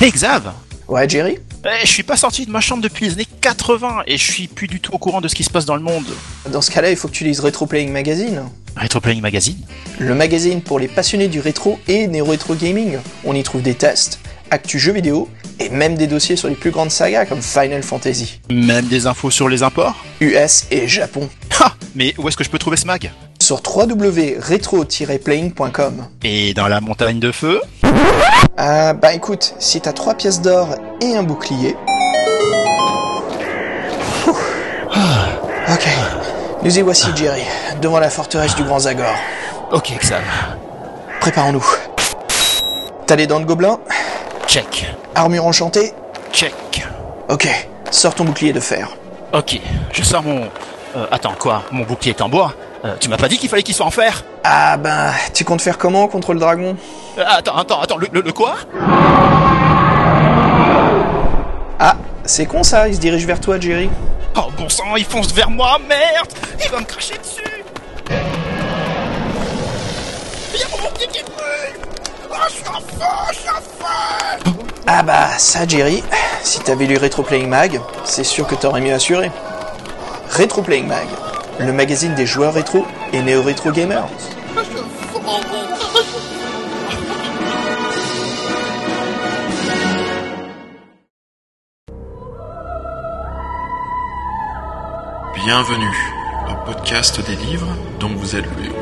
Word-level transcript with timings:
Hey 0.00 0.10
Xav 0.12 0.52
Ouais, 0.86 1.08
Jerry 1.08 1.38
Eh, 1.64 1.84
Je 1.86 1.90
suis 1.90 2.02
pas 2.02 2.16
sorti 2.16 2.44
de 2.46 2.50
ma 2.50 2.60
chambre 2.60 2.82
depuis 2.82 3.06
les 3.06 3.12
années 3.14 3.26
80 3.40 4.02
et 4.06 4.16
je 4.16 4.30
suis 4.30 4.46
plus 4.48 4.66
du 4.68 4.80
tout 4.80 4.94
au 4.94 4.98
courant 4.98 5.20
de 5.20 5.28
ce 5.28 5.34
qui 5.34 5.44
se 5.44 5.50
passe 5.50 5.66
dans 5.66 5.76
le 5.76 5.82
monde. 5.82 6.06
Dans 6.50 6.62
ce 6.62 6.70
cas-là, 6.70 6.90
il 6.90 6.96
faut 6.96 7.08
que 7.08 7.12
tu 7.12 7.24
lises 7.24 7.40
Retro 7.40 7.66
Playing 7.66 7.90
Magazine. 7.92 8.42
Retro 8.76 9.00
Playing 9.00 9.20
Magazine 9.20 9.56
Le 9.98 10.14
magazine 10.14 10.62
pour 10.62 10.78
les 10.78 10.86
passionnés 10.88 11.26
du 11.28 11.40
rétro 11.40 11.78
et 11.88 12.06
néo-rétro 12.06 12.54
gaming. 12.54 12.96
On 13.24 13.34
y 13.34 13.42
trouve 13.42 13.60
des 13.62 13.74
tests, 13.74 14.20
actus 14.50 14.80
jeux 14.80 14.92
vidéo 14.92 15.28
et 15.58 15.68
même 15.68 15.96
des 15.96 16.06
dossiers 16.06 16.36
sur 16.36 16.48
les 16.48 16.54
plus 16.54 16.70
grandes 16.70 16.92
sagas 16.92 17.26
comme 17.26 17.42
Final 17.42 17.82
Fantasy, 17.82 18.40
Même 18.50 18.86
des 18.86 19.06
infos 19.08 19.30
sur 19.32 19.48
les 19.48 19.62
imports 19.64 20.04
US 20.20 20.66
et 20.70 20.86
Japon. 20.88 21.28
Ha 21.60 21.74
Mais 21.96 22.14
où 22.18 22.28
est-ce 22.28 22.36
que 22.36 22.44
je 22.44 22.50
peux 22.50 22.58
trouver 22.58 22.76
ce 22.76 22.86
mag? 22.86 23.10
Sur 23.40 23.60
www.retro-playing.com. 23.64 26.06
Et 26.22 26.54
dans 26.54 26.68
la 26.68 26.80
montagne 26.80 27.18
de 27.18 27.32
feu? 27.32 27.60
Ah 28.56 28.92
bah 28.92 29.12
écoute, 29.12 29.54
si 29.58 29.80
t'as 29.80 29.92
trois 29.92 30.14
pièces 30.14 30.40
d'or 30.40 30.68
et 31.00 31.16
un 31.16 31.22
bouclier. 31.22 31.76
Ok, 35.70 35.86
nous 36.62 36.78
y 36.78 36.82
voici 36.82 37.08
Jerry, 37.14 37.42
devant 37.80 38.00
la 38.00 38.10
forteresse 38.10 38.54
du 38.56 38.64
Grand 38.64 38.80
Zagor. 38.80 39.14
Ok 39.70 39.92
Xav. 40.00 40.22
Préparons-nous. 41.20 41.64
T'as 43.06 43.16
les 43.16 43.26
dents 43.26 43.40
de 43.40 43.44
gobelin? 43.44 43.78
Check. 44.46 44.92
Armure 45.14 45.46
enchantée? 45.46 45.92
Check. 46.32 46.54
Ok, 47.28 47.48
sors 47.90 48.14
ton 48.14 48.24
bouclier 48.24 48.52
de 48.52 48.60
fer. 48.60 48.88
Ok, 49.34 49.60
je 49.92 50.02
sors 50.02 50.22
mon... 50.22 50.48
Euh, 50.96 51.06
attends, 51.10 51.34
quoi? 51.38 51.62
Mon 51.70 51.84
bouclier 51.84 52.12
est 52.12 52.22
en 52.22 52.28
bois? 52.30 52.54
Euh, 52.84 52.94
Tu 53.00 53.08
m'as 53.08 53.16
pas 53.16 53.28
dit 53.28 53.38
qu'il 53.38 53.48
fallait 53.48 53.62
qu'il 53.62 53.74
soit 53.74 53.86
en 53.86 53.90
fer 53.90 54.24
Ah 54.44 54.76
ben, 54.76 55.10
tu 55.34 55.44
comptes 55.44 55.60
faire 55.62 55.78
comment 55.78 56.06
contre 56.08 56.32
le 56.32 56.40
dragon? 56.40 56.76
Euh, 57.18 57.24
Attends, 57.26 57.56
attends, 57.56 57.80
attends, 57.80 57.96
le, 57.96 58.06
le- 58.12 58.20
le 58.20 58.32
quoi? 58.32 58.54
Ah, 61.80 61.94
c'est 62.24 62.46
con 62.46 62.62
ça, 62.62 62.88
il 62.88 62.94
se 62.94 63.00
dirige 63.00 63.24
vers 63.26 63.40
toi 63.40 63.58
Jerry. 63.60 63.90
Oh 64.36 64.50
bon 64.56 64.68
sang, 64.68 64.96
il 64.96 65.04
fonce 65.04 65.32
vers 65.32 65.50
moi, 65.50 65.78
merde! 65.88 66.28
Il 66.64 66.70
va 66.70 66.80
me 66.80 66.84
cracher 66.84 67.14
dessus! 67.18 67.64
Il 70.54 70.60
y 70.60 70.62
a 70.62 70.66
mon 70.70 70.76
bouclier 70.88 71.06
qui 71.08 71.22
brûle! 71.22 71.80
Oh, 72.30 72.34
je 72.48 72.52
suis 72.52 72.68
en 72.68 72.80
feu, 72.80 73.06
je 73.32 73.34
suis 73.38 73.48
en 73.50 73.54
feu! 73.54 74.52
Ah 74.86 75.02
bah 75.02 75.28
ça 75.38 75.66
Jerry, 75.66 76.02
si 76.42 76.60
t'avais 76.60 76.86
lu 76.86 76.96
Retro 76.96 77.22
Playing 77.22 77.48
Mag, 77.48 77.80
c'est 78.04 78.24
sûr 78.24 78.46
que 78.46 78.54
t'aurais 78.54 78.80
mieux 78.80 78.94
assuré. 78.94 79.30
Retro 80.30 80.62
Playing 80.62 80.86
Mag, 80.86 81.06
le 81.60 81.72
magazine 81.72 82.14
des 82.14 82.26
joueurs 82.26 82.54
rétro 82.54 82.86
et 83.12 83.22
néo-rétro 83.22 83.70
gamers. 83.72 84.08
Bienvenue 95.34 95.96
au 96.50 96.66
podcast 96.66 97.24
des 97.26 97.36
livres 97.36 97.74
dont 97.98 98.10
vous 98.10 98.36
êtes 98.36 98.44
le 98.56 98.64
héros. 98.64 98.76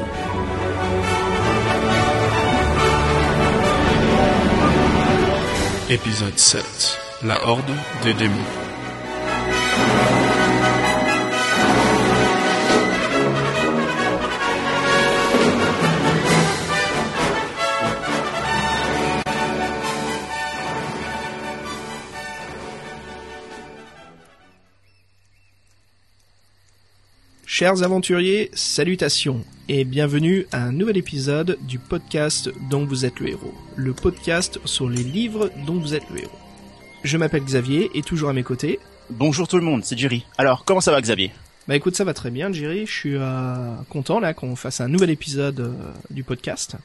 Épisode 5.88 6.38
7 6.38 6.98
La 7.22 7.46
Horde 7.46 7.70
des 8.02 8.14
démons. 8.14 8.65
Chers 27.58 27.82
aventuriers, 27.82 28.50
salutations 28.52 29.42
et 29.70 29.84
bienvenue 29.86 30.46
à 30.52 30.62
un 30.62 30.72
nouvel 30.72 30.98
épisode 30.98 31.56
du 31.62 31.78
podcast 31.78 32.50
dont 32.68 32.84
vous 32.84 33.06
êtes 33.06 33.18
le 33.18 33.30
héros, 33.30 33.54
le 33.76 33.94
podcast 33.94 34.60
sur 34.66 34.90
les 34.90 35.02
livres 35.02 35.50
dont 35.66 35.80
vous 35.80 35.94
êtes 35.94 36.06
le 36.10 36.24
héros. 36.24 36.38
Je 37.02 37.16
m'appelle 37.16 37.42
Xavier 37.42 37.90
et 37.94 38.02
toujours 38.02 38.28
à 38.28 38.34
mes 38.34 38.42
côtés. 38.42 38.78
Bonjour 39.08 39.48
tout 39.48 39.56
le 39.56 39.62
monde, 39.62 39.86
c'est 39.86 39.96
Jerry. 39.96 40.26
Alors, 40.36 40.66
comment 40.66 40.82
ça 40.82 40.92
va 40.92 41.00
Xavier? 41.00 41.32
Bah 41.66 41.74
écoute, 41.74 41.96
ça 41.96 42.04
va 42.04 42.12
très 42.12 42.30
bien, 42.30 42.52
Jerry. 42.52 42.84
Je 42.84 42.92
suis 42.92 43.16
euh, 43.16 43.74
content 43.88 44.20
là 44.20 44.34
qu'on 44.34 44.54
fasse 44.54 44.82
un 44.82 44.88
nouvel 44.88 45.08
épisode 45.08 45.60
euh, 45.60 45.72
du 46.10 46.24
podcast. 46.24 46.76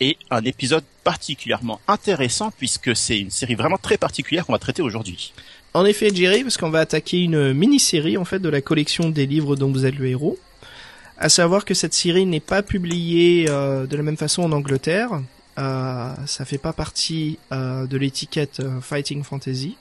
Et 0.00 0.18
un 0.28 0.44
épisode 0.44 0.82
particulièrement 1.04 1.80
intéressant 1.86 2.50
puisque 2.50 2.96
c'est 2.96 3.20
une 3.20 3.30
série 3.30 3.54
vraiment 3.54 3.78
très 3.78 3.96
particulière 3.96 4.44
qu'on 4.44 4.54
va 4.54 4.58
traiter 4.58 4.82
aujourd'hui. 4.82 5.32
En 5.76 5.84
effet, 5.84 6.14
Jerry, 6.14 6.44
parce 6.44 6.56
qu'on 6.56 6.70
va 6.70 6.78
attaquer 6.78 7.18
une 7.18 7.52
mini-série 7.52 8.16
en 8.16 8.24
fait 8.24 8.38
de 8.38 8.48
la 8.48 8.60
collection 8.60 9.08
des 9.08 9.26
livres 9.26 9.56
dont 9.56 9.72
vous 9.72 9.84
êtes 9.84 9.96
le 9.96 10.06
héros. 10.06 10.38
À 11.18 11.28
savoir 11.28 11.64
que 11.64 11.74
cette 11.74 11.94
série 11.94 12.26
n'est 12.26 12.38
pas 12.38 12.62
publiée 12.62 13.46
euh, 13.48 13.84
de 13.84 13.96
la 13.96 14.04
même 14.04 14.16
façon 14.16 14.42
en 14.42 14.52
Angleterre. 14.52 15.20
Euh, 15.58 16.14
ça 16.26 16.44
fait 16.44 16.58
pas 16.58 16.72
partie 16.72 17.38
euh, 17.50 17.86
de 17.88 17.96
l'étiquette 17.96 18.60
euh, 18.60 18.80
Fighting 18.80 19.24
Fantasy. 19.24 19.76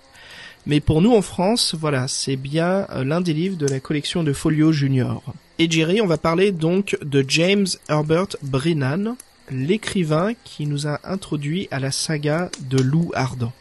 Mais 0.66 0.80
pour 0.80 1.04
nous 1.04 1.14
en 1.14 1.22
France, 1.22 1.76
voilà, 1.80 2.08
c'est 2.08 2.38
bien 2.38 2.88
euh, 2.90 3.04
l'un 3.04 3.22
des 3.22 3.34
livres 3.34 3.58
de 3.58 3.68
la 3.68 3.80
collection 3.80 4.24
de 4.24 4.34
Folio 4.34 4.72
Junior. 4.72 5.22
Et 5.60 5.70
Jerry, 5.70 6.02
on 6.02 6.08
va 6.08 6.18
parler 6.18 6.52
donc 6.52 6.98
de 7.04 7.24
James 7.28 7.68
Herbert 7.88 8.30
Brennan, 8.42 9.16
l'écrivain 9.52 10.34
qui 10.44 10.66
nous 10.66 10.88
a 10.88 11.00
introduit 11.04 11.68
à 11.70 11.80
la 11.80 11.92
saga 11.92 12.50
de 12.62 12.80
Loup 12.82 13.12
Ardent. 13.14 13.54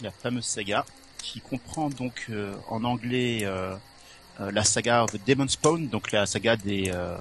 La 0.00 0.12
fameuse 0.12 0.44
saga 0.44 0.84
qui 1.32 1.40
comprend 1.40 1.90
donc 1.90 2.26
euh, 2.30 2.54
en 2.68 2.84
anglais 2.84 3.40
euh, 3.42 3.74
euh, 4.40 4.50
la 4.52 4.64
saga 4.64 5.04
of 5.04 5.10
Demon 5.26 5.48
Spawn, 5.48 5.88
donc 5.88 6.12
la 6.12 6.26
saga 6.26 6.56
des... 6.56 6.90
euh, 6.94 7.16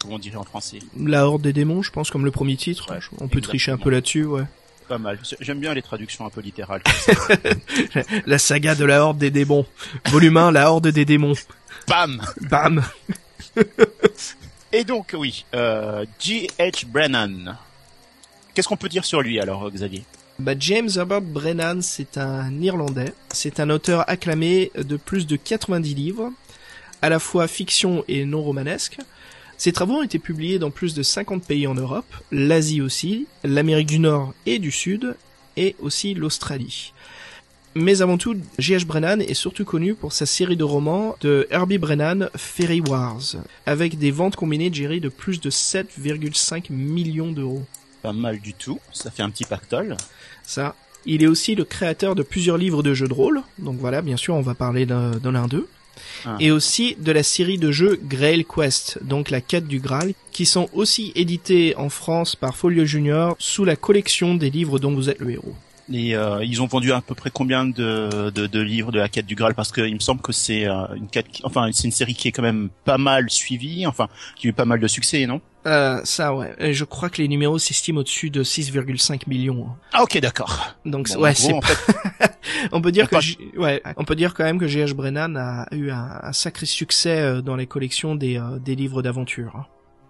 comment 0.00 0.14
on 0.14 0.18
dirait 0.18 0.36
en 0.36 0.44
français? 0.44 0.78
La 0.98 1.26
Horde 1.26 1.42
des 1.42 1.52
démons, 1.52 1.82
je 1.82 1.90
pense, 1.90 2.10
comme 2.10 2.24
le 2.24 2.30
premier 2.30 2.56
titre. 2.56 2.92
Ouais, 2.92 3.00
on 3.18 3.28
peut 3.28 3.40
tricher 3.40 3.72
un 3.72 3.78
peu 3.78 3.90
là-dessus, 3.90 4.24
ouais. 4.24 4.44
Pas 4.88 4.98
mal. 4.98 5.18
J'aime 5.40 5.58
bien 5.58 5.74
les 5.74 5.82
traductions 5.82 6.24
un 6.26 6.30
peu 6.30 6.40
littérales. 6.40 6.82
La 8.26 8.38
saga 8.38 8.74
de 8.74 8.84
la 8.84 9.02
Horde 9.02 9.18
des 9.18 9.30
démons. 9.32 9.66
Volume 10.06 10.36
1, 10.36 10.52
la 10.52 10.70
Horde 10.70 10.88
des 10.88 11.04
démons. 11.04 11.34
Bam 11.88 12.22
Bam 12.42 12.84
Et 14.72 14.84
donc, 14.84 15.14
oui, 15.18 15.44
euh, 15.54 16.04
G.H. 16.20 16.86
Brennan. 16.86 17.56
Qu'est-ce 18.54 18.68
qu'on 18.68 18.76
peut 18.76 18.88
dire 18.88 19.04
sur 19.04 19.22
lui 19.22 19.40
alors, 19.40 19.70
Xavier? 19.70 20.04
Bah, 20.38 20.52
James 20.58 20.90
Herbert 20.94 21.22
Brennan, 21.22 21.80
c'est 21.80 22.18
un 22.18 22.60
Irlandais. 22.60 23.14
C'est 23.30 23.58
un 23.58 23.70
auteur 23.70 24.04
acclamé 24.08 24.70
de 24.76 24.96
plus 24.96 25.26
de 25.26 25.36
90 25.36 25.94
livres, 25.94 26.30
à 27.00 27.08
la 27.08 27.18
fois 27.18 27.48
fiction 27.48 28.04
et 28.06 28.26
non 28.26 28.42
romanesque. 28.42 28.98
Ses 29.56 29.72
travaux 29.72 29.94
ont 29.94 30.02
été 30.02 30.18
publiés 30.18 30.58
dans 30.58 30.70
plus 30.70 30.94
de 30.94 31.02
50 31.02 31.42
pays 31.42 31.66
en 31.66 31.74
Europe, 31.74 32.14
l'Asie 32.30 32.82
aussi, 32.82 33.26
l'Amérique 33.44 33.86
du 33.86 33.98
Nord 33.98 34.34
et 34.44 34.58
du 34.58 34.70
Sud, 34.70 35.16
et 35.56 35.74
aussi 35.80 36.12
l'Australie. 36.12 36.92
Mais 37.74 38.02
avant 38.02 38.18
tout, 38.18 38.36
J.H. 38.58 38.84
Brennan 38.84 39.22
est 39.22 39.34
surtout 39.34 39.64
connu 39.64 39.94
pour 39.94 40.12
sa 40.12 40.26
série 40.26 40.56
de 40.56 40.64
romans 40.64 41.16
de 41.22 41.46
Herbie 41.50 41.78
Brennan, 41.78 42.28
Fairy 42.36 42.82
Wars, 42.82 43.36
avec 43.64 43.98
des 43.98 44.10
ventes 44.10 44.36
combinées, 44.36 44.70
Jerry, 44.70 45.00
de 45.00 45.08
plus 45.08 45.40
de 45.40 45.50
7,5 45.50 46.70
millions 46.70 47.32
d'euros. 47.32 47.64
Pas 48.06 48.12
mal 48.12 48.38
du 48.38 48.54
tout. 48.54 48.78
Ça 48.92 49.10
fait 49.10 49.24
un 49.24 49.30
petit 49.30 49.42
pactole. 49.44 49.96
Ça. 50.44 50.76
Il 51.06 51.24
est 51.24 51.26
aussi 51.26 51.56
le 51.56 51.64
créateur 51.64 52.14
de 52.14 52.22
plusieurs 52.22 52.56
livres 52.56 52.84
de 52.84 52.94
jeux 52.94 53.08
de 53.08 53.12
rôle, 53.14 53.42
donc 53.58 53.78
voilà, 53.78 54.00
bien 54.00 54.16
sûr, 54.16 54.34
on 54.36 54.42
va 54.42 54.54
parler 54.54 54.86
d'un 54.86 55.10
de 55.10 55.28
l'un 55.28 55.48
d'eux. 55.48 55.66
Ah. 56.24 56.36
Et 56.38 56.52
aussi 56.52 56.96
de 57.00 57.10
la 57.10 57.24
série 57.24 57.58
de 57.58 57.72
jeux 57.72 57.98
Grail 58.04 58.44
Quest, 58.44 59.02
donc 59.02 59.30
la 59.30 59.40
quête 59.40 59.66
du 59.66 59.80
Graal, 59.80 60.12
qui 60.30 60.46
sont 60.46 60.68
aussi 60.72 61.10
édités 61.16 61.74
en 61.76 61.88
France 61.88 62.36
par 62.36 62.56
Folio 62.56 62.84
Junior 62.84 63.34
sous 63.40 63.64
la 63.64 63.74
collection 63.74 64.34
des 64.36 64.50
livres 64.50 64.78
dont 64.78 64.94
vous 64.94 65.08
êtes 65.10 65.18
le 65.18 65.30
héros. 65.32 65.54
Et 65.92 66.16
euh, 66.16 66.44
ils 66.44 66.60
ont 66.62 66.66
vendu 66.66 66.90
à 66.92 67.00
peu 67.00 67.14
près 67.14 67.30
combien 67.32 67.64
de, 67.64 68.30
de, 68.30 68.46
de 68.48 68.60
livres 68.60 68.90
de 68.90 68.98
la 68.98 69.08
quête 69.08 69.26
du 69.26 69.36
Graal? 69.36 69.54
Parce 69.54 69.70
qu'il 69.70 69.94
me 69.94 70.00
semble 70.00 70.20
que 70.20 70.32
c'est 70.32 70.66
euh, 70.66 70.84
une 70.96 71.06
quête, 71.06 71.28
qui- 71.28 71.42
enfin 71.44 71.70
c'est 71.72 71.84
une 71.84 71.92
série 71.92 72.14
qui 72.14 72.26
est 72.28 72.32
quand 72.32 72.42
même 72.42 72.70
pas 72.84 72.98
mal 72.98 73.30
suivie, 73.30 73.86
enfin 73.86 74.08
qui 74.36 74.48
a 74.48 74.50
eu 74.50 74.52
pas 74.52 74.64
mal 74.64 74.80
de 74.80 74.88
succès, 74.88 75.24
non? 75.26 75.40
Euh, 75.66 76.00
ça 76.04 76.32
ouais, 76.34 76.54
Et 76.58 76.72
je 76.72 76.84
crois 76.84 77.10
que 77.10 77.20
les 77.20 77.26
numéros 77.28 77.58
s'estiment 77.58 78.00
au-dessus 78.00 78.30
de 78.30 78.44
6,5 78.44 79.22
millions. 79.28 79.66
hein. 79.68 79.76
Ah 79.92 80.02
ok 80.04 80.18
d'accord. 80.20 80.76
Donc 80.84 81.08
Bon, 81.12 81.20
ouais, 81.22 81.34
c'est 81.34 81.52
fait, 81.62 82.30
on 82.72 82.80
peut 82.80 82.92
dire 82.92 83.08
on 83.12 83.16
que 83.16 83.20
J- 83.20 83.38
ouais, 83.56 83.82
on 83.96 84.04
peut 84.04 84.14
dire 84.14 84.32
quand 84.34 84.44
même 84.44 84.58
que 84.60 84.68
J.H. 84.68 84.94
Brennan 84.94 85.36
a 85.36 85.66
eu 85.72 85.90
un, 85.90 86.20
un 86.22 86.32
sacré 86.32 86.66
succès 86.66 87.18
euh, 87.20 87.42
dans 87.42 87.56
les 87.56 87.66
collections 87.66 88.14
des, 88.14 88.38
euh, 88.38 88.58
des 88.60 88.76
livres 88.76 89.02
d'aventure. 89.02 89.66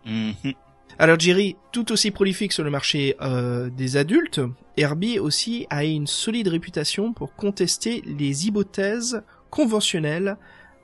hein. 0.07 0.31
mhm. 0.45 0.53
Alors 0.99 1.19
Jerry, 1.21 1.57
tout 1.73 1.93
aussi 1.93 2.11
prolifique 2.11 2.53
sur 2.53 2.65
le 2.65 2.71
marché 2.71 3.17
euh, 3.21 3.69
des 3.69 3.97
adultes, 3.99 4.41
Herbie 4.79 5.19
aussi 5.19 5.67
a 5.69 5.85
une 5.85 6.07
solide 6.07 6.49
réputation 6.49 7.13
pour 7.13 7.35
contester 7.35 8.03
les 8.07 8.47
hypothèses 8.47 9.23
conventionnelles 9.51 10.37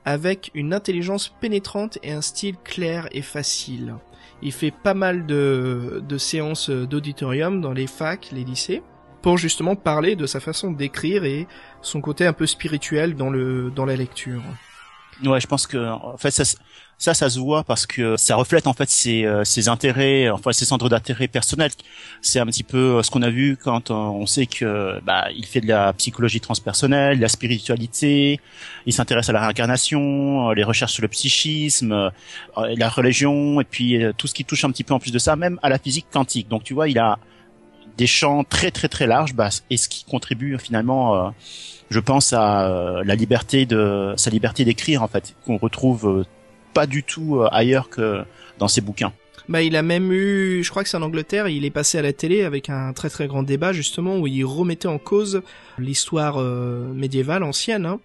avec 0.04 0.50
une 0.54 0.74
intelligence 0.74 1.32
pénétrante 1.40 1.98
et 2.02 2.12
un 2.12 2.20
style 2.20 2.56
clair 2.64 3.08
et 3.12 3.22
facile. 3.22 3.94
Il 4.42 4.52
fait 4.52 4.72
pas 4.72 4.94
mal 4.94 5.26
de, 5.26 6.02
séances 6.18 6.68
d'auditorium 6.68 7.60
dans 7.60 7.72
les 7.72 7.86
facs, 7.86 8.30
les 8.32 8.44
lycées. 8.44 8.82
pour 9.22 9.38
justement 9.38 9.76
parler 9.76 10.16
de 10.16 10.26
sa 10.26 10.40
façon 10.40 10.72
d'écrire 10.72 11.24
et 11.24 11.46
son 11.80 12.00
côté 12.00 12.26
un 12.26 12.32
peu 12.32 12.46
spirituel 12.46 13.14
dans 13.14 13.30
le 13.30 13.70
dans 13.70 13.84
la 13.84 13.94
lecture. 13.94 14.42
Ouais, 15.24 15.40
je 15.40 15.46
pense 15.46 15.66
que 15.66 15.78
en 15.78 16.16
fait 16.16 16.32
ça, 16.32 17.14
ça, 17.14 17.30
se 17.30 17.38
voit 17.38 17.62
parce 17.64 17.86
que 17.86 18.16
ça 18.16 18.34
reflète 18.36 18.66
en 18.66 18.72
fait 18.72 18.88
ses, 18.88 19.24
euh, 19.24 19.44
ses 19.44 19.68
intérêts, 19.68 20.30
enfin 20.30 20.52
ses 20.52 20.64
centres 20.64 20.88
d'intérêt 20.88 21.28
personnels. 21.28 21.70
C'est 22.20 22.40
un 22.40 22.46
petit 22.46 22.64
peu 22.64 22.96
euh, 22.96 23.02
ce 23.02 23.10
qu'on 23.10 23.22
a 23.22 23.30
vu 23.30 23.56
quand 23.56 23.90
on 23.90 24.26
sait 24.26 24.46
que 24.46 25.00
bah 25.04 25.26
il 25.34 25.46
fait 25.46 25.60
de 25.60 25.68
la 25.68 25.92
psychologie 25.92 26.40
transpersonnelle, 26.40 27.18
de 27.18 27.22
la 27.22 27.28
spiritualité, 27.28 28.40
il 28.86 28.92
s'intéresse 28.92 29.28
à 29.28 29.32
la 29.32 29.40
réincarnation, 29.40 30.50
euh, 30.50 30.54
les 30.54 30.64
recherches 30.64 30.92
sur 30.92 31.02
le 31.02 31.08
psychisme, 31.08 32.10
la 32.56 32.88
religion 32.88 33.60
et 33.60 33.64
puis 33.64 34.02
tout 34.16 34.26
ce 34.26 34.34
qui 34.34 34.44
touche 34.44 34.64
un 34.64 34.70
petit 34.70 34.84
peu 34.84 34.94
en 34.94 34.98
plus 34.98 35.12
de 35.12 35.18
ça, 35.18 35.36
même 35.36 35.58
à 35.62 35.68
la 35.68 35.78
physique 35.78 36.06
quantique. 36.12 36.48
Donc 36.48 36.64
tu 36.64 36.74
vois, 36.74 36.88
il 36.88 36.98
a 36.98 37.18
des 37.96 38.06
champs 38.06 38.42
très 38.42 38.70
très 38.70 38.88
très 38.88 39.06
larges, 39.06 39.34
bah, 39.34 39.50
et 39.70 39.76
ce 39.76 39.88
qui 39.88 40.04
contribue 40.04 40.58
finalement 40.58 41.32
je 41.92 42.00
pense 42.00 42.32
à 42.32 42.68
euh, 42.68 43.04
la 43.04 43.14
liberté 43.14 43.66
de 43.66 44.14
sa 44.16 44.30
liberté 44.30 44.64
d'écrire 44.64 45.02
en 45.02 45.08
fait 45.08 45.34
qu'on 45.44 45.58
retrouve 45.58 46.08
euh, 46.08 46.24
pas 46.74 46.86
du 46.86 47.02
tout 47.02 47.36
euh, 47.36 47.48
ailleurs 47.52 47.90
que 47.90 48.24
dans 48.58 48.68
ses 48.68 48.80
bouquins. 48.80 49.12
Bah, 49.48 49.62
il 49.62 49.76
a 49.76 49.82
même 49.82 50.12
eu, 50.12 50.62
je 50.62 50.70
crois 50.70 50.82
que 50.82 50.88
c'est 50.88 50.96
en 50.96 51.02
Angleterre, 51.02 51.48
il 51.48 51.64
est 51.64 51.70
passé 51.70 51.98
à 51.98 52.02
la 52.02 52.12
télé 52.12 52.42
avec 52.42 52.70
un 52.70 52.92
très 52.92 53.10
très 53.10 53.26
grand 53.26 53.42
débat 53.42 53.72
justement 53.72 54.18
où 54.18 54.26
il 54.26 54.44
remettait 54.44 54.88
en 54.88 54.98
cause 54.98 55.42
l'histoire 55.78 56.38
médiévale 56.38 57.42
ancienne, 57.42 57.84
hein, 57.84 57.98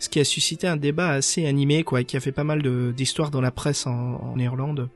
ce 0.00 0.08
qui 0.08 0.18
a 0.18 0.24
suscité 0.24 0.66
un 0.66 0.76
débat 0.76 1.10
assez 1.10 1.46
animé 1.46 1.84
quoi, 1.84 2.02
qui 2.02 2.16
a 2.16 2.20
fait 2.20 2.32
pas 2.32 2.44
mal 2.44 2.62
d'histoires 2.92 3.30
dans 3.30 3.40
la 3.40 3.52
presse 3.52 3.86
en, 3.86 4.20
en 4.34 4.38
Irlande. 4.38 4.88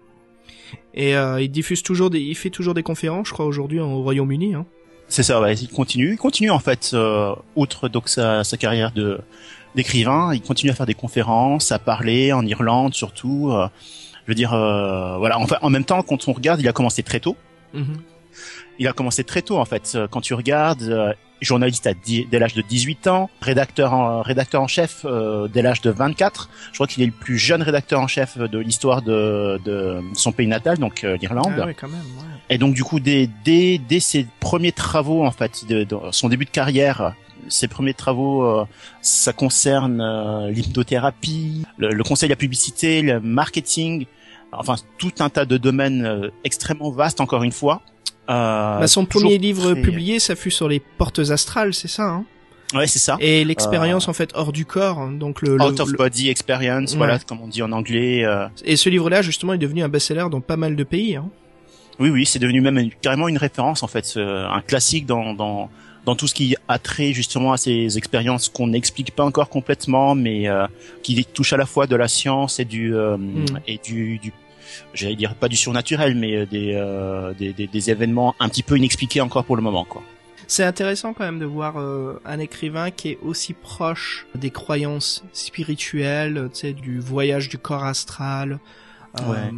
Et 0.95 1.13
il 1.13 1.49
diffuse 1.49 1.85
toujours 1.85 2.11
des, 2.11 2.21
il 2.21 2.35
fait 2.35 2.51
toujours 2.51 2.75
des 2.75 2.83
conférences, 2.83 3.29
je 3.29 3.33
crois 3.33 3.47
aujourd'hui 3.47 3.79
au 3.79 4.03
Royaume-Uni. 4.03 4.57
Hein. 4.57 4.67
C'est 5.09 5.23
ça, 5.23 5.41
ouais, 5.41 5.55
il 5.55 5.69
continue, 5.69 6.13
il 6.13 6.17
continue 6.17 6.51
en 6.51 6.59
fait, 6.59 6.91
euh, 6.95 7.35
outre 7.57 7.89
donc 7.89 8.09
sa, 8.09 8.43
sa 8.43 8.57
carrière 8.57 8.91
de 8.93 9.21
d'écrivain, 9.75 10.33
il 10.33 10.41
continue 10.41 10.71
à 10.71 10.75
faire 10.75 10.87
des 10.87 10.95
conférences, 10.95 11.73
à 11.73 11.79
parler 11.79 12.33
en 12.33 12.47
Irlande 12.47 12.95
surtout. 12.95 13.51
Euh, 13.51 13.69
je 14.25 14.31
veux 14.31 14.35
dire, 14.35 14.55
euh, 14.55 15.19
voilà. 15.19 15.39
Enfin, 15.39 15.57
en 15.61 15.71
même 15.71 15.85
temps, 15.85 16.03
quand 16.03 16.29
on 16.29 16.33
regarde, 16.33 16.61
il 16.61 16.69
a 16.69 16.73
commencé 16.73 17.03
très 17.03 17.21
tôt. 17.21 17.37
Mm-hmm. 17.75 17.83
Il 18.79 18.89
a 18.89 18.93
commencé 18.93 19.25
très 19.25 19.43
tôt 19.43 19.59
en 19.59 19.65
fait. 19.65 19.99
Quand 20.11 20.21
tu 20.21 20.35
regardes, 20.35 21.17
journaliste 21.45 21.87
à 21.87 21.93
dès 21.95 22.39
l'âge 22.39 22.55
de 22.55 22.63
18 22.63 23.07
ans, 23.07 23.31
rédacteur 23.41 23.93
en, 23.93 24.23
rédacteur 24.23 24.63
en 24.63 24.67
chef 24.67 25.03
euh, 25.05 25.47
dès 25.49 25.63
l'âge 25.63 25.81
de 25.81 25.91
24. 25.91 26.49
Je 26.71 26.77
crois 26.77 26.87
qu'il 26.87 27.03
est 27.03 27.07
le 27.07 27.13
plus 27.13 27.39
jeune 27.39 27.63
rédacteur 27.63 28.01
en 28.01 28.07
chef 28.07 28.39
de 28.39 28.59
l'histoire 28.59 29.03
de, 29.03 29.61
de, 29.65 30.01
son 30.15 30.33
pays 30.33 30.47
natal, 30.47 30.79
donc 30.79 31.05
euh, 31.05 31.17
l'Irlande. 31.17 31.55
Ah 31.63 31.73
quand 31.75 31.89
même, 31.89 32.01
ouais. 32.01 32.25
Et 32.51 32.59
donc 32.59 32.75
du 32.75 32.83
coup, 32.83 33.01
dès, 33.01 33.29
dès, 33.45 33.79
dès 33.79 34.01
ses 34.01 34.27
premiers 34.41 34.73
travaux, 34.73 35.25
en 35.25 35.31
fait, 35.31 35.65
de, 35.67 35.87
son 36.11 36.29
début 36.29 36.45
de 36.45 36.51
carrière, 36.51 37.15
ses 37.49 37.69
premiers 37.69 37.95
travaux, 37.95 38.45
euh, 38.45 38.65
ça 39.03 39.33
concerne 39.33 40.01
euh, 40.01 40.51
l'hypnothérapie, 40.51 41.65
le, 41.77 41.91
le, 41.91 42.05
conseil 42.05 42.29
de 42.29 42.33
la 42.33 42.39
publicité, 42.39 43.03
le 43.03 43.21
marketing, 43.21 44.07
enfin 44.53 44.77
tout 44.99 45.13
un 45.21 45.29
tas 45.29 45.45
de 45.45 45.57
domaines 45.57 46.31
extrêmement 46.45 46.91
vastes, 46.91 47.21
encore 47.21 47.43
une 47.43 47.53
fois. 47.53 47.83
Euh, 48.31 48.81
bah, 48.81 48.87
son 48.87 49.05
premier 49.05 49.39
livre 49.39 49.75
publié, 49.75 50.19
ça 50.19 50.37
fut 50.37 50.51
sur 50.51 50.69
les 50.69 50.81
portes 50.81 51.19
astrales, 51.31 51.75
c'est 51.75 51.89
ça 51.89 52.05
hein 52.05 52.25
Ouais, 52.75 52.87
c'est 52.87 52.99
ça. 52.99 53.17
Et 53.21 53.45
l'expérience 53.45 54.09
euh, 54.09 54.11
en 54.11 54.15
fait 54.15 54.31
hors 54.35 54.53
du 54.53 54.65
corps, 54.65 54.99
hein, 54.99 55.13
donc 55.13 55.43
le 55.43 55.61
out 55.61 55.79
of 55.79 55.93
body 55.93 56.29
experience, 56.29 56.97
voilà, 56.97 57.19
comme 57.21 57.41
on 57.41 57.47
dit 57.47 57.63
en 57.63 57.71
anglais. 57.71 58.25
Euh... 58.25 58.49
Et 58.65 58.77
ce 58.77 58.89
livre-là, 58.89 59.23
justement, 59.23 59.53
est 59.53 59.59
devenu 59.59 59.83
un 59.83 59.89
best-seller 59.89 60.27
dans 60.31 60.41
pas 60.41 60.57
mal 60.57 60.75
de 60.75 60.83
pays. 60.83 61.15
Hein. 61.15 61.29
Oui, 62.01 62.09
oui, 62.09 62.27
c'est 62.27 62.41
devenu 62.41 62.61
même 62.61 62.91
carrément 63.01 63.29
une 63.29 63.39
référence 63.39 63.85
en 63.85 63.87
fait, 63.87 64.17
un 64.17 64.61
classique 64.63 65.07
dans 65.07 65.35
dans 65.35 65.71
dans 66.05 66.17
tout 66.17 66.27
ce 66.27 66.35
qui 66.35 66.57
a 66.69 66.79
trait 66.79 67.13
justement 67.13 67.53
à 67.53 67.57
ces 67.57 67.97
expériences 67.97 68.49
qu'on 68.49 68.67
n'explique 68.67 69.13
pas 69.13 69.25
encore 69.25 69.49
complètement, 69.49 70.15
mais 70.15 70.49
euh, 70.49 70.67
qui 71.03 71.25
touchent 71.25 71.53
à 71.53 71.57
la 71.57 71.67
fois 71.67 71.87
de 71.87 71.97
la 71.97 72.09
science 72.09 72.61
et 72.61 72.65
du 72.65 72.95
euh, 72.95 73.17
mm. 73.17 73.61
et 73.67 73.81
du, 73.83 74.19
du 74.19 74.33
j'allais 74.93 75.17
dire 75.17 75.35
pas 75.35 75.49
du 75.49 75.57
surnaturel, 75.57 76.15
mais 76.15 76.37
euh, 76.37 76.47
euh, 76.53 77.35
des, 77.35 77.53
des, 77.53 77.67
des, 77.67 77.91
événements 77.91 78.35
un 78.41 78.49
petit 78.49 78.63
peu 78.63 78.77
inexpliqués 78.77 79.21
encore 79.21 79.45
pour 79.45 79.57
le 79.57 79.63
moment, 79.63 79.85
quoi. 79.85 80.03
C'est 80.47 80.65
intéressant 80.65 81.15
quand 81.15 81.25
même 81.25 81.39
de 81.39 81.47
voir 81.47 81.79
euh, 81.79 82.21
un 82.27 82.39
écrivain 82.39 82.91
qui 82.91 83.11
est 83.11 83.19
aussi 83.23 83.55
proche 83.55 84.27
des 84.35 84.51
croyances 84.51 85.25
spirituelles, 85.33 86.51
tu 86.53 86.61
sais, 86.61 86.73
du 86.75 87.01
voyage 87.01 87.49
du 87.49 87.57
corps 87.57 87.85
astral, 87.85 88.59
Ouais. 89.21 89.51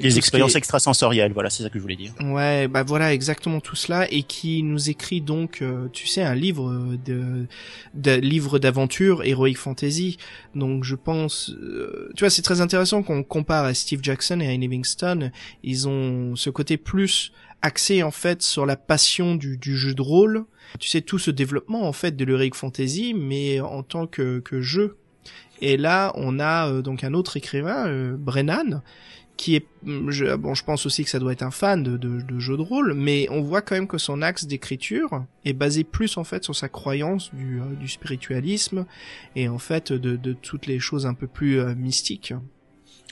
Les 0.00 0.18
expériences 0.18 0.56
extrasensorielles, 0.56 1.32
voilà, 1.32 1.50
c'est 1.50 1.62
ça 1.62 1.68
que 1.68 1.78
je 1.78 1.82
voulais 1.82 1.96
dire. 1.96 2.12
Ouais, 2.20 2.68
bah 2.68 2.82
voilà, 2.82 3.12
exactement 3.12 3.60
tout 3.60 3.76
cela, 3.76 4.10
et 4.10 4.22
qui 4.22 4.62
nous 4.62 4.90
écrit 4.90 5.20
donc, 5.20 5.60
euh, 5.62 5.88
tu 5.92 6.06
sais, 6.06 6.22
un 6.22 6.34
livre 6.34 6.96
de, 7.04 7.46
de 7.94 8.12
livre 8.12 8.58
d'aventure, 8.58 9.22
heroic 9.24 9.54
fantasy. 9.54 10.16
Donc 10.54 10.84
je 10.84 10.94
pense, 10.94 11.50
euh, 11.50 12.10
tu 12.16 12.24
vois, 12.24 12.30
c'est 12.30 12.42
très 12.42 12.60
intéressant 12.60 13.02
qu'on 13.02 13.22
compare 13.22 13.64
à 13.66 13.74
Steve 13.74 14.00
Jackson 14.02 14.40
et 14.40 14.48
à 14.48 14.56
Livingston. 14.56 15.30
Ils 15.62 15.86
ont 15.88 16.34
ce 16.34 16.50
côté 16.50 16.76
plus 16.76 17.32
axé 17.62 18.02
en 18.02 18.10
fait 18.10 18.42
sur 18.42 18.66
la 18.66 18.76
passion 18.76 19.36
du, 19.36 19.56
du 19.56 19.76
jeu 19.76 19.94
de 19.94 20.02
rôle. 20.02 20.44
Tu 20.80 20.88
sais, 20.88 21.02
tout 21.02 21.18
ce 21.18 21.30
développement 21.30 21.86
en 21.86 21.92
fait 21.92 22.16
de 22.16 22.24
l'heroic 22.24 22.54
fantasy, 22.54 23.14
mais 23.14 23.60
en 23.60 23.82
tant 23.82 24.06
que, 24.06 24.40
que 24.40 24.60
jeu 24.60 24.96
et 25.60 25.76
là, 25.76 26.12
on 26.16 26.38
a 26.40 26.68
euh, 26.68 26.82
donc 26.82 27.04
un 27.04 27.14
autre 27.14 27.36
écrivain, 27.36 27.86
euh, 27.86 28.16
Brennan, 28.16 28.82
qui 29.36 29.56
est, 29.56 29.66
mm, 29.82 30.10
je, 30.10 30.34
bon, 30.36 30.54
je 30.54 30.64
pense 30.64 30.86
aussi 30.86 31.04
que 31.04 31.10
ça 31.10 31.18
doit 31.18 31.32
être 31.32 31.42
un 31.42 31.50
fan 31.50 31.82
de, 31.82 31.96
de, 31.96 32.20
de 32.20 32.38
jeux 32.38 32.56
de 32.56 32.62
rôle, 32.62 32.94
mais 32.94 33.26
on 33.30 33.40
voit 33.40 33.62
quand 33.62 33.74
même 33.74 33.88
que 33.88 33.98
son 33.98 34.22
axe 34.22 34.46
d'écriture 34.46 35.24
est 35.44 35.52
basé 35.52 35.84
plus 35.84 36.16
en 36.16 36.24
fait 36.24 36.44
sur 36.44 36.54
sa 36.54 36.68
croyance 36.68 37.32
du, 37.34 37.60
euh, 37.60 37.64
du 37.78 37.88
spiritualisme 37.88 38.86
et 39.36 39.48
en 39.48 39.58
fait 39.58 39.92
de, 39.92 40.16
de, 40.16 40.32
toutes 40.32 40.66
les 40.66 40.78
choses 40.78 41.06
un 41.06 41.14
peu 41.14 41.26
plus 41.26 41.60
mystiques. 41.74 42.34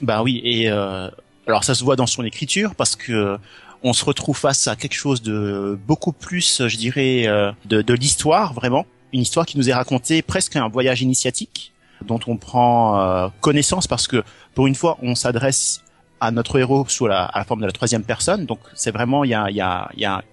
Bah 0.01 0.23
oui, 0.23 0.41
et 0.43 0.67
alors 0.67 1.63
ça 1.63 1.75
se 1.75 1.83
voit 1.83 1.95
dans 1.95 2.07
son 2.07 2.23
écriture 2.23 2.73
parce 2.75 2.95
que 2.95 3.37
on 3.83 3.93
se 3.93 4.03
retrouve 4.05 4.37
face 4.37 4.67
à 4.67 4.75
quelque 4.75 4.95
chose 4.95 5.21
de 5.21 5.77
beaucoup 5.87 6.13
plus, 6.13 6.67
je 6.67 6.77
dirais, 6.77 7.27
de, 7.65 7.81
de 7.81 7.93
l'histoire 7.93 8.53
vraiment, 8.53 8.87
une 9.11 9.21
histoire 9.21 9.45
qui 9.45 9.57
nous 9.57 9.69
est 9.69 9.73
racontée 9.73 10.21
presque 10.21 10.55
un 10.55 10.67
voyage 10.67 11.01
initiatique 11.01 11.73
dont 12.07 12.19
on 12.27 12.37
prend 12.37 12.99
euh, 12.99 13.27
connaissance 13.41 13.87
parce 13.87 14.07
que 14.07 14.23
pour 14.53 14.67
une 14.67 14.75
fois 14.75 14.97
on 15.01 15.15
s'adresse 15.15 15.83
à 16.19 16.31
notre 16.31 16.57
héros 16.59 16.85
sous 16.87 17.07
la, 17.07 17.25
à 17.25 17.39
la 17.39 17.45
forme 17.45 17.61
de 17.61 17.65
la 17.65 17.71
troisième 17.71 18.03
personne. 18.03 18.45
Donc 18.45 18.59
c'est 18.73 18.91
vraiment 18.91 19.23
il 19.23 19.31
y 19.31 19.33
a, 19.33 19.49
y, 19.49 19.61
a, 19.61 19.89
y 19.97 20.05
a 20.05 20.23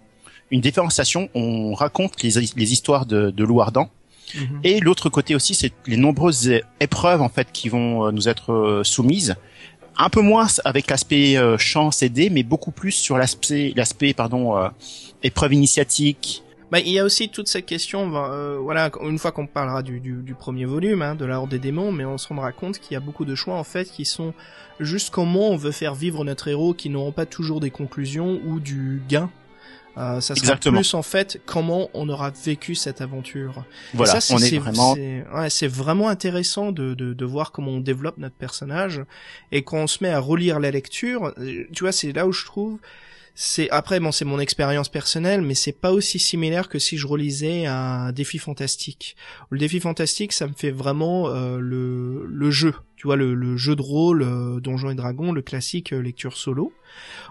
une 0.51 0.61
différenciation. 0.61 1.29
On 1.35 1.75
raconte 1.75 2.23
les, 2.23 2.31
les 2.57 2.73
histoires 2.73 3.07
de, 3.07 3.31
de 3.31 3.45
Louardan. 3.45 3.89
Mhm. 4.35 4.61
Et 4.63 4.81
l'autre 4.81 5.09
côté 5.09 5.35
aussi, 5.35 5.55
c'est 5.55 5.73
les 5.87 5.97
nombreuses 5.97 6.61
épreuves 6.79 7.23
en 7.23 7.29
fait 7.29 7.49
qui 7.53 7.69
vont 7.69 8.07
euh, 8.07 8.13
nous 8.13 8.29
être 8.29 8.53
euh, 8.53 8.85
soumises. 8.85 9.37
Un 9.99 10.09
peu 10.09 10.23
moins 10.23 10.47
avec 10.65 10.89
l'aspect 10.89 11.37
chance 11.59 12.03
et 12.03 12.09
dés, 12.09 12.31
mais 12.31 12.43
beaucoup 12.43 12.71
plus 12.71 12.93
sur 12.93 13.19
l'aspect, 13.19 13.75
l'aspect 13.77 14.15
pardon, 14.15 14.71
épreuve 15.23 15.53
initiatique, 15.53 16.43
bah, 16.71 16.79
il 16.81 16.89
y 16.89 16.99
a 16.99 17.05
aussi 17.05 17.29
toute 17.29 17.49
cette 17.49 17.67
question, 17.67 18.13
euh, 18.15 18.59
voilà, 18.59 18.91
une 19.03 19.19
fois 19.19 19.33
qu'on 19.33 19.47
parlera 19.47 19.83
du, 19.83 20.01
du, 20.01 20.23
du, 20.23 20.35
premier 20.35 20.65
volume, 20.65 21.03
hein, 21.03 21.15
de 21.15 21.25
la 21.25 21.39
Horde 21.39 21.51
des 21.51 21.59
démons, 21.59 21.91
mais 21.91 22.05
on 22.05 22.19
se 22.19 22.29
rendra 22.29 22.53
compte 22.53 22.79
qu'il 22.79 22.95
y 22.95 22.97
a 22.97 23.01
beaucoup 23.01 23.25
de 23.25 23.35
choix 23.35 23.57
en 23.57 23.65
fait 23.65 23.91
qui 23.91 24.05
sont 24.05 24.35
juste 24.79 25.11
comment 25.11 25.51
on 25.51 25.57
veut 25.57 25.73
faire 25.73 25.95
vivre 25.95 26.25
notre 26.25 26.49
héros, 26.49 26.75
qui 26.75 26.89
n'auront 26.89 27.13
pas 27.13 27.27
toujours 27.27 27.61
des 27.61 27.71
conclusions 27.71 28.41
ou 28.47 28.61
du 28.61 29.03
gain. 29.09 29.31
Euh, 29.99 30.21
ça 30.21 30.37
sera 30.37 30.57
plus 30.57 30.95
en 30.95 31.03
fait 31.03 31.41
comment 31.47 31.91
on 31.95 32.09
aura 32.09 32.31
vécu 32.31 32.77
cette 32.77 33.01
aventure. 33.01 33.65
Voilà, 33.93 34.21
ça, 34.21 34.35
on 34.35 34.39
est, 34.39 34.59
vraiment. 34.59 34.95
C'est 35.49 35.67
vraiment 35.67 36.09
intéressant 36.09 36.71
de, 36.71 36.95
de, 36.95 37.13
de, 37.13 37.25
voir 37.25 37.51
comment 37.51 37.73
on 37.73 37.81
développe 37.81 38.17
notre 38.17 38.37
personnage 38.37 39.03
et 39.51 39.63
quand 39.63 39.79
on 39.79 39.87
se 39.89 39.99
met 40.03 40.11
à 40.11 40.21
relire 40.21 40.61
la 40.61 40.71
lecture, 40.71 41.35
euh, 41.39 41.65
tu 41.73 41.83
vois, 41.83 41.93
c'est 41.93 42.13
là 42.13 42.29
où 42.29 42.33
je 42.33 42.45
trouve 42.45 42.79
c'est 43.43 43.71
après 43.71 44.01
bon 44.01 44.13
c'est 44.13 44.27
mon 44.27 44.39
expérience 44.39 44.91
personnelle 44.91 45.41
mais 45.41 45.55
c'est 45.55 45.73
pas 45.73 45.93
aussi 45.93 46.19
similaire 46.19 46.69
que 46.69 46.79
si 46.79 46.99
je 46.99 47.07
relisais 47.07 47.65
un 47.65 48.13
défi 48.13 48.37
fantastique. 48.37 49.17
Le 49.49 49.59
défi 49.59 49.81
fantastique 49.81 50.35
ça 50.35 50.47
me 50.47 50.53
fait 50.53 50.71
vraiment 50.71 51.31
euh, 51.31 51.59
le, 51.59 52.27
le 52.27 52.51
jeu. 52.51 52.75
Tu 52.97 53.07
vois 53.07 53.17
le, 53.17 53.33
le 53.33 53.57
jeu 53.57 53.77
de 53.77 53.81
rôle 53.81 54.23
euh, 54.23 54.61
donjons 54.61 54.91
et 54.91 54.95
dragons 54.95 55.33
le 55.33 55.41
classique 55.41 55.95
euh, 55.95 56.03
lecture 56.03 56.37
solo 56.37 56.75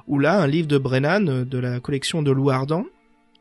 ou 0.08 0.18
là 0.18 0.42
un 0.42 0.48
livre 0.48 0.68
de 0.68 0.80
Brennan 0.80 1.30
euh, 1.30 1.46
de 1.46 1.60
la 1.60 1.80
collection 1.80 2.24
de 2.24 2.50
Ardent 2.50 2.86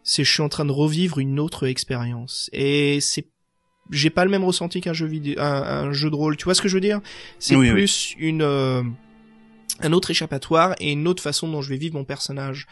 c'est 0.02 0.22
je 0.22 0.30
suis 0.30 0.42
en 0.42 0.50
train 0.50 0.66
de 0.66 0.72
revivre 0.72 1.20
une 1.20 1.40
autre 1.40 1.66
expérience. 1.66 2.50
Et 2.52 3.00
c'est 3.00 3.28
j'ai 3.90 4.10
pas 4.10 4.26
le 4.26 4.30
même 4.30 4.44
ressenti 4.44 4.82
qu'un 4.82 4.92
jeu 4.92 5.06
vidéo 5.06 5.40
un, 5.40 5.90
jeu 5.92 6.10
de 6.10 6.14
rôle. 6.14 6.37
Tu 6.37 6.44
vois 6.44 6.54
ce 6.54 6.60
que 6.60 6.68
je 6.68 6.75
veux 6.75 6.82
dire? 6.82 7.00
C'est 7.38 7.56
plus 7.56 8.14
une 8.18 8.42
un 9.80 9.92
autre 9.92 10.11
échappatoire 10.11 10.75
et 10.80 10.92
une 10.92 11.06
autre 11.08 11.23
façon 11.23 11.49
dont 11.49 11.62
je 11.62 11.70
vais 11.70 11.76
vivre 11.76 11.97
mon 11.97 12.04
personnage. 12.04 12.66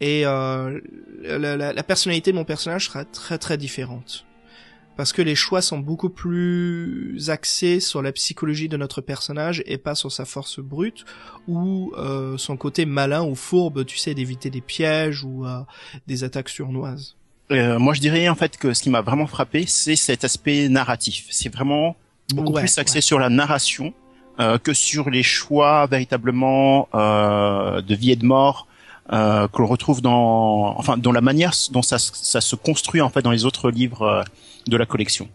Et 0.00 0.24
euh, 0.26 0.80
la, 1.22 1.56
la, 1.56 1.72
la, 1.72 1.82
personnalité 1.82 2.30
de 2.30 2.36
mon 2.36 2.44
personnage 2.44 2.86
sera 2.86 3.04
très 3.04 3.38
très 3.38 3.56
différente. 3.58 4.24
Parce 4.96 5.12
que 5.12 5.22
les 5.22 5.36
choix 5.36 5.62
sont 5.62 5.78
beaucoup 5.78 6.10
plus 6.10 7.30
axés 7.30 7.78
sur 7.78 8.02
la 8.02 8.10
psychologie 8.10 8.68
de 8.68 8.76
notre 8.76 9.00
personnage 9.00 9.62
et 9.64 9.78
pas 9.78 9.94
sur 9.94 10.10
sa 10.10 10.24
force 10.24 10.58
brute 10.58 11.04
ou 11.46 11.92
euh, 11.96 12.36
son 12.36 12.56
côté 12.56 12.84
malin 12.84 13.22
ou 13.22 13.36
fourbe, 13.36 13.86
tu 13.86 13.96
sais, 13.96 14.14
d'éviter 14.14 14.50
des 14.50 14.60
pièges 14.60 15.22
ou 15.22 15.46
euh, 15.46 15.60
des 16.08 16.24
attaques 16.24 16.48
surnoises. 16.48 17.14
Euh, 17.52 17.78
moi, 17.78 17.94
je 17.94 18.00
dirais 18.00 18.28
en 18.28 18.34
fait 18.34 18.56
que 18.56 18.74
ce 18.74 18.82
qui 18.82 18.90
m'a 18.90 19.00
vraiment 19.00 19.28
frappé, 19.28 19.66
c'est 19.66 19.94
cet 19.94 20.24
aspect 20.24 20.68
narratif. 20.68 21.26
C'est 21.30 21.48
vraiment 21.48 21.94
beaucoup 22.34 22.52
Ouais, 22.54 22.62
plus 22.62 22.76
axé 22.78 22.96
ouais. 22.96 23.00
sur 23.00 23.20
la 23.20 23.28
narration 23.28 23.94
que 24.38 24.72
sur 24.72 25.10
les 25.10 25.22
choix 25.22 25.86
véritablement 25.86 26.88
euh, 26.94 27.82
de 27.82 27.94
vie 27.94 28.12
et 28.12 28.16
de 28.16 28.24
mort 28.24 28.68
euh, 29.12 29.48
que 29.48 29.62
l'on 29.62 29.66
retrouve 29.66 30.02
dans, 30.02 30.76
enfin, 30.76 30.96
dans 30.96 31.12
la 31.12 31.20
manière 31.20 31.52
dont 31.70 31.82
ça, 31.82 31.98
ça 31.98 32.40
se 32.40 32.56
construit 32.56 33.00
en 33.00 33.08
fait 33.08 33.22
dans 33.22 33.30
les 33.30 33.44
autres 33.44 33.70
livres 33.70 34.02
euh, 34.02 34.22
de 34.66 34.76
la 34.76 34.86
collection. 34.86 35.28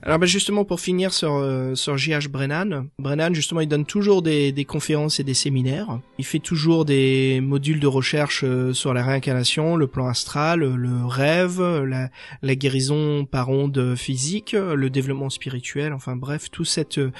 Alors 0.00 0.20
bah 0.20 0.26
justement 0.26 0.64
pour 0.64 0.78
finir 0.78 1.12
sur 1.12 1.34
euh, 1.34 1.74
sur 1.74 1.98
J.H. 1.98 2.28
Brennan, 2.28 2.86
Brennan 3.00 3.34
justement 3.34 3.60
il 3.60 3.66
donne 3.66 3.84
toujours 3.84 4.22
des, 4.22 4.52
des 4.52 4.64
conférences 4.64 5.18
et 5.18 5.24
des 5.24 5.34
séminaires. 5.34 5.98
Il 6.18 6.24
fait 6.24 6.38
toujours 6.38 6.84
des 6.84 7.40
modules 7.42 7.80
de 7.80 7.88
recherche 7.88 8.44
euh, 8.44 8.72
sur 8.72 8.94
la 8.94 9.02
réincarnation, 9.02 9.74
le 9.74 9.88
plan 9.88 10.06
astral, 10.06 10.60
le 10.60 11.04
rêve, 11.04 11.60
la, 11.60 12.10
la 12.42 12.54
guérison 12.54 13.24
par 13.24 13.48
onde 13.48 13.96
physique, 13.96 14.52
le 14.52 14.88
développement 14.88 15.30
spirituel, 15.30 15.92
enfin 15.92 16.14
bref 16.14 16.48
tout 16.52 16.64
cet 16.64 16.98
euh, 16.98 17.10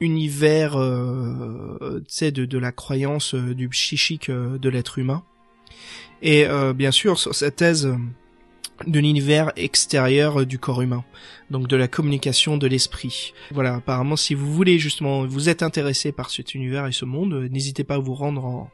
univers 0.00 0.76
euh, 0.76 2.00
de, 2.20 2.44
de 2.44 2.58
la 2.58 2.72
croyance 2.72 3.34
euh, 3.34 3.54
du 3.54 3.68
psychique 3.68 4.28
euh, 4.28 4.58
de 4.58 4.68
l'être 4.68 4.98
humain. 4.98 5.22
Et 6.22 6.46
euh, 6.46 6.72
bien 6.72 6.90
sûr 6.90 7.18
sur 7.18 7.34
sa 7.34 7.50
thèse 7.50 7.94
de 8.86 9.00
l'univers 9.00 9.52
extérieur 9.56 10.46
du 10.46 10.58
corps 10.58 10.82
humain 10.82 11.04
donc 11.50 11.68
de 11.68 11.76
la 11.76 11.86
communication 11.88 12.56
de 12.56 12.66
l'esprit. 12.66 13.32
Voilà, 13.52 13.76
apparemment, 13.76 14.16
si 14.16 14.34
vous 14.34 14.52
voulez 14.52 14.78
justement, 14.78 15.26
vous 15.26 15.48
êtes 15.48 15.62
intéressé 15.62 16.10
par 16.10 16.30
cet 16.30 16.54
univers 16.54 16.86
et 16.86 16.92
ce 16.92 17.04
monde, 17.04 17.48
n'hésitez 17.50 17.84
pas 17.84 17.96
à 17.96 17.98
vous 17.98 18.14
rendre 18.14 18.44
en, 18.44 18.70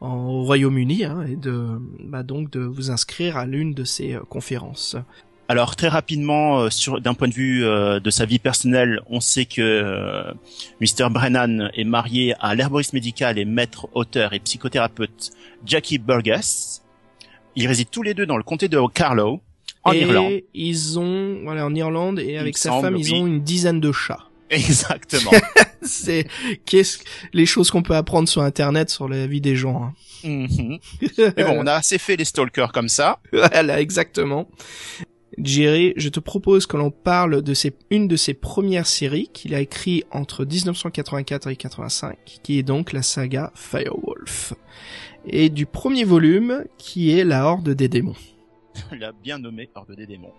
au 0.00 0.42
Royaume-Uni 0.44 1.04
hein, 1.04 1.26
et 1.28 1.36
de, 1.36 1.80
bah 2.04 2.22
donc 2.22 2.50
de 2.50 2.60
vous 2.60 2.90
inscrire 2.90 3.36
à 3.36 3.46
l'une 3.46 3.74
de 3.74 3.84
ces 3.84 4.18
conférences. 4.28 4.96
Alors 5.52 5.76
très 5.76 5.88
rapidement, 5.88 6.60
euh, 6.60 6.70
sur 6.70 6.98
d'un 6.98 7.12
point 7.12 7.28
de 7.28 7.34
vue 7.34 7.62
euh, 7.62 8.00
de 8.00 8.08
sa 8.08 8.24
vie 8.24 8.38
personnelle, 8.38 9.02
on 9.10 9.20
sait 9.20 9.44
que 9.44 9.60
euh, 9.60 10.32
Mr. 10.80 11.10
Brennan 11.10 11.70
est 11.74 11.84
marié 11.84 12.34
à 12.40 12.54
l'herboriste 12.54 12.94
médical 12.94 13.38
et 13.38 13.44
maître 13.44 13.86
auteur 13.92 14.32
et 14.32 14.38
psychothérapeute 14.38 15.32
Jackie 15.66 15.98
Burgess. 15.98 16.82
Ils 17.54 17.66
résident 17.66 17.90
tous 17.92 18.02
les 18.02 18.14
deux 18.14 18.24
dans 18.24 18.38
le 18.38 18.42
comté 18.42 18.68
de 18.68 18.80
Carlow, 18.94 19.42
en 19.84 19.92
et 19.92 20.00
Irlande. 20.00 20.40
ils 20.54 20.98
ont, 20.98 21.40
voilà, 21.44 21.66
en 21.66 21.74
Irlande 21.74 22.18
et 22.18 22.38
avec 22.38 22.56
sa 22.56 22.70
semble, 22.70 22.86
femme, 22.86 22.96
ils 22.96 23.12
oui. 23.12 23.20
ont 23.20 23.26
une 23.26 23.42
dizaine 23.42 23.78
de 23.78 23.92
chats. 23.92 24.24
Exactement. 24.48 25.32
C'est 25.82 26.26
qu'est-ce 26.64 27.00
les 27.34 27.44
choses 27.44 27.70
qu'on 27.70 27.82
peut 27.82 27.96
apprendre 27.96 28.26
sur 28.26 28.40
Internet 28.40 28.88
sur 28.88 29.06
la 29.06 29.26
vie 29.26 29.42
des 29.42 29.56
gens. 29.56 29.82
hein. 29.82 29.94
Mhm. 30.24 30.78
Mais 31.36 31.44
bon, 31.44 31.58
on 31.58 31.66
a 31.66 31.74
assez 31.74 31.98
fait 31.98 32.16
les 32.16 32.24
stalkers 32.24 32.72
comme 32.72 32.88
ça. 32.88 33.18
Voilà, 33.32 33.82
exactement. 33.82 34.48
Jerry, 35.38 35.94
je 35.96 36.08
te 36.08 36.20
propose 36.20 36.66
que 36.66 36.76
l'on 36.76 36.90
parle 36.90 37.42
de 37.42 37.54
ses, 37.54 37.74
une 37.90 38.06
de 38.06 38.16
ses 38.16 38.34
premières 38.34 38.86
séries 38.86 39.30
qu'il 39.32 39.54
a 39.54 39.60
écrit 39.60 40.04
entre 40.10 40.44
1984 40.44 41.48
et 41.48 41.56
85, 41.56 42.18
qui 42.42 42.58
est 42.58 42.62
donc 42.62 42.92
la 42.92 43.02
saga 43.02 43.50
Firewolf. 43.54 44.54
Et 45.26 45.48
du 45.48 45.66
premier 45.66 46.04
volume, 46.04 46.64
qui 46.78 47.18
est 47.18 47.24
La 47.24 47.46
Horde 47.46 47.70
des 47.70 47.88
démons. 47.88 48.16
Il 48.92 49.04
a 49.04 49.12
bien 49.12 49.38
nommé 49.38 49.70
Horde 49.74 49.94
des 49.94 50.06
démons. 50.06 50.32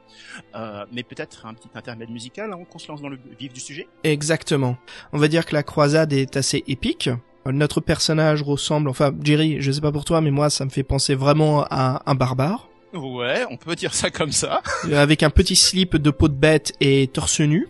Euh, 0.55 0.85
mais 0.91 1.03
peut-être 1.03 1.45
un 1.45 1.53
petit 1.53 1.69
intermède 1.73 2.09
musical 2.09 2.51
avant 2.51 2.65
qu'on 2.65 2.79
se 2.79 2.87
lance 2.87 3.01
dans 3.01 3.09
le 3.09 3.19
vif 3.39 3.53
du 3.53 3.59
sujet? 3.59 3.87
Exactement. 4.03 4.77
On 5.11 5.17
va 5.17 5.27
dire 5.27 5.45
que 5.45 5.53
la 5.53 5.63
croisade 5.63 6.13
est 6.13 6.37
assez 6.37 6.63
épique. 6.67 7.09
Notre 7.45 7.81
personnage 7.81 8.41
ressemble, 8.41 8.89
enfin, 8.89 9.11
Jerry, 9.21 9.57
je 9.59 9.71
sais 9.71 9.81
pas 9.81 9.91
pour 9.91 10.05
toi, 10.05 10.21
mais 10.21 10.31
moi, 10.31 10.49
ça 10.49 10.63
me 10.65 10.69
fait 10.69 10.83
penser 10.83 11.13
vraiment 11.13 11.65
à 11.69 12.01
un 12.05 12.15
barbare. 12.15 12.69
Ouais, 12.93 13.43
on 13.49 13.57
peut 13.57 13.75
dire 13.75 13.93
ça 13.93 14.09
comme 14.09 14.31
ça. 14.31 14.61
avec 14.93 15.23
un 15.23 15.29
petit 15.29 15.55
slip 15.55 15.95
de 15.97 16.09
peau 16.11 16.27
de 16.27 16.33
bête 16.35 16.73
et 16.79 17.07
torse 17.07 17.39
nu, 17.41 17.67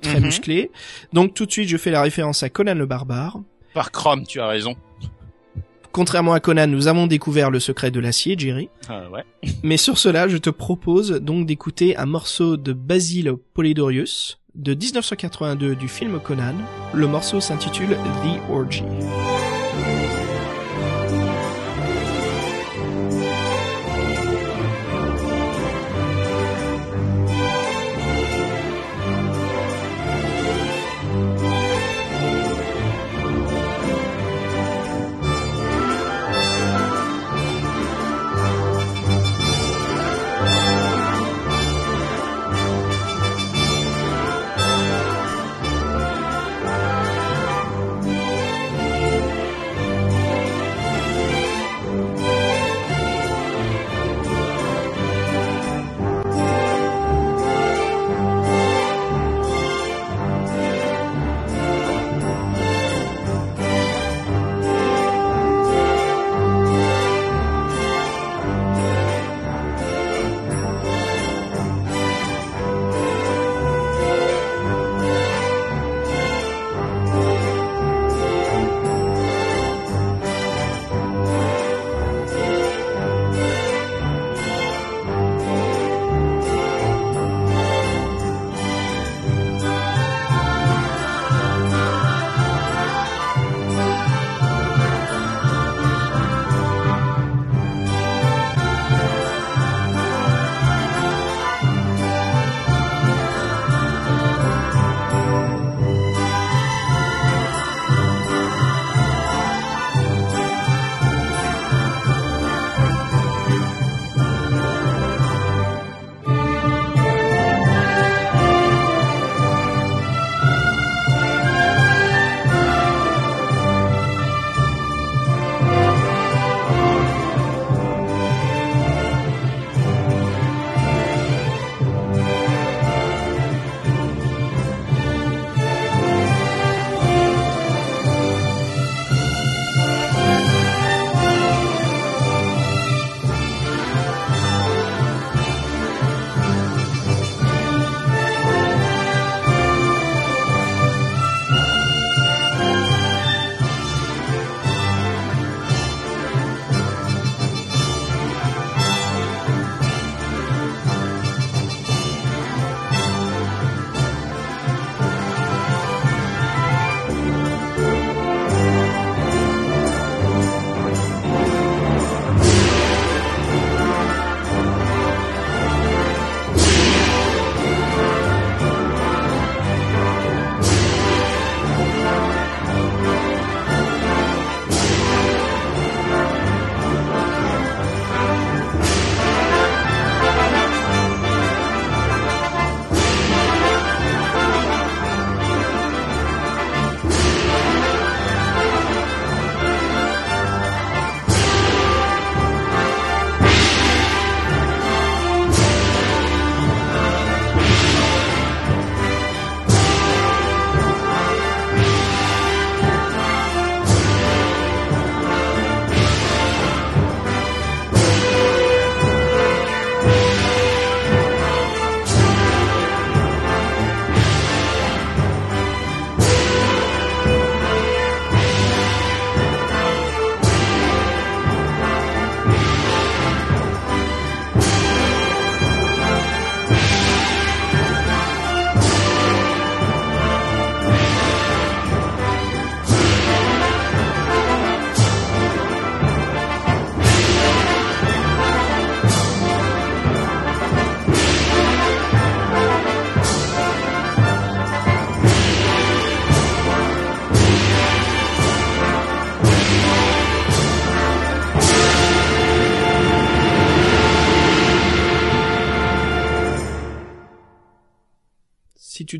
très 0.00 0.18
Mhm. 0.18 0.26
musclé. 0.26 0.70
Donc 1.12 1.34
tout 1.34 1.46
de 1.46 1.52
suite, 1.52 1.68
je 1.68 1.76
fais 1.76 1.90
la 1.90 2.00
référence 2.02 2.42
à 2.42 2.48
Conan 2.48 2.74
le 2.74 2.86
barbare. 2.86 3.38
Par 3.74 3.90
Chrome, 3.90 4.24
tu 4.26 4.40
as 4.40 4.46
raison. 4.46 4.74
Contrairement 5.92 6.32
à 6.32 6.40
Conan, 6.40 6.66
nous 6.68 6.88
avons 6.88 7.06
découvert 7.06 7.50
le 7.50 7.60
secret 7.60 7.90
de 7.90 8.00
l'acier, 8.00 8.34
Jerry. 8.38 8.70
Euh, 8.88 9.08
ouais. 9.10 9.24
Mais 9.62 9.76
sur 9.76 9.98
cela, 9.98 10.26
je 10.26 10.38
te 10.38 10.48
propose 10.48 11.10
donc 11.20 11.46
d'écouter 11.46 11.96
un 11.98 12.06
morceau 12.06 12.56
de 12.56 12.72
Basil 12.72 13.32
Polidorius 13.52 14.38
de 14.54 14.72
1982 14.74 15.74
du 15.74 15.88
film 15.88 16.18
Conan. 16.18 16.54
Le 16.94 17.06
morceau 17.06 17.40
s'intitule 17.40 17.90
The 17.90 18.50
Orgy. 18.50 18.84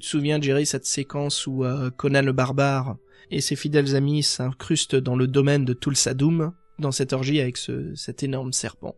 Te 0.02 0.06
souviens, 0.06 0.40
Jerry, 0.40 0.66
cette 0.66 0.87
séquence 0.87 1.47
où 1.47 1.64
euh, 1.64 1.90
Conan 1.90 2.23
le 2.23 2.32
barbare 2.32 2.97
et 3.30 3.40
ses 3.40 3.56
fidèles 3.56 3.97
amis 3.97 4.23
s'incrustent 4.23 4.97
dans 4.97 5.16
le 5.16 5.26
domaine 5.26 5.64
de 5.64 5.73
Tulsadum, 5.73 6.52
dans 6.78 6.92
cette 6.92 7.12
orgie 7.12 7.40
avec 7.40 7.56
ce, 7.56 7.94
cet 7.94 8.23
énorme 8.23 8.52
serpent. 8.52 8.94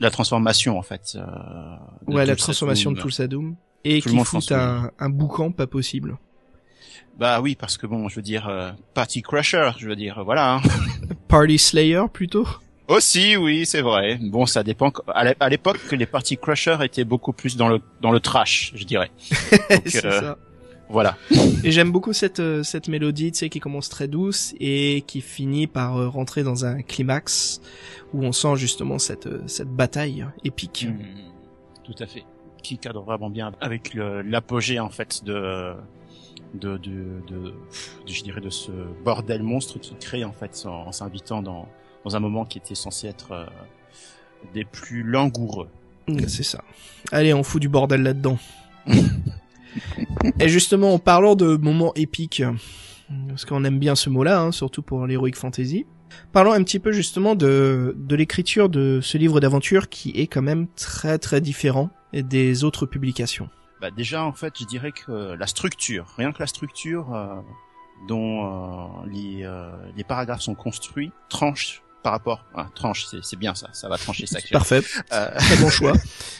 La 0.00 0.10
transformation, 0.10 0.78
en 0.78 0.82
fait. 0.82 1.16
Euh, 1.16 1.22
Ouais, 2.06 2.26
la 2.26 2.36
transformation 2.36 2.90
de 2.90 2.96
Doom. 2.96 3.02
Tulsadum. 3.02 3.56
Et 3.84 4.00
Tout 4.00 4.10
qui 4.10 4.18
fout 4.24 4.52
un 4.52 5.08
boucan 5.10 5.50
pas 5.50 5.66
possible. 5.66 6.18
Bah 7.18 7.40
oui, 7.40 7.56
parce 7.56 7.76
que 7.76 7.86
bon, 7.86 8.08
je 8.08 8.16
veux 8.16 8.22
dire, 8.22 8.48
euh, 8.48 8.70
Party 8.94 9.22
Crusher, 9.22 9.72
je 9.78 9.88
veux 9.88 9.96
dire, 9.96 10.22
voilà. 10.24 10.54
hein. 10.56 10.62
Party 11.28 11.58
Slayer, 11.58 12.04
plutôt 12.12 12.46
Aussi, 12.88 13.36
oui, 13.36 13.64
c'est 13.64 13.80
vrai. 13.80 14.18
Bon, 14.20 14.44
ça 14.44 14.62
dépend. 14.62 14.92
À 15.14 15.24
l'é- 15.24 15.36
à 15.40 15.48
l'époque, 15.48 15.78
les 15.92 16.06
Party 16.06 16.36
Crusher 16.36 16.76
étaient 16.82 17.04
beaucoup 17.04 17.32
plus 17.32 17.56
dans 17.56 17.68
le 17.68 17.80
dans 18.00 18.10
le 18.10 18.20
trash, 18.20 18.72
je 18.74 18.84
dirais. 18.84 19.10
C'est 19.86 20.04
euh, 20.04 20.20
ça. 20.20 20.38
Voilà. 20.88 21.16
Et 21.64 21.70
j'aime 21.70 21.90
beaucoup 21.90 22.12
cette 22.12 22.40
euh, 22.40 22.62
cette 22.62 22.88
mélodie, 22.88 23.32
tu 23.32 23.38
sais, 23.38 23.48
qui 23.48 23.60
commence 23.60 23.88
très 23.88 24.08
douce 24.08 24.52
et 24.60 25.04
qui 25.06 25.20
finit 25.22 25.66
par 25.66 25.96
euh, 25.96 26.08
rentrer 26.08 26.42
dans 26.42 26.64
un 26.66 26.82
climax 26.82 27.60
où 28.12 28.24
on 28.24 28.32
sent 28.32 28.56
justement 28.56 28.98
cette 28.98 29.28
cette 29.48 29.68
bataille 29.70 30.26
épique. 30.44 30.86
Mm, 30.88 30.98
Tout 31.84 31.94
à 32.02 32.06
fait. 32.06 32.24
Qui 32.62 32.78
cadre 32.78 33.02
vraiment 33.02 33.30
bien 33.30 33.52
avec 33.60 33.94
le- 33.94 34.22
l'apogée 34.22 34.80
en 34.80 34.90
fait 34.90 35.24
de 35.24 35.72
de, 36.54 36.76
de 36.76 36.90
de 37.28 37.36
de 37.46 37.54
je 38.06 38.22
dirais 38.22 38.42
de 38.42 38.50
ce 38.50 38.70
bordel 39.04 39.42
monstre 39.42 39.78
qui 39.78 39.94
crée 39.94 40.24
en 40.24 40.32
fait 40.32 40.64
en, 40.66 40.88
en 40.88 40.92
s'invitant 40.92 41.40
dans 41.42 41.68
dans 42.04 42.16
un 42.16 42.20
moment 42.20 42.44
qui 42.44 42.58
était 42.58 42.74
censé 42.74 43.06
être 43.06 43.32
euh, 43.32 43.46
des 44.54 44.64
plus 44.64 45.02
langoureux. 45.02 45.68
Mm, 46.08 46.26
C'est 46.26 46.42
ça. 46.42 46.62
Allez, 47.10 47.34
on 47.34 47.42
fout 47.42 47.60
du 47.60 47.68
bordel 47.68 48.02
là-dedans. 48.02 48.38
et 50.38 50.48
justement, 50.48 50.94
en 50.94 50.98
parlant 50.98 51.36
de 51.36 51.56
moments 51.56 51.92
épiques, 51.94 52.42
parce 53.28 53.44
qu'on 53.44 53.64
aime 53.64 53.78
bien 53.78 53.94
ce 53.94 54.10
mot-là, 54.10 54.40
hein, 54.40 54.52
surtout 54.52 54.82
pour 54.82 55.06
l'heroic 55.06 55.32
fantasy. 55.34 55.86
Parlons 56.32 56.52
un 56.52 56.62
petit 56.62 56.78
peu 56.78 56.92
justement 56.92 57.34
de, 57.34 57.94
de 57.96 58.16
l'écriture 58.16 58.68
de 58.68 59.00
ce 59.02 59.16
livre 59.16 59.40
d'aventure 59.40 59.88
qui 59.88 60.10
est 60.10 60.26
quand 60.26 60.42
même 60.42 60.66
très 60.76 61.18
très 61.18 61.40
différent 61.40 61.90
des 62.12 62.64
autres 62.64 62.84
publications. 62.84 63.48
Bah 63.80 63.90
déjà 63.90 64.24
en 64.24 64.32
fait, 64.32 64.54
je 64.58 64.64
dirais 64.64 64.92
que 64.92 65.34
la 65.34 65.46
structure, 65.46 66.06
rien 66.16 66.32
que 66.32 66.38
la 66.38 66.46
structure 66.46 67.14
euh, 67.14 67.40
dont 68.06 68.44
euh, 68.44 69.06
les 69.10 69.42
euh, 69.42 69.70
les 69.96 70.04
paragraphes 70.04 70.42
sont 70.42 70.54
construits 70.54 71.10
tranche 71.28 71.82
par 72.02 72.12
rapport 72.12 72.44
ah, 72.54 72.68
tranche 72.74 73.06
c'est 73.06 73.22
c'est 73.22 73.38
bien 73.38 73.54
ça, 73.54 73.68
ça 73.72 73.88
va 73.88 73.96
trancher 73.98 74.26
ça. 74.26 74.38
Parfait, 74.50 74.82
Euh, 75.12 75.28
très 75.36 75.56
bon 75.56 75.70
choix. 75.70 75.92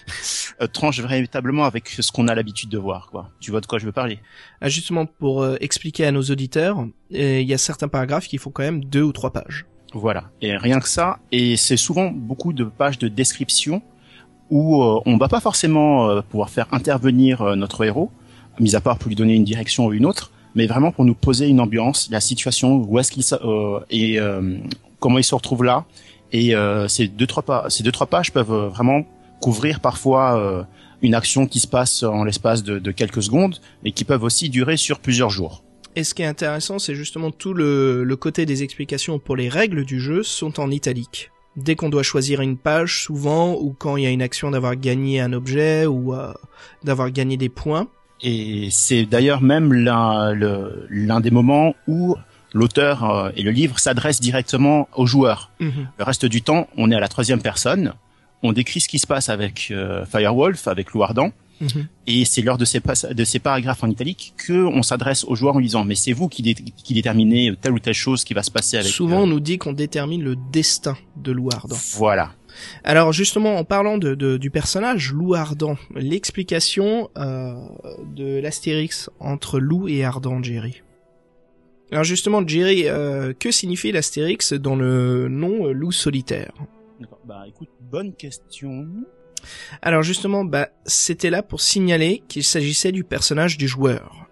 euh, 0.61 0.67
tranche 0.67 1.01
véritablement 1.01 1.65
avec 1.65 1.89
ce 1.89 2.11
qu'on 2.13 2.29
a 2.29 2.35
l'habitude 2.35 2.69
de 2.69 2.79
voir 2.79 3.09
quoi. 3.11 3.31
Tu 3.41 3.51
vois 3.51 3.61
de 3.61 3.67
quoi 3.67 3.79
je 3.79 3.87
veux 3.87 3.93
parler? 3.93 4.19
Ah, 4.61 4.69
justement, 4.69 5.07
pour 5.07 5.43
euh, 5.43 5.57
expliquer 5.61 6.07
à 6.07 6.13
nos 6.13 6.23
auditeurs, 6.23 6.79
euh, 7.15 7.41
il 7.41 7.49
y 7.49 7.55
a 7.55 7.59
certains 7.59 7.89
paragraphes 7.89 8.29
qui 8.29 8.39
font 8.39 8.51
quand 8.51 8.63
même 8.63 8.85
deux 8.85 9.03
ou 9.03 9.13
trois 9.13 9.33
pages. 9.33 9.67
Voilà. 9.95 10.31
Et 10.41 10.57
rien 10.57 10.81
que 10.81 10.89
ça. 10.89 11.19
Et 11.33 11.57
c'est 11.57 11.77
souvent 11.77 12.11
beaucoup 12.11 12.53
de 12.53 12.65
pages 12.65 12.99
de 12.99 13.09
description 13.09 13.83
où 14.51 14.83
euh, 14.83 15.01
on 15.07 15.17
va 15.17 15.29
pas 15.29 15.41
forcément 15.41 16.09
euh, 16.09 16.21
pouvoir 16.23 16.51
faire 16.51 16.67
intervenir 16.73 17.43
euh, 17.43 17.57
notre 17.57 17.85
héros, 17.85 18.11
mis 18.61 18.75
à 18.77 18.81
part 18.81 18.99
pour 18.99 19.09
lui 19.09 19.17
donner 19.17 19.35
une 19.35 19.45
direction 19.45 19.87
ou 19.87 19.93
une 19.93 20.05
autre, 20.05 20.31
mais 20.55 20.67
vraiment 20.67 20.93
pour 20.93 21.05
nous 21.05 21.15
poser 21.15 21.49
une 21.49 21.61
ambiance, 21.61 22.09
la 22.11 22.21
situation, 22.21 22.77
où 22.77 22.99
est-ce 22.99 23.11
qu'il 23.11 23.25
euh, 23.45 23.81
et 23.91 24.21
euh, 24.21 24.59
comment 25.03 25.19
il 25.19 25.25
se 25.25 25.35
retrouve 25.35 25.65
là. 25.65 25.85
Et 26.33 26.55
euh, 26.55 26.89
ces 26.89 27.09
deux 27.09 27.27
trois 27.27 27.43
pa- 27.43 27.67
ces 27.69 27.83
deux 27.83 27.93
trois 27.93 28.07
pages 28.07 28.33
peuvent 28.33 28.53
euh, 28.53 28.69
vraiment 28.69 29.05
couvrir 29.41 29.81
parfois 29.81 30.39
euh, 30.39 30.63
une 31.03 31.15
action 31.15 31.47
qui 31.47 31.61
se 31.61 31.67
passe 31.67 32.05
en 32.05 32.25
l'espace 32.25 32.63
de, 32.63 32.79
de 32.79 32.91
quelques 32.93 33.23
secondes 33.23 33.57
et 33.85 33.93
qui 33.93 34.05
peuvent 34.05 34.23
aussi 34.25 34.49
durer 34.49 34.77
sur 34.79 35.01
plusieurs 35.01 35.31
jours. 35.31 35.63
Et 35.95 36.05
ce 36.05 36.15
qui 36.15 36.23
est 36.23 36.27
intéressant, 36.27 36.79
c'est 36.79 36.95
justement 36.95 37.31
tout 37.31 37.53
le, 37.53 38.05
le 38.05 38.17
côté 38.17 38.47
des 38.47 38.63
explications 38.63 39.19
pour 39.19 39.37
les 39.37 39.51
règles 39.51 39.85
du 39.85 40.01
jeu 40.01 40.23
sont 40.23 40.59
en 40.59 40.71
italique. 40.71 41.31
Dès 41.57 41.75
qu'on 41.75 41.91
doit 41.91 42.03
choisir 42.05 42.41
une 42.41 42.57
page, 42.57 43.03
souvent, 43.03 43.59
ou 43.61 43.75
quand 43.79 43.99
il 43.99 44.05
y 44.05 44.07
a 44.07 44.11
une 44.11 44.23
action 44.23 44.51
d'avoir 44.53 44.75
gagné 44.77 45.21
un 45.21 45.35
objet 45.35 45.85
ou 45.85 46.15
euh, 46.15 46.33
d'avoir 46.83 47.11
gagné 47.11 47.37
des 47.37 47.51
points, 47.51 47.89
Et 48.23 48.69
c'est 48.71 49.05
d'ailleurs 49.05 49.43
même 49.43 49.73
l'un 49.73 51.21
des 51.21 51.31
moments 51.31 51.75
où 51.89 52.15
l'auteur 52.53 53.05
euh, 53.11 53.31
et 53.37 53.43
le 53.43 53.51
livre 53.51 53.79
s'adressent 53.79 54.21
directement 54.21 54.89
aux 54.97 55.07
joueurs. 55.07 55.51
Mhm. 55.61 55.89
Le 55.99 56.05
reste 56.05 56.27
du 56.27 56.43
temps, 56.43 56.69
on 56.77 56.91
est 56.91 56.95
à 56.97 57.01
la 57.01 57.09
troisième 57.09 57.41
personne. 57.43 57.95
On 58.43 58.53
décrit 58.53 58.81
ce 58.81 58.89
qui 58.89 58.99
se 58.99 59.07
passe 59.07 59.29
avec 59.29 59.69
euh, 59.71 60.05
Firewolf, 60.07 60.67
avec 60.69 60.93
Louardan, 60.93 61.33
Mhm. 61.61 61.87
et 62.09 62.25
c'est 62.25 62.43
lors 62.43 62.59
de 62.59 62.65
ces, 62.65 62.81
de 63.13 63.25
ces 63.25 63.39
paragraphes 63.39 63.85
en 63.85 63.89
italique 63.89 64.35
que 64.37 64.65
on 64.65 64.83
s'adresse 64.83 65.23
aux 65.25 65.37
joueurs 65.37 65.55
en 65.55 65.61
disant 65.61 65.85
mais 65.85 65.95
c'est 65.95 66.13
vous 66.13 66.29
qui, 66.29 66.43
dé- 66.43 66.55
qui 66.55 66.93
déterminez 66.93 67.55
telle 67.61 67.71
ou 67.73 67.79
telle 67.79 67.95
chose 67.95 68.25
qui 68.25 68.35
va 68.35 68.43
se 68.43 68.51
passer 68.51 68.79
avec. 68.79 68.91
souvent 68.91 69.19
on 69.21 69.27
euh, 69.29 69.31
nous 69.31 69.39
dit 69.39 69.59
qu'on 69.59 69.73
détermine 69.73 70.25
le 70.25 70.35
destin 70.53 70.97
de 71.17 71.31
Louardan. 71.31 71.77
Voilà. 71.95 72.33
Alors 72.83 73.13
justement, 73.13 73.59
en 73.59 73.65
parlant 73.65 73.97
de, 73.97 74.17
de- 74.17 74.39
du 74.39 74.51
personnage 74.51 75.13
Lou 75.13 75.35
Ardent, 75.35 75.77
l'explication 75.95 77.11
euh, 77.17 77.55
de 78.15 78.41
l'astérix 78.41 79.09
entre 79.21 79.59
Lou 79.61 79.87
et 79.89 80.05
Ardent, 80.05 80.43
Jerry. 80.43 80.83
Alors 81.93 82.05
justement, 82.05 82.43
Jerry, 82.47 82.89
euh, 82.89 83.35
que 83.39 83.51
signifie 83.51 83.93
l'astérix 83.93 84.55
dans 84.55 84.77
le 84.77 85.29
nom 85.29 85.67
euh, 85.67 85.73
Loup 85.73 85.93
solitaire? 85.93 86.53
D'accord. 86.99 87.19
Bah 87.27 87.45
écoute, 87.47 87.69
bonne 87.83 88.15
question. 88.15 88.87
Alors 89.83 90.03
justement, 90.03 90.43
bah, 90.43 90.71
c'était 90.87 91.29
là 91.29 91.43
pour 91.43 91.61
signaler 91.61 92.23
qu'il 92.29 92.45
s'agissait 92.45 92.93
du 92.93 93.05
personnage 93.05 93.59
du 93.59 93.69
joueur. 93.69 94.27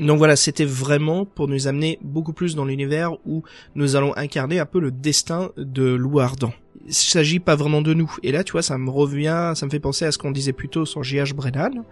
Donc 0.00 0.18
voilà, 0.18 0.36
c'était 0.36 0.66
vraiment 0.66 1.24
pour 1.24 1.48
nous 1.48 1.66
amener 1.66 1.98
beaucoup 2.02 2.34
plus 2.34 2.54
dans 2.54 2.66
l'univers 2.66 3.14
où 3.26 3.42
nous 3.74 3.96
allons 3.96 4.14
incarner 4.16 4.58
un 4.58 4.66
peu 4.66 4.78
le 4.78 4.90
destin 4.90 5.50
de 5.56 5.94
Lou 5.94 6.20
Ardent. 6.20 6.52
Il 6.86 6.92
s'agit 6.92 7.40
pas 7.40 7.56
vraiment 7.56 7.80
de 7.80 7.94
nous. 7.94 8.14
Et 8.22 8.32
là, 8.32 8.44
tu 8.44 8.52
vois, 8.52 8.62
ça 8.62 8.76
me 8.76 8.90
revient, 8.90 9.52
ça 9.54 9.64
me 9.64 9.70
fait 9.70 9.80
penser 9.80 10.04
à 10.04 10.12
ce 10.12 10.18
qu'on 10.18 10.30
disait 10.30 10.52
plus 10.52 10.68
tôt 10.68 10.84
sur 10.84 11.02
J.H. 11.02 11.32
Brennan. 11.32 11.84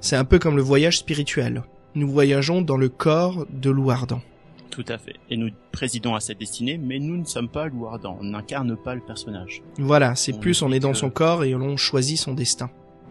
C'est 0.00 0.16
un 0.16 0.24
peu 0.24 0.38
comme 0.38 0.56
le 0.56 0.62
voyage 0.62 0.98
spirituel. 0.98 1.64
Nous 1.94 2.08
voyageons 2.08 2.62
dans 2.62 2.78
le 2.78 2.88
corps 2.88 3.46
de 3.50 3.70
Lou 3.70 3.90
Ardent. 3.90 4.22
Tout 4.70 4.84
à 4.88 4.98
fait. 4.98 5.14
Et 5.30 5.36
nous 5.36 5.50
présidons 5.72 6.14
à 6.14 6.20
cette 6.20 6.38
destinée, 6.38 6.78
mais 6.78 6.98
nous 6.98 7.16
ne 7.16 7.24
sommes 7.24 7.48
pas 7.48 7.66
Louardan. 7.68 8.16
On 8.20 8.24
n'incarne 8.24 8.76
pas 8.76 8.94
le 8.94 9.00
personnage. 9.00 9.62
Voilà, 9.78 10.14
c'est 10.14 10.38
plus 10.38 10.62
on 10.62 10.70
est 10.72 10.80
dans 10.80 10.92
que- 10.92 10.98
son 10.98 11.10
corps 11.10 11.44
et 11.44 11.54
on 11.54 11.76
choisit 11.76 12.18
son 12.18 12.34
destin. 12.34 12.70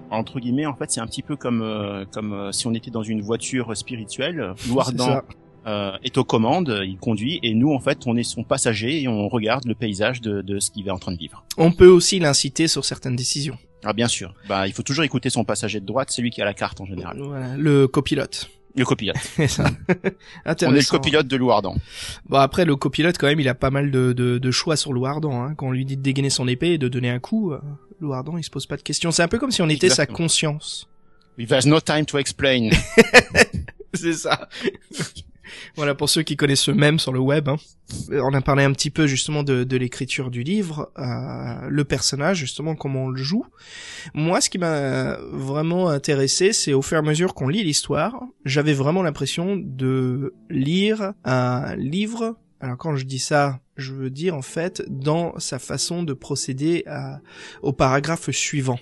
entre 0.09 0.39
guillemets, 0.39 0.65
en 0.65 0.75
fait, 0.75 0.89
c'est 0.91 1.01
un 1.01 1.07
petit 1.07 1.23
peu 1.23 1.35
comme 1.35 1.61
euh, 1.61 2.05
comme 2.11 2.31
euh, 2.33 2.51
si 2.53 2.67
on 2.67 2.73
était 2.73 2.91
dans 2.91 3.03
une 3.03 3.21
voiture 3.21 3.75
spirituelle. 3.75 4.53
Louardan 4.69 5.05
ça. 5.05 5.23
euh, 5.65 5.91
est 6.03 6.17
aux 6.17 6.23
commandes, 6.23 6.79
il 6.85 6.97
conduit, 6.97 7.39
et 7.43 7.53
nous, 7.53 7.73
en 7.73 7.79
fait, 7.79 7.99
on 8.05 8.15
est 8.15 8.23
son 8.23 8.43
passager 8.43 9.01
et 9.01 9.07
on 9.09 9.27
regarde 9.27 9.65
le 9.65 9.75
paysage 9.75 10.21
de, 10.21 10.41
de 10.41 10.59
ce 10.59 10.71
qu'il 10.71 10.87
est 10.87 10.91
en 10.91 10.99
train 10.99 11.11
de 11.11 11.17
vivre. 11.17 11.43
On 11.57 11.71
peut 11.73 11.87
aussi 11.89 12.19
l'inciter 12.19 12.67
sur 12.69 12.85
certaines 12.85 13.17
décisions. 13.17 13.57
Ah, 13.83 13.91
bien 13.93 14.07
sûr. 14.07 14.33
Bah, 14.47 14.65
il 14.67 14.73
faut 14.73 14.81
toujours 14.83 15.03
écouter 15.03 15.29
son 15.29 15.43
passager 15.43 15.79
de 15.81 15.85
droite, 15.85 16.09
c'est 16.11 16.21
lui 16.21 16.29
qui 16.31 16.41
a 16.41 16.45
la 16.45 16.53
carte 16.53 16.79
en 16.81 16.85
général. 16.85 17.17
Voilà, 17.19 17.57
le 17.57 17.87
copilote. 17.87 18.49
Le 18.77 18.85
copilote. 18.85 19.17
C'est 19.35 19.47
ça. 19.47 19.65
on 19.89 19.93
est 19.93 20.03
le 20.05 20.15
Intéressant. 20.45 20.97
copilote 20.97 21.27
de 21.27 21.35
Louardan. 21.35 21.75
Bon 22.29 22.37
après 22.37 22.63
le 22.63 22.75
copilote 22.75 23.17
quand 23.17 23.27
même 23.27 23.39
il 23.39 23.47
a 23.49 23.55
pas 23.55 23.71
mal 23.71 23.91
de, 23.91 24.13
de, 24.13 24.37
de 24.37 24.51
choix 24.51 24.77
sur 24.77 24.93
Louardan. 24.93 25.43
Hein. 25.43 25.55
Quand 25.55 25.67
on 25.67 25.71
lui 25.71 25.83
dit 25.85 25.97
de 25.97 26.01
dégainer 26.01 26.29
son 26.29 26.47
épée 26.47 26.73
et 26.73 26.77
de 26.77 26.87
donner 26.87 27.09
un 27.09 27.19
coup, 27.19 27.51
euh, 27.51 27.59
Louardan 27.99 28.37
il 28.37 28.43
se 28.43 28.49
pose 28.49 28.65
pas 28.67 28.77
de 28.77 28.83
questions. 28.83 29.11
C'est 29.11 29.23
un 29.23 29.27
peu 29.27 29.39
comme 29.39 29.51
si 29.51 29.61
on 29.61 29.69
était 29.69 29.89
sa 29.89 30.05
conscience. 30.05 30.87
There's 31.37 31.65
no 31.65 31.79
time 31.79 32.05
to 32.05 32.17
explain. 32.17 32.69
C'est 33.93 34.13
ça. 34.13 34.47
Voilà 35.75 35.95
pour 35.95 36.09
ceux 36.09 36.23
qui 36.23 36.35
connaissent 36.35 36.61
ce 36.61 36.71
même 36.71 36.99
sur 36.99 37.11
le 37.11 37.19
web. 37.19 37.49
Hein. 37.49 37.57
On 38.11 38.33
a 38.33 38.41
parlé 38.41 38.63
un 38.63 38.73
petit 38.73 38.89
peu 38.89 39.07
justement 39.07 39.43
de, 39.43 39.63
de 39.63 39.77
l'écriture 39.77 40.29
du 40.29 40.43
livre, 40.43 40.91
euh, 40.97 41.67
le 41.69 41.83
personnage 41.83 42.37
justement 42.37 42.75
comment 42.75 43.05
on 43.05 43.09
le 43.09 43.21
joue. 43.21 43.45
Moi 44.13 44.41
ce 44.41 44.49
qui 44.49 44.57
m'a 44.57 45.17
vraiment 45.31 45.89
intéressé 45.89 46.53
c'est 46.53 46.73
au 46.73 46.81
fur 46.81 46.97
et 46.97 46.99
à 46.99 47.03
mesure 47.03 47.33
qu'on 47.33 47.47
lit 47.47 47.63
l'histoire, 47.63 48.21
j'avais 48.45 48.73
vraiment 48.73 49.03
l'impression 49.03 49.55
de 49.55 50.33
lire 50.49 51.13
un 51.23 51.75
livre. 51.75 52.37
Alors 52.59 52.77
quand 52.77 52.95
je 52.95 53.05
dis 53.05 53.19
ça, 53.19 53.59
je 53.75 53.93
veux 53.93 54.09
dire 54.09 54.35
en 54.35 54.41
fait 54.41 54.83
dans 54.87 55.37
sa 55.39 55.59
façon 55.59 56.03
de 56.03 56.13
procéder 56.13 56.83
à, 56.87 57.19
au 57.61 57.71
paragraphe 57.71 58.31
suivant. 58.31 58.79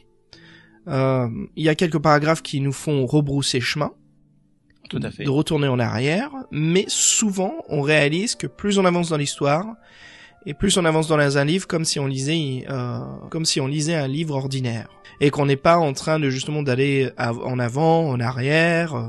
Euh, 0.88 1.28
Il 1.56 1.64
y 1.64 1.70
a 1.70 1.76
quelques 1.76 2.00
paragraphes 2.00 2.42
qui 2.42 2.62
nous 2.62 2.72
font 2.72 3.06
rebrousser 3.06 3.60
chemin 3.60 3.92
Tout 4.90 5.00
à 5.02 5.12
fait. 5.12 5.24
de 5.24 5.30
retourner 5.30 5.68
en 5.68 5.80
arrière, 5.80 6.32
mais 6.52 6.86
souvent 6.88 7.54
on 7.70 7.82
réalise 7.82 8.36
que 8.36 8.48
plus 8.48 8.78
on 8.78 8.86
avance 8.86 9.10
dans 9.10 9.18
l'histoire 9.18 9.76
et 10.46 10.54
plus 10.54 10.78
on 10.78 10.86
avance 10.86 11.08
dans 11.08 11.38
un 11.38 11.46
livre 11.46 11.68
comme 11.68 11.86
si 11.86 12.00
on 12.00 12.08
lisait 12.08 12.66
euh, 12.70 13.00
comme 13.30 13.46
si 13.46 13.60
on 13.60 13.68
lisait 13.68 13.96
un 13.96 14.08
livre 14.08 14.36
ordinaire 14.36 14.88
et 15.22 15.30
qu'on 15.30 15.46
n'est 15.46 15.56
pas 15.56 15.78
en 15.78 15.94
train 15.94 16.20
de 16.20 16.30
justement 16.30 16.62
d'aller 16.62 17.10
en 17.18 17.58
avant, 17.58 18.10
en 18.10 18.20
arrière, 18.20 18.96
euh, 18.96 19.08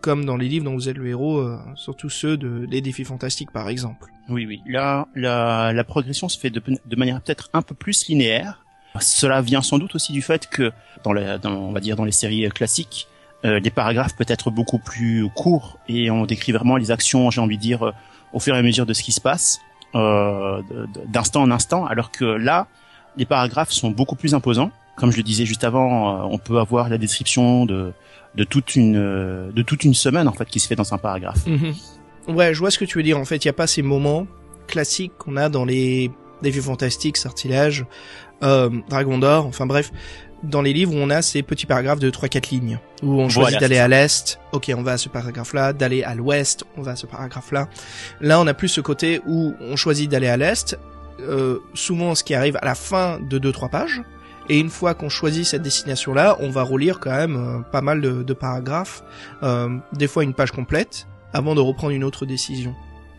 comme 0.00 0.24
dans 0.24 0.36
les 0.36 0.48
livres 0.48 0.64
dont 0.66 0.74
vous 0.74 0.88
êtes 0.88 0.96
le 0.96 1.06
héros, 1.08 1.38
euh, 1.38 1.58
surtout 1.74 2.10
ceux 2.10 2.36
de 2.36 2.66
les 2.70 2.80
défis 2.80 3.04
fantastiques 3.04 3.50
par 3.50 3.68
exemple. 3.68 4.08
Oui, 4.28 4.44
oui. 4.46 4.60
Là, 4.66 5.08
la, 5.14 5.72
la 5.72 5.84
progression 5.84 6.28
se 6.28 6.38
fait 6.38 6.50
de, 6.50 6.60
de 6.84 6.96
manière 6.96 7.20
peut-être 7.22 7.48
un 7.54 7.62
peu 7.62 7.74
plus 7.74 8.08
linéaire. 8.08 8.64
Cela 9.00 9.40
vient 9.40 9.62
sans 9.62 9.78
doute 9.78 9.94
aussi 9.94 10.12
du 10.12 10.22
fait 10.22 10.48
que 10.48 10.70
dans, 11.04 11.12
la, 11.12 11.38
dans 11.38 11.52
on 11.52 11.72
va 11.72 11.80
dire 11.80 11.96
dans 11.96 12.04
les 12.04 12.12
séries 12.12 12.48
classiques, 12.50 13.08
euh, 13.44 13.60
les 13.60 13.70
paragraphes 13.70 14.16
peuvent 14.16 14.30
être 14.30 14.50
beaucoup 14.50 14.78
plus 14.78 15.28
courts 15.34 15.78
et 15.88 16.10
on 16.10 16.26
décrit 16.26 16.52
vraiment 16.52 16.76
les 16.76 16.90
actions, 16.90 17.30
j'ai 17.30 17.40
envie 17.40 17.56
de 17.56 17.62
dire, 17.62 17.82
euh, 17.86 17.92
au 18.32 18.40
fur 18.40 18.54
et 18.54 18.58
à 18.58 18.62
mesure 18.62 18.86
de 18.86 18.92
ce 18.92 19.02
qui 19.02 19.12
se 19.12 19.20
passe, 19.20 19.60
euh, 19.94 20.60
d'instant 21.06 21.42
en 21.42 21.50
instant, 21.50 21.86
alors 21.86 22.10
que 22.10 22.24
là, 22.24 22.66
les 23.16 23.24
paragraphes 23.24 23.70
sont 23.70 23.90
beaucoup 23.90 24.16
plus 24.16 24.34
imposants. 24.34 24.70
Comme 24.96 25.12
je 25.12 25.16
le 25.16 25.22
disais 25.22 25.46
juste 25.46 25.62
avant, 25.62 26.28
on 26.28 26.38
peut 26.38 26.58
avoir 26.58 26.88
la 26.88 26.98
description 26.98 27.66
de, 27.66 27.92
de 28.34 28.44
toute 28.44 28.74
une 28.74 29.50
de 29.52 29.62
toute 29.62 29.84
une 29.84 29.94
semaine 29.94 30.26
en 30.26 30.32
fait 30.32 30.46
qui 30.46 30.58
se 30.58 30.66
fait 30.66 30.74
dans 30.74 30.92
un 30.92 30.98
paragraphe. 30.98 31.46
Mhm. 31.46 31.74
Ouais, 32.34 32.52
je 32.52 32.58
vois 32.58 32.72
ce 32.72 32.78
que 32.78 32.84
tu 32.84 32.98
veux 32.98 33.04
dire. 33.04 33.16
En 33.16 33.24
fait, 33.24 33.44
il 33.44 33.46
n'y 33.46 33.50
a 33.50 33.54
pas 33.54 33.68
ces 33.68 33.82
moments 33.82 34.26
classiques 34.66 35.12
qu'on 35.16 35.36
a 35.36 35.48
dans 35.48 35.64
les 35.64 36.10
défis 36.42 36.60
fantastiques, 36.60 37.16
sortilèges, 37.16 37.86
euh, 38.42 38.70
Dragon 38.88 39.18
d'or, 39.18 39.46
enfin 39.46 39.66
bref, 39.66 39.92
dans 40.42 40.62
les 40.62 40.72
livres 40.72 40.94
où 40.94 40.98
on 40.98 41.10
a 41.10 41.22
ces 41.22 41.42
petits 41.42 41.66
paragraphes 41.66 41.98
de 41.98 42.10
3-4 42.10 42.50
lignes, 42.50 42.78
où 43.02 43.20
on 43.20 43.28
choisit 43.28 43.60
d'aller 43.60 43.78
à 43.78 43.88
l'est, 43.88 44.38
ok 44.52 44.72
on 44.76 44.82
va 44.82 44.92
à 44.92 44.98
ce 44.98 45.08
paragraphe-là, 45.08 45.72
d'aller 45.72 46.02
à 46.02 46.14
l'ouest, 46.14 46.64
on 46.76 46.82
va 46.82 46.92
à 46.92 46.96
ce 46.96 47.06
paragraphe-là. 47.06 47.68
Là 48.20 48.40
on 48.40 48.46
a 48.46 48.54
plus 48.54 48.68
ce 48.68 48.80
côté 48.80 49.20
où 49.26 49.54
on 49.60 49.76
choisit 49.76 50.10
d'aller 50.10 50.28
à 50.28 50.36
l'est, 50.36 50.78
euh, 51.20 51.58
souvent 51.74 52.14
ce 52.14 52.24
qui 52.24 52.34
arrive 52.34 52.56
à 52.60 52.64
la 52.64 52.74
fin 52.74 53.18
de 53.20 53.38
2-3 53.38 53.70
pages, 53.70 54.02
et 54.48 54.58
une 54.58 54.70
fois 54.70 54.94
qu'on 54.94 55.08
choisit 55.08 55.44
cette 55.44 55.62
destination-là, 55.62 56.36
on 56.40 56.50
va 56.50 56.62
relire 56.62 57.00
quand 57.00 57.10
même 57.10 57.36
euh, 57.36 57.60
pas 57.70 57.82
mal 57.82 58.00
de, 58.00 58.22
de 58.22 58.32
paragraphes, 58.32 59.02
euh, 59.42 59.76
des 59.92 60.06
fois 60.06 60.24
une 60.24 60.34
page 60.34 60.52
complète, 60.52 61.06
avant 61.32 61.54
de 61.54 61.60
reprendre 61.60 61.92
une 61.92 62.04
autre 62.04 62.24
décision. 62.24 62.74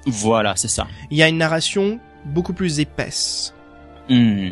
Voilà, 0.07 0.55
c'est 0.55 0.69
ça. 0.69 0.87
Il 1.11 1.17
y 1.17 1.23
a 1.23 1.27
une 1.27 1.37
narration 1.37 1.99
beaucoup 2.25 2.53
plus 2.53 2.79
épaisse. 2.79 3.53
Hmm. 4.09 4.49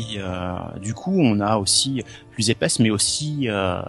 Et 0.00 0.18
euh, 0.18 0.52
du 0.80 0.94
coup, 0.94 1.20
on 1.20 1.40
a 1.40 1.56
aussi 1.56 2.02
plus 2.32 2.50
épaisse, 2.50 2.78
mais 2.78 2.90
aussi 2.90 3.48
euh, 3.48 3.80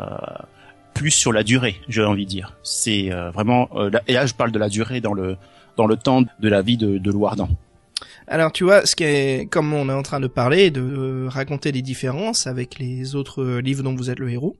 plus 0.94 1.12
sur 1.12 1.32
la 1.32 1.44
durée, 1.44 1.80
j'ai 1.88 2.04
envie 2.04 2.26
de 2.26 2.30
dire. 2.30 2.58
C'est 2.64 3.12
euh, 3.12 3.32
vraiment 3.32 3.70
et 4.08 4.14
là 4.14 4.26
je 4.26 4.34
parle 4.34 4.52
de 4.52 4.60
la 4.60 4.70
durée 4.70 5.00
dans 5.00 5.14
le 5.14 5.38
dans 5.78 5.88
le 5.88 5.96
temps 5.96 6.22
de 6.22 6.50
la 6.50 6.62
vie 6.62 6.78
de, 6.78 6.98
de 6.98 7.12
Loardan. 7.12 7.48
Alors 8.28 8.52
tu 8.52 8.64
vois, 8.64 8.86
ce 8.86 8.96
qui 8.96 9.04
est 9.04 9.50
comme 9.50 9.74
on 9.74 9.90
est 9.90 9.94
en 9.94 10.04
train 10.04 10.20
de 10.20 10.28
parler, 10.28 10.70
de 10.70 11.28
raconter 11.30 11.72
les 11.72 11.82
différences 11.82 12.46
avec 12.46 12.78
les 12.78 13.16
autres 13.16 13.60
livres 13.60 13.84
dont 13.84 13.96
vous 13.96 14.10
êtes 14.10 14.20
le 14.20 14.30
héros. 14.30 14.58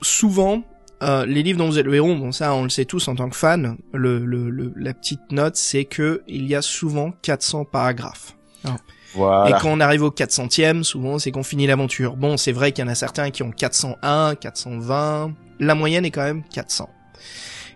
Souvent, 0.00 0.62
les 1.02 1.42
livres 1.42 1.58
dont 1.58 1.66
vous 1.66 1.78
êtes 1.78 1.86
le 1.86 1.94
héros, 1.94 2.14
bon 2.14 2.30
ça 2.30 2.54
on 2.54 2.62
le 2.62 2.68
sait 2.68 2.84
tous 2.84 3.08
en 3.08 3.16
tant 3.16 3.28
que 3.28 3.36
fan, 3.36 3.76
la 3.94 4.94
petite 4.94 5.32
note 5.32 5.56
c'est 5.56 5.86
que 5.86 6.22
il 6.28 6.46
y 6.46 6.54
a 6.54 6.62
souvent 6.62 7.10
400 7.22 7.64
paragraphes. 7.64 8.36
Voilà. 9.16 9.50
Et 9.50 9.60
quand 9.60 9.70
on 9.70 9.80
arrive 9.80 10.02
au 10.02 10.10
400e, 10.10 10.82
souvent 10.82 11.18
c'est 11.18 11.30
qu'on 11.30 11.42
finit 11.42 11.66
l'aventure. 11.66 12.16
Bon, 12.16 12.36
c'est 12.36 12.52
vrai 12.52 12.72
qu'il 12.72 12.84
y 12.84 12.88
en 12.88 12.90
a 12.90 12.94
certains 12.94 13.30
qui 13.30 13.42
ont 13.42 13.50
401, 13.50 14.34
420, 14.36 15.32
la 15.60 15.74
moyenne 15.74 16.04
est 16.04 16.10
quand 16.10 16.22
même 16.22 16.42
400. 16.52 16.88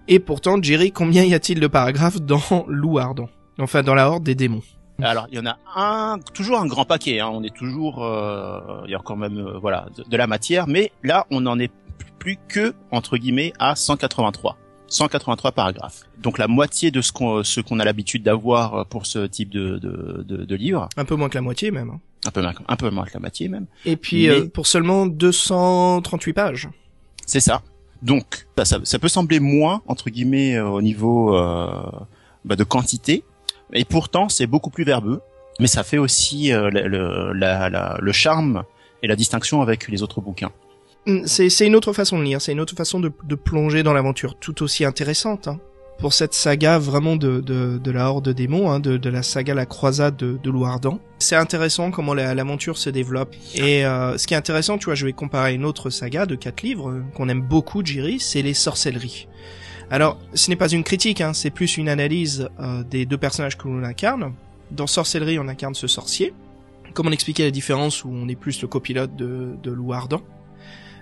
Et 0.09 0.19
pourtant, 0.19 0.61
Jerry, 0.61 0.93
combien 0.93 1.25
y 1.25 1.35
a-t-il 1.35 1.61
de 1.61 1.67
paragraphes 1.67 2.21
dans 2.21 2.43
Loup 2.69 2.99
Ardent 2.99 3.29
Enfin, 3.59 3.83
dans 3.83 3.95
la 3.95 4.09
Horde 4.09 4.25
des 4.25 4.35
démons. 4.35 4.63
Alors, 5.03 5.27
il 5.31 5.39
y 5.39 5.41
en 5.41 5.47
a 5.47 5.57
un, 5.77 6.19
toujours 6.35 6.59
un 6.59 6.67
grand 6.67 6.85
paquet. 6.85 7.21
Hein. 7.21 7.31
On 7.33 7.43
est 7.43 7.55
toujours, 7.55 8.05
euh, 8.05 8.83
il 8.87 8.91
y 8.91 8.95
a 8.95 9.01
quand 9.05 9.17
même, 9.17 9.39
euh, 9.39 9.59
voilà, 9.59 9.87
de, 9.97 10.03
de, 10.03 10.17
la 10.17 10.27
matière. 10.27 10.67
Mais 10.67 10.93
là, 11.03 11.27
on 11.31 11.47
en 11.47 11.59
est 11.59 11.71
plus 12.19 12.39
que 12.49 12.75
entre 12.91 13.17
guillemets 13.17 13.53
à 13.59 13.75
183. 13.75 14.57
183 14.91 15.53
paragraphes. 15.53 16.03
Donc 16.19 16.37
la 16.37 16.49
moitié 16.49 16.91
de 16.91 17.01
ce 17.01 17.13
qu'on 17.13 17.43
ce 17.43 17.61
qu'on 17.61 17.79
a 17.81 17.85
l'habitude 17.85 18.23
d'avoir 18.23 18.85
pour 18.87 19.07
ce 19.07 19.27
type 19.27 19.49
de, 19.51 19.79
de, 19.79 20.25
de, 20.27 20.45
de, 20.45 20.55
livre. 20.55 20.89
Un 20.97 21.05
peu 21.05 21.15
moins 21.17 21.29
que 21.29 21.37
la 21.37 21.43
moitié 21.43 21.71
même. 21.71 21.91
Hein. 21.91 22.01
Un 22.27 22.31
peu, 22.31 22.45
un 22.45 22.77
peu 22.77 22.91
moins 22.91 23.05
que 23.07 23.15
la 23.15 23.21
moitié 23.21 23.49
même. 23.49 23.67
Et 23.87 23.97
puis 23.97 24.27
Mais... 24.27 24.35
euh, 24.35 24.49
pour 24.49 24.67
seulement 24.67 25.07
238 25.07 26.33
pages. 26.35 26.69
C'est 27.25 27.41
ça. 27.41 27.63
Donc 28.03 28.47
ça, 28.59 28.65
ça, 28.65 28.79
ça, 28.83 28.99
peut 28.99 29.09
sembler 29.09 29.41
moins 29.41 29.83
entre 29.87 30.11
guillemets 30.11 30.57
euh, 30.57 30.67
au 30.67 30.83
niveau 30.83 31.37
euh, 31.37 31.69
bah, 32.45 32.57
de 32.57 32.65
quantité, 32.65 33.25
et 33.73 33.85
pourtant 33.85 34.29
c'est 34.29 34.47
beaucoup 34.47 34.71
plus 34.71 34.85
verbeux. 34.85 35.21
Mais 35.61 35.67
ça 35.67 35.83
fait 35.83 35.99
aussi 35.99 36.53
euh, 36.53 36.71
le, 36.71 36.89
le, 36.89 37.33
la, 37.35 37.69
la, 37.69 37.99
le 38.01 38.13
charme 38.13 38.65
et 39.03 39.07
la 39.07 39.17
distinction 39.17 39.61
avec 39.61 39.89
les 39.89 40.03
autres 40.03 40.21
bouquins. 40.23 40.51
C'est 41.25 41.67
une 41.67 41.77
autre 41.77 41.93
façon 41.93 42.19
de 42.19 42.25
lire, 42.25 42.41
c'est 42.41 42.53
une 42.53 42.61
autre 42.61 42.77
façon 42.77 43.01
de, 43.01 43.11
de 43.25 43.35
plonger 43.35 43.83
dans 43.83 43.93
l'aventure, 43.93 44.35
tout 44.35 44.63
aussi 44.63 44.85
intéressante. 44.85 45.49
Hein. 45.49 45.59
Pour 45.99 46.13
cette 46.15 46.33
saga 46.33 46.79
vraiment 46.79 47.17
de, 47.17 47.41
de, 47.41 47.79
de 47.79 47.91
la 47.91 48.11
Horde 48.11 48.31
démons, 48.31 48.71
hein, 48.71 48.81
de, 48.81 48.97
de 48.97 49.11
la 49.11 49.23
saga 49.23 49.55
La 49.55 49.67
Croisade 49.67 50.17
de, 50.17 50.39
de 50.43 50.51
Louardan. 50.51 50.99
C'est 51.19 51.37
intéressant 51.37 51.91
comment 51.91 52.15
l'aventure 52.15 52.79
se 52.79 52.89
développe. 52.89 53.35
Et 53.55 53.85
euh, 53.85 54.17
ce 54.17 54.27
qui 54.27 54.33
est 54.33 54.37
intéressant, 54.37 54.79
tu 54.79 54.87
vois, 54.87 54.95
je 54.95 55.05
vais 55.05 55.13
comparer 55.13 55.55
une 55.55 55.65
autre 55.67 55.91
saga 55.91 56.25
de 56.25 56.37
quatre 56.37 56.63
livres 56.63 56.91
euh, 56.91 57.03
qu'on 57.15 57.29
aime 57.29 57.43
beaucoup, 57.43 57.85
Jiri, 57.85 58.19
c'est 58.19 58.41
les 58.41 58.55
sorcelleries. 58.55 59.29
Alors, 59.91 60.19
ce 60.35 60.49
n'est 60.49 60.57
pas 60.57 60.69
une 60.69 60.85
critique, 60.85 61.21
hein, 61.21 61.35
c'est 61.35 61.51
plus 61.51 61.77
une 61.77 61.89
analyse 61.89 62.49
euh, 62.61 62.83
des 62.85 63.05
deux 63.05 63.19
personnages 63.19 63.59
que 63.59 63.69
l'on 63.69 63.83
incarne. 63.83 64.33
Dans 64.71 64.87
Sorcellerie, 64.87 65.39
on 65.39 65.49
incarne 65.49 65.75
ce 65.75 65.87
sorcier. 65.87 66.33
Comment 66.95 67.11
expliquer 67.11 67.43
la 67.45 67.51
différence 67.51 68.05
où 68.05 68.11
on 68.11 68.29
est 68.29 68.37
plus 68.37 68.63
le 68.63 68.69
copilote 68.69 69.17
de, 69.17 69.49
de 69.63 69.71
Louardan 69.71 70.23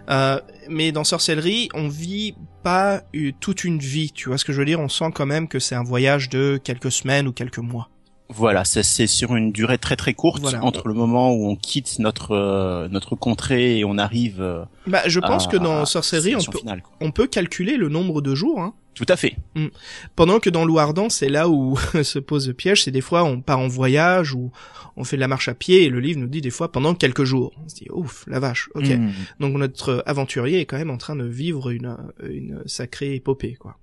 euh, 0.08 0.40
mais 0.68 0.92
dans 0.92 1.04
Sorcellerie, 1.04 1.68
on 1.74 1.88
vit 1.88 2.34
pas 2.62 3.02
toute 3.40 3.64
une 3.64 3.78
vie, 3.78 4.10
tu 4.12 4.28
vois 4.28 4.38
ce 4.38 4.44
que 4.44 4.52
je 4.52 4.58
veux 4.58 4.64
dire? 4.64 4.80
On 4.80 4.88
sent 4.88 5.10
quand 5.14 5.26
même 5.26 5.48
que 5.48 5.58
c'est 5.58 5.74
un 5.74 5.82
voyage 5.82 6.28
de 6.28 6.60
quelques 6.62 6.92
semaines 6.92 7.28
ou 7.28 7.32
quelques 7.32 7.58
mois. 7.58 7.90
Voilà, 8.30 8.64
c'est 8.64 9.06
sur 9.06 9.36
une 9.36 9.52
durée 9.52 9.78
très 9.78 9.96
très 9.96 10.12
courte 10.12 10.42
voilà. 10.42 10.62
entre 10.62 10.86
le 10.86 10.92
moment 10.92 11.32
où 11.32 11.48
on 11.48 11.56
quitte 11.56 11.98
notre 11.98 12.32
euh, 12.32 12.86
notre 12.88 13.16
contrée 13.16 13.78
et 13.78 13.84
on 13.86 13.96
arrive. 13.96 14.42
Euh, 14.42 14.64
bah, 14.86 15.00
je 15.06 15.18
pense 15.18 15.46
à, 15.46 15.50
que 15.50 15.56
dans 15.56 15.86
Sorcellerie, 15.86 16.36
on 16.36 16.42
peut, 16.42 16.58
finale, 16.58 16.82
on 17.00 17.10
peut 17.10 17.26
calculer 17.26 17.78
le 17.78 17.88
nombre 17.88 18.20
de 18.20 18.34
jours. 18.34 18.60
Hein. 18.60 18.74
Tout 18.94 19.06
à 19.08 19.16
fait. 19.16 19.36
Mm. 19.54 19.68
Pendant 20.14 20.40
que 20.40 20.50
dans 20.50 20.66
Louardan, 20.66 21.08
c'est 21.08 21.30
là 21.30 21.48
où 21.48 21.78
se 22.02 22.18
pose 22.18 22.48
le 22.48 22.54
piège. 22.54 22.84
C'est 22.84 22.90
des 22.90 23.00
fois 23.00 23.24
on 23.24 23.40
part 23.40 23.60
en 23.60 23.68
voyage 23.68 24.34
ou 24.34 24.52
on 24.96 25.04
fait 25.04 25.16
de 25.16 25.20
la 25.20 25.28
marche 25.28 25.48
à 25.48 25.54
pied 25.54 25.84
et 25.84 25.88
le 25.88 25.98
livre 25.98 26.20
nous 26.20 26.26
dit 26.26 26.42
des 26.42 26.50
fois 26.50 26.70
pendant 26.70 26.94
quelques 26.94 27.24
jours. 27.24 27.54
On 27.64 27.68
se 27.68 27.76
dit 27.76 27.86
ouf, 27.90 28.24
la 28.26 28.40
vache. 28.40 28.68
Ok. 28.74 28.90
Mm. 28.90 29.10
Donc 29.40 29.56
notre 29.56 30.02
aventurier 30.04 30.60
est 30.60 30.66
quand 30.66 30.76
même 30.76 30.90
en 30.90 30.98
train 30.98 31.16
de 31.16 31.24
vivre 31.24 31.70
une 31.70 31.96
une 32.22 32.62
sacrée 32.66 33.14
épopée, 33.14 33.54
quoi. 33.54 33.78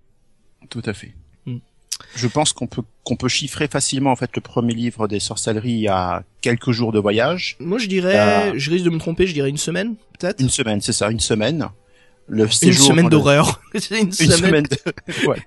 Tout 0.70 0.84
à 0.86 0.94
fait. 0.94 1.16
Je 2.16 2.28
pense 2.28 2.54
qu'on 2.54 2.68
peut 2.68 2.84
qu'on 3.04 3.16
peut 3.16 3.28
chiffrer 3.28 3.68
facilement 3.68 4.12
en 4.12 4.16
fait 4.16 4.32
le 4.36 4.42
premier 4.42 4.74
livre 4.74 5.08
des 5.08 5.20
sorcelleries 5.20 5.88
à 5.88 6.24
quelques 6.42 6.72
jours 6.72 6.92
de 6.92 7.00
voyage. 7.00 7.56
Moi 7.60 7.78
je 7.78 7.88
dirais, 7.88 8.18
euh... 8.18 8.54
je 8.56 8.72
risque 8.72 8.86
de 8.86 8.90
me 8.90 8.98
tromper, 8.98 9.28
je 9.28 9.34
dirais 9.34 9.50
une 9.50 9.58
semaine 9.58 9.96
peut-être. 10.18 10.42
Une 10.42 10.50
semaine, 10.50 10.82
c'est 10.82 10.94
ça, 10.94 11.10
une 11.10 11.20
semaine. 11.20 11.70
Le 12.28 12.46
une 12.46 12.74
semaine 12.74 13.10
d'horreur. 13.10 13.62
Le... 13.74 13.80
une, 14.00 14.08
une, 14.08 14.12
semaine. 14.12 14.38
semaine 14.38 14.64
de... 14.64 15.28
ouais. 15.28 15.38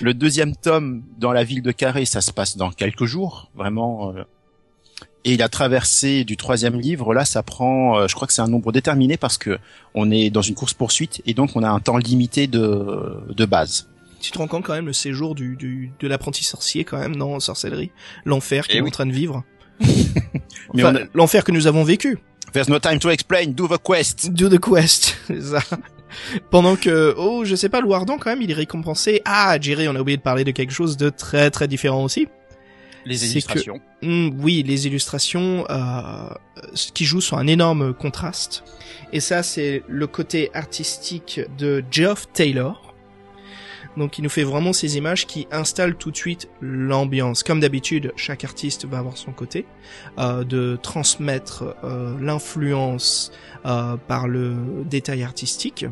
Le 0.00 0.14
deuxième 0.14 0.56
tome 0.56 1.02
dans 1.18 1.32
la 1.32 1.44
ville 1.44 1.62
de 1.62 1.70
Carré, 1.70 2.06
ça 2.06 2.22
se 2.22 2.32
passe 2.32 2.56
dans 2.56 2.70
quelques 2.70 3.04
jours, 3.04 3.50
vraiment. 3.54 4.14
Euh... 4.16 4.24
Et 5.24 5.36
la 5.36 5.48
traversée 5.48 6.24
du 6.24 6.36
troisième 6.38 6.80
livre, 6.80 7.12
là, 7.12 7.24
ça 7.24 7.42
prend, 7.42 7.98
euh, 7.98 8.06
je 8.08 8.14
crois 8.14 8.26
que 8.26 8.32
c'est 8.32 8.42
un 8.42 8.48
nombre 8.48 8.72
déterminé 8.72 9.16
parce 9.16 9.36
que 9.36 9.58
on 9.94 10.10
est 10.10 10.30
dans 10.30 10.40
une 10.40 10.54
course 10.54 10.72
poursuite 10.72 11.20
et 11.26 11.34
donc 11.34 11.50
on 11.56 11.62
a 11.62 11.68
un 11.68 11.80
temps 11.80 11.98
limité 11.98 12.46
de 12.46 13.18
de 13.28 13.44
base. 13.44 13.88
Tu 14.20 14.30
te 14.30 14.38
rends 14.38 14.48
compte 14.48 14.64
quand 14.64 14.74
même 14.74 14.86
le 14.86 14.92
séjour 14.92 15.34
du, 15.34 15.56
du 15.56 15.92
de 15.98 16.08
l'apprenti 16.08 16.44
sorcier 16.44 16.84
quand 16.84 16.98
même 16.98 17.16
dans 17.16 17.38
sorcellerie, 17.40 17.90
l'enfer 18.24 18.66
qu'il 18.66 18.78
est 18.78 18.80
oui. 18.80 18.88
en 18.88 18.92
train 18.92 19.06
de 19.06 19.12
vivre. 19.12 19.44
Enfin, 20.74 20.96
a... 20.96 21.00
l'enfer 21.14 21.44
que 21.44 21.52
nous 21.52 21.66
avons 21.66 21.84
vécu. 21.84 22.18
There's 22.52 22.68
no 22.68 22.78
time 22.78 22.98
to 22.98 23.10
explain. 23.10 23.48
Do 23.48 23.68
the 23.68 23.78
quest. 23.82 24.30
Do 24.30 24.48
the 24.48 24.58
quest. 24.58 25.16
ça. 25.40 25.60
Pendant 26.50 26.76
que, 26.76 27.14
oh, 27.16 27.44
je 27.44 27.54
sais 27.54 27.68
pas, 27.68 27.80
Louardan 27.80 28.18
quand 28.18 28.30
même, 28.30 28.42
il 28.42 28.50
est 28.50 28.54
récompensé. 28.54 29.20
Ah, 29.24 29.58
Jerry, 29.60 29.88
on 29.88 29.94
a 29.94 30.00
oublié 30.00 30.16
de 30.16 30.22
parler 30.22 30.44
de 30.44 30.50
quelque 30.50 30.72
chose 30.72 30.96
de 30.96 31.10
très 31.10 31.50
très 31.50 31.68
différent 31.68 32.04
aussi. 32.04 32.28
Les 33.04 33.30
illustrations. 33.30 33.80
Que, 34.00 34.06
mm, 34.06 34.40
oui, 34.40 34.64
les 34.66 34.86
illustrations 34.86 35.64
euh, 35.70 36.28
qui 36.94 37.04
jouent 37.04 37.20
sur 37.20 37.38
un 37.38 37.46
énorme 37.46 37.94
contraste. 37.94 38.64
Et 39.12 39.20
ça, 39.20 39.42
c'est 39.42 39.82
le 39.86 40.06
côté 40.06 40.50
artistique 40.54 41.40
de 41.56 41.84
Geoff 41.90 42.26
Taylor. 42.32 42.85
Donc 43.96 44.18
il 44.18 44.22
nous 44.22 44.30
fait 44.30 44.44
vraiment 44.44 44.72
ces 44.72 44.96
images 44.96 45.26
qui 45.26 45.46
installent 45.50 45.96
tout 45.96 46.10
de 46.10 46.16
suite 46.16 46.48
l'ambiance. 46.60 47.42
Comme 47.42 47.60
d'habitude, 47.60 48.12
chaque 48.16 48.44
artiste 48.44 48.86
va 48.86 48.98
avoir 48.98 49.16
son 49.16 49.32
côté 49.32 49.66
euh, 50.18 50.44
de 50.44 50.78
transmettre 50.82 51.76
euh, 51.84 52.14
l'influence 52.20 53.32
euh, 53.64 53.96
par 53.96 54.28
le 54.28 54.56
détail 54.84 55.22
artistique. 55.22 55.86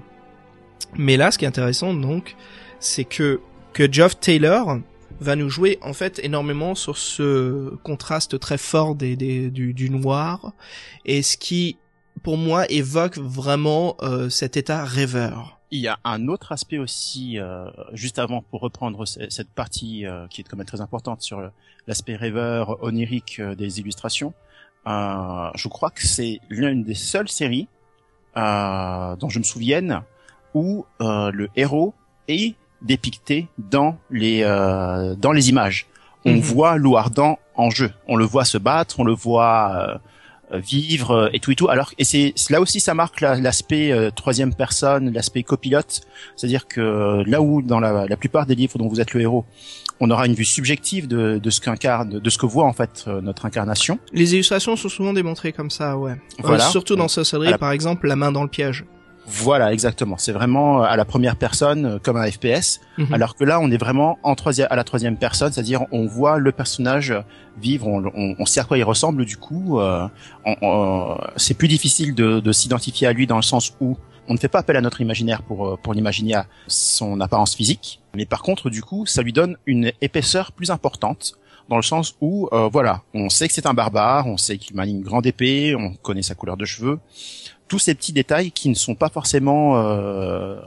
Mais 0.96 1.16
là, 1.16 1.30
ce 1.30 1.38
qui 1.38 1.44
est 1.44 1.48
intéressant 1.48 1.94
donc, 1.94 2.36
c'est 2.80 3.04
que 3.04 3.40
que 3.72 3.90
Geoff 3.90 4.20
Taylor 4.20 4.78
va 5.20 5.36
nous 5.36 5.50
jouer 5.50 5.78
en 5.82 5.92
fait 5.92 6.20
énormément 6.22 6.74
sur 6.74 6.96
ce 6.96 7.74
contraste 7.82 8.38
très 8.38 8.58
fort 8.58 8.94
des, 8.94 9.16
des 9.16 9.50
du, 9.50 9.74
du 9.74 9.90
noir 9.90 10.52
et 11.04 11.22
ce 11.22 11.36
qui 11.36 11.78
pour 12.22 12.36
moi 12.36 12.70
évoque 12.70 13.18
vraiment 13.18 13.96
euh, 14.02 14.28
cet 14.28 14.56
état 14.56 14.84
rêveur 14.84 15.60
il 15.74 15.80
y 15.80 15.88
a 15.88 15.98
un 16.04 16.28
autre 16.28 16.52
aspect 16.52 16.78
aussi, 16.78 17.38
euh, 17.38 17.68
juste 17.92 18.18
avant 18.20 18.42
pour 18.42 18.60
reprendre 18.60 19.04
cette 19.06 19.50
partie 19.50 20.06
euh, 20.06 20.26
qui 20.28 20.40
est 20.40 20.44
quand 20.44 20.56
même 20.56 20.66
très 20.66 20.80
importante 20.80 21.20
sur 21.20 21.50
l'aspect 21.88 22.14
rêveur, 22.16 22.82
onirique 22.82 23.40
euh, 23.40 23.54
des 23.54 23.80
illustrations. 23.80 24.32
je 24.86 25.68
crois 25.68 25.90
que 25.90 26.06
c'est 26.06 26.40
l'une 26.48 26.84
des 26.84 26.94
seules 26.94 27.28
séries 27.28 27.66
dont 28.36 29.28
je 29.28 29.38
me 29.38 29.44
souvienne 29.44 30.02
où 30.54 30.86
euh, 31.00 31.30
le 31.32 31.48
héros 31.56 31.94
est 32.28 32.54
dépicté 32.82 33.48
dans 33.58 33.96
les 34.10 34.42
euh, 34.42 35.14
dans 35.16 35.32
les 35.32 35.48
images. 35.48 35.86
On 36.24 36.34
Mhm. 36.34 36.40
voit 36.40 36.76
Lou 36.76 36.96
Ardent 36.96 37.38
en 37.54 37.70
jeu, 37.70 37.92
on 38.08 38.16
le 38.16 38.24
voit 38.24 38.44
se 38.44 38.58
battre, 38.58 39.00
on 39.00 39.04
le 39.04 39.12
voit 39.12 39.72
euh, 39.76 39.98
vivre 40.58 41.10
euh, 41.12 41.28
et 41.32 41.40
tout 41.40 41.50
et 41.50 41.54
tout. 41.54 41.68
Alors 41.68 41.92
et 41.98 42.04
c'est 42.04 42.34
là 42.50 42.60
aussi 42.60 42.80
ça 42.80 42.94
marque 42.94 43.20
la- 43.20 43.36
l'aspect 43.36 43.92
euh, 43.92 44.10
troisième 44.10 44.54
personne, 44.54 45.12
l'aspect 45.12 45.42
copilote, 45.42 46.02
c'est-à-dire 46.36 46.66
que 46.66 47.22
là 47.26 47.40
où 47.42 47.62
dans 47.62 47.80
la, 47.80 48.06
la 48.06 48.16
plupart 48.16 48.46
des 48.46 48.54
livres 48.54 48.78
dont 48.78 48.88
vous 48.88 49.00
êtes 49.00 49.14
le 49.14 49.20
héros, 49.20 49.44
on 50.00 50.10
aura 50.10 50.26
une 50.26 50.34
vue 50.34 50.44
subjective 50.44 51.06
de, 51.08 51.38
de 51.38 51.50
ce 51.50 51.60
qu'incarne, 51.60 52.18
de 52.18 52.30
ce 52.30 52.36
que 52.38 52.46
voit 52.46 52.64
en 52.64 52.72
fait 52.72 53.04
euh, 53.06 53.20
notre 53.20 53.46
incarnation. 53.46 53.98
Les 54.12 54.34
illustrations 54.34 54.74
sont 54.76 54.88
souvent 54.88 55.12
démontrées 55.12 55.52
comme 55.52 55.70
ça, 55.70 55.96
ouais. 55.96 56.12
Euh, 56.12 56.16
Voilà. 56.42 56.64
surtout 56.68 56.96
dans 56.96 57.08
Sorcery, 57.08 57.50
la- 57.50 57.58
par 57.58 57.70
exemple, 57.70 58.08
la 58.08 58.16
main 58.16 58.32
dans 58.32 58.42
le 58.42 58.48
piège. 58.48 58.84
Voilà, 59.26 59.72
exactement. 59.72 60.16
C'est 60.18 60.32
vraiment 60.32 60.82
euh, 60.82 60.86
à 60.86 60.96
la 60.96 61.04
première 61.04 61.36
personne 61.36 61.86
euh, 61.86 61.98
comme 61.98 62.16
un 62.16 62.30
FPS. 62.30 62.80
Mhm. 62.98 63.12
Alors 63.14 63.34
que 63.36 63.44
là, 63.44 63.58
on 63.60 63.70
est 63.70 63.76
vraiment 63.78 64.18
en 64.22 64.34
troisième, 64.34 64.68
à 64.70 64.76
la 64.76 64.84
troisième 64.84 65.16
personne, 65.16 65.50
c'est-à-dire 65.52 65.84
on 65.92 66.06
voit 66.06 66.38
le 66.38 66.52
personnage 66.52 67.14
vivre, 67.60 67.86
on, 67.88 68.04
on- 68.14 68.36
on 68.38 68.46
sait 68.46 68.60
à 68.60 68.64
quoi 68.64 68.76
il 68.78 68.84
ressemble. 68.84 69.24
Du 69.24 69.36
coup, 69.38 69.80
euh, 69.80 70.06
c'est 71.36 71.54
plus 71.54 71.68
difficile 71.68 72.14
de, 72.14 72.40
de 72.40 72.52
s'identifier 72.52 73.06
à 73.06 73.12
lui 73.12 73.26
dans 73.26 73.36
le 73.36 73.42
sens 73.42 73.72
où 73.80 73.96
on 74.28 74.32
ne 74.34 74.38
fait 74.38 74.48
pas 74.48 74.60
appel 74.60 74.76
à 74.76 74.80
notre 74.80 75.00
imaginaire 75.00 75.42
pour 75.42 75.66
euh, 75.68 75.76
pour 75.82 75.92
l'imaginer 75.94 76.34
à 76.34 76.46
son 76.66 77.20
apparence 77.20 77.54
physique. 77.54 78.00
Mais 78.14 78.24
par 78.26 78.42
contre, 78.42 78.70
du 78.70 78.82
coup, 78.82 79.06
ça 79.06 79.22
lui 79.22 79.32
donne 79.32 79.56
une 79.66 79.92
épaisseur 80.00 80.52
plus 80.52 80.70
importante 80.70 81.34
dans 81.70 81.76
le 81.76 81.82
sens 81.82 82.14
où, 82.20 82.46
euh, 82.52 82.68
voilà, 82.70 83.00
on 83.14 83.30
sait 83.30 83.48
que 83.48 83.54
c'est 83.54 83.66
un 83.66 83.72
barbare, 83.72 84.26
on 84.26 84.36
sait 84.36 84.58
qu'il 84.58 84.76
manie 84.76 84.92
une 84.92 85.02
grande 85.02 85.24
épée, 85.26 85.74
on 85.74 85.94
connaît 85.94 86.20
sa 86.22 86.34
couleur 86.34 86.58
de 86.58 86.66
cheveux, 86.66 86.98
tous 87.74 87.80
ces 87.80 87.96
petits 87.96 88.12
détails 88.12 88.52
qui 88.52 88.68
ne 88.68 88.74
sont 88.74 88.94
pas 88.94 89.08
forcément 89.08 89.76
euh, 89.78 90.60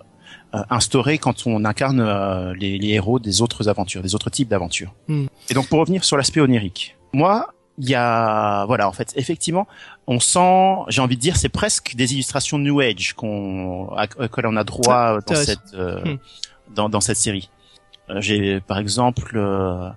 euh, 0.54 0.62
instaurés 0.70 1.18
quand 1.20 1.48
on 1.48 1.64
incarne 1.64 2.02
euh, 2.02 2.54
les, 2.54 2.78
les 2.78 2.90
héros 2.90 3.18
des 3.18 3.42
autres 3.42 3.70
aventures, 3.70 4.02
des 4.02 4.14
autres 4.14 4.30
types 4.30 4.50
d'aventures. 4.50 4.94
Hmm. 5.08 5.28
Et 5.50 5.54
donc 5.54 5.70
pour 5.70 5.80
revenir 5.80 6.04
sur 6.04 6.18
l'aspect 6.18 6.42
onirique, 6.42 6.98
moi, 7.14 7.54
il 7.78 7.88
y 7.90 7.96
a, 7.96 8.66
voilà, 8.66 8.90
en 8.90 8.92
fait, 8.92 9.14
effectivement, 9.16 9.68
on 10.06 10.20
sent, 10.20 10.84
j'ai 10.90 11.00
envie 11.00 11.16
de 11.16 11.22
dire, 11.22 11.38
c'est 11.38 11.48
presque 11.48 11.96
des 11.96 12.12
illustrations 12.14 12.58
New 12.58 12.82
Age 12.82 13.14
qu'on, 13.14 13.88
à, 13.96 14.08
l'on 14.42 14.58
a 14.58 14.66
droit 14.66 15.12
dans 15.12 15.18
intéressant. 15.20 15.46
cette, 15.46 15.76
euh, 15.76 16.02
Hmm. 16.04 16.18
dans, 16.76 16.90
dans 16.90 17.00
cette 17.00 17.16
série. 17.16 17.50
Euh, 18.10 18.20
J'ai, 18.20 18.60
par 18.60 18.80
exemple, 18.80 19.32
euh, 19.38 19.88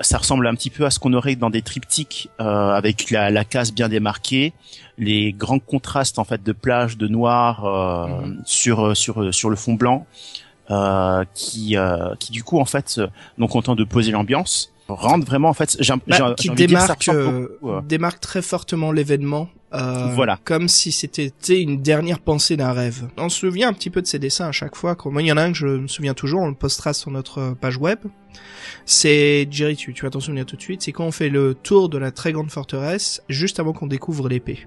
ça 0.00 0.18
ressemble 0.18 0.46
un 0.46 0.54
petit 0.54 0.70
peu 0.70 0.84
à 0.86 0.90
ce 0.90 0.98
qu'on 0.98 1.12
aurait 1.12 1.36
dans 1.36 1.50
des 1.50 1.62
triptyques 1.62 2.28
euh, 2.40 2.70
avec 2.72 3.10
la, 3.10 3.30
la 3.30 3.44
case 3.44 3.72
bien 3.72 3.88
démarquée, 3.88 4.52
les 4.98 5.32
grands 5.32 5.58
contrastes 5.60 6.18
en 6.18 6.24
fait 6.24 6.42
de 6.42 6.52
plage 6.52 6.96
de 6.98 7.06
noir 7.08 7.64
euh, 7.64 8.06
Mhm. 8.26 8.42
sur 8.44 8.86
euh, 8.88 8.94
sur 8.94 9.32
sur 9.32 9.50
le 9.50 9.56
fond 9.56 9.74
blanc, 9.74 10.06
euh, 10.70 11.24
qui 11.34 11.76
euh, 11.76 12.14
qui 12.18 12.32
du 12.32 12.42
coup 12.42 12.58
en 12.58 12.64
fait 12.64 12.96
euh, 12.98 13.06
non 13.38 13.46
content 13.46 13.74
de 13.74 13.84
poser 13.84 14.10
l'ambiance 14.12 14.72
rendent 14.88 15.24
vraiment 15.24 15.48
en 15.48 15.54
fait 15.54 15.76
j'ai 15.80 15.94
Bah, 15.94 16.16
j'ai- 16.28 16.34
qui 16.36 16.50
démarque, 16.50 17.08
euh, 17.08 17.48
beaucoup, 17.60 17.70
euh, 17.70 17.80
démarque 17.82 18.20
très 18.20 18.42
fortement 18.42 18.92
l'événement. 18.92 19.48
Euh, 19.74 20.08
Voilà. 20.14 20.38
Comme 20.44 20.68
si 20.68 20.92
c'était 20.92 21.32
une 21.48 21.82
dernière 21.82 22.20
pensée 22.20 22.56
d'un 22.56 22.72
rêve. 22.72 23.08
On 23.16 23.28
se 23.28 23.40
souvient 23.40 23.68
un 23.68 23.72
petit 23.72 23.90
peu 23.90 24.02
de 24.02 24.06
ces 24.06 24.18
dessins 24.18 24.46
à 24.46 24.52
chaque 24.52 24.76
fois. 24.76 24.96
Moi, 25.04 25.22
il 25.22 25.26
y 25.26 25.32
en 25.32 25.36
a 25.36 25.42
un 25.42 25.52
que 25.52 25.58
je 25.58 25.66
me 25.66 25.88
souviens 25.88 26.14
toujours, 26.14 26.42
on 26.42 26.48
le 26.48 26.54
postera 26.54 26.92
sur 26.92 27.10
notre 27.10 27.38
euh, 27.38 27.54
page 27.54 27.76
web. 27.76 27.98
C'est, 28.86 29.46
Jerry, 29.50 29.76
tu, 29.76 29.92
tu 29.94 30.02
vas 30.04 30.10
t'en 30.10 30.20
souvenir 30.20 30.46
tout 30.46 30.56
de 30.56 30.62
suite, 30.62 30.82
c'est 30.82 30.92
quand 30.92 31.04
on 31.04 31.12
fait 31.12 31.28
le 31.28 31.54
tour 31.54 31.88
de 31.88 31.98
la 31.98 32.10
très 32.10 32.32
grande 32.32 32.50
forteresse, 32.50 33.22
juste 33.28 33.60
avant 33.60 33.72
qu'on 33.72 33.86
découvre 33.86 34.28
l'épée. 34.28 34.66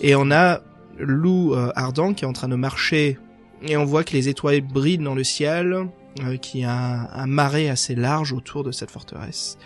Et 0.00 0.14
on 0.14 0.30
a 0.30 0.60
Lou 0.98 1.54
euh, 1.54 1.72
Ardent 1.74 2.12
qui 2.12 2.24
est 2.24 2.28
en 2.28 2.32
train 2.32 2.48
de 2.48 2.56
marcher, 2.56 3.18
et 3.62 3.76
on 3.76 3.84
voit 3.84 4.04
que 4.04 4.12
les 4.12 4.28
étoiles 4.28 4.60
brillent 4.60 4.98
dans 4.98 5.14
le 5.14 5.24
ciel, 5.24 5.88
euh, 6.24 6.36
qu'il 6.36 6.60
y 6.60 6.64
a 6.64 6.74
un, 6.74 7.08
un 7.10 7.26
marais 7.26 7.68
assez 7.68 7.94
large 7.94 8.32
autour 8.32 8.64
de 8.64 8.72
cette 8.72 8.90
forteresse. 8.90 9.56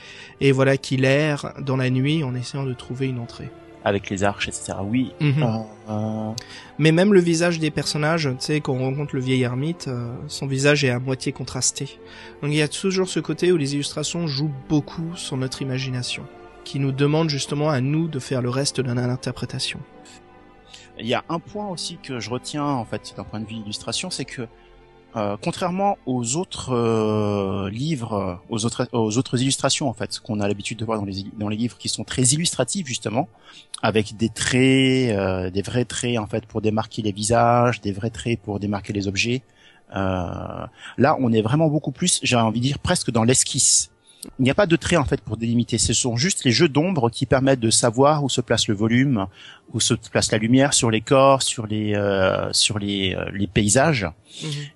Et 0.40 0.52
voilà 0.52 0.76
qu'il 0.76 1.04
erre 1.04 1.54
dans 1.60 1.76
la 1.76 1.90
nuit 1.90 2.22
en 2.22 2.34
essayant 2.34 2.64
de 2.64 2.74
trouver 2.74 3.06
une 3.08 3.18
entrée. 3.18 3.50
Avec 3.86 4.10
les 4.10 4.24
arches 4.24 4.48
etc 4.48 4.74
oui 4.82 5.12
Mhm. 5.20 5.42
Euh, 5.42 5.46
euh, 5.90 6.32
Mais 6.78 6.92
même 6.92 7.14
le 7.14 7.20
visage 7.20 7.58
des 7.58 7.70
personnages, 7.70 8.28
tu 8.38 8.44
sais, 8.44 8.60
quand 8.60 8.74
on 8.74 8.80
rencontre 8.80 9.14
le 9.14 9.22
vieil 9.22 9.42
ermite, 9.42 9.86
euh, 9.88 10.14
son 10.26 10.46
visage 10.46 10.84
est 10.84 10.90
à 10.90 10.98
moitié 10.98 11.32
contrasté. 11.32 11.98
Donc 12.42 12.50
il 12.50 12.56
y 12.56 12.62
a 12.62 12.68
toujours 12.68 13.08
ce 13.08 13.20
côté 13.20 13.52
où 13.52 13.56
les 13.56 13.74
illustrations 13.74 14.26
jouent 14.26 14.52
beaucoup 14.68 15.14
sur 15.14 15.36
notre 15.36 15.62
imagination, 15.62 16.24
qui 16.64 16.80
nous 16.80 16.92
demande 16.92 17.30
justement 17.30 17.70
à 17.70 17.80
nous 17.80 18.08
de 18.08 18.18
faire 18.18 18.42
le 18.42 18.50
reste 18.50 18.80
de 18.80 18.92
l'interprétation. 18.92 19.80
Il 20.98 21.06
y 21.06 21.14
a 21.14 21.24
un 21.28 21.38
point 21.38 21.68
aussi 21.68 21.98
que 22.02 22.18
je 22.20 22.28
retiens 22.30 22.64
en 22.64 22.84
fait 22.84 23.14
d'un 23.16 23.24
point 23.24 23.40
de 23.40 23.46
vue 23.46 23.56
illustration, 23.56 24.10
c'est 24.10 24.24
que 24.24 24.42
euh, 25.14 25.36
contrairement 25.40 25.96
aux 26.04 26.36
autres 26.36 26.74
euh, 26.74 27.70
livres, 27.70 28.40
aux 28.50 28.66
autres 28.66 29.40
illustrations 29.40 29.88
en 29.88 29.94
fait 29.94 30.20
qu'on 30.20 30.40
a 30.40 30.48
l'habitude 30.48 30.78
de 30.78 30.84
voir 30.84 31.00
dans 31.00 31.48
les 31.48 31.56
livres 31.56 31.78
qui 31.78 31.88
sont 31.88 32.04
très 32.04 32.22
illustratifs 32.22 32.86
justement, 32.86 33.28
avec 33.82 34.16
des 34.16 34.28
traits, 34.28 35.16
euh, 35.16 35.50
des 35.50 35.62
vrais 35.62 35.86
traits 35.86 36.18
en 36.18 36.26
fait 36.26 36.44
pour 36.46 36.60
démarquer 36.60 37.00
les 37.00 37.12
visages, 37.12 37.80
des 37.80 37.92
vrais 37.92 38.10
traits 38.10 38.40
pour 38.42 38.60
démarquer 38.60 38.92
les 38.92 39.08
objets. 39.08 39.42
Là, 39.92 41.16
on 41.20 41.32
est 41.32 41.42
vraiment 41.42 41.68
beaucoup 41.68 41.92
plus, 41.92 42.20
j'ai 42.22 42.36
envie 42.36 42.60
de 42.60 42.66
dire 42.66 42.78
presque 42.78 43.10
dans 43.10 43.24
l'esquisse. 43.24 43.90
Il 44.38 44.42
n'y 44.42 44.50
a 44.50 44.54
pas 44.54 44.66
de 44.66 44.76
traits 44.76 44.98
en 44.98 45.04
fait 45.04 45.20
pour 45.20 45.36
délimiter. 45.36 45.78
Ce 45.78 45.92
sont 45.92 46.16
juste 46.16 46.44
les 46.44 46.50
jeux 46.52 46.68
d'ombre 46.68 47.10
qui 47.10 47.26
permettent 47.26 47.60
de 47.60 47.70
savoir 47.70 48.22
où 48.24 48.28
se 48.28 48.40
place 48.40 48.68
le 48.68 48.74
volume, 48.74 49.26
où 49.72 49.80
se 49.80 49.94
place 49.94 50.30
la 50.32 50.38
lumière 50.38 50.74
sur 50.74 50.90
les 50.90 51.00
corps, 51.00 51.42
sur 51.42 51.66
les 51.66 51.94
euh, 51.94 52.52
sur 52.52 52.78
les 52.78 53.14
euh, 53.14 53.24
les 53.32 53.46
paysages. 53.46 54.08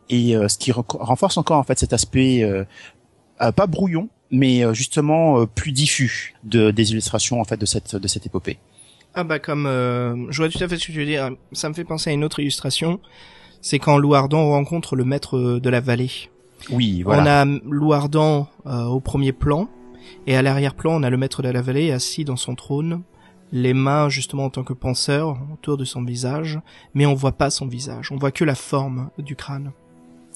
Et 0.09 0.37
euh, 0.37 0.49
ce 0.49 0.59
qui 0.59 0.73
re- 0.73 0.85
renforce 0.89 1.37
encore 1.37 1.59
en 1.59 1.65
fait 1.65 1.79
cet 1.79 1.93
aspect 1.93 2.43
euh, 2.43 2.65
euh, 3.43 3.53
pas 3.53 3.67
brouillon, 3.67 4.09
mais 4.31 4.65
euh, 4.65 4.73
justement 4.75 5.41
euh, 5.41 5.47
plus 5.47 5.73
diffus 5.73 6.35
de 6.45 6.71
des 6.71 6.93
illustrations 6.93 7.41
en 7.41 7.45
fait 7.45 7.57
de 7.59 7.67
cette 7.67 7.97
de 7.97 8.09
cette 8.09 8.27
épopée. 8.27 8.59
Ah 9.15 9.25
bah 9.25 9.41
comme, 9.41 9.67
euh, 9.67 10.31
je 10.31 10.37
vois 10.41 10.49
tout 10.49 10.63
à 10.63 10.69
fait 10.69 10.79
ce 10.79 10.87
que 10.87 10.93
tu 10.93 10.99
veux 10.99 11.05
dire. 11.07 11.31
Ça 11.53 11.69
me 11.69 11.75
fait 11.75 11.85
penser 11.85 12.11
à 12.11 12.13
une 12.13 12.23
autre 12.25 12.39
illustration. 12.41 13.01
C'est 13.61 13.79
quand 13.79 13.99
Louardan 13.99 14.49
rencontre 14.49 14.97
le 14.97 15.05
maître 15.05 15.59
de 15.59 15.69
la 15.71 15.81
vallée. 15.81 16.11
Oui, 16.71 17.03
voilà. 17.03 17.23
On 17.23 17.27
a 17.27 17.59
Louardan 17.65 18.49
euh, 18.67 18.85
au 18.85 19.01
premier 19.01 19.33
plan, 19.33 19.69
et 20.27 20.37
à 20.37 20.43
l'arrière-plan, 20.43 21.01
on 21.01 21.03
a 21.03 21.11
le 21.11 21.17
maître 21.17 21.43
de 21.43 21.49
la 21.49 21.63
vallée 21.63 21.91
assis 21.93 22.25
dans 22.25 22.37
son 22.37 22.55
trône, 22.55 23.03
les 23.53 23.75
mains 23.75 24.09
justement 24.09 24.45
en 24.45 24.51
tant 24.51 24.63
que 24.63 24.73
penseur 24.73 25.39
autour 25.53 25.77
de 25.77 25.85
son 25.85 26.05
visage, 26.05 26.61
mais 26.95 27.07
on 27.07 27.15
voit 27.15 27.33
pas 27.33 27.51
son 27.51 27.67
visage, 27.67 28.13
on 28.13 28.17
voit 28.17 28.31
que 28.31 28.45
la 28.45 28.55
forme 28.55 29.11
du 29.19 29.35
crâne. 29.37 29.73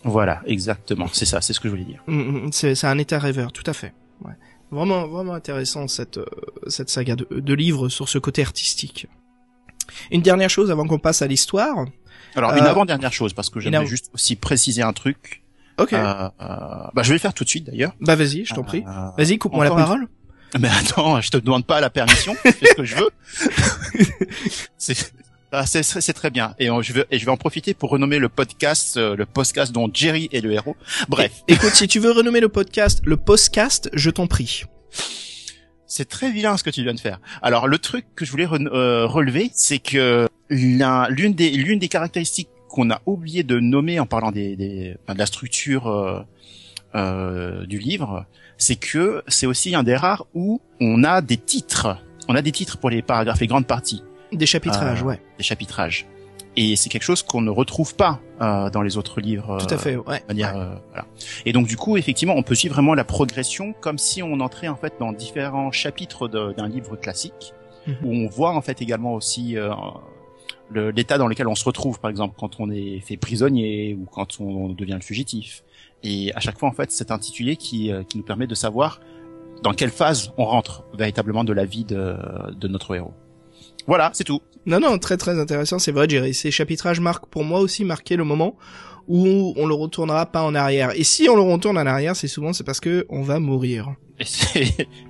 Voilà, 0.02 0.42
exactement. 0.46 1.06
C'est 1.12 1.24
ça, 1.24 1.40
c'est 1.40 1.52
ce 1.52 1.60
que 1.60 1.68
je 1.68 1.72
voulais 1.74 1.84
dire. 1.84 2.02
Mm, 2.06 2.18
mm, 2.46 2.52
C'est 2.52 2.74
c'est 2.74 2.86
un 2.86 2.98
état 2.98 3.18
rêveur, 3.18 3.52
tout 3.52 3.62
à 3.66 3.72
fait. 3.72 3.94
Ouais. 4.24 4.32
Vraiment, 4.70 5.06
vraiment 5.06 5.34
intéressant 5.34 5.86
cette 5.88 6.18
euh, 6.18 6.26
cette 6.66 6.90
saga 6.90 7.14
de, 7.16 7.26
de 7.30 7.54
livres 7.54 7.88
sur 7.88 8.08
ce 8.08 8.18
côté 8.18 8.42
artistique. 8.42 9.06
Une 10.10 10.22
dernière 10.22 10.50
chose 10.50 10.70
avant 10.70 10.86
qu'on 10.86 10.98
passe 10.98 11.22
à 11.22 11.26
l'histoire. 11.26 11.86
Alors 12.34 12.50
Euh, 12.50 12.56
une 12.56 12.64
avant-dernière 12.64 13.12
chose 13.12 13.32
parce 13.32 13.48
que 13.48 13.60
j'aimerais 13.60 13.86
juste 13.86 14.10
aussi 14.12 14.34
préciser 14.36 14.82
un 14.82 14.92
truc. 14.92 15.42
Ok. 15.78 15.92
Euh, 15.92 15.96
euh, 15.96 16.28
bah 16.94 17.02
je 17.02 17.08
vais 17.08 17.14
le 17.14 17.18
faire 17.18 17.34
tout 17.34 17.44
de 17.44 17.48
suite 17.48 17.64
d'ailleurs. 17.64 17.92
bah 18.00 18.14
vas-y, 18.16 18.44
je 18.44 18.54
t'en 18.54 18.62
prie. 18.62 18.84
Euh, 18.86 19.08
Vas-y, 19.18 19.38
coupe-moi 19.38 19.64
la 19.64 19.70
parole. 19.70 20.06
Mais 20.60 20.68
attends, 20.68 21.20
je 21.20 21.30
te 21.30 21.36
demande 21.36 21.66
pas 21.66 21.80
la 21.80 21.90
permission, 21.90 22.36
je 22.44 22.50
fais 22.52 22.66
ce 22.66 22.74
que 22.74 22.84
je 22.84 22.94
veux. 22.94 23.10
c'est 24.78 25.12
ah, 25.56 25.66
c'est 25.66 25.82
c'est- 25.84 26.12
très 26.12 26.30
bien 26.30 26.54
et 26.58 26.68
on- 26.70 26.82
je 26.82 26.92
vais 26.92 27.06
et 27.12 27.18
je 27.18 27.24
vais 27.24 27.30
en 27.30 27.36
profiter 27.36 27.74
pour 27.74 27.90
renommer 27.90 28.18
le 28.18 28.28
podcast 28.28 28.96
euh, 28.96 29.14
le 29.16 29.24
podcast 29.26 29.72
dont 29.72 29.88
Jerry 29.92 30.28
est 30.32 30.40
le 30.40 30.52
héros. 30.52 30.76
Bref, 31.08 31.42
Écoute, 31.48 31.74
si 31.74 31.86
tu 31.88 32.00
veux 32.00 32.10
renommer 32.12 32.40
le 32.40 32.48
podcast 32.48 33.00
le 33.04 33.16
postcast, 33.16 33.88
je 33.94 34.10
t'en 34.10 34.26
prie. 34.26 34.62
c'est 35.86 36.08
très 36.08 36.30
vilain 36.32 36.56
ce 36.56 36.64
que 36.64 36.70
tu 36.70 36.82
viens 36.82 36.94
de 36.94 37.00
faire. 37.00 37.20
Alors 37.42 37.68
le 37.68 37.78
truc 37.78 38.04
que 38.16 38.24
je 38.24 38.30
voulais 38.32 38.46
re- 38.46 38.68
euh, 38.72 39.06
relever, 39.06 39.50
c'est 39.54 39.78
que 39.78 40.28
l'un- 40.50 41.08
l'une 41.08 41.34
des 41.34 41.50
l'une 41.50 41.78
des 41.78 41.88
caractéristiques 41.88 42.48
qu'on 42.74 42.90
a 42.90 43.00
oublié 43.06 43.44
de 43.44 43.60
nommer 43.60 44.00
en 44.00 44.06
parlant 44.06 44.32
des, 44.32 44.56
des 44.56 44.96
de 45.08 45.18
la 45.18 45.26
structure 45.26 45.86
euh, 45.86 46.20
euh, 46.94 47.64
du 47.66 47.78
livre, 47.78 48.26
c'est 48.58 48.76
que 48.76 49.22
c'est 49.28 49.46
aussi 49.46 49.74
un 49.74 49.82
des 49.84 49.96
rares 49.96 50.26
où 50.34 50.60
on 50.80 51.04
a 51.04 51.20
des 51.22 51.36
titres. 51.36 51.96
On 52.28 52.34
a 52.34 52.42
des 52.42 52.52
titres 52.52 52.78
pour 52.78 52.90
les 52.90 53.00
paragraphes, 53.02 53.40
les 53.40 53.46
grandes 53.46 53.66
parties. 53.66 54.02
Des 54.32 54.46
chapitrages, 54.46 55.00
Ah. 55.02 55.06
ouais. 55.06 55.20
des 55.38 55.44
chapitrages. 55.44 56.06
Et 56.56 56.76
c'est 56.76 56.88
quelque 56.88 57.02
chose 57.02 57.22
qu'on 57.22 57.40
ne 57.42 57.50
retrouve 57.50 57.94
pas 57.96 58.20
euh, 58.40 58.70
dans 58.70 58.82
les 58.82 58.96
autres 58.96 59.20
livres. 59.20 59.58
Tout 59.58 59.72
à 59.72 59.74
euh, 59.74 59.78
fait, 59.78 59.96
ouais. 59.96 60.20
de 60.20 60.26
manière, 60.28 60.54
Ouais. 60.54 60.60
euh, 60.60 60.74
voilà. 60.90 61.06
Et 61.46 61.52
donc 61.52 61.66
du 61.68 61.76
coup, 61.76 61.96
effectivement, 61.96 62.34
on 62.36 62.42
peut 62.42 62.54
suivre 62.56 62.74
vraiment 62.74 62.94
la 62.94 63.04
progression 63.04 63.72
comme 63.80 63.98
si 63.98 64.20
on 64.22 64.40
entrait 64.40 64.68
en 64.68 64.76
fait 64.76 64.94
dans 64.98 65.12
différents 65.12 65.70
chapitres 65.72 66.26
d'un 66.28 66.68
livre 66.68 66.96
classique, 66.96 67.52
Mhm. 67.86 67.94
où 68.04 68.12
on 68.14 68.28
voit 68.28 68.52
en 68.52 68.62
fait 68.62 68.80
également 68.82 69.14
aussi 69.14 69.58
euh, 69.58 69.70
l'état 70.72 71.18
dans 71.18 71.26
lequel 71.26 71.48
on 71.48 71.54
se 71.54 71.64
retrouve, 71.64 72.00
par 72.00 72.10
exemple 72.10 72.34
quand 72.38 72.60
on 72.60 72.70
est 72.70 73.00
fait 73.00 73.16
prisonnier 73.16 73.96
ou 74.00 74.06
quand 74.06 74.40
on 74.40 74.70
devient 74.70 74.94
le 74.94 75.04
fugitif. 75.04 75.62
Et 76.02 76.32
à 76.34 76.40
chaque 76.40 76.58
fois, 76.58 76.68
en 76.68 76.72
fait, 76.72 76.90
c'est 76.90 77.10
intitulé 77.10 77.56
qui, 77.56 77.90
euh, 77.90 78.02
qui 78.02 78.18
nous 78.18 78.24
permet 78.24 78.46
de 78.46 78.54
savoir 78.54 79.00
dans 79.62 79.72
quelle 79.72 79.90
phase 79.90 80.32
on 80.36 80.44
rentre 80.44 80.84
véritablement 80.96 81.44
de 81.44 81.52
la 81.52 81.64
vie 81.64 81.84
de, 81.84 82.16
de 82.52 82.68
notre 82.68 82.94
héros. 82.94 83.14
Voilà, 83.86 84.10
c'est 84.12 84.24
tout. 84.24 84.40
Non, 84.66 84.80
non, 84.80 84.98
très 84.98 85.16
très 85.16 85.38
intéressant, 85.38 85.78
c'est 85.78 85.92
vrai, 85.92 86.08
Jerry. 86.08 86.34
Ces 86.34 86.50
chapitrages 86.50 87.00
marquent 87.00 87.26
pour 87.26 87.44
moi 87.44 87.60
aussi 87.60 87.84
marqué 87.84 88.16
le 88.16 88.24
moment 88.24 88.56
où 89.08 89.54
on 89.56 89.66
le 89.66 89.74
retournera 89.74 90.26
pas 90.26 90.42
en 90.42 90.54
arrière. 90.54 90.92
Et 90.94 91.04
si 91.04 91.28
on 91.28 91.36
le 91.36 91.42
retourne 91.42 91.78
en 91.78 91.86
arrière, 91.86 92.16
c'est 92.16 92.28
souvent 92.28 92.52
c'est 92.52 92.64
parce 92.64 92.80
que 92.80 93.06
on 93.08 93.22
va 93.22 93.38
mourir. 93.38 93.94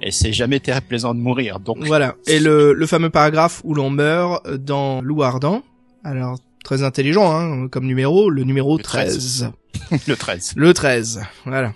Et 0.02 0.10
c'est, 0.10 0.32
jamais 0.32 0.60
très 0.60 0.80
plaisant 0.80 1.14
de 1.14 1.20
mourir. 1.20 1.60
Donc 1.60 1.78
Voilà. 1.84 2.16
Et 2.26 2.40
le, 2.40 2.72
le 2.72 2.86
fameux 2.86 3.10
paragraphe 3.10 3.60
où 3.64 3.74
l'on 3.74 3.90
meurt 3.90 4.48
dans 4.50 5.02
Loup 5.02 5.22
Ardent. 5.22 5.62
Alors, 6.04 6.38
très 6.64 6.82
intelligent, 6.82 7.30
hein, 7.30 7.68
comme 7.68 7.86
numéro, 7.86 8.30
le 8.30 8.44
numéro 8.44 8.76
Le 8.78 8.82
13. 8.82 9.52
13. 9.88 10.00
le 10.08 10.16
13. 10.16 10.52
Le 10.56 10.74
13. 10.74 11.20
Voilà. 11.44 11.72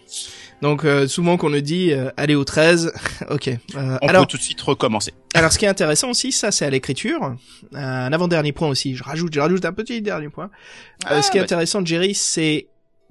Donc, 0.61 0.85
euh, 0.85 1.07
souvent 1.07 1.37
qu'on 1.37 1.51
nous 1.51 1.61
dit, 1.61 1.92
euh, 1.92 2.11
allez 2.16 2.35
au 2.35 2.44
13. 2.44 2.92
ok. 3.31 3.49
Euh, 3.49 3.57
On 4.03 4.09
alors, 4.09 4.23
peut 4.23 4.33
tout 4.33 4.37
de 4.38 4.42
suite 4.42 4.61
recommencer. 4.61 5.12
alors, 5.35 5.53
ce 5.53 5.59
qui 5.59 5.64
est 5.64 5.68
intéressant 5.68 6.11
aussi, 6.11 6.33
ça, 6.33 6.51
c'est 6.51 6.64
à 6.64 6.71
l'écriture. 6.71 7.37
Euh, 7.75 7.79
un 7.79 8.12
avant-dernier 8.12 8.53
point 8.53 8.68
aussi. 8.68 8.97
Je 8.97 9.05
rajoute, 9.05 9.33
je 9.35 9.40
rajoute 9.40 9.64
un 9.64 9.73
petit 9.73 10.03
dernier 10.03 10.29
point. 10.29 10.47
Euh, 10.47 11.07
Ah, 11.07 11.23
ce 11.23 11.31
qui 11.31 11.37
est 11.38 11.40
bah, 11.40 11.44
intéressant, 11.44 11.85
Jerry, 11.85 12.14
c'est, 12.14 12.66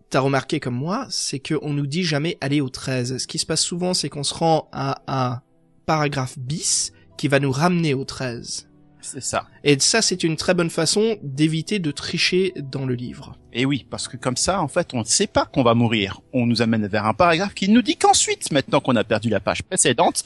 t'as 0.09 0.19
remarqué 0.19 0.59
comme 0.59 0.75
moi, 0.75 1.07
c'est 1.09 1.39
qu'on 1.39 1.73
nous 1.73 1.87
dit 1.87 2.03
jamais 2.03 2.37
aller 2.41 2.59
au 2.59 2.69
13. 2.69 3.17
Ce 3.17 3.27
qui 3.27 3.39
se 3.39 3.45
passe 3.45 3.61
souvent, 3.61 3.93
c'est 3.93 4.09
qu'on 4.09 4.23
se 4.23 4.33
rend 4.33 4.67
à 4.73 5.01
un 5.07 5.41
paragraphe 5.85 6.37
bis 6.37 6.91
qui 7.17 7.29
va 7.29 7.39
nous 7.39 7.51
ramener 7.51 7.93
au 7.93 8.03
13. 8.03 8.67
C'est 9.13 9.21
ça. 9.23 9.47
Et 9.63 9.79
ça, 9.79 10.01
c'est 10.01 10.23
une 10.23 10.35
très 10.35 10.53
bonne 10.53 10.69
façon 10.69 11.17
d'éviter 11.23 11.79
de 11.79 11.91
tricher 11.91 12.53
dans 12.57 12.85
le 12.85 12.93
livre. 12.93 13.35
Et 13.53 13.65
oui, 13.65 13.85
parce 13.89 14.07
que 14.07 14.17
comme 14.17 14.35
ça, 14.37 14.61
en 14.61 14.67
fait, 14.67 14.93
on 14.93 14.99
ne 14.99 15.03
sait 15.05 15.27
pas 15.27 15.45
qu'on 15.45 15.63
va 15.63 15.73
mourir. 15.73 16.19
On 16.33 16.45
nous 16.45 16.61
amène 16.61 16.85
vers 16.87 17.05
un 17.05 17.13
paragraphe 17.13 17.53
qui 17.53 17.69
nous 17.69 17.81
dit 17.81 17.95
qu'ensuite, 17.95 18.51
maintenant 18.51 18.79
qu'on 18.81 18.95
a 18.95 19.03
perdu 19.03 19.29
la 19.29 19.39
page 19.39 19.63
précédente, 19.63 20.25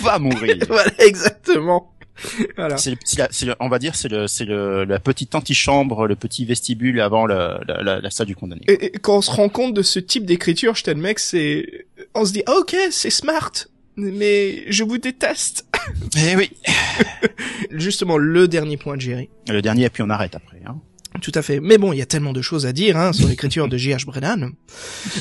on 0.00 0.02
va 0.04 0.18
mourir. 0.18 0.56
voilà, 0.68 0.90
exactement. 0.98 1.92
voilà. 2.56 2.76
C'est, 2.78 2.96
la- 3.18 3.28
le- 3.46 3.54
on 3.60 3.68
va 3.68 3.78
dire, 3.78 3.94
c'est 3.94 4.08
le, 4.08 4.26
c'est 4.26 4.44
le, 4.44 4.84
la 4.84 4.98
petite 4.98 5.34
antichambre, 5.34 6.06
le 6.06 6.16
petit 6.16 6.44
vestibule 6.44 7.00
avant 7.00 7.26
la, 7.26 7.60
la, 7.82 8.00
la 8.00 8.10
salle 8.10 8.26
du 8.28 8.34
condamné. 8.36 8.62
Et, 8.68 8.86
et 8.86 8.90
quand 8.92 9.18
on 9.18 9.22
se 9.22 9.30
rend 9.30 9.48
compte 9.48 9.74
de 9.74 9.82
ce 9.82 9.98
type 9.98 10.24
d'écriture, 10.26 10.74
je 10.74 10.84
que 11.14 11.20
c'est, 11.20 11.86
on 12.14 12.24
se 12.24 12.32
dit, 12.32 12.42
ah, 12.46 12.54
ok, 12.60 12.74
c'est 12.90 13.10
smart, 13.10 13.52
mais 13.96 14.64
je 14.70 14.84
vous 14.84 14.98
déteste. 14.98 15.66
Eh 16.16 16.36
oui. 16.36 16.50
Justement, 17.82 18.16
le 18.16 18.48
dernier 18.48 18.76
point 18.76 18.96
de 18.96 19.00
Jerry. 19.02 19.28
Le 19.48 19.60
dernier, 19.60 19.84
et 19.84 19.90
puis 19.90 20.02
on 20.02 20.10
arrête 20.10 20.34
après. 20.34 20.60
Hein. 20.66 20.76
Tout 21.20 21.32
à 21.34 21.42
fait. 21.42 21.60
Mais 21.60 21.78
bon, 21.78 21.92
il 21.92 21.98
y 21.98 22.02
a 22.02 22.06
tellement 22.06 22.32
de 22.32 22.40
choses 22.40 22.64
à 22.64 22.72
dire 22.72 22.96
hein, 22.96 23.12
sur 23.12 23.28
l'écriture 23.28 23.68
de 23.68 23.76
J.H. 23.76 24.06
Brennan. 24.06 24.52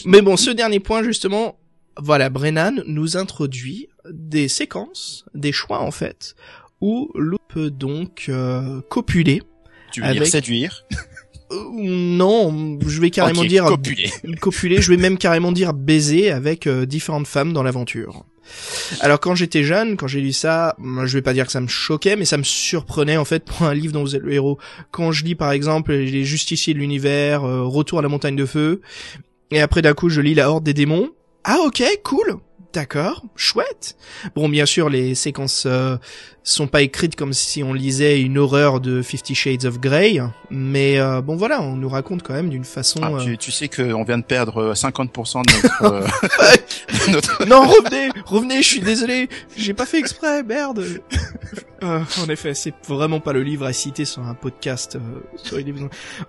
Mais 0.06 0.22
bon, 0.22 0.38
ce 0.38 0.50
dernier 0.52 0.80
point, 0.80 1.04
justement, 1.04 1.58
voilà, 1.98 2.30
Brennan 2.30 2.84
nous 2.88 3.18
introduit 3.18 3.90
des 4.10 4.48
séquences, 4.48 5.26
des 5.36 5.52
choix 5.52 5.80
en 5.82 5.92
fait, 5.92 6.36
où 6.80 7.12
l'on 7.16 7.38
peut 7.50 7.70
donc 7.70 8.26
euh, 8.30 8.82
copuler. 8.90 9.44
Tu 9.92 10.02
veux 10.02 10.08
dire 10.12 10.22
Avec- 10.22 10.32
séduire? 10.32 10.86
Euh, 11.52 11.66
non, 11.74 12.80
je 12.88 13.02
vais 13.02 13.10
carrément 13.10 13.44
dire 13.44 13.66
copuler. 13.66 14.10
copuler, 14.40 14.82
je 14.82 14.90
vais 14.90 14.96
même 14.98 15.18
carrément 15.18 15.52
dire 15.52 15.74
baiser 15.74 16.32
avec 16.32 16.66
euh, 16.66 16.86
différentes 16.86 17.28
femmes 17.28 17.52
dans 17.52 17.64
l'aventure. 17.64 18.26
Alors 19.00 19.20
quand 19.20 19.36
j'étais 19.36 19.64
jeune, 19.64 19.98
quand 19.98 20.08
j'ai 20.08 20.22
lu 20.22 20.34
ça, 20.34 20.76
je 20.80 21.14
vais 21.14 21.22
pas 21.22 21.34
dire 21.34 21.46
que 21.46 21.52
ça 21.52 21.62
me 21.62 21.68
choquait, 21.68 22.16
mais 22.16 22.26
ça 22.26 22.38
me 22.38 22.44
surprenait 22.44 23.18
en 23.18 23.26
fait 23.26 23.44
pour 23.46 23.64
un 23.64 23.74
livre 23.74 23.94
dont 23.94 24.02
vous 24.02 24.16
êtes 24.16 24.22
le 24.22 24.34
héros. 24.34 24.58
Quand 24.92 25.12
je 25.12 25.24
lis 25.24 25.36
par 25.36 25.52
exemple 25.52 25.94
les 25.94 26.24
justiciers 26.24 26.74
de 26.74 26.80
l'univers, 26.80 27.44
euh, 27.44 27.64
Retour 27.64 28.00
à 28.00 28.02
la 28.02 28.10
montagne 28.10 28.36
de 28.36 28.46
feu, 28.46 28.82
et 29.52 29.62
après 29.62 29.82
d'un 29.82 29.94
coup 29.94 30.10
je 30.10 30.22
lis 30.22 30.34
la 30.34 30.50
horde 30.50 30.64
des 30.64 30.74
démons. 30.74 31.12
Ah 31.44 31.58
ok, 31.66 31.84
cool, 32.04 32.38
d'accord, 32.74 33.24
chouette. 33.36 33.96
Bon 34.36 34.48
bien 34.50 34.66
sûr 34.66 34.90
les 34.90 35.16
séquences 35.16 35.64
euh, 35.66 35.98
sont 36.44 36.68
pas 36.68 36.82
écrites 36.82 37.16
comme 37.16 37.34
si 37.34 37.62
on 37.64 37.74
lisait 37.74 38.22
une 38.22 38.38
horreur 38.38 38.80
de 38.80 39.02
Fifty 39.02 39.36
Shades 39.36 39.66
of 39.66 39.80
Grey, 39.80 40.20
mais 40.50 41.00
euh, 41.00 41.22
bon 41.22 41.36
voilà, 41.36 41.62
on 41.62 41.76
nous 41.76 41.90
raconte 41.90 42.24
quand 42.24 42.34
même 42.34 42.50
d'une 42.50 42.64
façon. 42.64 43.00
Ah, 43.04 43.12
euh, 43.14 43.24
tu, 43.24 43.38
tu 43.38 43.52
sais 43.52 43.68
qu'on 43.68 44.04
vient 44.04 44.18
de 44.18 44.24
perdre 44.24 44.58
euh, 44.58 44.74
50% 44.74 45.46
de 45.46 45.54
notre, 45.54 45.84
euh, 45.94 46.08
de 47.08 47.12
notre- 47.12 47.46
Non, 47.46 47.62
revenez, 47.68 48.10
revenez, 48.26 48.62
je 48.62 48.68
suis 48.68 48.80
désolé, 48.80 49.30
j'ai 49.56 49.74
pas 49.74 49.86
fait 49.86 50.00
exprès, 50.00 50.44
merde. 50.44 50.84
Euh, 51.84 52.00
en 52.24 52.30
effet, 52.30 52.54
c'est 52.54 52.76
vraiment 52.88 53.20
pas 53.20 53.34
le 53.34 53.42
livre 53.42 53.66
à 53.66 53.74
citer 53.74 54.06
sur 54.06 54.22
un 54.22 54.36
podcast. 54.36 54.98
euh, 54.98 55.00
sur. 55.44 55.58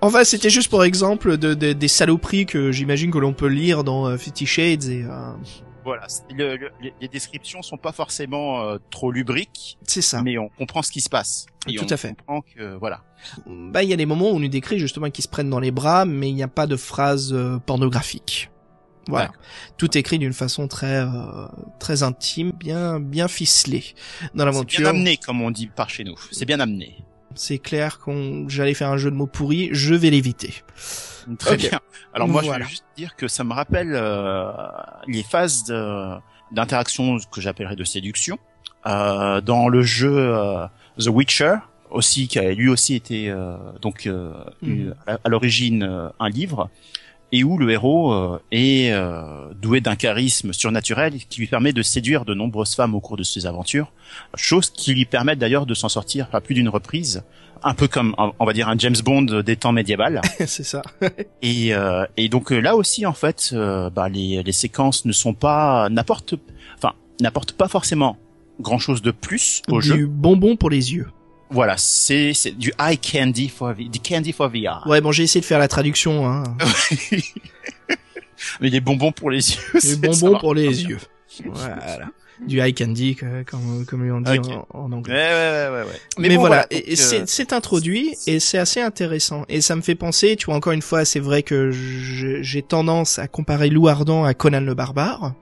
Enfin, 0.00 0.24
c'était 0.24 0.48
juste 0.48 0.70
pour 0.70 0.82
exemple 0.82 1.36
de, 1.36 1.52
de- 1.52 1.74
des 1.74 1.88
saloperies 1.88 2.46
que 2.46 2.72
j'imagine 2.72 3.10
que 3.10 3.18
l'on 3.18 3.34
peut 3.34 3.48
lire 3.48 3.84
dans 3.84 4.06
euh, 4.08 4.16
Fifty 4.16 4.46
Shades 4.46 4.84
et 4.84 5.02
euh, 5.04 5.32
Voilà, 5.84 6.08
c'est- 6.08 6.22
le- 6.32 6.56
le- 6.56 6.70
les- 7.00 7.08
descriptions 7.08 7.62
sont 7.62 7.76
pas 7.76 7.92
forcément 7.92 8.62
euh, 8.62 8.78
trop 8.90 9.10
lubriques, 9.10 9.78
c'est 9.86 10.00
ça. 10.02 10.22
mais 10.22 10.38
on 10.38 10.48
comprend 10.48 10.82
ce 10.82 10.92
qui 10.92 11.00
se 11.00 11.08
passe. 11.08 11.46
Et 11.68 11.74
Tout 11.74 11.84
on 11.88 11.92
à 11.92 11.96
fait. 11.96 12.14
comprend 12.16 12.40
que 12.42 12.74
voilà. 12.76 13.02
Bah, 13.46 13.82
il 13.82 13.88
y 13.88 13.92
a 13.92 13.96
des 13.96 14.06
moments 14.06 14.30
où 14.30 14.34
on 14.36 14.40
nous 14.40 14.48
décrit 14.48 14.78
justement 14.78 15.10
qu'ils 15.10 15.24
se 15.24 15.28
prennent 15.28 15.50
dans 15.50 15.60
les 15.60 15.70
bras, 15.70 16.04
mais 16.04 16.28
il 16.28 16.34
n'y 16.34 16.42
a 16.42 16.48
pas 16.48 16.66
de 16.66 16.76
phrases 16.76 17.32
euh, 17.32 17.58
pornographiques. 17.58 18.50
Voilà. 19.08 19.32
Tout 19.78 19.98
écrit 19.98 20.20
d'une 20.20 20.32
façon 20.32 20.68
très 20.68 21.00
euh, 21.00 21.46
très 21.80 22.04
intime, 22.04 22.52
bien 22.52 23.00
bien 23.00 23.26
ficelée 23.26 23.82
dans 24.34 24.40
C'est 24.40 24.44
l'aventure. 24.44 24.80
bien 24.82 24.90
amené, 24.90 25.16
comme 25.16 25.42
on 25.42 25.50
dit 25.50 25.66
par 25.66 25.90
chez 25.90 26.04
nous. 26.04 26.14
C'est 26.30 26.44
bien 26.44 26.60
amené. 26.60 26.96
C'est 27.34 27.58
clair 27.58 27.98
qu'on 27.98 28.48
j'allais 28.48 28.74
faire 28.74 28.90
un 28.90 28.98
jeu 28.98 29.10
de 29.10 29.16
mots 29.16 29.26
pourri, 29.26 29.70
je 29.72 29.94
vais 29.94 30.10
l'éviter. 30.10 30.54
Très 31.38 31.56
bien. 31.56 31.80
Alors 32.14 32.28
moi, 32.28 32.42
je 32.42 32.50
voulais 32.50 32.64
juste 32.64 32.84
dire 32.96 33.16
que 33.16 33.28
ça 33.28 33.44
me 33.44 33.52
rappelle 33.52 33.92
euh, 33.94 34.50
les 35.06 35.22
phases 35.22 35.64
d'interaction 36.50 37.18
que 37.30 37.40
j'appellerais 37.40 37.76
de 37.76 37.84
séduction 37.84 38.38
euh, 38.86 39.40
dans 39.40 39.68
le 39.68 39.82
jeu 39.82 40.12
euh, 40.14 40.66
The 40.98 41.06
Witcher 41.08 41.54
aussi 41.90 42.26
qui 42.28 42.38
a 42.38 42.52
lui 42.52 42.68
aussi 42.68 42.94
été 42.94 43.28
euh, 43.30 43.56
donc 43.80 44.06
euh, 44.06 44.32
Mhm. 44.62 44.94
à, 45.06 45.18
à 45.24 45.28
l'origine 45.28 45.82
euh, 45.82 46.08
un 46.20 46.28
livre 46.28 46.68
et 47.34 47.44
où 47.44 47.56
le 47.56 47.70
héros 47.70 48.38
est 48.50 48.90
euh, 48.92 49.54
doué 49.54 49.80
d'un 49.80 49.96
charisme 49.96 50.52
surnaturel 50.52 51.14
qui 51.30 51.40
lui 51.40 51.46
permet 51.46 51.72
de 51.72 51.80
séduire 51.80 52.26
de 52.26 52.34
nombreuses 52.34 52.74
femmes 52.74 52.94
au 52.94 53.00
cours 53.00 53.16
de 53.16 53.22
ses 53.22 53.46
aventures, 53.46 53.90
chose 54.34 54.68
qui 54.68 54.92
lui 54.92 55.06
permet 55.06 55.34
d'ailleurs 55.34 55.64
de 55.64 55.72
s'en 55.72 55.88
sortir 55.88 56.28
à 56.34 56.42
plus 56.42 56.54
d'une 56.54 56.68
reprise, 56.68 57.22
un 57.64 57.74
peu 57.74 57.88
comme 57.88 58.14
on 58.38 58.44
va 58.44 58.52
dire 58.52 58.68
un 58.68 58.76
James 58.78 58.96
Bond 59.04 59.42
des 59.44 59.56
temps 59.56 59.72
médiévals. 59.72 60.20
c'est 60.46 60.64
ça. 60.64 60.82
Et, 61.42 61.74
euh, 61.74 62.04
et 62.16 62.28
donc 62.28 62.50
là 62.50 62.76
aussi 62.76 63.04
en 63.06 63.12
fait, 63.12 63.50
euh, 63.52 63.90
bah, 63.90 64.08
les, 64.08 64.42
les 64.42 64.52
séquences 64.52 65.04
ne 65.04 65.12
sont 65.12 65.34
pas 65.34 65.88
n'apportent 65.90 66.34
enfin 66.78 66.94
n'apportent 67.20 67.52
pas 67.52 67.68
forcément 67.68 68.16
grand 68.60 68.78
chose 68.78 69.02
de 69.02 69.10
plus 69.10 69.62
au 69.68 69.80
du 69.80 69.88
jeu. 69.88 70.06
bonbon 70.06 70.56
pour 70.56 70.70
les 70.70 70.94
yeux. 70.94 71.08
Voilà, 71.50 71.74
c'est 71.76 72.32
c'est 72.34 72.52
du 72.52 72.72
eye 72.80 72.98
candy 72.98 73.48
for 73.48 73.74
du 73.74 74.00
candy 74.00 74.32
for 74.32 74.48
VR. 74.48 74.86
Ouais, 74.86 75.00
bon, 75.00 75.12
j'ai 75.12 75.24
essayé 75.24 75.40
de 75.40 75.46
faire 75.46 75.58
la 75.58 75.68
traduction, 75.68 76.26
hein. 76.26 76.44
Mais 78.60 78.70
des 78.70 78.80
bonbons 78.80 79.12
pour 79.12 79.30
les 79.30 79.52
yeux. 79.52 79.60
Du 79.74 79.80
c'est- 79.80 79.94
ça 79.94 79.96
bonbon 79.96 80.30
marche 80.32 80.40
pour 80.40 80.54
les 80.54 80.82
yeux. 80.84 80.98
Voilà. 81.44 82.06
Du 82.46 82.60
eye 82.60 82.74
candy, 82.74 83.14
que- 83.14 83.42
comme, 83.44 83.84
comme 83.86 84.10
on 84.10 84.20
dit 84.20 84.38
en, 84.74 84.92
anglais. 84.92 85.12
ouais 85.14 85.20
ouais 85.20 85.68
ouais. 85.82 85.88
ouais. 85.90 86.00
Mais, 86.18 86.34
bon, 86.34 86.40
voilà, 86.40 86.66
et, 86.70 86.92
et 86.92 86.96
euh, 87.00 87.22
c'est 87.26 87.52
introduit 87.52 88.14
et 88.26 88.40
c'est 88.40 88.58
assez 88.58 88.80
intéressant. 88.80 89.44
Et 89.48 89.60
ça 89.60 89.76
me 89.76 89.82
fait 89.82 89.94
penser, 89.94 90.36
tu 90.36 90.46
vois, 90.46 90.56
encore 90.56 90.72
une 90.72 90.82
fois, 90.82 91.04
c'est 91.04 91.20
vrai 91.20 91.42
que 91.42 91.70
j'ai 91.72 92.62
tendance 92.62 93.18
à 93.18 93.28
comparer 93.28 93.68
Lou 93.68 93.88
Ardent 93.88 94.24
à 94.24 94.34
Conan 94.34 94.60
le 94.60 94.74
Barbare. 94.74 95.34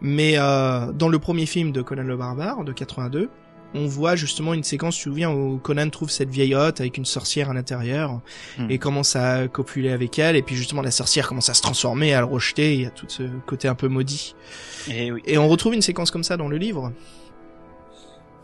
Mais 0.00 0.34
euh, 0.36 0.92
dans 0.92 1.08
le 1.08 1.18
premier 1.18 1.46
film 1.46 1.72
de 1.72 1.82
Conan 1.82 2.02
le 2.04 2.16
Barbare, 2.16 2.64
de 2.64 2.72
82, 2.72 3.28
on 3.74 3.86
voit 3.86 4.16
justement 4.16 4.54
une 4.54 4.62
séquence, 4.64 4.94
tu 4.96 5.04
te 5.04 5.08
souviens, 5.10 5.30
où 5.30 5.58
Conan 5.58 5.90
trouve 5.90 6.08
cette 6.10 6.30
vieille 6.30 6.54
hotte 6.54 6.80
avec 6.80 6.96
une 6.96 7.04
sorcière 7.04 7.50
à 7.50 7.54
l'intérieur 7.54 8.20
Hmm. 8.58 8.70
et 8.70 8.78
commence 8.78 9.16
à 9.16 9.48
copuler 9.48 9.90
avec 9.90 10.18
elle. 10.18 10.36
Et 10.36 10.42
puis 10.42 10.54
justement, 10.56 10.80
la 10.82 10.90
sorcière 10.90 11.28
commence 11.28 11.48
à 11.50 11.54
se 11.54 11.60
transformer, 11.62 12.14
à 12.14 12.20
le 12.20 12.26
rejeter. 12.26 12.74
Il 12.74 12.80
y 12.82 12.86
a 12.86 12.90
tout 12.90 13.06
ce 13.08 13.24
côté 13.46 13.68
un 13.68 13.74
peu 13.74 13.88
maudit. 13.88 14.34
eh 14.88 15.12
oui. 15.12 15.20
Et 15.26 15.36
on 15.38 15.48
retrouve 15.48 15.74
une 15.74 15.82
séquence 15.82 16.10
comme 16.10 16.24
ça 16.24 16.36
dans 16.36 16.48
le 16.48 16.56
livre. 16.56 16.92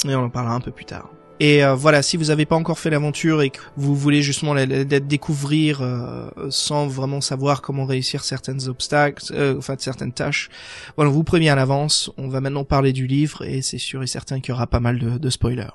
Et 0.07 0.14
on 0.14 0.25
en 0.25 0.31
parlera 0.31 0.55
un 0.55 0.61
peu 0.61 0.73
plus 0.73 0.85
tard. 0.85 1.09
Et 1.45 1.64
euh, 1.64 1.74
voilà, 1.74 2.03
si 2.03 2.16
vous 2.16 2.26
n'avez 2.26 2.47
pas 2.47 2.55
encore 2.55 2.78
fait 2.78 2.88
l'aventure 2.90 3.43
et 3.43 3.51
que 3.51 3.59
vous 3.76 3.97
voulez 3.97 4.22
justement 4.22 4.55
la, 4.55 4.64
la- 4.64 4.84
la 4.84 5.01
découvrir 5.01 5.80
euh, 5.82 6.30
sans 6.51 6.86
vraiment 6.86 7.20
savoir 7.20 7.62
comment 7.62 7.84
réussir 7.84 8.22
certaines 8.22 8.68
obstacles, 8.68 9.24
euh, 9.32 9.59
enfin 9.59 9.74
certaines 9.78 10.12
tâches, 10.12 10.51
voilà, 10.97 11.11
on 11.11 11.14
vous 11.14 11.24
prévient 11.24 11.49
à 11.49 11.57
l'avance. 11.57 12.11
On 12.16 12.28
va 12.28 12.40
maintenant 12.40 12.62
parler 12.64 12.93
du 12.93 13.09
livre 13.09 13.43
et 13.45 13.61
c'est 13.61 13.78
sûr 13.78 14.05
et 14.05 14.07
certain 14.07 14.38
qu'il 14.40 14.51
y 14.51 14.53
aura 14.53 14.68
pas 14.68 14.78
mal 14.78 15.01
de, 15.01 15.18
de 15.18 15.30
spoilers. 15.30 15.74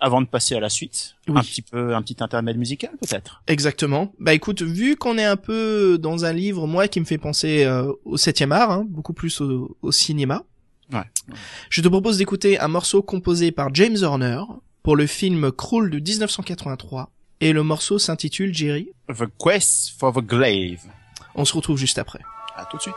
Avant 0.00 0.20
de 0.20 0.26
passer 0.26 0.54
à 0.54 0.60
la 0.60 0.68
suite, 0.68 1.14
Oui. 1.28 1.38
un 1.38 1.40
petit 1.42 1.62
peu 1.62 1.94
un 1.94 2.02
petit 2.02 2.16
intermède 2.20 2.58
musical 2.58 2.90
peut-être? 3.00 3.42
Exactement. 3.46 4.12
Bah 4.18 4.34
écoute, 4.34 4.60
vu 4.62 4.96
qu'on 4.96 5.16
est 5.18 5.24
un 5.24 5.36
peu 5.36 5.98
dans 5.98 6.24
un 6.24 6.32
livre, 6.32 6.66
moi, 6.66 6.88
qui 6.88 7.00
me 7.00 7.04
fait 7.04 7.18
penser 7.18 7.64
euh, 7.64 7.90
au 8.04 8.16
septième 8.16 8.52
art, 8.52 8.70
hein, 8.70 8.84
beaucoup 8.88 9.12
plus 9.12 9.40
au, 9.40 9.76
au 9.82 9.92
cinéma, 9.92 10.42
Ouais. 10.92 11.04
je 11.70 11.82
te 11.82 11.88
propose 11.88 12.18
d'écouter 12.18 12.58
un 12.58 12.68
morceau 12.68 13.02
composé 13.02 13.52
par 13.52 13.74
James 13.74 13.96
Horner 14.02 14.40
pour 14.82 14.96
le 14.96 15.06
film 15.06 15.52
Cruel 15.52 15.90
de 15.90 15.98
1983, 15.98 17.10
et 17.40 17.52
le 17.52 17.62
morceau 17.62 17.98
s'intitule 17.98 18.54
Jerry. 18.54 18.88
The 19.08 19.26
Quest 19.38 19.94
for 19.98 20.12
the 20.12 20.20
Glaive. 20.24 20.82
On 21.34 21.44
se 21.44 21.54
retrouve 21.54 21.76
juste 21.78 21.98
après. 21.98 22.20
À 22.56 22.64
tout 22.64 22.78
de 22.78 22.82
suite. 22.82 22.94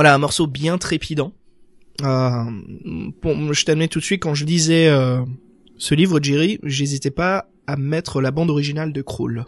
Voilà, 0.00 0.14
un 0.14 0.18
morceau 0.18 0.46
bien 0.46 0.78
trépidant. 0.78 1.34
Euh, 2.00 2.44
bon, 3.20 3.52
je 3.52 3.64
t'admets 3.66 3.86
tout 3.86 3.98
de 3.98 4.04
suite 4.04 4.22
quand 4.22 4.32
je 4.32 4.46
lisais 4.46 4.88
euh, 4.88 5.20
ce 5.76 5.94
livre, 5.94 6.20
Jerry, 6.22 6.58
j'hésitais 6.62 7.10
pas 7.10 7.50
à 7.66 7.76
mettre 7.76 8.22
la 8.22 8.30
bande 8.30 8.48
originale 8.48 8.94
de 8.94 9.02
Krull. 9.02 9.44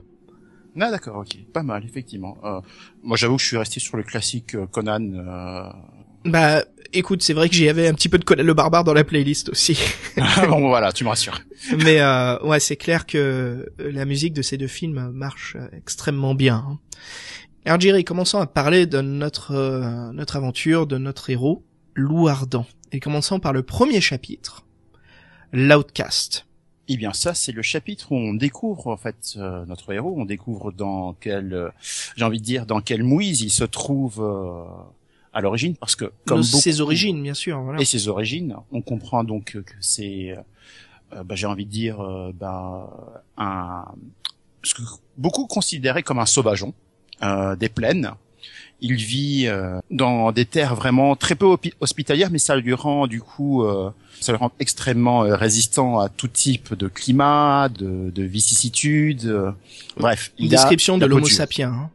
Ah 0.78 0.90
d'accord, 0.90 1.16
ok, 1.16 1.38
pas 1.54 1.62
mal 1.62 1.86
effectivement. 1.86 2.36
Euh, 2.44 2.60
moi 3.02 3.16
j'avoue 3.16 3.36
que 3.36 3.42
je 3.42 3.46
suis 3.46 3.56
resté 3.56 3.80
sur 3.80 3.96
le 3.96 4.02
classique 4.02 4.54
euh, 4.54 4.66
Conan. 4.66 5.00
Euh... 5.14 5.70
Bah 6.26 6.62
écoute, 6.92 7.22
c'est 7.22 7.32
vrai 7.32 7.48
que 7.48 7.54
j'y 7.54 7.70
avais 7.70 7.88
un 7.88 7.94
petit 7.94 8.10
peu 8.10 8.18
de 8.18 8.24
Conan 8.24 8.42
le 8.42 8.52
barbare 8.52 8.84
dans 8.84 8.92
la 8.92 9.04
playlist 9.04 9.48
aussi. 9.48 9.78
Ah, 10.18 10.46
bon 10.46 10.68
voilà, 10.68 10.92
tu 10.92 11.04
me 11.04 11.08
rassures. 11.08 11.40
Mais 11.78 12.02
euh, 12.02 12.38
ouais, 12.40 12.60
c'est 12.60 12.76
clair 12.76 13.06
que 13.06 13.72
la 13.78 14.04
musique 14.04 14.34
de 14.34 14.42
ces 14.42 14.58
deux 14.58 14.66
films 14.66 15.12
marche 15.14 15.56
extrêmement 15.74 16.34
bien. 16.34 16.56
hein. 16.56 16.78
Alors 17.64 17.80
Jerry, 17.80 18.04
commençons 18.04 18.38
à 18.38 18.46
parler 18.46 18.86
de 18.86 19.00
notre 19.00 19.52
euh, 19.52 20.12
notre 20.12 20.36
aventure, 20.36 20.86
de 20.86 20.98
notre 20.98 21.30
héros, 21.30 21.62
Lou 21.94 22.28
Ardent. 22.28 22.66
Et 22.90 23.00
commençons 23.00 23.40
par 23.40 23.52
le 23.52 23.62
premier 23.62 24.00
chapitre, 24.00 24.64
l'Outcast. 25.52 26.46
Eh 26.88 26.96
bien 26.96 27.12
ça 27.12 27.34
c'est 27.34 27.52
le 27.52 27.62
chapitre 27.62 28.10
où 28.12 28.16
on 28.16 28.34
découvre 28.34 28.88
en 28.88 28.96
fait 28.96 29.34
euh, 29.36 29.64
notre 29.66 29.92
héros, 29.92 30.14
on 30.18 30.24
découvre 30.24 30.72
dans 30.72 31.14
quel, 31.14 31.54
euh, 31.54 31.68
j'ai 32.16 32.24
envie 32.24 32.40
de 32.40 32.44
dire 32.44 32.66
dans 32.66 32.80
quelle 32.80 33.04
mouise 33.04 33.40
il 33.42 33.50
se 33.50 33.64
trouve 33.64 34.20
euh, 34.20 34.64
à 35.32 35.40
l'origine 35.40 35.76
parce 35.76 35.94
que 35.94 36.12
comme 36.26 36.40
beaucoup- 36.40 36.58
ses 36.60 36.80
origines, 36.80 37.22
bien 37.22 37.34
sûr. 37.34 37.60
Voilà. 37.62 37.80
et 37.80 37.84
ses 37.84 38.08
origines, 38.08 38.56
on 38.72 38.82
comprend 38.82 39.22
donc 39.22 39.52
que 39.52 39.74
c'est, 39.80 40.36
euh, 41.14 41.22
bah, 41.22 41.36
j'ai 41.36 41.46
envie 41.46 41.64
de 41.64 41.70
dire, 41.70 42.00
euh, 42.00 42.32
bah, 42.34 42.90
un, 43.38 43.84
ce 44.64 44.74
que 44.74 44.82
beaucoup 45.16 45.46
considéraient 45.46 46.02
comme 46.02 46.18
un 46.18 46.26
sauvageon 46.26 46.74
des 47.56 47.68
plaines. 47.68 48.10
Il 48.84 48.96
vit 48.96 49.44
euh, 49.46 49.78
dans 49.92 50.32
des 50.32 50.44
terres 50.44 50.74
vraiment 50.74 51.14
très 51.14 51.36
peu 51.36 51.56
hospitalières, 51.80 52.30
mais 52.32 52.38
ça 52.38 52.56
lui 52.56 52.74
rend 52.74 53.06
du 53.06 53.20
coup, 53.20 53.62
euh, 53.62 53.90
ça 54.20 54.32
le 54.32 54.38
rend 54.38 54.50
extrêmement 54.58 55.24
euh, 55.24 55.36
résistant 55.36 56.00
à 56.00 56.08
tout 56.08 56.26
type 56.26 56.74
de 56.74 56.88
climat, 56.88 57.68
de, 57.68 58.10
de 58.10 58.22
vicissitudes. 58.24 59.26
euh, 59.26 59.52
bref, 59.96 60.32
Une 60.38 60.46
il 60.46 60.54
a 60.54 60.58
description 60.58 60.98
de 60.98 61.06
l'Homo 61.06 61.28
sapiens. 61.28 61.70
hein. 61.72 61.90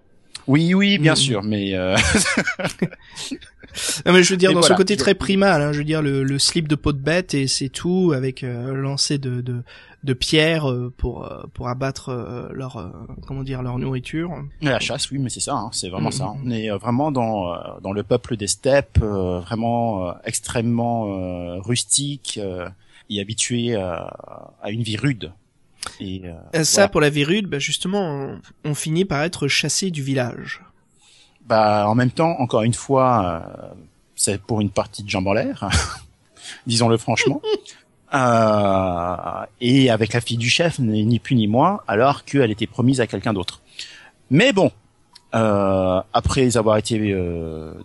Oui, 0.47 0.73
oui, 0.73 0.97
bien 0.97 1.11
Mhm. 1.11 1.17
sûr, 1.17 1.43
mais 1.43 1.75
euh, 1.75 1.97
Non 4.05 4.13
mais 4.13 4.23
je 4.23 4.31
veux 4.31 4.37
dire 4.37 4.51
Et 4.51 4.53
dans 4.53 4.59
voilà. 4.61 4.75
ce 4.75 4.77
côté 4.77 4.97
très 4.97 5.15
primal, 5.15 5.61
hein, 5.61 5.71
je 5.71 5.79
veux 5.79 5.83
dire 5.83 6.01
le, 6.01 6.23
le 6.23 6.39
slip 6.39 6.67
de 6.67 6.75
peau 6.75 6.93
de 6.93 6.97
bête 6.99 7.33
et 7.33 7.47
c'est 7.47 7.69
tout 7.69 8.13
avec 8.15 8.43
euh, 8.43 8.73
lancer 8.73 9.17
de, 9.17 9.41
de 9.41 9.61
de 10.03 10.13
pierres 10.13 10.69
euh, 10.69 10.93
pour 10.95 11.25
euh, 11.25 11.43
pour 11.53 11.67
abattre 11.67 12.09
euh, 12.09 12.47
leur 12.53 12.77
euh, 12.77 12.89
comment 13.25 13.43
dire 13.43 13.61
leur 13.63 13.77
nourriture. 13.79 14.31
La 14.61 14.79
chasse, 14.79 15.09
oui, 15.11 15.17
mais 15.17 15.29
c'est 15.29 15.39
ça, 15.39 15.55
hein, 15.55 15.69
c'est 15.73 15.89
vraiment 15.89 16.09
Mhm. 16.09 16.11
ça. 16.13 16.33
On 16.43 16.49
est 16.51 16.69
vraiment 16.69 17.11
dans 17.11 17.55
dans 17.81 17.91
le 17.93 18.03
peuple 18.03 18.37
des 18.37 18.47
steppes, 18.47 18.99
euh, 19.01 19.39
vraiment 19.39 20.07
euh, 20.07 20.11
extrêmement 20.23 21.07
euh, 21.07 21.59
rustique 21.59 22.39
euh, 22.41 22.69
et 23.09 23.19
habitué 23.19 23.75
à, 23.75 24.53
à 24.61 24.69
une 24.71 24.83
vie 24.83 24.97
rude. 24.97 25.31
Et 25.99 26.21
euh, 26.25 26.63
Ça 26.63 26.81
voilà. 26.81 26.87
pour 26.89 27.01
la 27.01 27.09
virule, 27.09 27.47
bah 27.47 27.59
justement 27.59 28.01
on, 28.01 28.39
on 28.69 28.75
finit 28.75 29.05
par 29.05 29.23
être 29.23 29.47
chassé 29.47 29.89
du 29.91 30.03
village. 30.03 30.61
Bah 31.47 31.87
en 31.87 31.95
même 31.95 32.11
temps, 32.11 32.35
encore 32.39 32.63
une 32.63 32.73
fois, 32.73 33.41
euh, 33.55 33.73
c'est 34.15 34.41
pour 34.41 34.59
une 34.59 34.69
partie 34.69 35.03
de 35.03 35.09
jambes 35.09 35.27
en 35.27 35.33
l'air, 35.33 35.69
disons-le 36.67 36.97
franchement. 36.97 37.41
Euh, 38.13 39.45
et 39.61 39.89
avec 39.89 40.13
la 40.13 40.21
fille 40.21 40.37
du 40.37 40.49
chef, 40.49 40.79
ni 40.79 41.19
plus 41.19 41.35
ni 41.35 41.47
moins, 41.47 41.81
alors 41.87 42.25
qu'elle 42.25 42.51
était 42.51 42.67
promise 42.67 42.99
à 42.99 43.07
quelqu'un 43.07 43.33
d'autre. 43.33 43.61
Mais 44.29 44.51
bon, 44.51 44.71
euh, 45.35 46.01
après 46.13 46.57
avoir 46.57 46.77
été 46.77 47.15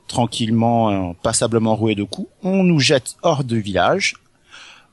tranquillement, 0.08 1.14
passablement 1.22 1.76
roué 1.76 1.94
de 1.94 2.04
coups, 2.04 2.28
on 2.42 2.64
nous 2.64 2.80
jette 2.80 3.16
hors 3.22 3.44
du 3.44 3.60
village, 3.60 4.14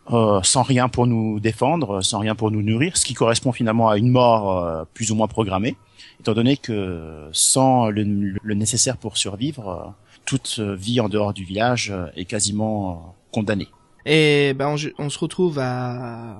sans 0.09 0.63
rien 0.63 0.89
pour 0.89 1.07
nous 1.07 1.39
défendre, 1.39 2.01
sans 2.01 2.19
rien 2.19 2.35
pour 2.35 2.51
nous 2.51 2.61
nourrir, 2.61 2.97
ce 2.97 3.05
qui 3.05 3.13
correspond 3.15 3.51
finalement 3.51 3.89
à 3.89 3.97
une 3.97 4.09
mort 4.09 4.85
plus 4.93 5.11
ou 5.11 5.15
moins 5.15 5.27
programmée, 5.27 5.75
étant 6.19 6.33
donné 6.33 6.57
que 6.57 7.29
sans 7.31 7.89
le, 7.89 8.03
le 8.03 8.53
nécessaire 8.53 8.97
pour 8.97 9.17
survivre, 9.17 9.69
euh, 9.69 9.89
toute 10.25 10.59
vie 10.59 10.99
en 10.99 11.09
dehors 11.09 11.33
du 11.33 11.43
village 11.43 11.91
euh, 11.91 12.07
est 12.15 12.25
quasiment 12.25 12.91
euh, 12.91 12.95
condamnée. 13.31 13.67
Et 14.05 14.53
ben 14.53 14.75
on, 14.75 15.03
on 15.03 15.09
se 15.09 15.19
retrouve 15.19 15.59
à 15.59 16.37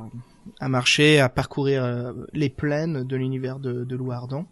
à 0.60 0.68
marcher, 0.68 1.20
à 1.20 1.30
parcourir 1.30 2.14
les 2.34 2.50
plaines 2.50 3.04
de 3.04 3.16
l'univers 3.16 3.60
de, 3.60 3.84
de 3.84 3.96
Lou 3.96 4.12
Ardent 4.12 4.46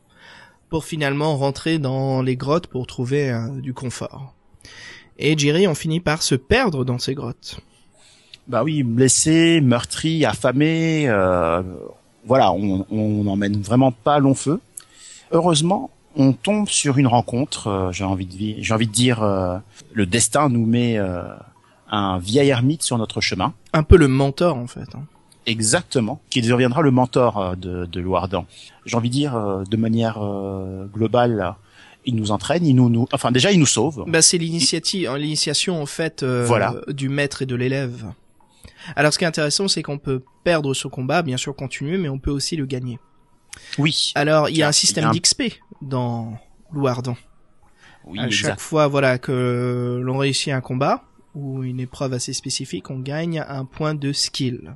pour 0.70 0.86
finalement 0.86 1.36
rentrer 1.36 1.80
dans 1.80 2.22
les 2.22 2.36
grottes 2.36 2.68
pour 2.68 2.86
trouver 2.86 3.34
du 3.64 3.74
confort. 3.74 4.34
Et 5.18 5.36
Jerry, 5.38 5.68
on 5.68 5.74
finit 5.74 6.00
par 6.00 6.22
se 6.22 6.36
perdre 6.36 6.86
dans 6.86 7.00
ces 7.00 7.16
grottes. 7.16 7.60
Bah 8.48 8.64
oui, 8.64 8.84
blessé, 8.84 9.60
meurtri, 9.60 10.24
affamé, 10.24 11.10
euh, 11.10 11.62
voilà, 12.26 12.52
on 12.54 12.86
on 12.90 13.24
n'emmène 13.24 13.62
vraiment 13.62 13.92
pas 13.92 14.20
long 14.20 14.36
feu. 14.36 14.62
Heureusement, 15.32 15.90
on 16.16 16.34
tombe 16.34 16.68
sur 16.68 16.98
une 16.98 17.08
rencontre. 17.08 17.68
euh, 17.68 17.92
j'ai 17.92 18.04
envie 18.04 18.26
de 18.26 18.62
j'ai 18.62 18.74
envie 18.74 18.88
de 18.88 18.92
dire, 18.92 19.24
euh, 19.24 19.58
le 19.94 20.06
destin 20.06 20.50
nous 20.50 20.66
met 20.66 20.98
euh, 20.98 21.24
un 21.92 22.18
vieil 22.18 22.50
ermite 22.50 22.84
sur 22.84 22.98
notre 22.98 23.22
chemin. 23.22 23.54
Un 23.74 23.84
peu 23.84 23.98
le 23.98 24.08
mentor 24.08 24.58
en 24.58 24.68
fait. 24.68 24.88
hein. 24.96 25.04
Exactement, 25.46 26.20
qui 26.30 26.42
deviendra 26.42 26.82
le 26.82 26.92
mentor 26.92 27.38
euh, 27.40 27.56
de, 27.56 27.86
de 27.86 28.00
Louardan. 28.02 28.46
J'ai 28.86 28.98
envie 28.98 29.10
de 29.10 29.14
dire, 29.14 29.36
euh, 29.36 29.64
de 29.64 29.78
manière 29.78 30.18
euh, 30.22 30.86
globale, 30.94 31.56
il 32.06 32.16
nous 32.16 32.32
entraîne, 32.32 32.66
il 32.66 32.74
nous, 32.74 32.90
nous, 32.90 33.08
enfin 33.14 33.32
déjà 33.32 33.52
il 33.52 33.60
nous 33.60 33.66
sauve. 33.66 34.04
Bah 34.08 34.22
c'est 34.22 34.38
l'initiative, 34.38 35.10
hein, 35.10 35.18
l'initiation 35.18 35.82
en 35.82 35.86
fait 35.86 36.24
euh, 36.24 36.44
Voilà. 36.46 36.74
du 36.90 37.08
maître 37.10 37.42
et 37.42 37.46
de 37.46 37.56
l'élève. 37.56 38.06
Alors 38.96 39.12
ce 39.14 39.18
qui 39.18 39.24
est 39.26 39.28
intéressant, 39.28 39.68
c'est 39.68 39.84
qu'on 39.84 39.98
peut 39.98 40.22
perdre 40.44 40.74
ce 40.74 40.88
combat, 40.88 41.22
bien 41.22 41.38
sûr 41.38 41.56
continuer, 41.56 41.98
mais 41.98 42.08
on 42.10 42.20
peut 42.20 42.32
aussi 42.32 42.56
le 42.56 42.66
gagner. 42.66 43.00
Oui, 43.78 44.12
Alors 44.16 44.50
il 44.50 44.58
y 44.58 44.64
a 44.64 44.68
un 44.68 44.72
système 44.74 45.06
un- 45.06 45.12
d'XP 45.12 45.60
dans 45.82 46.38
Louardan. 46.72 47.16
oui, 48.06 48.20
à 48.20 48.26
exact. 48.28 48.50
chaque 48.50 48.60
fois 48.60 48.88
voilà 48.88 49.18
que 49.18 50.00
l'on 50.04 50.18
réussit 50.18 50.54
un 50.54 50.62
combat 50.62 51.04
ou 51.36 51.64
une 51.64 51.80
épreuve 51.80 52.14
assez 52.14 52.34
spécifique, 52.34 52.90
on 52.90 53.00
gagne 53.00 53.44
un 53.48 53.66
point 53.66 53.94
de 53.94 54.12
skill. 54.12 54.76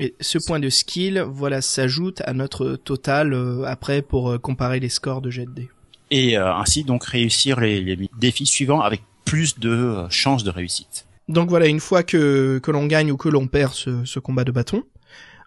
Et 0.00 0.14
ce 0.20 0.38
point 0.38 0.60
de 0.60 0.68
skill, 0.68 1.20
voilà, 1.28 1.60
s'ajoute 1.60 2.22
à 2.24 2.32
notre 2.32 2.76
total 2.76 3.32
euh, 3.34 3.64
après 3.64 4.00
pour 4.00 4.30
euh, 4.30 4.38
comparer 4.38 4.78
les 4.78 4.90
scores 4.90 5.20
de 5.20 5.28
jet 5.30 5.46
de 5.46 5.50
dés. 5.50 5.68
Et 6.12 6.38
euh, 6.38 6.54
ainsi 6.54 6.84
donc 6.84 7.02
réussir 7.04 7.58
les, 7.58 7.80
les 7.80 8.08
défis 8.16 8.46
suivants 8.46 8.80
avec 8.80 9.02
plus 9.24 9.58
de 9.58 10.06
chances 10.08 10.44
de 10.44 10.50
réussite. 10.50 11.06
Donc 11.26 11.48
voilà, 11.50 11.66
une 11.66 11.80
fois 11.80 12.04
que, 12.04 12.60
que 12.62 12.70
l'on 12.70 12.86
gagne 12.86 13.10
ou 13.10 13.16
que 13.16 13.28
l'on 13.28 13.48
perd 13.48 13.72
ce, 13.74 14.04
ce 14.04 14.20
combat 14.20 14.44
de 14.44 14.52
bâton, 14.52 14.84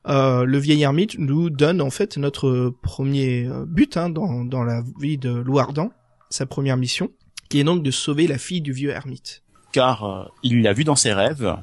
euh, 0.08 0.46
le 0.46 0.58
vieil 0.58 0.82
ermite 0.82 1.18
nous 1.18 1.50
donne 1.50 1.82
en 1.82 1.90
fait 1.90 2.18
notre 2.18 2.74
premier 2.82 3.46
euh, 3.46 3.66
but 3.66 3.98
hein, 3.98 4.10
dans, 4.10 4.44
dans 4.44 4.64
la 4.64 4.84
vie 5.00 5.18
de 5.18 5.30
Louardan, 5.30 5.92
sa 6.30 6.46
première 6.46 6.78
mission, 6.78 7.12
qui 7.50 7.60
est 7.60 7.64
donc 7.64 7.84
de 7.84 7.92
sauver 7.92 8.28
la 8.28 8.38
fille 8.38 8.62
du 8.62 8.74
vieux 8.74 8.92
ermite. 8.92 9.44
Car 9.72 10.04
euh, 10.04 10.26
il 10.44 10.62
l'a 10.64 10.74
vu 10.74 10.84
dans 10.84 10.96
ses 10.96 11.14
rêves, 11.14 11.56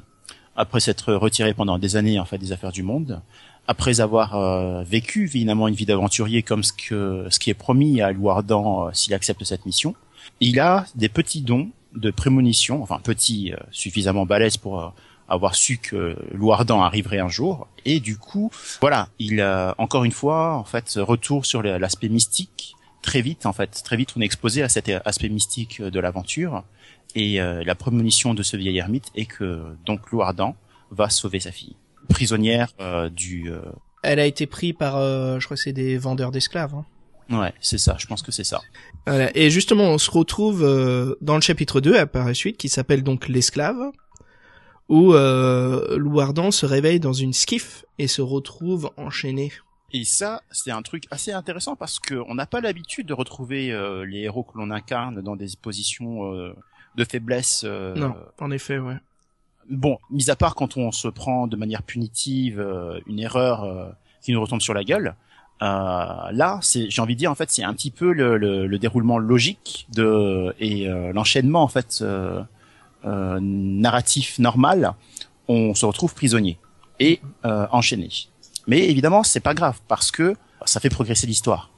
après 0.55 0.79
s'être 0.79 1.13
retiré 1.13 1.53
pendant 1.53 1.79
des 1.79 1.95
années 1.95 2.19
en 2.19 2.25
fait 2.25 2.37
des 2.37 2.51
affaires 2.51 2.71
du 2.71 2.83
monde, 2.83 3.21
après 3.69 4.01
avoir 4.01 4.35
euh, 4.35 4.81
vécu 4.81 5.25
évidemment 5.25 5.67
une 5.67 5.75
vie 5.75 5.85
d'aventurier 5.85 6.41
comme 6.41 6.63
ce 6.63 6.73
que 6.73 7.27
ce 7.29 7.37
qui 7.37 7.51
est 7.51 7.53
promis 7.53 8.01
à 8.01 8.11
Louardan 8.11 8.87
euh, 8.87 8.89
s'il 8.93 9.13
accepte 9.13 9.43
cette 9.43 9.67
mission, 9.67 9.93
il 10.39 10.59
a 10.59 10.85
des 10.95 11.07
petits 11.07 11.41
dons 11.41 11.69
de 11.95 12.09
prémonition, 12.09 12.81
enfin 12.81 12.99
petits, 13.03 13.53
euh, 13.53 13.57
suffisamment 13.69 14.25
balèzes 14.25 14.57
pour 14.57 14.91
avoir 15.29 15.55
su 15.55 15.77
que 15.77 16.17
Louardan 16.33 16.81
arriverait 16.81 17.19
un 17.19 17.27
jour, 17.29 17.67
et 17.85 17.99
du 17.99 18.17
coup, 18.17 18.51
voilà, 18.81 19.09
il 19.19 19.41
a 19.41 19.75
encore 19.77 20.03
une 20.03 20.11
fois 20.11 20.55
en 20.55 20.63
fait 20.63 20.93
retour 20.97 21.45
sur 21.45 21.61
l'aspect 21.63 22.09
mystique. 22.09 22.75
Très 23.01 23.21
vite, 23.21 23.45
en 23.45 23.53
fait, 23.53 23.81
très 23.83 23.95
vite, 23.95 24.09
on 24.17 24.21
est 24.21 24.25
exposé 24.25 24.61
à 24.61 24.69
cet 24.69 24.89
aspect 25.05 25.29
mystique 25.29 25.81
de 25.81 25.99
l'aventure, 25.99 26.63
et 27.15 27.41
euh, 27.41 27.63
la 27.63 27.75
prémonition 27.75 28.33
de 28.33 28.43
ce 28.43 28.57
vieil 28.57 28.77
ermite 28.77 29.05
est 29.15 29.25
que 29.25 29.63
donc 29.85 30.11
Louardan 30.11 30.55
va 30.91 31.09
sauver 31.09 31.39
sa 31.39 31.51
fille, 31.51 31.75
prisonnière 32.09 32.73
euh, 32.81 33.09
du. 33.09 33.51
euh, 33.51 33.61
Elle 34.03 34.19
a 34.19 34.25
été 34.25 34.47
prise 34.47 34.73
par, 34.77 34.97
euh, 34.97 35.39
je 35.39 35.45
crois 35.45 35.55
que 35.55 35.63
c'est 35.63 35.73
des 35.73 35.97
vendeurs 35.97 36.31
d'esclaves. 36.31 36.73
Hein. 36.75 36.85
Ouais, 37.31 37.53
c'est 37.61 37.77
ça. 37.77 37.95
Je 37.99 38.07
pense 38.07 38.21
que 38.23 38.31
c'est 38.31 38.43
ça. 38.43 38.59
Voilà. 39.05 39.29
Et 39.37 39.51
justement, 39.51 39.83
on 39.83 39.97
se 39.99 40.09
retrouve 40.09 40.63
euh, 40.63 41.15
dans 41.21 41.35
le 41.35 41.41
chapitre 41.41 41.79
2, 41.79 42.05
par 42.07 42.25
la 42.25 42.33
suite, 42.33 42.57
qui 42.57 42.69
s'appelle 42.69 43.03
donc 43.03 43.27
l'esclave, 43.27 43.77
où 44.89 45.13
euh, 45.13 45.97
Louardan 45.97 46.51
se 46.51 46.65
réveille 46.65 46.99
dans 46.99 47.13
une 47.13 47.33
skiff 47.33 47.85
et 47.99 48.07
se 48.07 48.21
retrouve 48.21 48.91
enchaîné. 48.97 49.51
Et 49.93 50.03
ça, 50.03 50.41
c'est 50.51 50.71
un 50.71 50.81
truc 50.81 51.05
assez 51.09 51.31
intéressant 51.31 51.75
parce 51.75 51.99
que 51.99 52.15
on 52.27 52.35
n'a 52.35 52.45
pas 52.45 52.61
l'habitude 52.61 53.07
de 53.07 53.13
retrouver 53.13 53.71
euh, 53.71 54.05
les 54.05 54.19
héros 54.21 54.43
que 54.43 54.57
l'on 54.57 54.69
incarne 54.71 55.21
dans 55.21 55.35
des 55.35 55.47
positions 55.61 56.31
euh, 56.33 56.53
de 56.95 57.03
faiblesse. 57.05 57.63
euh, 57.65 57.95
Non, 57.95 58.15
en 58.39 58.51
effet, 58.51 58.77
ouais. 58.77 58.97
Bon, 59.69 59.99
mis 60.09 60.29
à 60.29 60.35
part 60.35 60.55
quand 60.55 60.77
on 60.77 60.91
se 60.91 61.07
prend 61.07 61.47
de 61.47 61.55
manière 61.55 61.83
punitive 61.83 62.59
euh, 62.59 62.99
une 63.07 63.19
erreur 63.19 63.63
euh, 63.63 63.89
qui 64.21 64.31
nous 64.31 64.41
retombe 64.41 64.61
sur 64.61 64.73
la 64.73 64.83
gueule, 64.83 65.15
là, 65.61 66.59
c'est, 66.61 66.89
j'ai 66.89 67.01
envie 67.01 67.15
de 67.15 67.19
dire 67.19 67.31
en 67.31 67.35
fait, 67.35 67.51
c'est 67.51 67.63
un 67.63 67.73
petit 67.73 67.91
peu 67.91 68.13
le, 68.13 68.37
le, 68.37 68.65
le 68.67 68.79
déroulement 68.79 69.17
logique 69.17 69.87
de 69.93 70.53
et 70.59 70.87
l'enchaînement 71.13 71.63
en 71.63 71.67
fait 71.67 72.03
narratif 73.03 74.39
normal. 74.39 74.93
On 75.47 75.73
se 75.73 75.85
retrouve 75.85 76.13
prisonnier 76.13 76.59
et 76.99 77.21
enchaîné. 77.43 78.09
Mais 78.67 78.87
évidemment, 78.89 79.23
c'est 79.23 79.39
pas 79.39 79.53
grave 79.53 79.79
parce 79.87 80.11
que 80.11 80.35
ça 80.65 80.79
fait 80.79 80.89
progresser 80.89 81.27
l'histoire. 81.27 81.71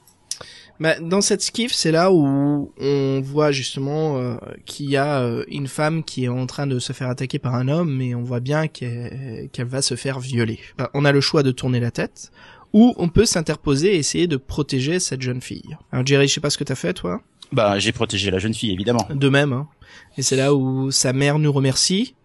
Bah, 0.81 0.99
dans 0.99 1.21
cette 1.21 1.43
skiff, 1.43 1.71
c'est 1.73 1.91
là 1.91 2.11
où 2.11 2.71
on 2.79 3.21
voit 3.21 3.51
justement 3.51 4.17
euh, 4.17 4.35
qu'il 4.65 4.89
y 4.89 4.97
a 4.97 5.21
euh, 5.21 5.45
une 5.47 5.67
femme 5.67 6.03
qui 6.03 6.23
est 6.23 6.27
en 6.27 6.47
train 6.47 6.65
de 6.65 6.79
se 6.79 6.91
faire 6.91 7.07
attaquer 7.07 7.37
par 7.37 7.53
un 7.53 7.67
homme, 7.67 7.95
mais 7.95 8.15
on 8.15 8.23
voit 8.23 8.39
bien 8.39 8.67
qu'elle 8.67 9.49
va 9.59 9.83
se 9.83 9.95
faire 9.95 10.19
violer. 10.19 10.57
Bah, 10.79 10.89
on 10.95 11.05
a 11.05 11.11
le 11.11 11.21
choix 11.21 11.43
de 11.43 11.51
tourner 11.51 11.79
la 11.79 11.91
tête, 11.91 12.31
ou 12.73 12.95
on 12.97 13.09
peut 13.09 13.25
s'interposer 13.25 13.93
et 13.93 13.97
essayer 13.97 14.25
de 14.25 14.37
protéger 14.37 14.99
cette 14.99 15.21
jeune 15.21 15.41
fille. 15.41 15.77
Alors 15.91 16.03
Jerry, 16.03 16.27
je 16.27 16.33
sais 16.33 16.41
pas 16.41 16.49
ce 16.49 16.57
que 16.57 16.63
t'as 16.63 16.73
fait, 16.73 16.95
toi 16.95 17.21
Bah, 17.51 17.77
j'ai 17.77 17.91
protégé 17.91 18.31
la 18.31 18.39
jeune 18.39 18.55
fille, 18.55 18.71
évidemment. 18.71 19.07
De 19.13 19.29
même. 19.29 19.53
Hein. 19.53 19.67
Et 20.17 20.21
c'est 20.21 20.35
là 20.35 20.53
où 20.53 20.91
sa 20.91 21.13
mère 21.13 21.39
nous 21.39 21.51
remercie 21.51 22.15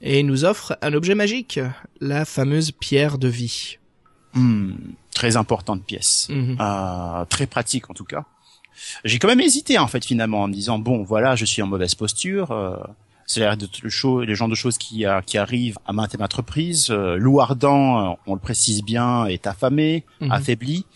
et 0.00 0.22
nous 0.22 0.44
offre 0.44 0.78
un 0.82 0.92
objet 0.92 1.14
magique, 1.14 1.60
la 2.00 2.24
fameuse 2.24 2.72
pierre 2.72 3.18
de 3.18 3.28
vie. 3.28 3.78
Hmm, 4.34 4.72
très 5.14 5.36
importante 5.36 5.84
pièce, 5.84 6.28
mhm. 6.30 6.56
euh, 6.60 7.24
très 7.26 7.46
pratique 7.46 7.90
en 7.90 7.94
tout 7.94 8.04
cas. 8.04 8.24
J'ai 9.04 9.18
quand 9.18 9.28
même 9.28 9.40
hésité 9.40 9.78
en 9.78 9.88
fait 9.88 10.04
finalement 10.04 10.42
en 10.42 10.48
me 10.48 10.52
disant 10.52 10.78
bon 10.78 11.02
voilà 11.02 11.34
je 11.34 11.44
suis 11.44 11.62
en 11.62 11.66
mauvaise 11.66 11.94
posture. 11.94 12.52
Euh, 12.52 12.76
c'est 13.28 13.40
l'air 13.40 13.56
de 13.58 13.68
le 13.82 14.24
les 14.24 14.34
genres 14.34 14.48
de 14.48 14.54
choses 14.54 14.78
qui, 14.78 15.04
euh, 15.04 15.20
qui 15.20 15.36
arrivent 15.36 15.78
à 15.86 15.92
maintes 15.92 16.14
et 16.14 16.18
maintes 16.18 16.32
reprises. 16.32 16.88
Euh, 16.90 17.16
Lou 17.16 17.40
Ardent, 17.40 18.12
euh, 18.12 18.14
on 18.26 18.34
le 18.34 18.40
précise 18.40 18.82
bien, 18.82 19.26
est 19.26 19.46
affamé, 19.46 20.04
mhm. 20.20 20.32
affaibli. 20.32 20.86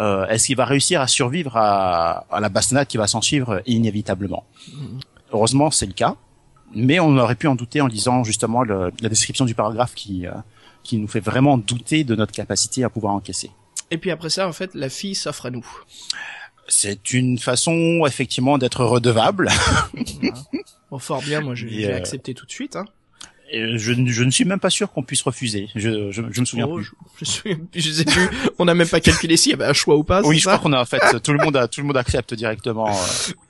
Euh, 0.00 0.26
Est-ce 0.26 0.46
qu'il 0.46 0.56
va 0.56 0.64
réussir 0.64 1.02
à 1.02 1.06
survivre 1.06 1.56
à, 1.56 2.24
à 2.30 2.40
la 2.40 2.48
bastonnade 2.48 2.86
qui 2.86 2.96
va 2.96 3.06
s'en 3.06 3.20
suivre 3.20 3.62
inévitablement? 3.66 4.44
Mhm. 4.72 5.00
Heureusement, 5.32 5.70
c'est 5.70 5.86
le 5.86 5.92
cas. 5.92 6.16
Mais 6.74 6.98
on 7.00 7.16
aurait 7.16 7.36
pu 7.36 7.46
en 7.46 7.54
douter 7.54 7.80
en 7.80 7.86
lisant 7.86 8.24
justement 8.24 8.62
le, 8.62 8.90
la 9.00 9.08
description 9.08 9.44
du 9.44 9.54
paragraphe 9.54 9.94
qui 9.94 10.26
qui 10.86 10.98
nous 10.98 11.08
fait 11.08 11.20
vraiment 11.20 11.58
douter 11.58 12.04
de 12.04 12.14
notre 12.14 12.32
capacité 12.32 12.84
à 12.84 12.88
pouvoir 12.88 13.12
encaisser. 13.12 13.50
Et 13.90 13.98
puis 13.98 14.10
après 14.10 14.30
ça, 14.30 14.48
en 14.48 14.52
fait, 14.52 14.74
la 14.74 14.88
fille 14.88 15.14
s'offre 15.14 15.46
à 15.46 15.50
nous. 15.50 15.66
C'est 16.68 17.12
une 17.12 17.38
façon 17.38 18.04
effectivement 18.06 18.56
d'être 18.58 18.84
redevable. 18.84 19.50
Bon, 20.88 21.00
fort 21.00 21.20
bien, 21.20 21.40
moi 21.40 21.56
je 21.56 21.66
vais 21.66 21.86
euh, 21.86 21.96
accepter 21.96 22.32
tout 22.32 22.46
de 22.46 22.50
suite. 22.52 22.76
Hein. 22.76 22.84
je, 23.52 23.76
je, 23.76 24.22
ne 24.22 24.30
suis 24.30 24.44
même 24.44 24.60
pas 24.60 24.70
sûr 24.70 24.92
qu'on 24.92 25.02
puisse 25.02 25.22
refuser. 25.22 25.68
Je, 25.74 26.12
je, 26.12 26.22
je 26.30 26.40
me 26.40 26.44
souviens 26.44 26.68
oh, 26.70 26.76
plus. 26.76 26.92
Je, 27.18 27.24
suis, 27.24 27.56
je 27.74 27.90
sais 27.90 28.04
plus. 28.04 28.28
On 28.60 28.66
n'a 28.66 28.74
même 28.74 28.86
pas 28.86 29.00
calculé 29.00 29.36
s'il 29.36 29.50
y 29.50 29.54
avait 29.56 29.64
un 29.64 29.72
choix 29.72 29.96
ou 29.96 30.04
pas. 30.04 30.22
Oui, 30.22 30.38
je 30.38 30.46
crois 30.46 30.60
qu'on 30.60 30.72
a 30.72 30.80
en 30.80 30.84
fait 30.84 31.00
tout 31.24 31.32
le 31.32 31.44
monde 31.44 31.56
a 31.56 31.66
tout 31.66 31.80
le 31.80 31.88
monde 31.88 31.96
accepte 31.96 32.34
directement. 32.34 32.96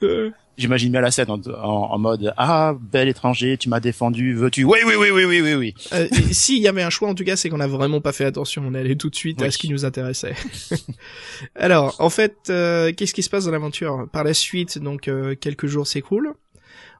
Euh. 0.03 0.31
J'imagine 0.57 0.91
bien 0.91 1.01
la 1.01 1.11
scène 1.11 1.31
en, 1.31 1.41
en, 1.63 1.99
mode 1.99 2.33
ah 2.37 2.75
bel 2.81 3.09
étranger, 3.09 3.59
tu 3.59 3.69
m'as 3.69 3.81
défendu, 3.81 4.35
veux-tu? 4.35 4.65
Oui 4.65 4.79
oui 4.87 4.95
oui 4.99 5.11
oui 5.11 5.25
oui 5.25 5.41
oui 5.43 5.55
oui. 5.55 5.75
Euh, 5.93 6.09
S'il 6.33 6.63
y 6.63 6.69
avait 6.69 6.83
un 6.83 6.91
choix 6.91 7.09
en 7.09 7.15
tout 7.15 7.25
cas, 7.25 7.37
c'est 7.37 7.51
qu'on 7.51 7.61
a 7.61 7.67
vraiment 7.67 8.01
pas 8.01 8.13
fait 8.13 8.25
attention, 8.25 8.63
on 8.67 8.75
allait 8.75 8.97
tout 8.97 9.11
de 9.11 9.17
suite 9.17 9.43
à 9.43 9.51
ce 9.51 9.59
qui 9.59 9.69
nous 9.69 9.85
intéressait. 9.85 10.35
Alors 11.55 11.97
en 11.99 12.11
fait, 12.11 12.37
euh, 12.49 12.93
qu'est-ce 12.97 13.13
qui 13.13 13.23
se 13.23 13.31
passe 13.31 13.45
dans 13.45 13.51
l'aventure? 13.51 14.09
Par 14.13 14.25
la 14.25 14.33
suite, 14.33 14.79
donc 14.79 15.09
euh, 15.09 15.35
quelques 15.35 15.67
jours 15.67 15.87
s'écoulent. 15.87 16.33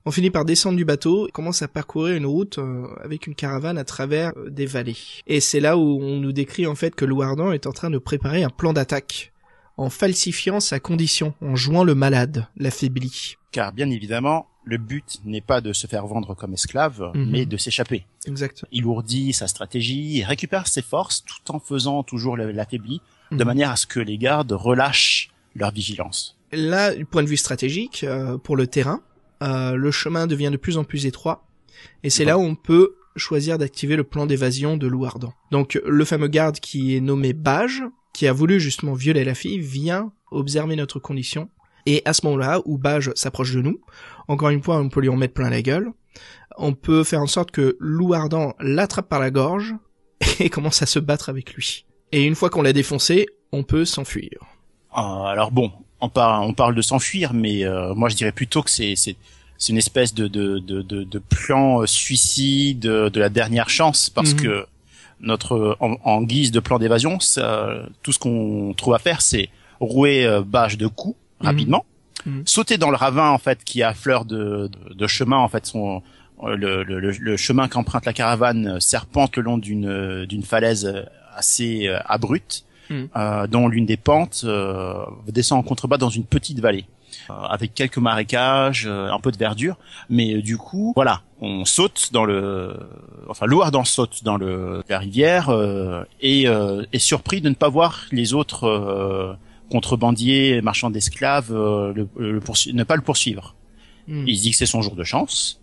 On 0.09 0.13
finit 0.13 0.31
par 0.31 0.45
descendre 0.45 0.77
du 0.77 0.85
bateau, 0.85 1.29
commence 1.33 1.63
à 1.63 1.69
parcourir 1.69 2.15
une 2.15 2.27
route 2.27 2.59
euh, 2.59 2.87
avec 3.03 3.27
une 3.27 3.35
caravane 3.35 3.77
à 3.77 3.83
travers 3.83 4.33
des 4.49 4.65
vallées. 4.65 4.97
Et 5.27 5.41
c'est 5.41 5.59
là 5.59 5.77
où 5.77 5.99
on 6.01 6.19
nous 6.19 6.31
décrit 6.31 6.67
en 6.69 6.77
fait 6.77 6.95
que 6.95 7.05
Louardan 7.05 7.51
est 7.51 7.67
en 7.67 7.73
train 7.73 7.91
de 7.91 7.99
préparer 7.99 8.45
un 8.45 8.51
plan 8.51 8.73
d'attaque 8.73 9.33
en 9.77 9.91
falsifiant 9.91 10.61
sa 10.61 10.81
condition, 10.81 11.35
en 11.41 11.55
jouant 11.57 11.85
le 11.85 11.95
malade, 11.95 12.47
l'affaibli. 12.57 13.37
Car 13.53 13.73
bien 13.73 13.91
évidemment, 13.91 14.47
le 14.65 14.79
but 14.79 15.21
n'est 15.25 15.41
pas 15.41 15.61
de 15.61 15.73
se 15.73 15.87
faire 15.87 16.07
vendre 16.07 16.35
comme 16.35 16.55
esclave, 16.55 17.11
mhm. 17.15 17.31
mais 17.31 17.47
de 17.47 17.57
s'échapper. 17.57 18.05
Exact. 18.27 18.65
Il 18.73 18.85
ourdit 18.87 19.33
sa 19.33 19.47
stratégie, 19.47 20.25
récupère 20.25 20.67
ses 20.67 20.83
forces 20.83 21.25
tout 21.25 21.55
en 21.55 21.61
faisant 21.61 22.03
toujours 22.03 22.37
l'affaibli, 22.37 23.01
de 23.31 23.37
mhm. 23.37 23.45
manière 23.45 23.71
à 23.71 23.77
ce 23.77 23.87
que 23.87 24.01
les 24.01 24.19
gardes 24.19 24.53
relâchent 24.53 25.31
leur 25.55 25.71
vigilance. 25.71 26.37
Là, 26.53 26.95
du 26.95 27.05
point 27.05 27.23
de 27.23 27.29
vue 27.29 27.37
stratégique, 27.37 28.05
euh, 28.05 28.39
pour 28.39 28.57
le 28.57 28.67
terrain, 28.67 29.01
euh, 29.43 29.75
le 29.75 29.91
chemin 29.91 30.27
devient 30.27 30.51
de 30.51 30.57
plus 30.57 30.79
en 30.79 30.85
plus 30.85 31.07
étroit, 31.07 31.45
et 32.03 32.11
c'est 32.11 32.25
là 32.25 32.39
où 32.39 32.43
on 32.43 32.55
peut 32.55 32.97
choisir 33.17 33.59
d'activer 33.59 33.97
le 33.97 34.05
plan 34.05 34.27
d'évasion 34.27 34.77
de 34.77 34.87
Louardan. 34.87 35.33
Donc 35.51 35.81
le 35.85 36.05
fameux 36.05 36.29
garde 36.29 36.61
qui 36.61 36.97
est 36.97 37.01
nommé 37.01 37.33
Bage 37.33 37.83
qui 38.17 38.27
a 38.27 38.33
voulu 38.33 38.59
justement 38.59 38.95
violer 38.95 39.25
la 39.25 39.35
fille, 39.35 39.61
vient 39.61 40.11
observer 40.31 40.75
notre 40.75 40.99
condition. 40.99 41.51
Et 41.85 42.01
à 42.07 42.15
ce 42.15 42.25
moment-là, 42.25 42.63
où 42.65 42.79
Bage 42.79 43.11
s'approche 43.15 43.53
de 43.53 43.61
nous, 43.61 43.79
encore 44.27 44.49
une 44.49 44.63
fois, 44.63 44.79
on 44.79 44.89
peut 44.89 45.03
lui 45.03 45.11
en 45.11 45.17
mettre 45.17 45.35
plein 45.35 45.51
la 45.51 45.61
gueule. 45.61 45.93
On 46.57 46.73
peut 46.73 47.05
faire 47.05 47.21
en 47.21 47.27
sorte 47.27 47.51
que 47.51 47.77
Lou 47.79 48.15
Ardent 48.15 48.55
l'attrape 48.59 49.11
par 49.11 49.21
la 49.21 49.31
gorge 49.31 49.75
et 50.41 50.49
commence 50.49 50.81
à 50.81 50.87
se 50.87 50.99
battre 50.99 51.29
avec 51.29 51.53
lui. 51.53 51.85
Et 52.11 52.25
une 52.25 52.35
fois 52.35 52.49
qu'on 52.49 52.63
l'a 52.63 52.73
défoncé, 52.73 53.27
on 53.53 53.65
peut 53.65 53.85
s'enfuir. 53.85 54.31
Ah, 54.93 55.29
alors 55.29 55.53
bon, 55.53 55.71
on 56.01 56.09
parle, 56.09 56.43
on 56.45 56.55
parle 56.55 56.75
de 56.75 56.81
s'enfuir, 56.81 57.35
mais 57.35 57.67
euh, 57.67 57.95
moi 57.95 58.09
je 58.09 58.17
dirais 58.17 58.33
plutôt 58.33 58.63
que 58.63 58.71
c'est 58.71 58.95
une 59.69 59.77
espèce 59.77 60.15
de 60.15 60.27
de 60.27 60.59
de 60.59 60.81
de, 60.81 61.05
de 61.05 61.19
plan 61.19 61.83
euh, 61.83 61.87
suicide 61.87 62.81
de 62.81 63.21
la 63.21 63.29
dernière 63.29 63.69
chance 63.69 64.09
parce 64.09 64.33
mhm. 64.33 64.41
que 64.41 64.67
notre 65.21 65.77
en, 65.81 66.23
guise 66.23 66.51
de 66.51 66.61
plan 66.61 66.79
d'évasion, 66.79 67.19
tout 68.03 68.13
ce 68.13 68.19
qu'on 68.19 68.75
trouve 68.77 68.95
à 68.95 68.99
faire, 68.99 69.21
c'est 69.21 69.49
rouer 69.81 70.27
euh, 70.27 70.43
bâche 70.43 70.77
de 70.79 70.87
coups 70.87 71.17
mhm. 71.41 71.47
rapidement, 71.47 71.85
mhm. 72.25 72.43
sauter 72.47 72.79
dans 72.79 72.91
le 72.91 72.97
ravin 72.97 73.31
en 73.31 73.39
fait 73.39 73.63
qui 73.65 73.83
affleure 73.83 74.25
de, 74.25 74.69
de, 74.69 74.95
de 74.95 75.07
chemin 75.07 75.37
en 75.37 75.49
fait 75.49 75.67
son 75.67 76.03
euh, 76.43 76.57
le, 76.57 76.83
le, 76.83 76.99
le 76.99 77.37
chemin 77.37 77.69
qu'emprunte 77.69 78.05
la 78.05 78.13
caravane 78.13 78.67
euh, 78.67 78.81
serpente 78.81 79.37
le 79.37 79.43
long 79.43 79.59
d'une 79.59 80.25
d'une 80.27 80.43
falaise 80.43 81.07
assez 81.35 81.89
abrupte, 82.07 82.65
mhm. 82.89 83.09
dont 83.49 83.69
l'une 83.69 83.85
des 83.85 83.99
pentes 83.99 84.47
descend 85.29 85.59
en 85.59 85.63
contrebas 85.63 85.99
dans 85.99 86.09
une 86.09 86.25
petite 86.25 86.61
vallée. 86.61 86.87
Euh, 87.31 87.35
avec 87.35 87.75
quelques 87.75 87.99
marécages, 87.99 88.85
euh, 88.87 89.11
un 89.11 89.19
peu 89.19 89.33
de 89.33 89.37
verdure, 89.37 89.77
mais 90.09 90.35
euh, 90.35 90.43
du 90.43 90.57
coup, 90.57 90.93
voilà, 90.95 91.23
on 91.41 91.65
saute 91.65 92.11
dans 92.13 92.25
le, 92.25 92.77
enfin 93.29 93.47
Louardan 93.47 93.85
saute 93.85 94.25
dans 94.25 94.37
le 94.37 94.83
la 94.89 94.99
rivière 94.99 95.51
et 96.21 96.45
est 96.45 96.99
surpris 96.99 97.41
de 97.41 97.49
ne 97.49 97.55
pas 97.55 97.69
voir 97.69 98.05
les 98.11 98.33
autres 98.33 99.37
contrebandiers, 99.71 100.63
marchands 100.63 100.91
d'esclaves, 100.91 101.53
le, 101.53 102.09
ne 102.19 102.85
pas 102.85 102.97
le 102.97 103.03
poursuivre. 103.03 103.55
Hmm. 104.09 104.25
Il 104.27 104.37
se 104.37 104.43
dit 104.43 104.51
que 104.53 104.57
c'est 104.57 104.67
son 104.67 104.83
jour 104.83 104.95
de 104.95 105.05
chance. 105.05 105.61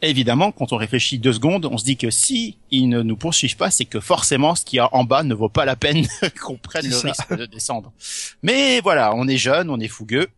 évidemment, 0.00 0.52
quand 0.52 0.72
on 0.72 0.76
réfléchit 0.76 1.18
deux 1.18 1.32
secondes, 1.32 1.66
on 1.66 1.76
se 1.76 1.84
dit 1.84 1.96
que 1.96 2.10
si 2.10 2.56
ils 2.70 2.88
ne 2.88 3.02
nous 3.02 3.16
poursuivent 3.16 3.56
pas, 3.56 3.70
c'est 3.70 3.84
que 3.84 4.00
forcément 4.00 4.54
ce 4.54 4.64
qu'il 4.64 4.78
y 4.78 4.80
a 4.80 4.94
en 4.94 5.04
bas 5.04 5.22
ne 5.22 5.34
vaut 5.34 5.48
pas 5.48 5.64
la 5.64 5.76
peine 5.76 6.06
qu'on 6.42 6.56
prenne 6.56 6.88
le 6.88 6.96
risque 6.96 7.36
de 7.36 7.46
descendre. 7.46 7.92
Mais 8.42 8.80
voilà, 8.80 9.14
on 9.14 9.28
est 9.28 9.36
jeune, 9.36 9.70
on 9.70 9.80
est 9.80 9.88
fougueux, 9.88 10.28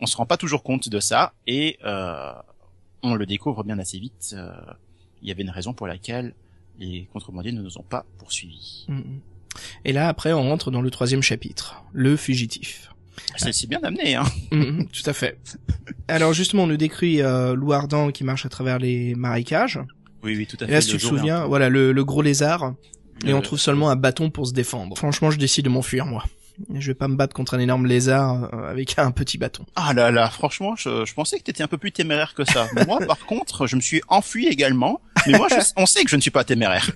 on 0.00 0.06
se 0.06 0.16
rend 0.16 0.26
pas 0.26 0.36
toujours 0.36 0.62
compte 0.62 0.88
de 0.88 1.00
ça 1.00 1.32
et 1.46 1.78
euh, 1.84 2.32
on 3.02 3.14
le 3.14 3.26
découvre 3.26 3.64
bien 3.64 3.78
assez 3.78 3.98
vite. 3.98 4.34
Euh, 4.36 4.52
il 5.22 5.28
y 5.28 5.32
avait 5.32 5.42
une 5.42 5.50
raison 5.50 5.72
pour 5.72 5.86
laquelle 5.86 6.34
les 6.78 7.08
contrebandiers 7.12 7.52
ne 7.52 7.62
nous 7.62 7.78
ont 7.78 7.82
pas 7.82 8.06
poursuivis. 8.18 8.86
Mm, 8.88 8.94
mm. 8.94 9.20
Et 9.84 9.92
là, 9.92 10.08
après, 10.08 10.32
on 10.32 10.42
rentre 10.42 10.70
dans 10.70 10.80
le 10.80 10.90
troisième 10.90 11.22
chapitre, 11.22 11.82
le 11.92 12.16
fugitif. 12.16 12.92
C'est 13.36 13.68
bien 13.68 13.80
amené, 13.82 14.14
hein. 14.14 14.24
Mm, 14.50 14.84
tout 14.86 15.02
à 15.08 15.12
fait. 15.12 15.38
Alors 16.08 16.32
justement, 16.32 16.64
on 16.64 16.66
nous 16.66 16.76
décrit 16.76 17.22
euh, 17.22 17.54
Louardan 17.54 18.10
qui 18.10 18.24
marche 18.24 18.46
à 18.46 18.48
travers 18.48 18.78
les 18.78 19.14
marécages. 19.14 19.78
Oui, 20.22 20.36
oui, 20.36 20.46
tout 20.46 20.56
à 20.60 20.66
fait. 20.66 20.72
Et 20.72 20.74
là, 20.74 20.80
si 20.80 20.90
tu 20.90 20.96
te 20.96 21.02
souviens, 21.02 21.46
voilà, 21.46 21.68
le, 21.68 21.92
gros 22.04 22.22
lézard. 22.22 22.74
Et 23.26 23.34
on 23.34 23.42
trouve 23.42 23.58
seulement 23.58 23.90
un 23.90 23.96
bâton 23.96 24.30
pour 24.30 24.46
se 24.46 24.52
défendre. 24.52 24.96
Franchement, 24.96 25.30
je 25.30 25.38
décide 25.38 25.66
de 25.66 25.70
m'enfuir, 25.70 26.06
moi. 26.06 26.24
Je 26.74 26.88
vais 26.88 26.94
pas 26.94 27.08
me 27.08 27.16
battre 27.16 27.34
contre 27.34 27.54
un 27.54 27.58
énorme 27.58 27.86
lézard 27.86 28.52
euh, 28.52 28.70
avec 28.70 28.98
un 28.98 29.10
petit 29.10 29.38
bâton. 29.38 29.64
Ah 29.76 29.92
là 29.94 30.10
là, 30.10 30.28
franchement, 30.28 30.76
je, 30.76 31.12
pensais 31.14 31.38
que 31.38 31.44
t'étais 31.44 31.62
un 31.62 31.68
peu 31.68 31.78
plus 31.78 31.92
téméraire 31.92 32.34
que 32.34 32.44
ça. 32.44 32.68
moi, 32.86 32.98
par 33.06 33.24
contre, 33.26 33.66
je 33.66 33.76
me 33.76 33.80
suis 33.80 34.02
enfui 34.08 34.46
également. 34.46 35.00
Mais 35.26 35.36
moi, 35.36 35.48
on 35.76 35.86
sait 35.86 36.04
que 36.04 36.10
je 36.10 36.16
ne 36.16 36.20
suis 36.20 36.30
pas 36.30 36.44
téméraire. 36.44 36.90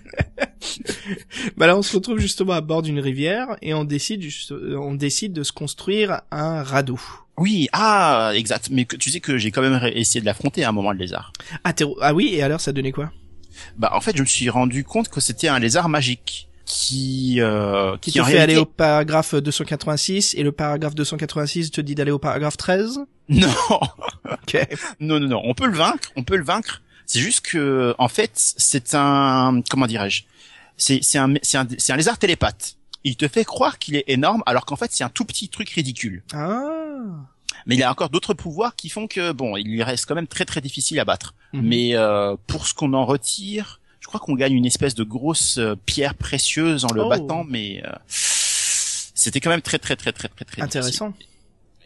bah 1.56 1.66
là, 1.66 1.76
on 1.76 1.82
se 1.82 1.94
retrouve 1.94 2.18
justement 2.18 2.54
à 2.54 2.60
bord 2.60 2.82
d'une 2.82 3.00
rivière 3.00 3.56
et 3.62 3.74
on 3.74 3.84
décide, 3.84 4.24
on 4.50 4.94
décide 4.94 5.32
de 5.32 5.42
se 5.42 5.52
construire 5.52 6.22
un 6.30 6.62
radeau. 6.62 7.00
Oui, 7.36 7.68
ah, 7.72 8.32
exact. 8.34 8.68
Mais 8.70 8.84
tu 8.84 9.10
sais 9.10 9.20
que 9.20 9.36
j'ai 9.38 9.50
quand 9.50 9.62
même 9.62 9.78
essayé 9.94 10.20
de 10.20 10.26
l'affronter 10.26 10.64
à 10.64 10.68
un 10.68 10.72
moment 10.72 10.92
le 10.92 10.98
lézard. 10.98 11.32
Ah, 11.64 11.72
ah 12.00 12.14
oui, 12.14 12.34
et 12.34 12.42
alors 12.42 12.60
ça 12.60 12.72
donnait 12.72 12.92
quoi? 12.92 13.12
Bah 13.76 13.90
en 13.94 14.00
fait, 14.00 14.16
je 14.16 14.22
me 14.22 14.26
suis 14.26 14.48
rendu 14.50 14.84
compte 14.84 15.08
que 15.08 15.20
c'était 15.20 15.48
un 15.48 15.58
lézard 15.58 15.88
magique 15.88 16.48
qui 16.64 17.36
euh, 17.40 17.96
qui, 17.98 18.12
te 18.12 18.22
fait 18.22 18.38
aller 18.38 18.56
au 18.56 18.64
paragraphe 18.64 19.34
286 19.34 20.34
et 20.34 20.42
le 20.42 20.52
paragraphe 20.52 20.94
286 20.94 21.70
te 21.70 21.80
dit 21.80 21.94
d'aller 21.94 22.10
au 22.10 22.18
paragraphe 22.18 22.56
13 22.56 23.00
Non. 23.28 23.48
Non 25.00 25.18
non 25.18 25.28
non, 25.28 25.42
on 25.44 25.54
peut 25.54 25.66
le 25.66 25.76
vaincre, 25.76 26.12
on 26.16 26.22
peut 26.22 26.36
le 26.36 26.44
vaincre. 26.44 26.82
C'est 27.06 27.18
juste 27.18 27.40
que 27.40 27.94
en 27.98 28.08
fait, 28.08 28.30
c'est 28.34 28.94
un 28.94 29.60
comment 29.68 29.86
dirais-je? 29.86 30.22
C'est 30.76 31.00
c'est 31.02 31.18
un 31.18 31.34
c'est 31.42 31.58
un, 31.58 31.66
c'est 31.78 31.92
un 31.92 31.96
lézard 31.96 32.18
télépathe. 32.18 32.76
il 33.02 33.16
te 33.16 33.28
fait 33.28 33.44
croire 33.44 33.78
qu'il 33.78 33.96
est 33.96 34.04
énorme 34.06 34.42
alors 34.46 34.64
qu'en 34.64 34.76
fait 34.76 34.90
c'est 34.92 35.04
un 35.04 35.08
tout 35.08 35.24
petit 35.24 35.48
truc 35.48 35.70
ridicule. 35.70 36.22
Ah. 36.32 36.60
Mais 37.66 37.76
il 37.76 37.82
a 37.82 37.90
encore 37.90 38.10
d'autres 38.10 38.34
pouvoirs 38.34 38.76
qui 38.76 38.88
font 38.88 39.06
que 39.06 39.32
bon, 39.32 39.56
il 39.56 39.68
lui 39.68 39.82
reste 39.82 40.06
quand 40.06 40.14
même 40.14 40.26
très 40.26 40.44
très 40.44 40.60
difficile 40.60 41.00
à 41.00 41.04
battre. 41.04 41.34
Mhm. 41.52 41.62
Mais 41.62 41.96
euh, 41.96 42.36
pour 42.46 42.66
ce 42.66 42.74
qu'on 42.74 42.92
en 42.92 43.04
retire, 43.04 43.80
je 44.04 44.08
crois 44.08 44.20
qu'on 44.20 44.34
gagne 44.34 44.52
une 44.52 44.66
espèce 44.66 44.94
de 44.94 45.02
grosse 45.02 45.56
euh, 45.56 45.76
pierre 45.86 46.14
précieuse 46.14 46.84
en 46.84 46.92
le 46.92 47.04
Oh. 47.04 47.08
battant, 47.08 47.42
mais 47.48 47.82
euh, 47.86 47.90
c'était 49.14 49.40
quand 49.40 49.48
même 49.48 49.62
très 49.62 49.78
très 49.78 49.96
très 49.96 50.12
très 50.12 50.28
très 50.28 50.44
très 50.44 50.60
Intéressant. 50.60 51.08
difficile. 51.08 51.30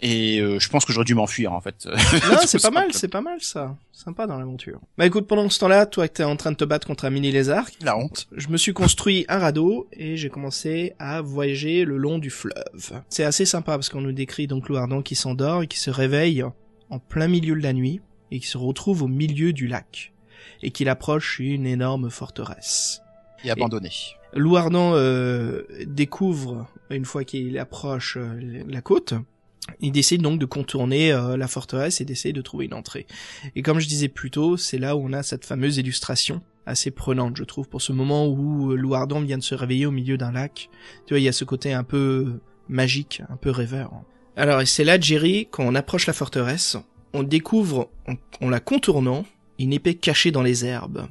Et 0.02 0.40
euh, 0.40 0.58
je 0.58 0.68
pense 0.68 0.84
que 0.84 0.92
j'aurais 0.92 1.04
dû 1.04 1.14
m'enfuir 1.14 1.52
en 1.52 1.60
fait. 1.60 1.86
Non, 1.86 2.38
c'est 2.46 2.60
pas 2.60 2.72
mal, 2.72 2.88
c'est 2.92 3.06
pas 3.06 3.20
mal 3.20 3.40
ça. 3.40 3.76
Sympa 3.92 4.26
dans 4.26 4.36
l'aventure. 4.36 4.80
Bah 4.96 5.06
écoute, 5.06 5.28
pendant 5.28 5.48
ce 5.48 5.60
temps-là, 5.60 5.86
toi 5.86 6.08
t'es 6.08 6.24
en 6.24 6.34
train 6.34 6.50
de 6.50 6.56
te 6.56 6.64
battre 6.64 6.88
contre 6.88 7.04
un 7.04 7.10
mini 7.10 7.30
lézard. 7.30 7.66
La 7.82 7.96
honte. 7.96 8.26
Je 8.32 8.48
me 8.48 8.56
suis 8.56 8.72
construit 8.72 9.24
un 9.28 9.38
radeau 9.38 9.86
et 9.92 10.16
j'ai 10.16 10.28
commencé 10.28 10.94
à 10.98 11.20
voyager 11.20 11.84
le 11.84 11.98
long 11.98 12.18
du 12.18 12.30
fleuve. 12.30 13.00
C'est 13.08 13.24
assez 13.24 13.44
sympa 13.46 13.72
parce 13.76 13.90
qu'on 13.90 14.00
nous 14.00 14.10
décrit 14.12 14.48
donc 14.48 14.68
Louardan 14.68 15.02
qui 15.02 15.14
s'endort 15.14 15.62
et 15.62 15.68
qui 15.68 15.78
se 15.78 15.90
réveille 15.90 16.44
en 16.90 16.98
plein 16.98 17.28
milieu 17.28 17.54
de 17.54 17.62
la 17.62 17.72
nuit 17.72 18.00
et 18.32 18.40
qui 18.40 18.46
se 18.48 18.58
retrouve 18.58 19.02
au 19.04 19.08
milieu 19.08 19.52
du 19.52 19.68
lac 19.68 20.12
et 20.62 20.70
qu'il 20.70 20.88
approche 20.88 21.38
une 21.38 21.66
énorme 21.66 22.10
forteresse. 22.10 23.02
Et 23.44 23.50
abandonné. 23.50 23.90
Louardan 24.34 24.92
euh, 24.94 25.62
découvre, 25.86 26.66
une 26.90 27.04
fois 27.04 27.24
qu'il 27.24 27.58
approche 27.58 28.16
euh, 28.18 28.62
la 28.66 28.80
côte, 28.82 29.14
il 29.80 29.92
décide 29.92 30.22
donc 30.22 30.38
de 30.38 30.46
contourner 30.46 31.12
euh, 31.12 31.36
la 31.36 31.48
forteresse 31.48 32.00
et 32.00 32.04
d'essayer 32.04 32.32
de 32.32 32.42
trouver 32.42 32.66
une 32.66 32.74
entrée. 32.74 33.06
Et 33.54 33.62
comme 33.62 33.80
je 33.80 33.88
disais 33.88 34.08
plus 34.08 34.30
tôt, 34.30 34.56
c'est 34.56 34.78
là 34.78 34.96
où 34.96 35.04
on 35.04 35.12
a 35.12 35.22
cette 35.22 35.44
fameuse 35.44 35.76
illustration 35.78 36.42
assez 36.66 36.90
prenante, 36.90 37.36
je 37.36 37.44
trouve, 37.44 37.68
pour 37.68 37.80
ce 37.80 37.92
moment 37.92 38.26
où 38.26 38.72
euh, 38.72 38.76
Louardan 38.76 39.20
vient 39.20 39.38
de 39.38 39.42
se 39.42 39.54
réveiller 39.54 39.86
au 39.86 39.90
milieu 39.90 40.18
d'un 40.18 40.32
lac. 40.32 40.68
Tu 41.06 41.14
vois, 41.14 41.20
il 41.20 41.24
y 41.24 41.28
a 41.28 41.32
ce 41.32 41.44
côté 41.44 41.72
un 41.72 41.84
peu 41.84 42.40
magique, 42.68 43.22
un 43.30 43.36
peu 43.36 43.50
rêveur. 43.50 43.90
Alors, 44.36 44.60
et 44.60 44.66
c'est 44.66 44.84
là, 44.84 45.00
Jerry, 45.00 45.48
quand 45.50 45.64
on 45.64 45.74
approche 45.74 46.06
la 46.06 46.12
forteresse, 46.12 46.76
on 47.14 47.22
découvre, 47.22 47.88
en, 48.06 48.14
en 48.44 48.50
la 48.50 48.60
contournant, 48.60 49.24
une 49.58 49.72
épée 49.72 49.94
cachée 49.94 50.30
dans 50.30 50.42
les 50.42 50.64
herbes. 50.64 51.06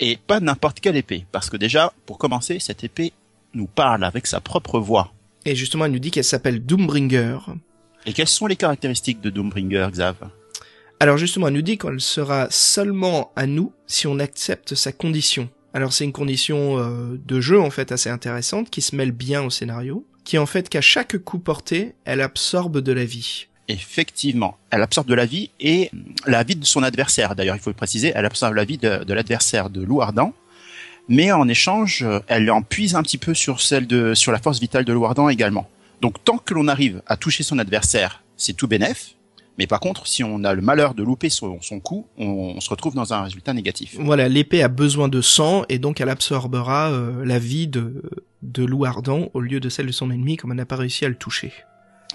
Et 0.00 0.18
pas 0.26 0.40
n'importe 0.40 0.80
quelle 0.80 0.96
épée, 0.96 1.26
parce 1.32 1.50
que 1.50 1.56
déjà, 1.56 1.92
pour 2.04 2.18
commencer, 2.18 2.58
cette 2.58 2.84
épée 2.84 3.12
nous 3.54 3.66
parle 3.66 4.04
avec 4.04 4.26
sa 4.26 4.40
propre 4.40 4.78
voix. 4.78 5.12
Et 5.44 5.54
justement, 5.54 5.84
elle 5.86 5.92
nous 5.92 5.98
dit 5.98 6.10
qu'elle 6.10 6.24
s'appelle 6.24 6.64
Doombringer. 6.64 7.38
Et 8.04 8.12
quelles 8.12 8.28
sont 8.28 8.46
les 8.46 8.56
caractéristiques 8.56 9.20
de 9.20 9.30
Doombringer, 9.30 9.88
Xav? 9.90 10.16
Alors 10.98 11.18
justement, 11.18 11.48
elle 11.48 11.54
nous 11.54 11.62
dit 11.62 11.76
qu'elle 11.76 12.00
sera 12.00 12.48
seulement 12.50 13.32
à 13.36 13.46
nous 13.46 13.72
si 13.86 14.06
on 14.06 14.18
accepte 14.18 14.74
sa 14.74 14.92
condition. 14.92 15.48
Alors 15.74 15.92
c'est 15.92 16.04
une 16.04 16.12
condition 16.12 16.78
euh, 16.78 17.20
de 17.22 17.40
jeu 17.40 17.60
en 17.60 17.68
fait 17.68 17.92
assez 17.92 18.08
intéressante 18.08 18.70
qui 18.70 18.80
se 18.80 18.96
mêle 18.96 19.12
bien 19.12 19.42
au 19.42 19.50
scénario, 19.50 20.06
qui 20.24 20.38
en 20.38 20.46
fait 20.46 20.70
qu'à 20.70 20.80
chaque 20.80 21.18
coup 21.18 21.38
porté, 21.38 21.94
elle 22.06 22.22
absorbe 22.22 22.80
de 22.80 22.92
la 22.92 23.04
vie. 23.04 23.48
Effectivement, 23.68 24.56
elle 24.70 24.82
absorbe 24.82 25.08
de 25.08 25.14
la 25.14 25.26
vie 25.26 25.50
et 25.58 25.90
la 26.26 26.44
vie 26.44 26.56
de 26.56 26.64
son 26.64 26.82
adversaire. 26.82 27.34
D'ailleurs, 27.34 27.56
il 27.56 27.60
faut 27.60 27.70
le 27.70 27.76
préciser, 27.76 28.12
elle 28.14 28.24
absorbe 28.24 28.54
la 28.54 28.64
vie 28.64 28.78
de, 28.78 29.12
l'adversaire 29.12 29.70
de 29.70 29.82
Louardan, 29.82 30.32
mais 31.08 31.32
en 31.32 31.48
échange, 31.48 32.02
euh, 32.02 32.20
elle 32.28 32.50
en 32.50 32.62
puise 32.62 32.94
un 32.94 33.02
petit 33.02 33.18
peu 33.18 33.34
sur 33.34 33.60
celle 33.60 33.86
de 33.86 34.14
sur 34.14 34.32
la 34.32 34.38
force 34.38 34.60
vitale 34.60 34.84
de 34.84 34.92
Louardan 34.92 35.28
également. 35.28 35.68
Donc, 36.00 36.22
tant 36.24 36.38
que 36.38 36.54
l'on 36.54 36.68
arrive 36.68 37.02
à 37.06 37.16
toucher 37.16 37.42
son 37.42 37.58
adversaire, 37.58 38.22
c'est 38.36 38.52
tout 38.52 38.68
bénef. 38.68 39.14
Mais 39.58 39.66
par 39.66 39.80
contre, 39.80 40.06
si 40.06 40.22
on 40.22 40.44
a 40.44 40.52
le 40.52 40.60
malheur 40.60 40.94
de 40.94 41.02
louper 41.02 41.30
son, 41.30 41.60
son 41.62 41.80
coup, 41.80 42.06
on, 42.18 42.60
se 42.60 42.68
retrouve 42.68 42.94
dans 42.94 43.14
un 43.14 43.22
résultat 43.22 43.54
négatif. 43.54 43.96
Voilà, 43.98 44.28
l'épée 44.28 44.62
a 44.62 44.68
besoin 44.68 45.08
de 45.08 45.22
sang 45.22 45.64
et 45.68 45.78
donc 45.78 46.00
elle 46.00 46.10
absorbera 46.10 46.90
euh, 46.90 47.24
la 47.24 47.38
vie 47.38 47.66
de 47.66 48.02
de 48.42 48.64
au 49.32 49.40
lieu 49.40 49.60
de 49.60 49.68
celle 49.68 49.86
de 49.86 49.92
son 49.92 50.10
ennemi 50.10 50.36
comme 50.36 50.52
elle 50.52 50.58
n'a 50.58 50.66
pas 50.66 50.76
réussi 50.76 51.04
à 51.04 51.08
le 51.08 51.14
toucher. 51.14 51.52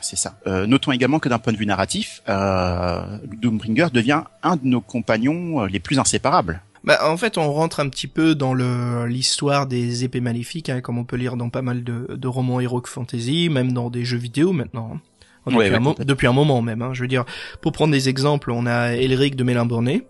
C'est 0.01 0.15
ça. 0.17 0.37
Euh, 0.47 0.65
notons 0.67 0.91
également 0.91 1.19
que 1.19 1.29
d'un 1.29 1.39
point 1.39 1.53
de 1.53 1.57
vue 1.57 1.65
narratif, 1.65 2.21
euh, 2.29 3.17
Doombringer 3.41 3.87
devient 3.93 4.23
un 4.43 4.55
de 4.55 4.65
nos 4.65 4.81
compagnons 4.81 5.61
euh, 5.61 5.67
les 5.67 5.79
plus 5.79 5.99
inséparables. 5.99 6.61
Bah, 6.83 6.97
en 7.07 7.15
fait, 7.17 7.37
on 7.37 7.51
rentre 7.53 7.79
un 7.79 7.89
petit 7.89 8.07
peu 8.07 8.33
dans 8.33 8.55
le 8.55 9.05
l'histoire 9.05 9.67
des 9.67 10.03
épées 10.03 10.19
maléfiques, 10.21 10.69
hein, 10.69 10.81
comme 10.81 10.97
on 10.97 11.03
peut 11.03 11.15
lire 11.15 11.37
dans 11.37 11.49
pas 11.49 11.61
mal 11.61 11.83
de, 11.83 12.07
de 12.15 12.27
romans 12.27 12.59
heroic 12.59 12.87
fantasy, 12.87 13.49
même 13.49 13.71
dans 13.71 13.89
des 13.91 14.03
jeux 14.03 14.17
vidéo 14.17 14.51
maintenant. 14.51 14.93
hein. 14.95 15.01
Depuis, 15.47 15.57
Ouais, 15.57 15.69
ouais, 15.71 15.75
un, 15.75 16.05
depuis 16.05 16.27
un 16.27 16.33
moment 16.33 16.61
même. 16.61 16.81
Hein. 16.81 16.91
Je 16.93 17.01
veux 17.01 17.07
dire, 17.07 17.25
pour 17.61 17.71
prendre 17.71 17.91
des 17.91 18.09
exemples, 18.09 18.51
on 18.51 18.65
a 18.67 18.93
Elric 18.93 19.35
de 19.35 19.43
Mélimborné 19.43 20.03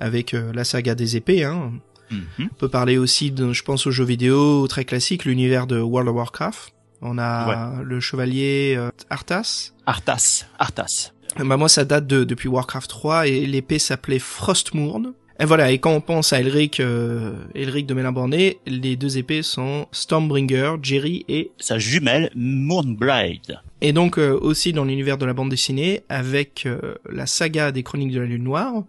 avec 0.00 0.34
euh, 0.34 0.52
la 0.54 0.64
saga 0.64 0.94
des 0.94 1.16
épées. 1.16 1.44
Hein. 1.44 1.72
Mhm. 2.10 2.48
On 2.52 2.54
peut 2.54 2.68
parler 2.68 2.96
aussi, 2.98 3.30
de, 3.30 3.52
je 3.52 3.62
pense, 3.62 3.86
aux 3.86 3.90
jeux 3.90 4.04
vidéo 4.04 4.66
très 4.68 4.84
classiques, 4.84 5.24
l'univers 5.26 5.66
de 5.66 5.78
World 5.80 6.08
of 6.08 6.16
Warcraft. 6.16 6.72
On 7.00 7.18
a 7.18 7.82
le 7.82 8.00
chevalier 8.00 8.74
euh, 8.76 8.90
Arthas. 9.10 9.72
Arthas, 9.86 10.46
Arthas. 10.58 11.12
Bah 11.38 11.56
moi 11.56 11.68
ça 11.68 11.84
date 11.84 12.06
de 12.06 12.24
depuis 12.24 12.48
Warcraft 12.48 12.90
3 12.90 13.28
et 13.28 13.46
l'épée 13.46 13.78
s'appelait 13.78 14.18
Frostmourne. 14.18 15.12
Et 15.40 15.44
voilà, 15.44 15.70
et 15.70 15.78
quand 15.78 15.92
on 15.92 16.00
pense 16.00 16.32
à 16.32 16.40
Elric, 16.40 16.80
euh, 16.80 17.32
Elric 17.54 17.86
de 17.86 17.94
Mélimborné, 17.94 18.58
les 18.66 18.96
deux 18.96 19.18
épées 19.18 19.42
sont 19.42 19.86
Stormbringer, 19.92 20.74
Jerry 20.82 21.24
et 21.28 21.52
Sa 21.58 21.78
jumelle 21.78 22.32
Moonblade. 22.34 23.60
et 23.80 23.92
donc 23.92 24.18
euh, 24.18 24.36
aussi 24.40 24.72
dans 24.72 24.84
l'univers 24.84 25.16
de 25.16 25.24
la 25.24 25.34
bande 25.34 25.50
dessinée 25.50 26.02
avec 26.08 26.66
euh, 26.66 26.96
la 27.08 27.26
saga 27.26 27.70
des 27.70 27.84
Chroniques 27.84 28.10
de 28.10 28.18
la 28.18 28.26
Lune 28.26 28.42
Noire, 28.42 28.82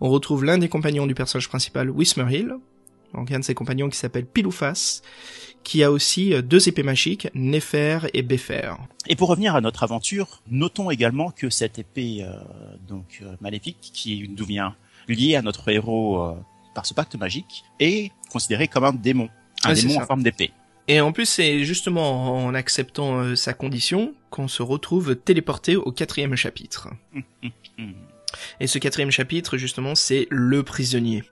on 0.00 0.08
retrouve 0.08 0.42
l'un 0.46 0.56
des 0.56 0.70
compagnons 0.70 1.06
du 1.06 1.14
personnage 1.14 1.50
principal, 1.50 1.90
Wismerhill, 1.90 2.54
donc 3.14 3.30
un 3.32 3.38
de 3.38 3.44
ses 3.44 3.54
compagnons 3.54 3.88
qui 3.88 3.98
s'appelle 3.98 4.26
Piloufas, 4.26 5.02
qui 5.64 5.82
a 5.82 5.90
aussi 5.90 6.32
euh, 6.32 6.42
deux 6.42 6.68
épées 6.68 6.82
magiques, 6.82 7.28
Nefer 7.34 8.00
et 8.14 8.22
Befer. 8.22 8.74
Et 9.08 9.16
pour 9.16 9.28
revenir 9.28 9.54
à 9.54 9.60
notre 9.60 9.82
aventure, 9.82 10.42
notons 10.50 10.90
également 10.90 11.30
que 11.30 11.50
cette 11.50 11.78
épée 11.78 12.18
euh, 12.22 12.34
donc 12.88 13.20
euh, 13.22 13.34
maléfique, 13.40 13.78
qui 13.92 14.30
nous 14.36 14.44
vient 14.44 14.74
liée 15.08 15.36
à 15.36 15.42
notre 15.42 15.68
héros 15.68 16.22
euh, 16.22 16.34
par 16.74 16.86
ce 16.86 16.94
pacte 16.94 17.16
magique, 17.16 17.64
est 17.78 18.12
considérée 18.30 18.68
comme 18.68 18.84
un 18.84 18.92
démon, 18.92 19.28
un 19.64 19.70
Ah, 19.70 19.74
démon 19.74 20.00
en 20.00 20.06
forme 20.06 20.22
d'épée. 20.22 20.52
Et 20.88 21.00
en 21.00 21.12
plus, 21.12 21.26
c'est 21.26 21.64
justement 21.64 22.44
en 22.44 22.52
acceptant 22.52 23.20
euh, 23.20 23.36
sa 23.36 23.52
condition 23.52 24.12
qu'on 24.30 24.48
se 24.48 24.60
retrouve 24.60 25.14
téléporté 25.14 25.76
au 25.76 25.92
quatrième 25.92 26.34
chapitre. 26.34 26.88
Hmm. 27.12 27.92
Et 28.58 28.66
ce 28.66 28.78
quatrième 28.78 29.12
chapitre, 29.12 29.56
justement, 29.56 29.94
c'est 29.94 30.26
le 30.30 30.62
prisonnier. 30.62 31.22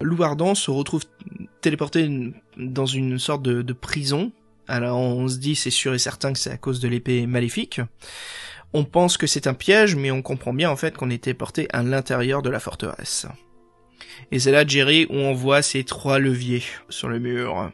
Louardan 0.00 0.54
se 0.54 0.70
retrouve 0.70 1.02
téléporté 1.60 2.08
dans 2.56 2.86
une 2.86 3.18
sorte 3.18 3.42
de, 3.42 3.62
de 3.62 3.72
prison. 3.72 4.32
Alors 4.68 4.98
on 4.98 5.28
se 5.28 5.38
dit, 5.38 5.54
c'est 5.56 5.70
sûr 5.70 5.94
et 5.94 5.98
certain 5.98 6.32
que 6.32 6.38
c'est 6.38 6.50
à 6.50 6.56
cause 6.56 6.80
de 6.80 6.88
l'épée 6.88 7.26
maléfique. 7.26 7.80
On 8.72 8.84
pense 8.84 9.16
que 9.16 9.26
c'est 9.26 9.46
un 9.46 9.54
piège, 9.54 9.94
mais 9.96 10.10
on 10.10 10.22
comprend 10.22 10.52
bien 10.52 10.70
en 10.70 10.76
fait 10.76 10.96
qu'on 10.96 11.08
est 11.10 11.22
téléporté 11.22 11.68
à 11.72 11.82
l'intérieur 11.82 12.42
de 12.42 12.50
la 12.50 12.60
forteresse. 12.60 13.26
Et 14.32 14.38
c'est 14.38 14.50
là, 14.50 14.66
Jerry, 14.66 15.06
où 15.08 15.14
on 15.14 15.34
voit 15.34 15.62
ces 15.62 15.84
trois 15.84 16.18
leviers 16.18 16.62
sur 16.88 17.08
le 17.08 17.18
mur. 17.18 17.70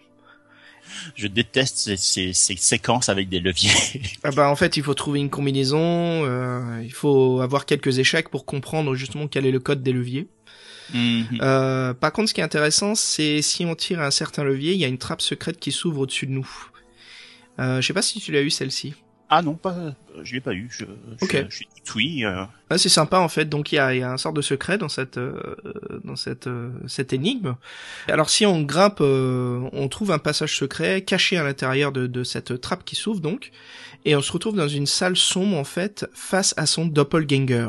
Je 1.14 1.26
déteste 1.26 1.78
ces, 1.78 1.96
ces- 1.96 2.32
ces 2.34 2.56
séquences 2.56 3.08
avec 3.08 3.28
des 3.30 3.40
leviers. 3.40 4.02
Ah 4.24 4.30
bah 4.30 4.50
en 4.50 4.56
fait 4.56 4.76
il 4.76 4.82
faut 4.82 4.92
trouver 4.94 5.20
une 5.20 5.30
combinaison, 5.30 5.78
euh, 5.80 6.82
il 6.84 6.92
faut 6.92 7.40
avoir 7.40 7.64
quelques 7.64 7.98
échecs 7.98 8.28
pour 8.28 8.44
comprendre 8.44 8.94
justement 8.94 9.26
quel 9.28 9.46
est 9.46 9.50
le 9.50 9.60
code 9.60 9.82
des 9.82 9.92
leviers. 9.92 10.28
Mhm. 10.92 11.38
Euh, 11.40 11.94
par 11.94 12.12
contre 12.12 12.28
ce 12.28 12.34
qui 12.34 12.40
est 12.40 12.44
intéressant 12.44 12.94
c'est 12.94 13.40
si 13.42 13.64
on 13.64 13.74
tire 13.74 14.00
un 14.00 14.10
certain 14.10 14.44
levier, 14.44 14.72
il 14.72 14.78
y 14.78 14.84
a 14.84 14.88
une 14.88 14.98
trappe 14.98 15.22
secrète 15.22 15.58
qui 15.58 15.72
s'ouvre 15.72 16.00
au-dessus 16.00 16.26
de 16.26 16.32
nous. 16.32 16.48
Euh, 17.58 17.80
je 17.80 17.86
sais 17.86 17.92
pas 17.94 18.02
si 18.02 18.20
tu 18.20 18.32
l'as 18.32 18.42
eu 18.42 18.50
celle-ci. 18.50 18.94
Ah 19.34 19.40
non, 19.40 19.54
pas, 19.54 19.72
euh, 19.72 19.92
je 20.24 20.34
l'ai 20.34 20.42
pas 20.42 20.52
eu. 20.52 20.68
Je, 20.70 20.84
je, 21.18 21.24
Ok. 21.24 21.46
je 21.48 21.62
oui. 21.94 22.22
euh, 22.26 22.44
Ah, 22.68 22.76
c'est 22.76 22.90
sympa 22.90 23.18
en 23.18 23.28
fait, 23.28 23.46
donc 23.46 23.72
il 23.72 23.76
y 23.76 23.78
a, 23.78 23.94
y 23.94 24.02
a 24.02 24.10
un 24.12 24.18
sort 24.18 24.34
de 24.34 24.42
secret 24.42 24.76
dans 24.76 24.90
cette 24.90 25.16
euh, 25.16 25.54
dans 26.04 26.16
cette 26.16 26.48
euh, 26.48 26.70
cette 26.86 27.14
énigme. 27.14 27.56
Alors 28.08 28.28
si 28.28 28.44
on 28.44 28.60
grimpe, 28.60 28.98
euh, 29.00 29.66
on 29.72 29.88
trouve 29.88 30.10
un 30.10 30.18
passage 30.18 30.54
secret 30.58 31.00
caché 31.02 31.38
à 31.38 31.44
l'intérieur 31.44 31.92
de, 31.92 32.06
de 32.06 32.24
cette 32.24 32.60
trappe 32.60 32.84
qui 32.84 32.94
s'ouvre 32.94 33.20
donc, 33.20 33.52
et 34.04 34.14
on 34.16 34.20
se 34.20 34.32
retrouve 34.32 34.54
dans 34.56 34.68
une 34.68 34.86
salle 34.86 35.16
sombre 35.16 35.56
en 35.56 35.64
fait 35.64 36.06
face 36.12 36.52
à 36.58 36.66
son 36.66 36.84
doppelganger. 36.84 37.68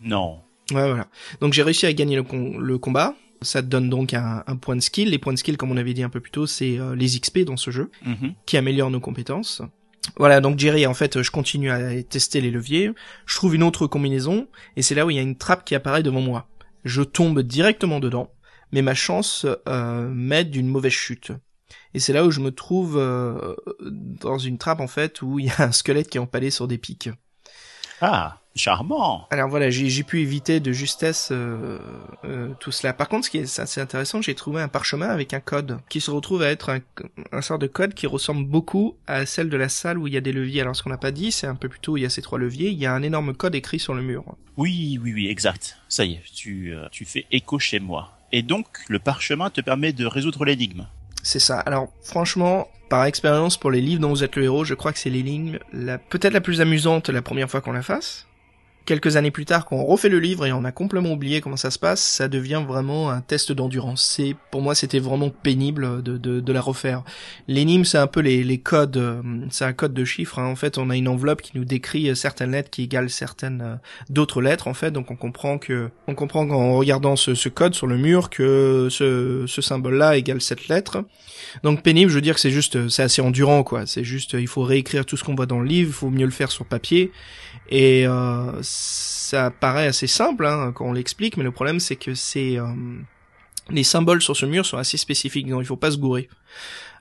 non. 0.00 0.40
Ouais, 0.70 0.86
voilà. 0.88 1.08
Donc 1.40 1.52
j'ai 1.52 1.62
réussi 1.62 1.86
à 1.86 1.92
gagner 1.92 2.16
le, 2.16 2.22
com- 2.22 2.58
le 2.60 2.78
combat. 2.78 3.14
Ça 3.42 3.60
te 3.60 3.66
donne 3.66 3.90
donc 3.90 4.14
un, 4.14 4.44
un 4.46 4.56
point 4.56 4.76
de 4.76 4.80
skill. 4.80 5.10
Les 5.10 5.18
points 5.18 5.32
de 5.32 5.38
skill, 5.38 5.56
comme 5.56 5.72
on 5.72 5.76
avait 5.76 5.94
dit 5.94 6.04
un 6.04 6.08
peu 6.08 6.20
plus 6.20 6.30
tôt, 6.30 6.46
c'est 6.46 6.78
euh, 6.78 6.94
les 6.94 7.18
XP 7.18 7.40
dans 7.40 7.56
ce 7.56 7.70
jeu, 7.72 7.90
Mhm. 8.06 8.34
qui 8.46 8.56
améliorent 8.56 8.90
nos 8.90 9.00
compétences. 9.00 9.62
Voilà, 10.16 10.40
donc 10.40 10.58
Jerry, 10.58 10.86
en 10.86 10.94
fait, 10.94 11.22
je 11.22 11.30
continue 11.30 11.70
à 11.70 12.00
tester 12.04 12.40
les 12.40 12.50
leviers. 12.50 12.90
Je 13.26 13.34
trouve 13.36 13.54
une 13.54 13.62
autre 13.64 13.86
combinaison, 13.86 14.48
et 14.76 14.82
c'est 14.82 14.94
là 14.94 15.06
où 15.06 15.10
il 15.10 15.16
y 15.16 15.18
a 15.18 15.22
une 15.22 15.36
trappe 15.36 15.64
qui 15.64 15.74
apparaît 15.74 16.02
devant 16.02 16.20
moi. 16.20 16.48
Je 16.84 17.02
tombe 17.02 17.40
directement 17.42 18.00
dedans, 18.00 18.30
mais 18.72 18.82
ma 18.82 18.94
chance 18.94 19.46
euh, 19.68 20.08
m'aide 20.08 20.50
d'une 20.50 20.66
mauvaise 20.68 20.92
chute. 20.92 21.32
Et 21.94 22.00
c'est 22.00 22.12
là 22.12 22.24
où 22.24 22.30
je 22.30 22.40
me 22.40 22.50
trouve 22.52 22.96
euh, 22.98 23.54
dans 23.80 24.38
une 24.38 24.58
trappe, 24.58 24.80
en 24.80 24.88
fait, 24.88 25.22
où 25.22 25.38
il 25.38 25.46
y 25.46 25.50
a 25.50 25.62
un 25.64 25.72
squelette 25.72 26.08
qui 26.08 26.18
est 26.18 26.20
empalé 26.20 26.50
sur 26.50 26.66
des 26.68 26.78
pics. 26.78 27.10
Ah, 28.00 28.40
charmant. 28.54 29.26
Alors 29.30 29.48
voilà, 29.48 29.70
j'ai 29.70 30.02
pu 30.02 30.20
éviter 30.20 30.60
de 30.60 30.72
justesse 30.72 31.30
euh, 31.32 31.78
euh, 32.24 32.48
tout 32.60 32.72
cela. 32.72 32.92
Par 32.92 33.08
contre, 33.08 33.26
ce 33.26 33.30
qui 33.30 33.38
est 33.38 33.58
assez 33.58 33.80
intéressant, 33.80 34.22
j'ai 34.22 34.34
trouvé 34.34 34.60
un 34.62 34.68
parchemin 34.68 35.08
avec 35.08 35.34
un 35.34 35.40
code 35.40 35.78
qui 35.88 36.00
se 36.00 36.10
retrouve 36.10 36.42
à 36.42 36.50
être 36.50 36.70
un, 36.70 36.80
un 37.32 37.42
sort 37.42 37.58
de 37.58 37.66
code 37.66 37.94
qui 37.94 38.06
ressemble 38.06 38.46
beaucoup 38.46 38.96
à 39.06 39.26
celle 39.26 39.48
de 39.48 39.56
la 39.56 39.68
salle 39.68 39.98
où 39.98 40.06
il 40.06 40.14
y 40.14 40.16
a 40.16 40.20
des 40.20 40.32
leviers. 40.32 40.60
Alors 40.60 40.76
ce 40.76 40.82
qu'on 40.82 40.90
n'a 40.90 40.98
pas 40.98 41.12
dit, 41.12 41.32
c'est 41.32 41.46
un 41.46 41.54
peu 41.54 41.68
plus 41.68 41.80
tôt, 41.80 41.96
il 41.96 42.02
y 42.02 42.06
a 42.06 42.10
ces 42.10 42.22
trois 42.22 42.38
leviers, 42.38 42.70
il 42.70 42.78
y 42.78 42.86
a 42.86 42.92
un 42.92 43.02
énorme 43.02 43.34
code 43.34 43.54
écrit 43.54 43.78
sur 43.78 43.94
le 43.94 44.02
mur. 44.02 44.24
Oui, 44.56 44.98
oui, 45.02 45.12
oui, 45.14 45.28
exact. 45.28 45.78
Ça 45.88 46.04
y 46.04 46.14
est, 46.14 46.22
tu, 46.34 46.74
euh, 46.74 46.88
tu 46.90 47.04
fais 47.04 47.26
écho 47.30 47.58
chez 47.58 47.80
moi. 47.80 48.18
Et 48.32 48.42
donc, 48.42 48.66
le 48.88 48.98
parchemin 48.98 49.50
te 49.50 49.60
permet 49.60 49.92
de 49.92 50.06
résoudre 50.06 50.44
l'énigme. 50.44 50.86
C'est 51.22 51.38
ça. 51.38 51.60
Alors 51.60 51.92
franchement, 52.02 52.68
par 52.88 53.04
expérience 53.04 53.56
pour 53.56 53.70
les 53.70 53.80
livres 53.80 54.00
dont 54.00 54.10
vous 54.10 54.24
êtes 54.24 54.36
le 54.36 54.44
héros, 54.44 54.64
je 54.64 54.74
crois 54.74 54.92
que 54.92 54.98
c'est 54.98 55.10
l'énigme 55.10 55.58
la 55.72 55.98
peut-être 55.98 56.32
la 56.32 56.40
plus 56.40 56.60
amusante 56.60 57.08
la 57.08 57.22
première 57.22 57.48
fois 57.50 57.60
qu'on 57.60 57.72
la 57.72 57.82
fasse. 57.82 58.26
Quelques 58.84 59.16
années 59.16 59.30
plus 59.30 59.44
tard, 59.44 59.64
quand 59.64 59.76
on 59.76 59.84
refait 59.84 60.08
le 60.08 60.18
livre 60.18 60.44
et 60.44 60.52
on 60.52 60.64
a 60.64 60.72
complètement 60.72 61.12
oublié 61.12 61.40
comment 61.40 61.56
ça 61.56 61.70
se 61.70 61.78
passe, 61.78 62.00
ça 62.00 62.26
devient 62.26 62.64
vraiment 62.66 63.10
un 63.10 63.20
test 63.20 63.52
d'endurance. 63.52 64.04
C'est, 64.04 64.34
pour 64.50 64.60
moi, 64.60 64.74
c'était 64.74 64.98
vraiment 64.98 65.30
pénible 65.30 66.02
de, 66.02 66.18
de, 66.18 66.40
de 66.40 66.52
la 66.52 66.60
refaire. 66.60 67.04
L'énigme, 67.46 67.84
c'est 67.84 67.98
un 67.98 68.08
peu 68.08 68.20
les, 68.20 68.42
les 68.42 68.58
codes, 68.58 68.96
euh, 68.96 69.22
c'est 69.50 69.64
un 69.64 69.72
code 69.72 69.94
de 69.94 70.04
chiffres. 70.04 70.40
hein. 70.40 70.46
En 70.46 70.56
fait, 70.56 70.78
on 70.78 70.90
a 70.90 70.96
une 70.96 71.06
enveloppe 71.06 71.42
qui 71.42 71.52
nous 71.54 71.64
décrit 71.64 72.10
euh, 72.10 72.16
certaines 72.16 72.50
lettres 72.50 72.70
qui 72.70 72.82
égalent 72.82 73.08
certaines 73.08 73.62
euh, 73.62 73.74
d'autres 74.10 74.42
lettres. 74.42 74.66
En 74.66 74.74
fait, 74.74 74.90
donc 74.90 75.10
on 75.12 75.16
comprend 75.16 75.58
que, 75.58 75.90
on 76.08 76.14
comprend 76.16 76.46
qu'en 76.46 76.76
regardant 76.76 77.14
ce, 77.14 77.34
ce 77.34 77.48
code 77.48 77.74
sur 77.74 77.86
le 77.86 77.96
mur 77.96 78.30
que 78.30 78.88
ce, 78.90 79.44
ce 79.46 79.62
symbole-là 79.62 80.16
égale 80.16 80.40
cette 80.40 80.66
lettre. 80.66 81.04
Donc 81.62 81.82
pénible, 81.82 82.10
je 82.10 82.16
veux 82.16 82.20
dire 82.20 82.34
que 82.34 82.40
c'est 82.40 82.50
juste, 82.50 82.88
c'est 82.88 83.02
assez 83.02 83.22
endurant, 83.22 83.62
quoi. 83.62 83.86
C'est 83.86 84.04
juste, 84.04 84.32
il 84.32 84.48
faut 84.48 84.62
réécrire 84.62 85.06
tout 85.06 85.16
ce 85.16 85.22
qu'on 85.22 85.36
voit 85.36 85.46
dans 85.46 85.60
le 85.60 85.66
livre, 85.66 85.90
il 85.90 85.94
faut 85.94 86.10
mieux 86.10 86.24
le 86.26 86.32
faire 86.32 86.50
sur 86.50 86.66
papier. 86.66 87.12
Et 87.74 88.06
euh, 88.06 88.52
ça 88.60 89.50
paraît 89.50 89.86
assez 89.86 90.06
simple 90.06 90.44
hein, 90.44 90.72
quand 90.74 90.84
on 90.84 90.92
l'explique, 90.92 91.38
mais 91.38 91.42
le 91.42 91.52
problème 91.52 91.80
c'est 91.80 91.96
que 91.96 92.14
c'est 92.14 92.58
euh, 92.58 92.66
les 93.70 93.82
symboles 93.82 94.20
sur 94.20 94.36
ce 94.36 94.44
mur 94.44 94.66
sont 94.66 94.76
assez 94.76 94.98
spécifiques, 94.98 95.48
donc 95.48 95.62
il 95.62 95.66
faut 95.66 95.76
pas 95.76 95.90
se 95.90 95.96
gourer. 95.96 96.28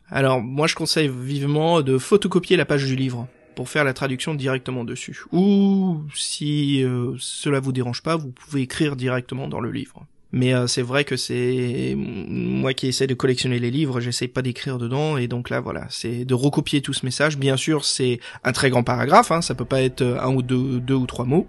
Alors 0.07 0.41
moi 0.41 0.67
je 0.67 0.76
conseille 0.76 1.09
vivement 1.09 1.82
de 1.82 1.97
photocopier 1.97 2.55
la 2.55 2.63
page 2.63 2.86
du 2.86 2.95
livre 2.95 3.28
pour 3.53 3.67
faire 3.67 3.84
la 3.84 3.93
traduction 3.93 4.34
directement 4.34 4.86
dessus. 4.86 5.26
Ou 5.34 6.03
si 6.15 6.82
euh, 6.86 7.15
cela 7.19 7.59
vous 7.59 7.74
dérange 7.74 8.01
pas, 8.01 8.15
vous 8.15 8.32
pouvez 8.32 8.61
écrire 8.61 8.95
directement 8.95 9.49
dans 9.49 9.59
le 9.59 9.72
livre. 9.72 10.07
Mais 10.34 10.53
euh, 10.53 10.65
c'est 10.67 10.82
vrai 10.82 11.03
que 11.03 11.17
c'est 11.17 11.93
moi 11.97 12.73
qui 12.73 12.88
essaie 12.88 13.07
de 13.07 13.13
collectionner 13.13 13.59
les 13.59 13.69
livres, 13.69 13.99
j'essaye 13.99 14.29
pas 14.29 14.41
d'écrire 14.41 14.77
dedans 14.77 15.17
et 15.17 15.27
donc 15.27 15.49
là 15.49 15.59
voilà, 15.59 15.86
c'est 15.89 16.23
de 16.23 16.34
recopier 16.34 16.82
tout 16.82 16.93
ce 16.93 17.05
message. 17.05 17.38
Bien 17.38 17.57
sûr, 17.57 17.84
c'est 17.84 18.19
un 18.43 18.53
très 18.53 18.69
grand 18.69 18.84
paragraphe, 18.84 19.32
hein, 19.32 19.41
ça 19.41 19.55
peut 19.55 19.65
pas 19.65 19.82
être 19.82 20.01
un 20.01 20.34
ou 20.34 20.41
deux, 20.41 20.79
deux 20.79 20.95
ou 20.95 21.05
trois 21.05 21.25
mots. 21.25 21.47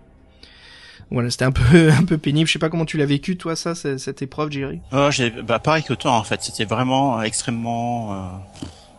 Voilà, 1.13 1.31
c'était 1.31 1.45
un 1.45 1.53
peu 1.53 1.91
un 1.91 2.05
peu 2.05 2.19
pénible. 2.19 2.49
Je 2.49 2.55
sais 2.55 2.59
pas 2.59 2.71
comment 2.71 2.87
tu 2.87 2.97
l'as 2.97 3.07
vécu 3.07 3.37
toi 3.37 3.55
ça, 3.55 3.75
cette 3.75 4.23
épreuve, 4.23 4.51
Jerry? 4.51 4.81
Oh, 4.93 5.09
j'ai, 5.11 5.31
bah, 5.31 5.59
pareil 5.59 5.83
que 5.85 5.93
toi, 5.95 6.13
en 6.13 6.25
fait. 6.25 6.43
C'était 6.43 6.65
vraiment 6.65 7.23
extrêmement, 7.23 8.13
euh, 8.13 8.17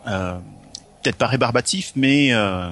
euh, 0.06 0.38
peut-être 1.02 1.16
pas 1.16 1.26
rébarbatif, 1.26 1.92
mais 1.96 2.32
euh, 2.32 2.68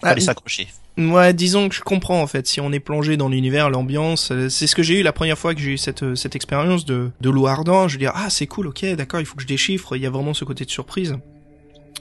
fallait 0.00 0.20
Ah, 0.22 0.24
s'accrocher. 0.24 0.68
Ouais, 0.98 1.32
disons 1.32 1.68
que 1.68 1.74
je 1.76 1.80
comprends 1.82 2.20
en 2.20 2.26
fait. 2.26 2.46
Si 2.48 2.60
on 2.60 2.72
est 2.72 2.80
plongé 2.80 3.16
dans 3.16 3.28
l'univers, 3.28 3.70
l'ambiance, 3.70 4.32
euh, 4.32 4.48
c'est 4.48 4.66
ce 4.66 4.74
que 4.74 4.82
j'ai 4.82 4.98
eu 4.98 5.02
la 5.04 5.12
première 5.12 5.38
fois 5.38 5.54
que 5.54 5.60
j'ai 5.60 5.70
eu 5.72 5.78
cette 5.78 6.02
euh, 6.02 6.14
cette 6.16 6.34
expérience 6.34 6.84
de 6.84 7.10
de 7.20 7.30
l'eau 7.30 7.46
ardent. 7.46 7.86
Je 7.86 7.94
veux 7.94 7.98
dire 8.00 8.12
ah 8.16 8.30
c'est 8.30 8.48
cool, 8.48 8.66
ok, 8.66 8.84
d'accord, 8.96 9.20
il 9.20 9.26
faut 9.26 9.36
que 9.36 9.42
je 9.42 9.46
déchiffre. 9.46 9.94
Il 9.96 10.02
y 10.02 10.06
a 10.06 10.10
vraiment 10.10 10.34
ce 10.34 10.44
côté 10.44 10.64
de 10.64 10.70
surprise. 10.70 11.16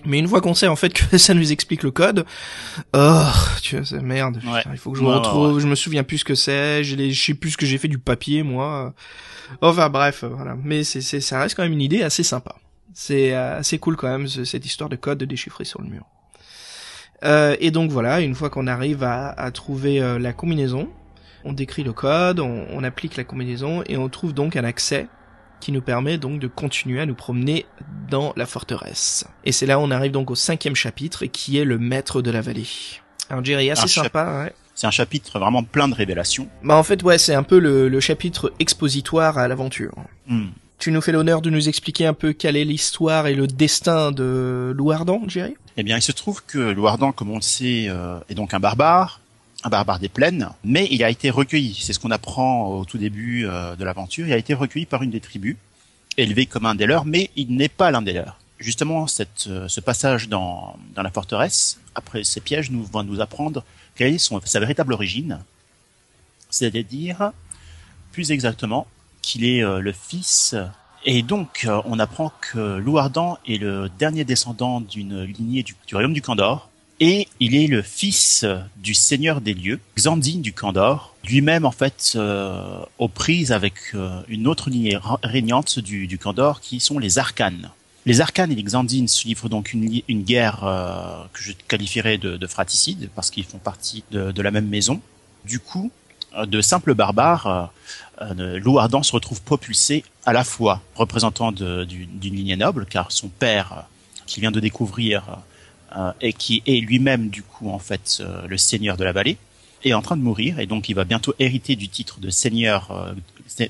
Mais 0.05 0.19
une 0.19 0.27
fois 0.27 0.41
qu'on 0.41 0.53
sait 0.55 0.67
en 0.67 0.75
fait 0.75 0.93
que 1.11 1.17
ça 1.19 1.33
nous 1.35 1.51
explique 1.51 1.83
le 1.83 1.91
code, 1.91 2.25
oh, 2.93 3.23
tu 3.61 3.75
vois, 3.75 3.85
c'est 3.85 4.01
merde. 4.01 4.39
Ouais. 4.47 4.59
putain, 4.59 4.69
Il 4.73 4.77
faut 4.79 4.91
que 4.91 4.97
je 4.97 5.03
me 5.03 5.07
Ouais, 5.09 5.13
ouais, 5.13 5.19
retrouve. 5.19 5.59
Je 5.59 5.67
me 5.67 5.75
souviens 5.75 6.03
plus 6.03 6.19
ce 6.19 6.25
que 6.25 6.35
c'est. 6.35 6.83
Je, 6.83 7.11
sais 7.13 7.33
plus 7.35 7.51
ce 7.51 7.57
que 7.57 7.65
j'ai 7.67 7.77
fait 7.77 7.87
du 7.87 7.99
papier 7.99 8.41
moi. 8.41 8.93
Enfin 9.61 9.89
bref, 9.89 10.23
voilà. 10.23 10.55
Mais 10.63 10.83
c'est 10.83 11.01
c'est 11.01 11.21
ça 11.21 11.39
reste 11.39 11.55
quand 11.55 11.63
même 11.63 11.73
une 11.73 11.81
idée 11.81 12.01
assez 12.01 12.23
sympa. 12.23 12.55
C'est 12.93 13.33
euh, 13.35 13.59
assez 13.59 13.77
cool 13.77 13.95
quand 13.95 14.07
même 14.07 14.27
ce- 14.27 14.43
cette 14.43 14.65
histoire 14.65 14.89
de 14.89 14.95
code 14.95 15.19
de 15.19 15.25
déchiffrer 15.25 15.65
sur 15.65 15.81
le 15.81 15.87
mur. 15.87 16.03
Euh, 17.23 17.55
et 17.59 17.71
donc 17.71 17.91
voilà, 17.91 18.21
une 18.21 18.35
fois 18.35 18.49
qu'on 18.49 18.67
arrive 18.67 19.03
à, 19.03 19.29
à 19.29 19.51
trouver 19.51 20.01
euh, 20.01 20.19
la 20.19 20.33
combinaison, 20.33 20.87
on 21.43 21.53
décrit 21.53 21.83
le 21.83 21.93
code, 21.93 22.39
on, 22.39 22.65
on 22.71 22.83
applique 22.83 23.17
la 23.17 23.23
combinaison 23.23 23.83
et 23.87 23.97
on 23.97 24.09
trouve 24.09 24.33
donc 24.33 24.55
un 24.55 24.63
accès 24.63 25.07
qui 25.59 25.71
nous 25.71 25.81
permet 25.81 26.19
donc 26.19 26.39
de 26.39 26.47
continuer 26.47 27.01
à 27.01 27.05
nous 27.05 27.15
promener 27.15 27.65
dans 28.09 28.33
la 28.35 28.45
forteresse. 28.45 29.25
Et 29.43 29.51
c'est 29.51 29.65
là 29.65 29.79
où 29.79 29.81
on 29.81 29.89
arrive 29.91 30.11
donc 30.11 30.29
au 30.29 30.35
cinquième 30.35 30.75
chapitre 30.75 31.25
qui 31.25 31.57
est 31.57 31.65
le 31.65 31.79
maître 31.79 32.21
de 32.21 32.29
la 32.29 32.41
vallée. 32.41 32.67
Alors 33.29 33.43
Jerry, 33.43 33.71
assez 33.71 33.83
Un 33.83 33.87
sympa, 33.87 34.43
ouais. 34.43 34.53
C'est 34.75 34.85
un 34.85 34.91
chapitre 34.91 35.39
vraiment 35.39 35.63
plein 35.63 35.87
de 35.87 35.95
révélations. 35.95 36.47
Bah 36.63 36.75
en 36.75 36.83
fait 36.83 37.01
ouais, 37.01 37.17
c'est 37.17 37.33
un 37.33 37.41
peu 37.41 37.57
le, 37.57 37.89
le 37.89 37.99
chapitre 37.99 38.53
expositoire 38.59 39.39
à 39.39 39.47
l'aventure. 39.47 39.95
Hmm. 40.27 40.49
Tu 40.79 40.91
nous 40.91 41.01
fais 41.01 41.11
l'honneur 41.11 41.41
de 41.41 41.49
nous 41.49 41.67
expliquer 41.67 42.05
un 42.05 42.13
peu 42.13 42.33
quelle 42.33 42.55
est 42.55 42.63
l'histoire 42.63 43.25
et 43.25 43.33
le 43.33 43.47
destin 43.47 44.11
de 44.11 44.73
Louardan, 44.75 45.23
Jerry? 45.27 45.55
Eh 45.75 45.83
bien, 45.83 45.97
il 45.97 46.01
se 46.01 46.11
trouve 46.11 46.43
que 46.45 46.59
Louardan, 46.59 47.11
comme 47.11 47.31
on 47.31 47.37
le 47.37 47.41
sait, 47.41 47.87
euh, 47.89 48.19
est 48.29 48.35
donc 48.35 48.53
un 48.53 48.59
barbare, 48.59 49.19
un 49.63 49.69
barbare 49.69 49.99
des 49.99 50.09
plaines, 50.09 50.49
mais 50.63 50.87
il 50.91 51.03
a 51.03 51.09
été 51.09 51.31
recueilli. 51.31 51.77
C'est 51.81 51.93
ce 51.93 51.99
qu'on 51.99 52.11
apprend 52.11 52.67
au 52.67 52.85
tout 52.85 52.99
début 52.99 53.47
euh, 53.47 53.75
de 53.75 53.83
l'aventure. 53.83 54.27
Il 54.27 54.33
a 54.33 54.37
été 54.37 54.53
recueilli 54.53 54.85
par 54.85 55.01
une 55.01 55.09
des 55.09 55.19
tribus, 55.19 55.57
élevé 56.15 56.45
comme 56.45 56.67
un 56.67 56.75
des 56.75 56.85
leurs, 56.85 57.05
mais 57.05 57.31
il 57.35 57.55
n'est 57.55 57.69
pas 57.69 57.89
l'un 57.89 58.03
des 58.03 58.13
leurs. 58.13 58.39
Justement, 58.59 59.05
euh, 59.47 59.67
ce 59.67 59.79
passage 59.79 60.29
dans, 60.29 60.77
la 60.95 61.11
forteresse, 61.11 61.79
après 61.95 62.23
ces 62.23 62.41
pièges, 62.41 62.69
nous 62.69 62.83
va 62.83 63.01
nous 63.01 63.19
apprendre 63.19 63.63
quelle 63.95 64.13
est 64.13 64.31
sa 64.45 64.59
véritable 64.59 64.93
origine, 64.93 65.39
c'est-à-dire, 66.51 67.31
plus 68.11 68.31
exactement, 68.31 68.87
qu'il 69.27 69.43
est 69.43 69.61
euh, 69.63 69.79
le 69.79 69.91
fils 69.91 70.55
et 71.05 71.21
donc, 71.21 71.63
euh, 71.65 71.81
on 71.85 71.99
apprend 71.99 72.33
que 72.41 72.77
Louardan 72.79 73.37
est 73.47 73.61
le 73.61 73.89
dernier 73.97 74.25
descendant 74.25 74.81
d'une 74.81 75.23
lignée 75.23 75.63
du, 75.63 75.73
royaume 75.93 76.11
du 76.11 76.21
Candor, 76.21 76.69
et 76.99 77.29
il 77.39 77.55
est 77.55 77.67
le 77.67 77.81
fils 77.81 78.45
du 78.75 78.93
seigneur 78.93 79.39
des 79.39 79.53
lieux, 79.53 79.79
Xandine 79.95 80.41
du 80.41 80.51
Candor, 80.51 81.15
lui-même 81.23 81.65
en 81.65 81.71
fait 81.71 82.13
euh, 82.15 82.79
aux 82.97 83.07
prises 83.07 83.53
avec 83.53 83.93
une 84.27 84.47
autre 84.47 84.69
lignée 84.69 84.97
régnante 85.23 85.79
du, 85.79 86.07
du 86.07 86.17
Candor, 86.17 86.59
qui 86.59 86.81
sont 86.81 86.99
les 86.99 87.19
Arcanes. 87.19 87.69
Les 88.05 88.19
Arcanes 88.19 88.51
et 88.51 88.55
les 88.55 88.63
Xandines 88.63 89.07
se 89.07 89.27
livrent 89.27 89.47
donc 89.47 89.71
une, 89.71 90.23
guerre 90.23 91.27
que 91.31 91.41
je 91.41 91.53
qualifierais 91.69 92.17
de, 92.17 92.35
de 92.35 92.47
fratricide, 92.47 93.09
parce 93.15 93.29
qu'ils 93.29 93.45
font 93.45 93.59
partie 93.59 94.03
de, 94.11 94.41
la 94.41 94.51
même 94.51 94.67
maison. 94.67 94.99
Du 95.45 95.59
coup, 95.59 95.89
de 96.45 96.59
simples 96.59 96.95
barbares, 96.95 97.71
euh, 98.21 98.33
euh, 98.39 98.59
Louardan 98.59 99.03
se 99.03 99.11
retrouve 99.11 99.41
propulsé 99.41 100.03
à 100.25 100.33
la 100.33 100.43
fois 100.43 100.81
représentant 100.95 101.51
d'une 101.51 101.87
lignée 102.21 102.55
noble, 102.55 102.85
car 102.85 103.11
son 103.11 103.29
père, 103.29 103.73
euh, 103.73 103.81
qu'il 104.25 104.41
vient 104.41 104.51
de 104.51 104.59
découvrir, 104.59 105.39
euh, 105.95 106.11
et 106.21 106.33
qui 106.33 106.63
est 106.65 106.79
lui-même 106.81 107.29
du 107.29 107.43
coup 107.43 107.69
en 107.69 107.79
fait 107.79 108.17
euh, 108.19 108.45
le 108.47 108.57
seigneur 108.57 108.97
de 108.97 109.03
la 109.03 109.13
vallée, 109.13 109.37
est 109.83 109.93
en 109.93 110.01
train 110.01 110.17
de 110.17 110.21
mourir, 110.21 110.59
et 110.59 110.65
donc 110.65 110.89
il 110.89 110.95
va 110.95 111.03
bientôt 111.03 111.33
hériter 111.39 111.75
du 111.75 111.87
titre 111.87 112.19
de 112.19 112.29
seigneur 112.29 112.91
euh, 112.91 113.13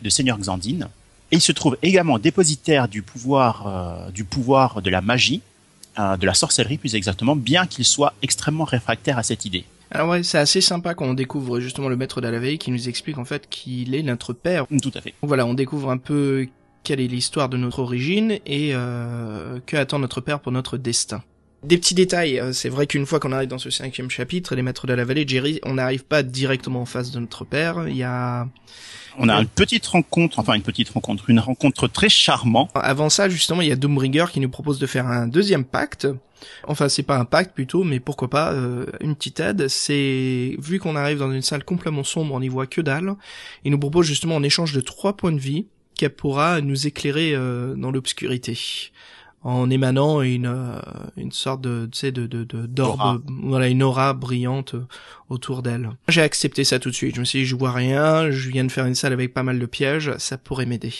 de 0.01 0.09
seigneur 0.09 0.37
Xandine. 0.37 0.87
Et 1.31 1.35
il 1.35 1.41
se 1.41 1.51
trouve 1.51 1.77
également 1.81 2.19
dépositaire 2.19 2.87
du 2.87 3.01
pouvoir 3.01 3.67
euh, 3.67 4.11
du 4.11 4.23
pouvoir 4.23 4.81
de 4.81 4.89
la 4.89 5.01
magie, 5.01 5.41
euh, 5.99 6.17
de 6.17 6.25
la 6.25 6.33
sorcellerie 6.33 6.77
plus 6.77 6.95
exactement, 6.95 7.35
bien 7.35 7.67
qu'il 7.67 7.85
soit 7.85 8.13
extrêmement 8.21 8.63
réfractaire 8.63 9.17
à 9.17 9.23
cette 9.23 9.45
idée. 9.45 9.65
Alors 9.91 10.09
ouais, 10.09 10.23
c'est 10.23 10.37
assez 10.37 10.61
sympa 10.61 10.93
quand 10.93 11.05
on 11.05 11.13
découvre 11.13 11.59
justement 11.59 11.89
le 11.89 11.95
maître 11.95 12.21
de 12.21 12.27
la 12.27 12.39
veille 12.39 12.57
qui 12.57 12.71
nous 12.71 12.89
explique 12.89 13.17
en 13.17 13.25
fait 13.25 13.47
qu'il 13.49 13.95
est 13.95 14.03
notre 14.03 14.33
père. 14.33 14.65
Tout 14.81 14.91
à 14.93 15.01
fait. 15.01 15.13
Voilà, 15.21 15.45
on 15.45 15.53
découvre 15.53 15.89
un 15.89 15.97
peu 15.97 16.47
quelle 16.83 16.99
est 16.99 17.07
l'histoire 17.07 17.49
de 17.49 17.57
notre 17.57 17.79
origine 17.79 18.39
et 18.45 18.71
euh, 18.73 19.59
que 19.65 19.75
attend 19.75 19.99
notre 19.99 20.21
père 20.21 20.39
pour 20.39 20.51
notre 20.51 20.77
destin. 20.77 21.23
Des 21.63 21.77
petits 21.77 21.95
détails, 21.95 22.39
euh, 22.39 22.53
c'est 22.53 22.69
vrai 22.69 22.85
qu'une 22.85 23.05
fois 23.05 23.19
qu'on 23.19 23.31
arrive 23.31 23.49
dans 23.49 23.57
ce 23.57 23.71
cinquième 23.71 24.11
chapitre, 24.11 24.55
les 24.55 24.61
maîtres 24.61 24.85
de 24.85 24.93
la 24.93 25.03
vallée, 25.05 25.27
Jerry, 25.27 25.59
on 25.63 25.73
n'arrive 25.73 26.05
pas 26.05 26.21
directement 26.21 26.81
en 26.81 26.85
face 26.85 27.11
de 27.11 27.19
notre 27.19 27.45
père. 27.45 27.87
Il 27.87 27.97
y 27.97 28.03
a 28.03 28.47
On 29.17 29.27
a 29.27 29.41
une 29.41 29.47
petite 29.47 29.85
rencontre, 29.87 30.37
enfin 30.37 30.53
une 30.53 30.61
petite 30.61 30.89
rencontre, 30.89 31.29
une 31.31 31.39
rencontre 31.39 31.87
très 31.87 32.09
charmante. 32.09 32.69
Avant 32.75 33.09
ça, 33.09 33.27
justement, 33.27 33.61
il 33.61 33.69
y 33.69 33.71
a 33.71 33.75
Doombringer 33.75 34.25
qui 34.31 34.39
nous 34.39 34.49
propose 34.49 34.77
de 34.77 34.85
faire 34.85 35.07
un 35.07 35.27
deuxième 35.27 35.65
pacte. 35.65 36.07
Enfin, 36.67 36.89
c'est 36.89 37.01
pas 37.01 37.17
un 37.17 37.25
pacte 37.25 37.55
plutôt, 37.55 37.83
mais 37.83 37.99
pourquoi 37.99 38.29
pas 38.29 38.51
euh, 38.53 38.85
une 39.01 39.15
petite 39.15 39.39
aide. 39.39 39.67
C'est 39.67 40.55
vu 40.59 40.77
qu'on 40.79 40.95
arrive 40.95 41.17
dans 41.17 41.31
une 41.31 41.41
salle 41.41 41.63
complètement 41.63 42.03
sombre, 42.03 42.35
on 42.35 42.39
n'y 42.39 42.49
voit 42.49 42.67
que 42.67 42.81
dalle. 42.81 43.15
Il 43.63 43.71
nous 43.71 43.79
propose 43.79 44.05
justement 44.05 44.35
en 44.35 44.43
échange 44.43 44.73
de 44.73 44.81
trois 44.81 45.17
points 45.17 45.31
de 45.31 45.39
vie 45.39 45.65
qu'elle 45.95 46.13
pourra 46.13 46.61
nous 46.61 46.85
éclairer 46.85 47.33
euh, 47.33 47.73
dans 47.75 47.89
l'obscurité 47.89 48.55
en 49.43 49.69
émanant 49.69 50.21
une 50.21 50.47
euh, 50.47 50.79
une 51.15 51.31
sorte 51.31 51.61
de 51.61 51.87
tu 51.91 51.99
sais 51.99 52.11
de 52.11 52.25
de 52.25 52.43
d'orbe 52.43 53.23
voilà 53.43 53.67
une 53.67 53.83
aura 53.83 54.13
brillante 54.13 54.73
euh, 54.73 54.87
autour 55.29 55.61
d'elle. 55.61 55.91
J'ai 56.07 56.21
accepté 56.21 56.63
ça 56.63 56.79
tout 56.79 56.89
de 56.89 56.95
suite. 56.95 57.15
Je 57.15 57.19
me 57.19 57.25
suis 57.25 57.39
dit 57.39 57.45
je 57.45 57.55
vois 57.55 57.71
rien, 57.71 58.31
je 58.31 58.49
viens 58.49 58.65
de 58.65 58.71
faire 58.71 58.85
une 58.85 58.95
salle 58.95 59.13
avec 59.13 59.33
pas 59.33 59.43
mal 59.43 59.59
de 59.59 59.65
pièges, 59.65 60.11
ça 60.17 60.37
pourrait 60.37 60.65
m'aider. 60.65 60.93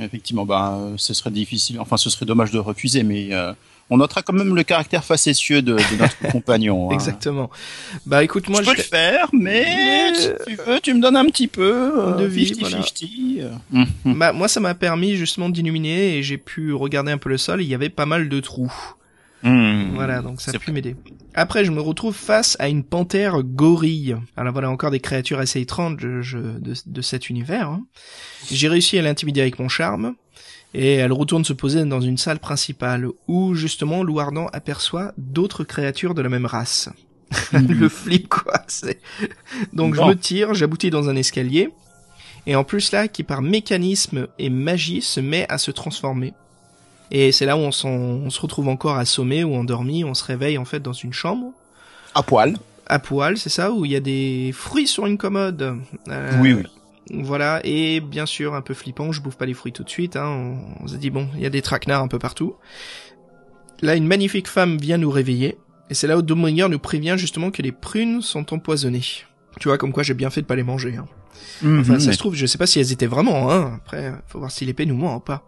Effectivement, 0.00 0.46
bah, 0.46 0.92
ce 0.96 1.12
serait 1.12 1.30
difficile, 1.30 1.78
enfin, 1.78 1.98
ce 1.98 2.08
serait 2.08 2.24
dommage 2.24 2.50
de 2.50 2.58
refuser, 2.58 3.02
mais 3.02 3.34
euh, 3.34 3.52
on 3.92 3.98
notera 3.98 4.22
quand 4.22 4.32
même 4.32 4.54
le 4.54 4.62
caractère 4.62 5.04
facétieux 5.04 5.62
de, 5.62 5.74
de 5.74 5.96
notre 5.98 6.18
compagnon. 6.32 6.90
hein. 6.90 6.94
Exactement. 6.94 7.50
Bah 8.06 8.24
écoute, 8.24 8.48
moi 8.48 8.62
je 8.62 8.70
peux 8.70 8.76
le 8.76 8.82
faire, 8.82 9.28
mais, 9.32 9.64
Mais- 9.64 10.14
si 10.14 10.30
tu 10.46 10.54
veux, 10.66 10.80
tu 10.80 10.94
me 10.94 11.00
donnes 11.00 11.16
un 11.16 11.26
petit 11.26 11.48
peu 11.48 11.92
euh, 11.98 12.16
De 12.16 12.24
vie, 12.24 12.52
50-50. 12.52 12.60
voilà. 12.60 12.78
euh. 13.72 13.84
Mhm. 14.04 14.18
Bah, 14.18 14.32
moi, 14.32 14.48
ça 14.48 14.60
m'a 14.60 14.74
permis 14.74 15.16
justement 15.16 15.48
d'illuminer 15.48 16.16
et 16.16 16.22
j'ai 16.22 16.38
pu 16.38 16.72
regarder 16.72 17.12
un 17.12 17.18
peu 17.18 17.28
le 17.28 17.38
sol. 17.38 17.62
Il 17.62 17.68
y 17.68 17.74
avait 17.74 17.88
pas 17.90 18.06
mal 18.06 18.28
de 18.28 18.40
trous. 18.40 18.72
Mhm. 19.42 19.92
Voilà, 19.94 20.22
donc 20.22 20.40
ça 20.40 20.52
a 20.54 20.58
pu 20.58 20.70
m'aider. 20.72 20.94
Après, 21.34 21.64
je 21.64 21.70
me 21.72 21.80
retrouve 21.80 22.14
face 22.14 22.56
à 22.60 22.68
une 22.68 22.84
panthère 22.84 23.42
gorille. 23.42 24.14
Alors 24.36 24.52
voilà, 24.52 24.70
encore 24.70 24.90
des 24.90 25.00
créatures 25.00 25.38
assez 25.40 25.60
étranges 25.60 25.96
je- 26.00 26.22
je- 26.22 26.38
de, 26.38 26.74
de 26.86 27.02
cet 27.02 27.28
univers. 27.28 27.68
hein. 27.68 27.84
J'ai 28.50 28.68
réussi 28.68 28.98
à 28.98 29.02
l'intimider 29.02 29.40
avec 29.40 29.58
mon 29.58 29.68
charme. 29.68 30.14
Et 30.74 30.94
elle 30.94 31.12
retourne 31.12 31.44
se 31.44 31.52
poser 31.52 31.84
dans 31.84 32.00
une 32.00 32.16
salle 32.16 32.38
principale 32.38 33.06
où 33.28 33.54
justement 33.54 34.02
Louardan 34.02 34.46
aperçoit 34.54 35.12
d'autres 35.18 35.64
créatures 35.64 36.14
de 36.14 36.22
la 36.22 36.28
même 36.30 36.46
race. 36.46 36.88
le 37.52 37.88
flip 37.88 38.28
quoi. 38.28 38.62
c'est- 38.68 39.00
Donc 39.72 39.94
je 39.94 40.00
me 40.02 40.14
tire, 40.14 40.54
j'aboutis 40.54 40.90
dans 40.90 41.08
un 41.08 41.16
escalier. 41.16 41.70
Et 42.46 42.56
en 42.56 42.64
plus 42.64 42.90
là, 42.92 43.06
qui 43.06 43.22
par 43.22 43.40
mécanisme 43.42 44.26
et 44.38 44.50
magie 44.50 45.00
se 45.02 45.20
met 45.20 45.46
à 45.48 45.58
se 45.58 45.70
transformer. 45.70 46.32
Et 47.10 47.30
c'est 47.32 47.44
là 47.46 47.56
où 47.56 47.60
on, 47.60 47.70
s'en- 47.72 47.88
on 47.90 48.30
se 48.30 48.40
retrouve 48.40 48.68
encore 48.68 48.96
assommé 48.96 49.44
ou 49.44 49.54
endormi, 49.54 50.02
on 50.04 50.14
se 50.14 50.24
réveille 50.24 50.56
en 50.58 50.64
fait 50.64 50.80
dans 50.80 50.92
une 50.94 51.12
chambre, 51.12 51.52
À 52.14 52.22
poil. 52.22 52.56
à 52.86 52.98
poil, 52.98 53.36
c'est 53.36 53.50
ça, 53.50 53.70
où 53.70 53.84
il 53.84 53.92
y 53.92 53.96
a 53.96 54.00
des 54.00 54.50
fruits 54.54 54.86
sur 54.86 55.06
une 55.06 55.18
commode. 55.18 55.76
Euh, 56.08 56.40
Oui, 56.40 56.54
oui. 56.54 56.62
Voilà, 57.10 57.60
et 57.64 58.00
bien 58.00 58.26
sûr, 58.26 58.54
un 58.54 58.62
peu 58.62 58.74
flippant, 58.74 59.10
je 59.12 59.20
bouffe 59.20 59.36
pas 59.36 59.46
les 59.46 59.54
fruits 59.54 59.72
tout 59.72 59.82
de 59.84 59.90
suite, 59.90 60.16
hein, 60.16 60.26
on, 60.28 60.84
on 60.84 60.86
se 60.86 60.96
dit 60.96 61.10
bon, 61.10 61.28
il 61.34 61.40
y 61.42 61.46
a 61.46 61.50
des 61.50 61.60
traquenards 61.62 62.02
un 62.02 62.08
peu 62.08 62.18
partout. 62.18 62.54
Là, 63.80 63.96
une 63.96 64.06
magnifique 64.06 64.48
femme 64.48 64.78
vient 64.78 64.98
nous 64.98 65.10
réveiller, 65.10 65.58
et 65.90 65.94
c'est 65.94 66.06
là 66.06 66.16
où 66.16 66.22
Dominger 66.22 66.68
nous 66.68 66.78
prévient 66.78 67.16
justement 67.18 67.50
que 67.50 67.60
les 67.62 67.72
prunes 67.72 68.22
sont 68.22 68.54
empoisonnées. 68.54 69.02
Tu 69.60 69.68
vois, 69.68 69.78
comme 69.78 69.92
quoi 69.92 70.02
j'ai 70.04 70.14
bien 70.14 70.30
fait 70.30 70.40
de 70.42 70.46
pas 70.46 70.54
les 70.56 70.62
manger. 70.62 70.96
Hein. 70.96 71.06
Enfin, 71.58 71.66
Mhm, 71.66 71.84
ça 72.00 72.06
mais- 72.06 72.12
se 72.12 72.18
trouve, 72.18 72.34
je 72.34 72.46
sais 72.46 72.56
pas 72.58 72.66
si 72.66 72.78
elles 72.78 72.92
étaient 72.92 73.06
vraiment, 73.06 73.50
hein. 73.50 73.72
Après, 73.76 74.12
faut 74.28 74.38
voir 74.38 74.50
si 74.52 74.64
l'épée 74.64 74.86
nous 74.86 74.96
ment 74.96 75.16
ou 75.16 75.20
pas. 75.20 75.46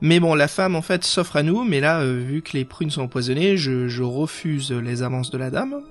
Mais 0.00 0.18
bon, 0.20 0.34
la 0.34 0.48
femme, 0.48 0.74
en 0.74 0.82
fait, 0.82 1.04
s'offre 1.04 1.36
à 1.36 1.42
nous, 1.42 1.64
mais 1.64 1.80
là, 1.80 2.00
euh, 2.00 2.18
vu 2.18 2.40
que 2.42 2.56
les 2.56 2.64
prunes 2.64 2.90
sont 2.90 3.02
empoisonnées, 3.02 3.56
je, 3.56 3.86
je 3.88 4.02
refuse 4.02 4.72
les 4.72 5.02
avances 5.02 5.30
de 5.30 5.38
la 5.38 5.50
dame. 5.50 5.82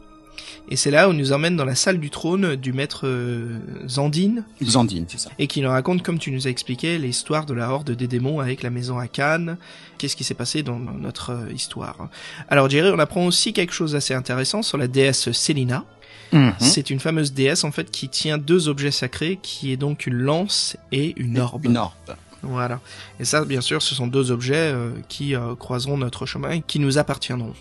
Et 0.70 0.76
c'est 0.76 0.92
là 0.92 1.08
où 1.08 1.14
nous 1.14 1.32
emmène 1.32 1.56
dans 1.56 1.66
la 1.66 1.76
salle 1.76 2.00
du 2.00 2.10
trône 2.10 2.56
du 2.56 2.74
maître 2.74 3.08
euh, 3.08 3.60
Zandine, 3.88 4.44
Xandine, 4.62 5.06
c'est 5.08 5.20
ça. 5.20 5.30
et 5.40 5.48
qui 5.48 5.62
nous 5.62 5.70
raconte, 5.70 6.04
comme 6.04 6.20
tu 6.20 6.32
nous 6.32 6.48
as 6.48 6.50
expliqué, 6.50 6.98
l'histoire 6.98 7.46
de 7.46 7.54
la 7.54 7.70
horde 7.70 7.92
des 7.92 8.08
démons 8.08 8.40
avec 8.40 8.64
la 8.64 8.70
maison 8.70 8.98
à 8.98 9.08
Cannes. 9.08 9.58
Qu'est-ce 9.98 10.16
qui 10.16 10.24
s'est 10.24 10.34
passé 10.34 10.64
dans 10.64 10.78
notre 10.78 11.32
euh, 11.32 11.54
histoire? 11.54 12.10
Alors, 12.50 12.70
Jerry, 12.70 12.92
on 12.94 13.00
apprend 13.00 13.26
aussi 13.26 13.54
quelque 13.54 13.74
chose 13.74 13.94
d'assez 13.94 14.14
intéressant 14.14 14.62
sur 14.62 14.78
la 14.78 14.88
déesse 14.88 15.32
Célina. 15.32 15.86
Mhm. 16.34 16.54
C'est 16.60 16.90
une 16.90 17.00
fameuse 17.00 17.34
déesse 17.34 17.64
en 17.64 17.72
fait 17.72 17.90
qui 17.90 18.10
tient 18.10 18.38
deux 18.38 18.68
objets 18.68 18.92
sacrés, 18.92 19.40
qui 19.42 19.72
est 19.72 19.78
donc 19.78 20.08
une 20.08 20.16
lance 20.18 20.76
et 20.92 21.14
une 21.18 21.40
orbe. 21.40 21.66
Une 21.66 21.78
orbe. 21.78 22.16
Voilà. 22.44 22.80
Et 23.20 23.26
ça, 23.26 23.46
bien 23.46 23.62
sûr, 23.62 23.82
ce 23.82 23.96
sont 23.96 24.08
deux 24.08 24.32
objets 24.32 24.72
euh, 24.74 24.92
qui 25.08 25.36
euh, 25.36 25.56
croiseront 25.56 25.98
notre 25.98 26.26
chemin 26.26 26.52
et 26.52 26.62
qui 26.62 26.80
nous 26.80 26.98
appartiendront. 26.98 27.54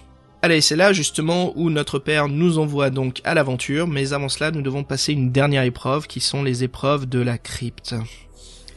Allez, 0.46 0.60
c'est 0.60 0.76
là 0.76 0.92
justement 0.92 1.52
où 1.56 1.70
notre 1.70 1.98
père 1.98 2.28
nous 2.28 2.58
envoie 2.60 2.90
donc 2.90 3.20
à 3.24 3.34
l'aventure, 3.34 3.88
mais 3.88 4.12
avant 4.12 4.28
cela, 4.28 4.52
nous 4.52 4.62
devons 4.62 4.84
passer 4.84 5.12
une 5.12 5.32
dernière 5.32 5.64
épreuve, 5.64 6.06
qui 6.06 6.20
sont 6.20 6.44
les 6.44 6.62
épreuves 6.62 7.08
de 7.08 7.18
la 7.18 7.36
crypte. 7.36 7.96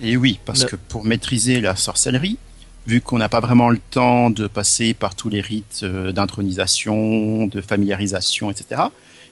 Et 0.01 0.17
oui, 0.17 0.39
parce 0.45 0.63
Le- 0.63 0.69
que 0.69 0.75
pour 0.77 1.05
maîtriser 1.05 1.61
la 1.61 1.75
sorcellerie, 1.75 2.39
vu 2.87 3.01
qu'on 3.01 3.19
n'a 3.19 3.29
pas 3.29 3.39
vraiment 3.39 3.69
le 3.69 3.77
temps 3.91 4.31
de 4.31 4.47
passer 4.47 4.95
par 4.95 5.13
tous 5.13 5.29
les 5.29 5.41
rites 5.41 5.81
euh, 5.83 6.11
d'intronisation, 6.11 7.45
de 7.45 7.61
familiarisation, 7.61 8.49
etc., 8.49 8.81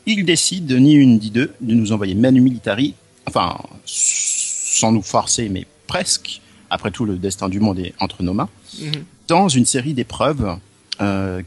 il 0.06 0.24
décide, 0.24 0.72
ni 0.74 0.94
une 0.94 1.18
ni 1.18 1.32
deux, 1.32 1.56
de 1.60 1.74
nous 1.74 1.92
envoyer 1.92 2.14
Manu 2.14 2.42
Militari, 2.42 2.94
enfin, 3.26 3.58
sans 3.88 4.92
nous 4.92 5.02
forcer, 5.02 5.50
mais 5.50 5.66
presque, 5.88 6.40
après 6.70 6.92
tout, 6.92 7.06
le 7.06 7.16
destin 7.16 7.50
du 7.50 7.60
monde 7.60 7.80
est 7.80 7.96
entre 8.00 8.22
nos 8.22 8.36
mains, 8.36 8.50
dans 9.28 9.50
une 9.50 9.66
série 9.66 9.96
d'épreuves 9.96 10.60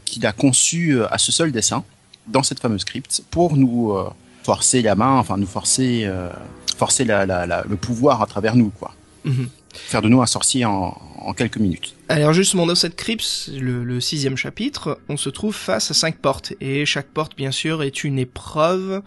qu'il 0.05 0.25
a 0.25 0.31
conçues 0.31 0.97
euh, 0.99 1.13
à 1.13 1.17
ce 1.17 1.31
seul 1.31 1.51
dessin, 1.51 1.83
dans 2.27 2.43
cette 2.43 2.59
fameuse 2.59 2.83
crypte, 2.85 3.23
pour 3.31 3.57
nous 3.57 3.91
euh, 3.91 4.09
forcer 4.43 4.81
la 4.81 4.95
main, 4.95 5.17
enfin 5.17 5.37
nous 5.37 5.47
forcer, 5.47 6.03
euh, 6.05 6.29
forcer 6.77 7.03
la, 7.05 7.25
la- 7.25 7.45
la- 7.45 7.63
le 7.67 7.75
pouvoir 7.75 8.21
à 8.21 8.25
travers 8.25 8.55
nous, 8.55 8.69
quoi. 8.69 8.93
Mhm. 9.25 9.49
Faire 9.73 10.01
de 10.01 10.09
nous 10.09 10.21
un 10.21 10.25
sorcier 10.25 10.65
en, 10.65 10.97
en 11.19 11.33
quelques 11.33 11.57
minutes. 11.57 11.95
Alors 12.09 12.33
justement 12.33 12.65
dans 12.65 12.75
cette 12.75 12.95
crypte, 12.97 13.49
le, 13.53 13.85
le 13.85 14.01
sixième 14.01 14.35
chapitre, 14.35 14.99
on 15.07 15.15
se 15.15 15.29
trouve 15.29 15.55
face 15.55 15.91
à 15.91 15.93
cinq 15.93 16.17
portes 16.17 16.51
et 16.59 16.85
chaque 16.85 17.07
porte 17.07 17.37
bien 17.37 17.51
sûr 17.51 17.81
est 17.81 18.03
une 18.03 18.19
épreuve 18.19 19.01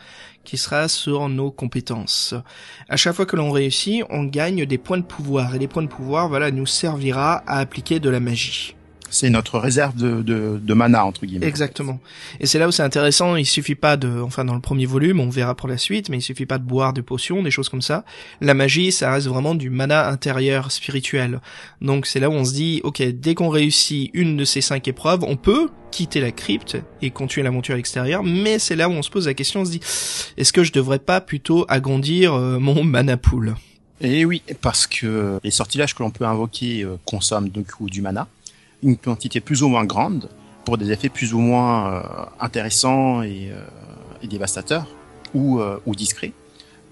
qui 0.45 0.57
sera 0.57 0.89
sur 0.89 1.29
nos 1.29 1.51
compétences. 1.51 2.35
À 2.89 2.97
chaque 2.97 3.15
fois 3.15 3.27
que 3.27 3.37
l'on 3.37 3.51
réussit, 3.51 4.05
on 4.09 4.25
gagne 4.25 4.65
des 4.65 4.79
points 4.79 4.97
de 4.99 5.03
pouvoir 5.03 5.55
et 5.55 5.59
les 5.59 5.69
points 5.69 5.83
de 5.83 5.89
pouvoir 5.89 6.29
voilà 6.29 6.51
nous 6.51 6.67
servira 6.67 7.43
à 7.47 7.59
appliquer 7.59 8.01
de 8.01 8.09
la 8.09 8.21
magie. 8.21 8.75
C'est 9.11 9.31
notre 9.31 9.59
réserve 9.59 9.97
de, 9.97 10.23
de, 10.23 10.59
de 10.61 10.75
mana, 10.75 11.05
entre 11.05 11.25
guillemets. 11.25 11.47
Exactement. 11.47 12.01
Et 12.41 12.47
c'est 12.47 12.59
là 12.59 12.67
où 12.67 12.73
c'est 12.73 12.83
intéressant, 12.83 13.37
il 13.37 13.47
suffit 13.47 13.75
pas 13.75 13.97
de, 13.97 14.21
enfin 14.21 14.45
dans 14.45 14.55
le 14.55 14.61
premier 14.61 14.87
volume, 14.87 15.21
on 15.21 15.29
verra 15.29 15.55
pour 15.55 15.69
la 15.69 15.79
suite, 15.79 16.09
mais 16.09 16.19
il 16.19 16.23
suffit 16.23 16.47
pas 16.47 16.59
de 16.59 16.65
boire 16.65 16.93
des 16.93 17.03
potions, 17.03 17.43
des 17.43 17.51
choses 17.51 17.69
comme 17.69 17.83
ça. 17.83 18.05
La 18.41 18.55
magie, 18.55 18.91
ça 18.91 19.13
reste 19.13 19.29
vraiment 19.29 19.55
du 19.55 19.71
mana 19.71 20.09
intérieur 20.09 20.73
spirituel. 20.73 21.41
Donc 21.81 22.07
c'est 22.07 22.19
là 22.21 22.29
où 22.29 22.33
on 22.33 22.45
se 22.45 22.55
dit, 22.55 22.81
ok, 22.83 23.03
dès 23.03 23.35
qu'on 23.35 23.49
réussit 23.49 24.11
une 24.15 24.37
de 24.37 24.45
ces 24.45 24.61
cinq 24.61 24.89
épreuves, 24.89 25.23
on 25.23 25.37
peut 25.37 25.69
quitter 25.91 26.21
la 26.21 26.33
crypte 26.33 26.77
et 27.03 27.11
continuer 27.11 27.45
l'aventure 27.45 27.75
à 27.75 27.77
l'extérieur, 27.77 28.25
mais 28.25 28.59
c'est 28.59 28.75
là 28.75 28.89
où 28.89 28.93
on 28.93 29.03
se 29.03 29.11
pose 29.11 29.29
la 29.29 29.35
question, 29.35 29.61
on 29.61 29.65
se 29.65 29.71
dit, 29.71 29.81
est-ce 30.37 30.53
que 30.53 30.65
je 30.65 30.73
devrais 30.73 30.99
pas 30.99 31.21
plutôt 31.21 31.65
agrandir 31.69 32.35
euh, 32.35 32.59
mon 32.59 32.83
mana 32.85 33.17
pool? 33.17 33.55
Et 34.01 34.25
oui, 34.25 34.43
parce 34.61 34.89
que 34.89 35.39
les 35.45 35.53
sortilèges 35.53 35.95
que 35.95 36.03
l'on 36.03 36.11
peut 36.11 36.25
invoquer 36.25 36.83
euh, 36.83 36.97
consomment 37.05 37.49
du 37.49 37.63
coup 37.63 37.89
du 37.89 38.03
mana, 38.03 38.27
une 38.85 38.97
quantité 38.97 39.41
plus 39.41 39.63
ou 39.63 39.69
moins 39.69 39.85
grande, 39.85 40.29
pour 40.65 40.79
des 40.79 40.93
effets 40.93 41.09
plus 41.09 41.35
ou 41.35 41.41
moins 41.41 41.93
euh, 41.93 42.03
intéressants 42.41 43.23
et, 43.23 43.51
euh, 43.51 43.61
et 44.23 44.29
dévastateurs, 44.29 44.87
ou, 45.35 45.59
euh, 45.59 45.79
ou 45.87 45.95
discrets. 45.95 46.33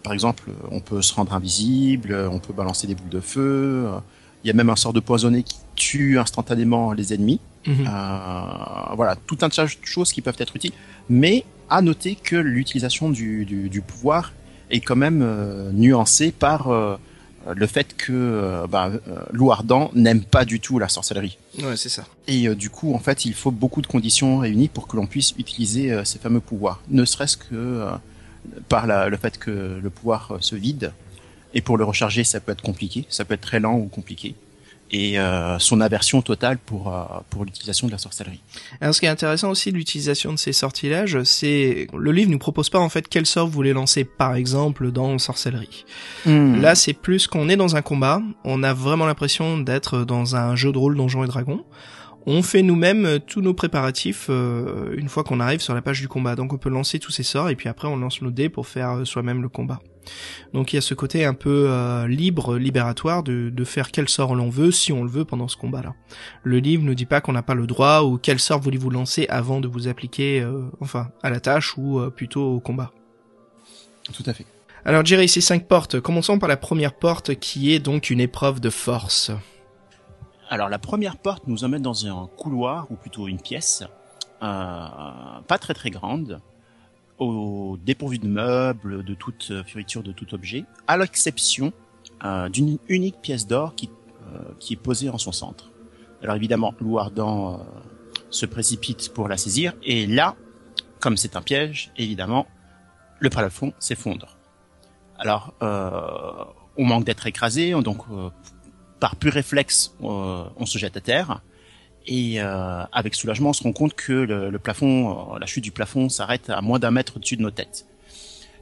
Par 0.02 0.12
exemple, 0.12 0.50
on 0.70 0.80
peut 0.80 1.00
se 1.00 1.14
rendre 1.14 1.32
invisible, 1.32 2.28
on 2.32 2.40
peut 2.40 2.52
balancer 2.52 2.86
des 2.88 2.96
boules 2.96 3.08
de 3.08 3.20
feu, 3.20 3.86
il 4.42 4.48
y 4.48 4.50
a 4.50 4.54
même 4.54 4.70
un 4.70 4.76
sort 4.76 4.92
de 4.92 4.98
poisonné 4.98 5.44
qui 5.44 5.58
tue 5.76 6.18
instantanément 6.18 6.92
les 6.92 7.14
ennemis. 7.14 7.38
Mhm. 7.64 7.84
Voilà, 8.96 9.14
tout 9.28 9.38
un 9.42 9.48
tas 9.48 9.66
de 9.66 9.70
choses 9.84 10.12
qui 10.12 10.20
peuvent 10.20 10.36
être 10.40 10.56
utiles. 10.56 10.72
Mais 11.08 11.44
à 11.70 11.82
noter 11.82 12.16
que 12.16 12.34
l'utilisation 12.34 13.10
du, 13.10 13.44
du, 13.44 13.68
du 13.68 13.80
pouvoir 13.80 14.32
est 14.70 14.80
quand 14.80 14.96
même 14.96 15.24
nuancée 15.72 16.32
par 16.32 16.98
le 17.56 17.66
fait 17.66 17.96
que 17.96 18.12
euh, 18.12 18.66
bah, 18.66 18.90
euh, 18.92 18.98
Louardan 19.32 19.90
n'aime 19.94 20.22
pas 20.22 20.44
du 20.44 20.60
tout 20.60 20.78
la 20.78 20.88
sorcellerie. 20.88 21.38
Ouais, 21.62 21.76
c'est 21.76 21.88
ça. 21.88 22.04
Et 22.28 22.48
euh, 22.48 22.54
du 22.54 22.70
coup, 22.70 22.94
en 22.94 22.98
fait, 22.98 23.24
il 23.24 23.34
faut 23.34 23.50
beaucoup 23.50 23.82
de 23.82 23.86
conditions 23.86 24.38
réunies 24.38 24.68
pour 24.68 24.86
que 24.88 24.96
l'on 24.96 25.06
puisse 25.06 25.32
utiliser 25.38 25.92
euh, 25.92 26.04
ces 26.04 26.18
fameux 26.18 26.40
pouvoirs. 26.40 26.80
Ne 26.88 27.04
serait-ce 27.04 27.36
que 27.36 27.46
euh, 27.52 27.90
par 28.68 28.86
la- 28.86 29.08
le 29.08 29.16
fait 29.16 29.38
que 29.38 29.78
le 29.82 29.90
pouvoir 29.90 30.32
euh, 30.32 30.36
se 30.40 30.54
vide. 30.56 30.92
Et 31.54 31.60
pour 31.60 31.76
le 31.76 31.84
recharger, 31.84 32.24
ça 32.24 32.40
peut 32.40 32.52
être 32.52 32.62
compliqué. 32.62 33.04
Ça 33.10 33.24
peut 33.24 33.34
être 33.34 33.40
très 33.42 33.60
lent 33.60 33.74
ou 33.76 33.86
compliqué. 33.86 34.34
Et 34.94 35.18
euh, 35.18 35.58
son 35.58 35.80
aversion 35.80 36.20
totale 36.20 36.58
pour, 36.58 36.92
euh, 36.92 37.04
pour 37.30 37.46
l'utilisation 37.46 37.86
de 37.86 37.92
la 37.92 37.98
sorcellerie. 37.98 38.40
Alors, 38.80 38.94
ce 38.94 39.00
qui 39.00 39.06
est 39.06 39.10
intéressant 39.10 39.50
aussi 39.50 39.72
de 39.72 39.76
l'utilisation 39.76 40.32
de 40.32 40.38
ces 40.38 40.52
sortilèges, 40.52 41.22
c'est 41.22 41.86
le 41.96 42.12
livre 42.12 42.30
nous 42.30 42.38
propose 42.38 42.68
pas 42.68 42.78
en 42.78 42.90
fait 42.90 43.08
quel 43.08 43.24
sort 43.24 43.46
vous 43.46 43.52
voulez 43.52 43.72
lancer, 43.72 44.04
par 44.04 44.34
exemple 44.34 44.90
dans 44.90 45.18
sorcellerie. 45.18 45.84
Là, 46.26 46.74
c'est 46.74 46.92
plus 46.92 47.26
qu'on 47.26 47.48
est 47.48 47.56
dans 47.56 47.76
un 47.76 47.82
combat, 47.82 48.20
on 48.44 48.62
a 48.62 48.74
vraiment 48.74 49.06
l'impression 49.06 49.58
d'être 49.58 50.04
dans 50.04 50.36
un 50.36 50.56
jeu 50.56 50.72
de 50.72 50.78
rôle 50.78 50.96
Donjons 50.96 51.24
et 51.24 51.26
Dragons. 51.26 51.64
On 52.26 52.42
fait 52.42 52.62
nous-mêmes 52.62 53.04
euh, 53.04 53.18
tous 53.18 53.40
nos 53.40 53.54
préparatifs 53.54 54.26
euh, 54.30 54.94
une 54.96 55.08
fois 55.08 55.24
qu'on 55.24 55.40
arrive 55.40 55.60
sur 55.60 55.74
la 55.74 55.82
page 55.82 56.00
du 56.00 56.08
combat. 56.08 56.36
Donc 56.36 56.52
on 56.52 56.58
peut 56.58 56.70
lancer 56.70 56.98
tous 56.98 57.10
ces 57.10 57.24
sorts 57.24 57.48
et 57.50 57.56
puis 57.56 57.68
après 57.68 57.88
on 57.88 57.96
lance 57.96 58.22
nos 58.22 58.30
dés 58.30 58.48
pour 58.48 58.66
faire 58.66 58.98
euh, 58.98 59.04
soi-même 59.04 59.42
le 59.42 59.48
combat. 59.48 59.80
Donc 60.52 60.72
il 60.72 60.76
y 60.76 60.78
a 60.78 60.82
ce 60.82 60.94
côté 60.94 61.24
un 61.24 61.34
peu 61.34 61.66
euh, 61.68 62.06
libre, 62.06 62.56
libératoire 62.58 63.22
de, 63.22 63.50
de 63.50 63.64
faire 63.64 63.90
quel 63.90 64.08
sort 64.08 64.34
l'on 64.34 64.50
veut 64.50 64.70
si 64.70 64.92
on 64.92 65.04
le 65.04 65.10
veut 65.10 65.24
pendant 65.24 65.48
ce 65.48 65.56
combat-là. 65.56 65.94
Le 66.42 66.58
livre 66.58 66.82
nous 66.82 66.94
dit 66.94 67.06
pas 67.06 67.20
qu'on 67.20 67.32
n'a 67.32 67.42
pas 67.42 67.54
le 67.54 67.66
droit 67.66 68.02
ou 68.02 68.18
quel 68.18 68.38
sort 68.38 68.60
voulez-vous 68.60 68.90
lancer 68.90 69.26
avant 69.28 69.60
de 69.60 69.68
vous 69.68 69.88
appliquer, 69.88 70.40
euh, 70.40 70.62
enfin, 70.80 71.08
à 71.22 71.30
la 71.30 71.40
tâche 71.40 71.76
ou 71.76 72.00
euh, 72.00 72.10
plutôt 72.10 72.44
au 72.44 72.60
combat. 72.60 72.92
Tout 74.12 74.24
à 74.26 74.34
fait. 74.34 74.46
Alors 74.84 75.04
Jerry, 75.04 75.28
ces 75.28 75.40
cinq 75.40 75.68
portes. 75.68 76.00
Commençons 76.00 76.38
par 76.38 76.48
la 76.48 76.56
première 76.56 76.94
porte 76.94 77.36
qui 77.36 77.72
est 77.72 77.78
donc 77.78 78.10
une 78.10 78.20
épreuve 78.20 78.60
de 78.60 78.70
force. 78.70 79.30
Alors 80.52 80.68
la 80.68 80.78
première 80.78 81.16
porte 81.16 81.44
nous 81.46 81.64
emmène 81.64 81.80
dans 81.80 82.06
un 82.06 82.28
couloir 82.36 82.86
ou 82.90 82.94
plutôt 82.94 83.26
une 83.26 83.40
pièce, 83.40 83.84
euh, 84.42 84.86
pas 85.48 85.58
très 85.58 85.72
très 85.72 85.88
grande, 85.88 86.42
au 87.18 87.78
dépourvu 87.82 88.18
de 88.18 88.28
meubles, 88.28 89.02
de 89.02 89.14
toute 89.14 89.48
euh, 89.50 89.64
fioriture, 89.64 90.02
de 90.02 90.12
tout 90.12 90.34
objet, 90.34 90.66
à 90.86 90.98
l'exception 90.98 91.72
euh, 92.22 92.50
d'une 92.50 92.76
unique 92.88 93.22
pièce 93.22 93.46
d'or 93.46 93.74
qui, 93.74 93.88
qui 94.58 94.74
est 94.74 94.76
posée 94.76 95.08
en 95.08 95.16
son 95.16 95.32
centre. 95.32 95.70
Alors 96.22 96.36
évidemment, 96.36 96.74
Louardan 96.82 97.54
euh, 97.54 97.56
se 98.28 98.44
précipite 98.44 99.14
pour 99.14 99.28
la 99.28 99.38
saisir, 99.38 99.72
et 99.82 100.06
là, 100.06 100.36
comme 101.00 101.16
c'est 101.16 101.34
un 101.34 101.40
piège, 101.40 101.92
évidemment, 101.96 102.46
le 103.20 103.30
plafond 103.30 103.72
s'effondre. 103.78 104.36
Alors, 105.18 105.54
on 105.60 106.84
manque 106.84 107.04
d'être 107.04 107.26
écrasé, 107.26 107.70
donc 107.82 108.02
par 109.02 109.16
pur 109.16 109.32
réflexe, 109.32 109.92
euh, 110.04 110.44
on 110.56 110.64
se 110.64 110.78
jette 110.78 110.96
à 110.96 111.00
terre. 111.00 111.40
Et 112.06 112.40
euh, 112.40 112.84
avec 112.92 113.16
soulagement, 113.16 113.50
on 113.50 113.52
se 113.52 113.64
rend 113.64 113.72
compte 113.72 113.94
que 113.94 114.12
le, 114.12 114.58
plafond, 114.60 115.34
euh, 115.34 115.38
la 115.40 115.46
chute 115.46 115.64
du 115.64 115.72
plafond 115.72 116.08
s'arrête 116.08 116.50
à 116.50 116.60
moins 116.60 116.78
d'un 116.78 116.92
mètre 116.92 117.16
au-dessus 117.16 117.36
de 117.36 117.42
nos 117.42 117.50
têtes. 117.50 117.84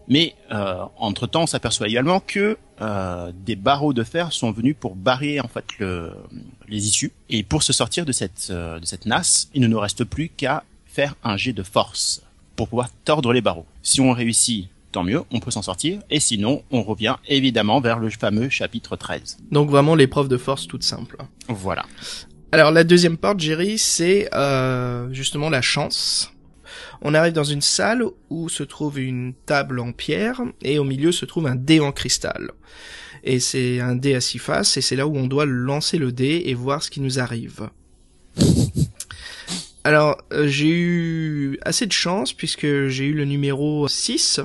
Mais 0.09 0.35
euh, 0.51 0.83
entre-temps, 0.97 1.43
on 1.43 1.47
s'aperçoit 1.47 1.89
également 1.89 2.21
que 2.21 2.57
des 3.45 3.57
barreaux 3.57 3.93
de 3.93 4.03
fer 4.03 4.33
sont 4.33 4.51
venus 4.51 4.75
pour 4.81 4.97
barrer 4.97 5.39
en 5.41 5.49
fait 5.49 5.67
le, 5.79 6.15
les 6.69 6.87
issues. 6.87 7.13
Et 7.29 7.43
pour 7.43 7.63
se 7.63 7.75
sortir 7.75 8.07
de 8.07 8.13
cette 8.13 8.51
de 8.51 8.85
cette 8.85 9.05
nasse, 9.05 9.51
il 9.53 9.61
ne 9.61 9.67
nous 9.67 9.79
reste 9.79 10.05
plus 10.05 10.31
qu'à 10.31 10.65
faire 10.87 11.15
un 11.23 11.37
jet 11.37 11.53
de 11.53 11.63
force 11.63 12.23
pour 12.57 12.69
pouvoir 12.69 12.89
tordre 13.05 13.35
les 13.35 13.43
barreaux. 13.43 13.67
Si 13.83 14.01
on 14.01 14.13
réussit, 14.13 14.71
tant 14.93 15.05
mieux, 15.05 15.23
on 15.31 15.41
peut 15.41 15.51
s'en 15.51 15.63
sortir. 15.63 16.01
Et 16.11 16.21
sinon, 16.21 16.63
on 16.71 16.83
revient 16.83 17.17
évidemment 17.29 17.81
vers 17.81 17.99
le 17.99 18.11
fameux 18.11 18.49
chapitre 18.49 18.97
13. 18.97 19.39
Donc 19.51 19.71
vraiment 19.71 19.95
l'épreuve 19.95 20.29
de 20.29 20.37
force 20.37 20.67
toute 20.67 20.83
simple. 20.83 21.17
Voilà. 21.49 21.85
Alors 22.53 22.73
la 22.73 22.85
deuxième 22.85 23.17
porte, 23.17 23.41
Jerry, 23.41 23.79
c'est 23.79 24.29
euh, 24.35 25.13
justement 25.13 25.51
la 25.51 25.63
chance. 25.63 26.33
On 27.03 27.15
arrive 27.15 27.33
dans 27.33 27.45
une 27.45 27.63
salle 27.63 28.05
où 28.29 28.49
se 28.49 28.63
trouve 28.63 28.99
une 28.99 29.33
table 29.47 29.81
en 29.81 29.93
pierre 29.93 30.43
et 30.63 30.79
au 30.79 30.85
milieu 30.85 31.13
se 31.13 31.25
trouve 31.25 31.47
un 31.47 31.55
dé 31.55 31.81
en 31.81 31.93
cristal. 31.93 32.51
Et 33.23 33.39
c'est 33.39 33.81
un 33.81 33.95
dé 33.95 34.15
à 34.15 34.21
six 34.21 34.39
faces 34.39 34.77
et 34.77 34.81
c'est 34.81 34.97
là 34.97 35.07
où 35.07 35.17
on 35.17 35.27
doit 35.27 35.47
lancer 35.47 35.99
le 35.99 36.13
dé 36.13 36.43
et 36.47 36.55
voir 36.55 36.83
ce 36.83 36.91
qui 36.91 37.01
nous 37.01 37.19
arrive. 37.19 37.69
Alors 39.85 40.19
euh, 40.33 40.47
j'ai 40.47 40.69
eu 40.69 41.59
assez 41.63 41.87
de 41.87 41.93
chance 41.93 42.33
puisque 42.33 42.89
j'ai 42.89 43.05
eu 43.07 43.15
le 43.15 43.25
numéro 43.25 43.89
6 43.89 44.41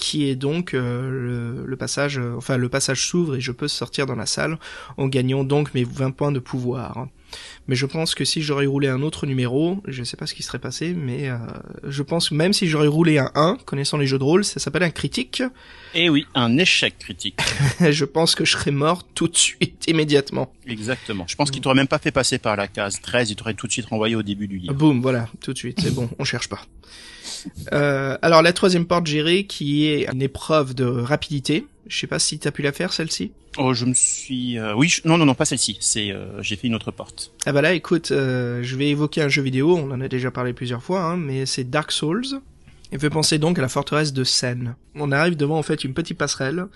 qui 0.00 0.28
est 0.28 0.34
donc 0.34 0.74
euh, 0.74 1.10
le, 1.10 1.66
le 1.66 1.76
passage, 1.76 2.18
euh, 2.18 2.34
enfin 2.36 2.56
le 2.56 2.68
passage 2.68 3.06
s'ouvre 3.06 3.36
et 3.36 3.40
je 3.40 3.52
peux 3.52 3.68
sortir 3.68 4.06
dans 4.06 4.16
la 4.16 4.26
salle 4.26 4.58
en 4.96 5.06
gagnant 5.06 5.44
donc 5.44 5.72
mes 5.74 5.84
20 5.84 6.10
points 6.10 6.32
de 6.32 6.40
pouvoir. 6.40 7.06
Mais 7.68 7.76
je 7.76 7.86
pense 7.86 8.14
que 8.14 8.24
si 8.24 8.42
j'aurais 8.42 8.66
roulé 8.66 8.88
un 8.88 9.02
autre 9.02 9.26
numéro, 9.26 9.82
je 9.86 10.02
sais 10.02 10.16
pas 10.16 10.26
ce 10.26 10.34
qui 10.34 10.42
serait 10.42 10.58
passé, 10.58 10.94
mais 10.94 11.28
euh, 11.28 11.36
je 11.86 12.02
pense 12.02 12.30
que 12.30 12.34
même 12.34 12.52
si 12.52 12.66
j'aurais 12.66 12.86
roulé 12.88 13.18
un 13.18 13.30
1, 13.34 13.58
connaissant 13.64 13.96
les 13.98 14.06
jeux 14.06 14.18
de 14.18 14.24
rôle, 14.24 14.44
ça 14.44 14.60
s'appelle 14.60 14.82
un 14.82 14.90
critique, 14.90 15.42
Et 15.94 16.08
oui, 16.08 16.26
un 16.34 16.58
échec 16.58 16.98
critique. 16.98 17.40
je 17.80 18.04
pense 18.04 18.34
que 18.34 18.44
je 18.44 18.52
serais 18.52 18.70
mort 18.70 19.04
tout 19.14 19.28
de 19.28 19.36
suite, 19.36 19.84
immédiatement. 19.86 20.52
Exactement. 20.66 21.24
Je 21.28 21.36
pense 21.36 21.50
qu'il 21.50 21.60
t'aurait 21.60 21.76
même 21.76 21.88
pas 21.88 21.98
fait 21.98 22.12
passer 22.12 22.38
par 22.38 22.56
la 22.56 22.68
case 22.68 23.00
13, 23.00 23.30
il 23.30 23.36
t'aurait 23.36 23.54
tout 23.54 23.66
de 23.66 23.72
suite 23.72 23.86
renvoyé 23.86 24.16
au 24.16 24.22
début 24.22 24.48
du 24.48 24.58
livre. 24.58 24.74
Boum, 24.74 25.00
voilà, 25.00 25.28
tout 25.40 25.52
de 25.52 25.58
suite, 25.58 25.80
c'est 25.80 25.94
bon, 25.94 26.08
on 26.18 26.24
cherche 26.24 26.48
pas. 26.48 26.62
Euh, 27.72 28.18
alors 28.22 28.42
la 28.42 28.52
troisième 28.52 28.86
porte 28.86 29.06
gérée 29.06 29.44
qui 29.44 29.86
est 29.86 30.10
une 30.12 30.22
épreuve 30.22 30.74
de 30.74 30.84
rapidité. 30.84 31.66
Je 31.90 31.98
sais 31.98 32.06
pas 32.06 32.20
si 32.20 32.38
t'as 32.38 32.52
pu 32.52 32.62
la 32.62 32.70
faire 32.70 32.92
celle-ci. 32.92 33.32
Oh, 33.58 33.74
je 33.74 33.84
me 33.84 33.94
suis... 33.94 34.58
euh, 34.58 34.74
Oui, 34.76 34.88
je- 34.88 35.02
non, 35.06 35.18
non, 35.18 35.26
non, 35.26 35.34
pas 35.34 35.44
celle-ci. 35.44 35.76
C'est, 35.80 36.12
euh, 36.12 36.40
j'ai 36.40 36.54
fait 36.54 36.68
une 36.68 36.76
autre 36.76 36.92
porte. 36.92 37.32
Ah 37.46 37.52
bah 37.52 37.62
là, 37.62 37.72
écoute, 37.74 38.12
euh, 38.12 38.60
je 38.62 38.76
vais 38.76 38.88
évoquer 38.90 39.22
un 39.22 39.28
jeu 39.28 39.42
vidéo, 39.42 39.76
on 39.76 39.90
en 39.90 40.00
a 40.00 40.06
déjà 40.06 40.30
parlé 40.30 40.52
plusieurs 40.52 40.82
fois, 40.84 41.02
hein, 41.02 41.16
mais 41.16 41.46
c'est 41.46 41.64
Dark 41.68 41.90
Souls. 41.90 42.24
Il 42.92 43.00
fait 43.00 43.10
penser 43.10 43.38
donc 43.38 43.58
à 43.58 43.62
la 43.62 43.68
forteresse 43.68 44.12
de 44.12 44.22
Seine. 44.22 44.76
On 44.94 45.10
arrive 45.10 45.36
devant 45.36 45.58
en 45.58 45.62
fait 45.64 45.82
une 45.82 45.92
petite 45.94 46.16
passerelle 46.16 46.66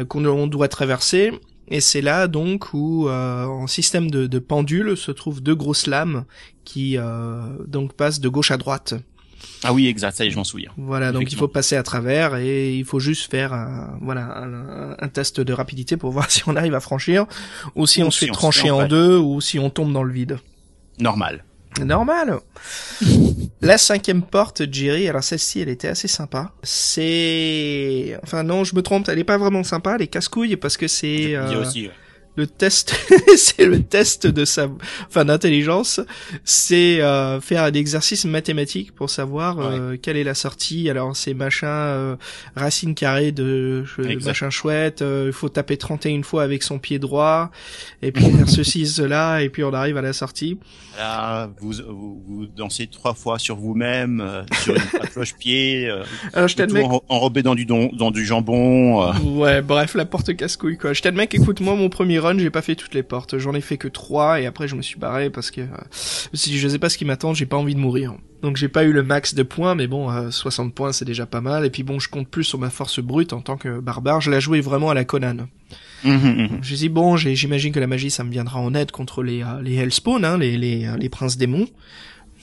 euh, 0.00 0.06
qu'on 0.06 0.24
on 0.24 0.46
doit 0.46 0.68
traverser, 0.68 1.30
et 1.68 1.82
c'est 1.82 2.00
là 2.00 2.26
donc 2.26 2.72
où, 2.72 3.06
euh, 3.08 3.44
en 3.44 3.66
système 3.66 4.10
de, 4.10 4.26
de 4.26 4.38
pendule, 4.38 4.96
se 4.96 5.10
trouvent 5.10 5.42
deux 5.42 5.54
grosses 5.54 5.86
lames 5.86 6.24
qui 6.64 6.96
euh, 6.96 7.42
donc 7.66 7.92
passent 7.92 8.20
de 8.20 8.28
gauche 8.30 8.50
à 8.50 8.56
droite. 8.56 8.94
Ah 9.64 9.72
oui, 9.72 9.88
exact, 9.88 10.16
ça 10.16 10.24
y 10.24 10.28
est, 10.28 10.30
je 10.30 10.36
m'en 10.36 10.44
souviens. 10.44 10.70
Voilà, 10.76 11.12
donc 11.12 11.32
il 11.32 11.36
faut 11.36 11.48
passer 11.48 11.76
à 11.76 11.82
travers 11.82 12.36
et 12.36 12.74
il 12.74 12.84
faut 12.84 13.00
juste 13.00 13.30
faire 13.30 13.52
un, 13.52 13.98
voilà 14.00 14.22
un, 14.38 14.96
un 14.98 15.08
test 15.08 15.40
de 15.40 15.52
rapidité 15.52 15.96
pour 15.96 16.10
voir 16.12 16.30
si 16.30 16.42
on 16.46 16.56
arrive 16.56 16.74
à 16.74 16.80
franchir 16.80 17.26
ou 17.74 17.86
si 17.86 18.02
Ou 18.02 18.06
on 18.06 18.10
se 18.10 18.20
si 18.20 18.26
fait 18.26 18.32
trancher 18.32 18.70
en 18.70 18.86
deux 18.86 19.16
ou 19.16 19.40
si 19.40 19.58
on 19.58 19.70
tombe 19.70 19.92
dans 19.92 20.02
le 20.04 20.12
vide. 20.12 20.38
Normal. 21.00 21.44
Normal. 21.84 22.38
La 23.60 23.78
cinquième 23.78 24.22
porte, 24.22 24.62
Jerry, 24.72 25.08
alors 25.08 25.22
celle-ci, 25.22 25.60
elle 25.60 25.68
était 25.68 25.88
assez 25.88 26.08
sympa. 26.08 26.52
C'est, 26.62 28.18
enfin 28.22 28.42
non, 28.42 28.64
je 28.64 28.74
me 28.74 28.82
trompe, 28.82 29.08
elle 29.08 29.18
est 29.18 29.24
pas 29.24 29.38
vraiment 29.38 29.62
sympa, 29.62 29.94
elle 29.94 30.02
est 30.02 30.08
casse-couille 30.08 30.56
parce 30.56 30.76
que 30.76 30.88
c'est 30.88 31.36
euh, 31.36 31.48
dis 31.48 31.56
aussi, 31.56 31.82
ouais. 31.86 31.92
Le 32.38 32.46
test, 32.46 32.94
c'est 33.36 33.66
le 33.66 33.82
test 33.82 34.28
de 34.28 34.44
sa, 34.44 34.68
enfin 35.08 35.24
d'intelligence, 35.24 36.00
c'est 36.44 37.00
euh, 37.02 37.40
faire 37.40 37.64
un 37.64 37.72
exercice 37.72 38.24
mathématique 38.24 38.94
pour 38.94 39.10
savoir 39.10 39.58
euh, 39.58 39.96
quelle 40.00 40.16
est 40.16 40.22
la 40.24 40.34
sortie. 40.34 40.88
Alors 40.88 41.16
c'est 41.16 41.34
machin 41.34 41.66
euh, 41.66 42.16
racine 42.54 42.94
carrée 42.94 43.32
de 43.32 43.84
machin 44.24 44.50
chouette. 44.50 45.02
Il 45.02 45.32
faut 45.32 45.48
taper 45.48 45.76
31 45.76 46.22
fois 46.22 46.44
avec 46.44 46.62
son 46.62 46.78
pied 46.78 47.00
droit 47.00 47.50
et 48.02 48.12
puis 48.12 48.24
faire 48.24 48.48
ceci 48.58 48.86
cela 48.86 49.42
et 49.42 49.48
puis 49.48 49.64
on 49.64 49.74
arrive 49.74 49.96
à 49.96 50.02
la 50.02 50.12
sortie. 50.12 50.58
Là, 50.96 51.50
vous, 51.60 51.72
vous, 51.88 52.22
vous 52.26 52.46
dansez 52.46 52.86
trois 52.86 53.14
fois 53.14 53.38
sur 53.40 53.56
vous-même, 53.56 54.44
sur 54.62 54.74
une 54.74 54.80
Alors 56.34 56.48
je 56.48 56.56
t'admets. 56.56 56.84
en- 56.84 57.02
enrobé 57.08 57.42
dans 57.42 57.56
du, 57.56 57.66
don, 57.66 57.90
dans 57.92 58.12
du 58.12 58.24
jambon. 58.24 59.12
Ouais, 59.24 59.60
bref, 59.60 59.94
la 59.94 60.04
porte 60.04 60.36
casse-couille, 60.36 60.78
quoi. 60.78 60.92
Je 60.92 61.02
t'admets 61.02 61.26
qu'écoute, 61.26 61.60
moi, 61.60 61.74
mon 61.74 61.88
premier 61.88 62.18
run, 62.28 62.38
j'ai 62.38 62.50
pas 62.50 62.62
fait 62.62 62.76
toutes 62.76 62.94
les 62.94 63.02
portes. 63.02 63.38
J'en 63.38 63.54
ai 63.54 63.60
fait 63.60 63.76
que 63.76 63.88
trois, 63.88 64.40
et 64.40 64.46
après, 64.46 64.68
je 64.68 64.74
me 64.76 64.82
suis 64.82 64.98
barré 64.98 65.30
parce 65.30 65.50
que, 65.50 65.60
euh, 65.62 65.66
si 65.92 66.58
je 66.58 66.68
sais 66.68 66.78
pas 66.78 66.88
ce 66.88 66.98
qui 66.98 67.04
m'attend, 67.04 67.34
j'ai 67.34 67.46
pas 67.46 67.56
envie 67.56 67.74
de 67.74 67.80
mourir. 67.80 68.14
Donc, 68.42 68.56
j'ai 68.56 68.68
pas 68.68 68.84
eu 68.84 68.92
le 68.92 69.02
max 69.02 69.34
de 69.34 69.42
points, 69.42 69.74
mais 69.74 69.86
bon, 69.88 70.10
euh, 70.10 70.30
60 70.30 70.72
points, 70.74 70.92
c'est 70.92 71.04
déjà 71.04 71.26
pas 71.26 71.40
mal. 71.40 71.66
Et 71.66 71.70
puis 71.70 71.82
bon, 71.82 71.98
je 71.98 72.08
compte 72.08 72.28
plus 72.28 72.44
sur 72.44 72.58
ma 72.58 72.70
force 72.70 73.00
brute 73.00 73.32
en 73.32 73.40
tant 73.40 73.56
que 73.56 73.80
barbare. 73.80 74.20
Je 74.20 74.30
l'ai 74.30 74.40
joué 74.40 74.60
vraiment 74.60 74.90
à 74.90 74.94
la 74.94 75.04
Conan. 75.04 75.48
Mhm, 76.04 76.12
mhm. 76.14 76.58
Je 76.62 76.74
dis 76.76 76.88
bon, 76.88 77.16
j'ai- 77.16 77.34
j'imagine 77.34 77.72
que 77.72 77.80
la 77.80 77.88
magie, 77.88 78.10
ça 78.10 78.22
me 78.22 78.30
viendra 78.30 78.60
en 78.60 78.72
aide 78.74 78.92
contre 78.92 79.22
les, 79.24 79.42
euh, 79.42 79.60
les 79.62 79.74
Hellspawn, 79.74 80.24
hein, 80.24 80.38
les, 80.38 80.56
les, 80.56 80.86
euh, 80.86 80.96
les 80.96 81.08
princes 81.08 81.36
démons. 81.36 81.66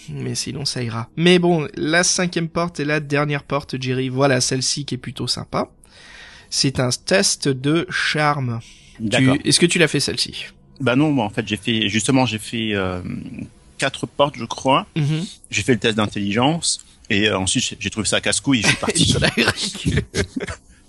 Mais 0.09 0.35
sinon, 0.35 0.65
ça 0.65 0.83
ira. 0.83 1.09
Mais 1.15 1.39
bon, 1.39 1.67
la 1.75 2.03
cinquième 2.03 2.49
porte 2.49 2.79
et 2.79 2.85
la 2.85 2.99
dernière 2.99 3.43
porte, 3.43 3.81
Jerry, 3.81 4.09
voilà 4.09 4.41
celle-ci 4.41 4.85
qui 4.85 4.95
est 4.95 4.99
plutôt 4.99 5.25
sympa. 5.27 5.69
C'est 6.51 6.79
un 6.79 6.89
test 6.89 7.47
de 7.47 7.87
charme. 7.89 8.59
D'accord. 8.99 9.35
Est-ce 9.43 9.59
que 9.59 9.65
tu 9.65 9.79
l'as 9.79 9.87
fait 9.87 9.99
celle-ci? 9.99 10.45
Bah 10.79 10.95
non, 10.95 11.11
moi 11.11 11.25
en 11.25 11.29
fait 11.29 11.47
j'ai 11.47 11.57
fait 11.57 11.87
justement 11.89 12.25
j'ai 12.25 12.39
fait 12.39 12.71
euh, 12.73 13.01
quatre 13.77 14.05
portes 14.07 14.35
je 14.37 14.45
crois. 14.45 14.85
Mhm. 14.95 15.25
J'ai 15.51 15.63
fait 15.63 15.73
le 15.73 15.79
test 15.79 15.95
d'intelligence 15.97 16.83
et 17.09 17.29
euh, 17.29 17.37
ensuite 17.37 17.77
j'ai- 17.79 17.89
trouvé 17.89 18.07
ça 18.07 18.19
casse-couille 18.21 18.59
et 18.59 18.61
je 18.63 18.67
suis 18.67 18.77
parti. 18.81 19.15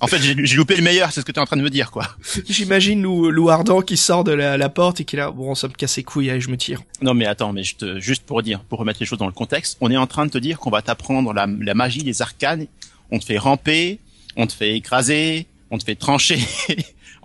en 0.01 0.07
fait 0.09 0.19
j'ai 0.21 0.35
j'ai 0.45 0.57
loupé 0.57 0.75
le 0.77 0.83
meilleur, 0.83 1.13
c'est 1.13 1.21
ce 1.21 1.25
que 1.25 1.31
tu 1.33 1.39
es 1.39 1.43
en 1.43 1.47
train 1.47 1.57
de 1.57 1.63
me 1.63 1.71
dire 1.71 1.91
quoi. 1.93 2.09
J'imagine 2.49 3.01
Lou, 3.03 3.31
Lou 3.31 3.49
Ardent 3.51 3.81
qui 3.81 3.97
sort 3.97 4.25
de 4.25 4.33
la, 4.33 4.57
la 4.57 4.69
porte 4.69 5.01
et 5.01 5.05
qui 5.05 5.15
est 5.17 5.19
là, 5.21 5.31
bon, 5.31 5.55
ça 5.55 5.69
me 5.69 5.73
casse 5.73 5.97
les 5.97 6.03
couilles, 6.03 6.31
allez, 6.31 6.41
je 6.41 6.49
me 6.51 6.57
tire. 6.57 6.83
Non 7.01 7.15
mais 7.15 7.27
attends, 7.27 7.53
mais 7.53 7.63
je 7.63 7.77
te, 7.77 8.01
juste 8.01 8.25
pour 8.25 8.43
dire, 8.43 8.61
pour 8.61 8.79
remettre 8.81 8.99
les 9.01 9.07
choses 9.07 9.19
dans 9.21 9.27
le 9.27 9.33
contexte, 9.33 9.77
on 9.81 9.91
est 9.91 9.97
en 9.97 10.07
train 10.09 10.27
de 10.27 10.31
te 10.31 10.39
dire 10.39 10.59
qu'on 10.59 10.71
va 10.71 10.83
t'apprendre 10.83 11.33
la, 11.33 11.47
la 11.47 11.75
magie, 11.75 12.01
les 12.01 12.23
arcanes. 12.23 12.67
On 13.13 13.21
te 13.21 13.25
fait 13.25 13.39
ramper, 13.39 14.01
on 14.35 14.49
te 14.49 14.53
fait 14.53 14.77
écraser, 14.77 15.47
on 15.71 15.79
te 15.79 15.85
fait 15.85 15.95
trancher. 15.95 16.41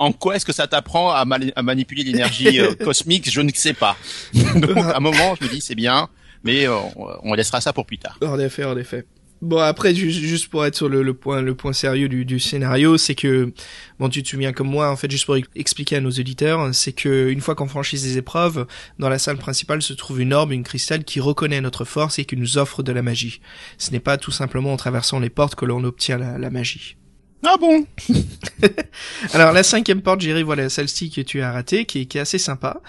en 0.01 0.11
quoi 0.11 0.35
est-ce 0.35 0.45
que 0.45 0.53
ça 0.53 0.67
t'apprend 0.67 1.11
à, 1.11 1.23
mani- 1.25 1.53
à 1.55 1.61
manipuler 1.63 2.03
l'énergie 2.03 2.59
euh, 2.59 2.73
cosmique? 2.83 3.29
Je 3.31 3.41
ne 3.41 3.51
sais 3.53 3.73
pas. 3.73 3.95
Donc 4.33 4.77
à 4.77 4.97
un 4.97 4.99
moment, 4.99 5.35
je 5.39 5.45
me 5.45 5.49
dis 5.51 5.61
c'est 5.61 5.75
bien, 5.75 6.09
mais 6.43 6.67
euh, 6.67 6.75
on, 6.95 7.07
on 7.23 7.33
laissera 7.33 7.61
ça 7.61 7.71
pour 7.73 7.85
plus 7.85 7.97
tard. 7.97 8.17
En 8.23 8.39
effet, 8.39 8.63
en 8.63 8.77
effet. 8.77 9.05
Bon 9.43 9.57
après 9.57 9.95
ju- 9.95 10.11
juste 10.11 10.49
pour 10.49 10.63
être 10.67 10.75
sur 10.75 10.87
le, 10.87 11.01
le 11.01 11.15
point 11.15 11.41
le 11.41 11.55
point 11.55 11.73
sérieux 11.73 12.07
du, 12.09 12.25
du 12.25 12.39
scénario, 12.39 12.97
c'est 12.99 13.15
que 13.15 13.51
bon 13.97 14.07
tu 14.07 14.21
te 14.21 14.29
souviens 14.29 14.53
comme 14.53 14.67
moi 14.69 14.91
en 14.91 14.95
fait 14.95 15.09
juste 15.09 15.25
pour 15.25 15.35
ex- 15.35 15.49
expliquer 15.55 15.95
à 15.95 15.99
nos 15.99 16.11
auditeurs, 16.11 16.69
c'est 16.75 16.91
que 16.93 17.27
une 17.29 17.41
fois 17.41 17.55
qu'on 17.55 17.67
franchit 17.67 17.95
des 17.95 18.19
épreuves, 18.19 18.67
dans 18.99 19.09
la 19.09 19.17
salle 19.17 19.37
principale 19.37 19.81
se 19.81 19.93
trouve 19.93 20.21
une 20.21 20.31
orbe, 20.33 20.51
une 20.51 20.61
cristal 20.61 21.03
qui 21.03 21.19
reconnaît 21.19 21.59
notre 21.59 21.85
force 21.85 22.19
et 22.19 22.25
qui 22.25 22.37
nous 22.37 22.59
offre 22.59 22.83
de 22.83 22.91
la 22.91 23.01
magie. 23.01 23.41
Ce 23.79 23.89
n'est 23.89 23.99
pas 23.99 24.17
tout 24.19 24.29
simplement 24.29 24.73
en 24.73 24.77
traversant 24.77 25.19
les 25.19 25.31
portes 25.31 25.55
que 25.55 25.65
l'on 25.65 25.83
obtient 25.85 26.19
la, 26.19 26.37
la 26.37 26.49
magie. 26.51 26.97
Ah 27.43 27.55
bon 27.59 27.85
Alors 29.33 29.51
la 29.51 29.63
cinquième 29.63 30.01
porte, 30.01 30.21
Jerry, 30.21 30.43
voilà 30.43 30.69
celle-ci 30.69 31.09
que 31.09 31.21
tu 31.21 31.41
as 31.41 31.51
ratée, 31.51 31.85
qui 31.85 32.01
est, 32.01 32.05
qui 32.05 32.19
est 32.19 32.21
assez 32.21 32.37
sympa. 32.37 32.81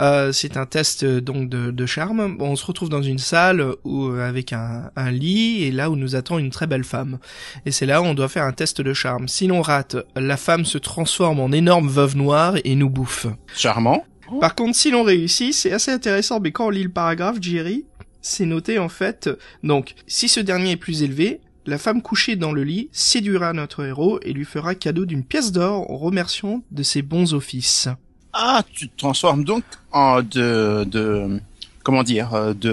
Euh, 0.00 0.32
c'est 0.32 0.56
un 0.56 0.64
test 0.64 1.02
euh, 1.02 1.20
donc 1.20 1.50
de, 1.50 1.70
de 1.70 1.86
charme. 1.86 2.36
Bon, 2.38 2.50
on 2.50 2.56
se 2.56 2.64
retrouve 2.64 2.88
dans 2.88 3.02
une 3.02 3.18
salle 3.18 3.74
où 3.84 4.06
euh, 4.06 4.26
avec 4.26 4.54
un, 4.54 4.90
un 4.96 5.10
lit 5.10 5.62
et 5.64 5.70
là 5.70 5.90
où 5.90 5.96
nous 5.96 6.16
attend 6.16 6.38
une 6.38 6.50
très 6.50 6.66
belle 6.66 6.84
femme. 6.84 7.18
Et 7.66 7.70
c'est 7.70 7.84
là 7.84 8.00
où 8.00 8.06
on 8.06 8.14
doit 8.14 8.28
faire 8.28 8.44
un 8.44 8.52
test 8.52 8.80
de 8.80 8.94
charme. 8.94 9.28
Si 9.28 9.46
l'on 9.46 9.60
rate, 9.60 9.96
la 10.16 10.38
femme 10.38 10.64
se 10.64 10.78
transforme 10.78 11.40
en 11.40 11.52
énorme 11.52 11.88
veuve 11.88 12.16
noire 12.16 12.54
et 12.64 12.76
nous 12.76 12.88
bouffe. 12.88 13.26
Charmant. 13.54 14.04
Par 14.40 14.54
contre, 14.54 14.76
si 14.76 14.90
l'on 14.90 15.02
réussit, 15.02 15.52
c'est 15.52 15.72
assez 15.72 15.90
intéressant. 15.90 16.40
Mais 16.40 16.52
quand 16.52 16.66
on 16.66 16.70
lit 16.70 16.82
le 16.82 16.90
paragraphe, 16.90 17.36
Jerry, 17.40 17.84
c'est 18.22 18.46
noté 18.46 18.78
en 18.78 18.88
fait. 18.88 19.28
Donc, 19.62 19.94
si 20.06 20.28
ce 20.28 20.40
dernier 20.40 20.72
est 20.72 20.76
plus 20.76 21.02
élevé, 21.02 21.40
la 21.68 21.78
femme 21.78 22.00
couchée 22.02 22.34
dans 22.36 22.52
le 22.52 22.64
lit 22.64 22.88
séduira 22.92 23.52
notre 23.52 23.84
héros 23.84 24.18
et 24.22 24.32
lui 24.32 24.44
fera 24.44 24.74
cadeau 24.74 25.04
d'une 25.04 25.22
pièce 25.22 25.52
d'or 25.52 25.90
en 25.90 25.96
remerciant 25.98 26.62
de 26.70 26.82
ses 26.82 27.02
bons 27.02 27.34
offices. 27.34 27.88
Ah, 28.32 28.62
tu 28.72 28.88
te 28.88 28.96
transformes 28.96 29.44
donc 29.44 29.64
en 29.92 30.22
de, 30.22 30.84
de 30.84 31.40
comment 31.82 32.02
dire, 32.02 32.34
euh, 32.34 32.54
de 32.54 32.70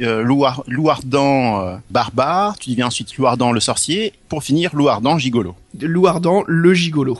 euh, 0.00 0.22
Louar- 0.22 0.62
Louardan 0.66 1.66
euh, 1.66 1.76
barbare, 1.90 2.58
tu 2.58 2.70
deviens 2.70 2.86
ensuite 2.88 3.16
Louardan 3.16 3.52
le 3.52 3.60
sorcier, 3.60 4.12
pour 4.28 4.42
finir 4.42 4.74
Louardan 4.74 5.18
gigolo. 5.18 5.54
Louardan, 5.80 6.44
le 6.46 6.74
gigolo. 6.74 7.18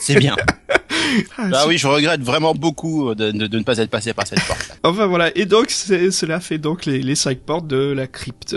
C'est 0.00 0.18
bien. 0.18 0.36
Ah, 1.38 1.48
bah 1.48 1.64
oui, 1.68 1.78
je 1.78 1.86
regrette 1.86 2.20
vraiment 2.22 2.54
beaucoup 2.54 3.14
de, 3.14 3.30
de- 3.30 3.46
de 3.46 3.58
ne 3.58 3.62
pas 3.64 3.78
être 3.78 3.90
passé 3.90 4.12
par 4.14 4.26
cette 4.26 4.44
porte. 4.46 4.78
Enfin 4.82 5.06
voilà, 5.06 5.30
et 5.36 5.46
donc 5.46 5.70
cela 5.70 6.40
fait 6.40 6.58
donc 6.58 6.86
les, 6.86 7.02
les 7.02 7.14
cinq 7.14 7.38
portes 7.38 7.66
de 7.66 7.92
la 7.92 8.06
crypte. 8.06 8.56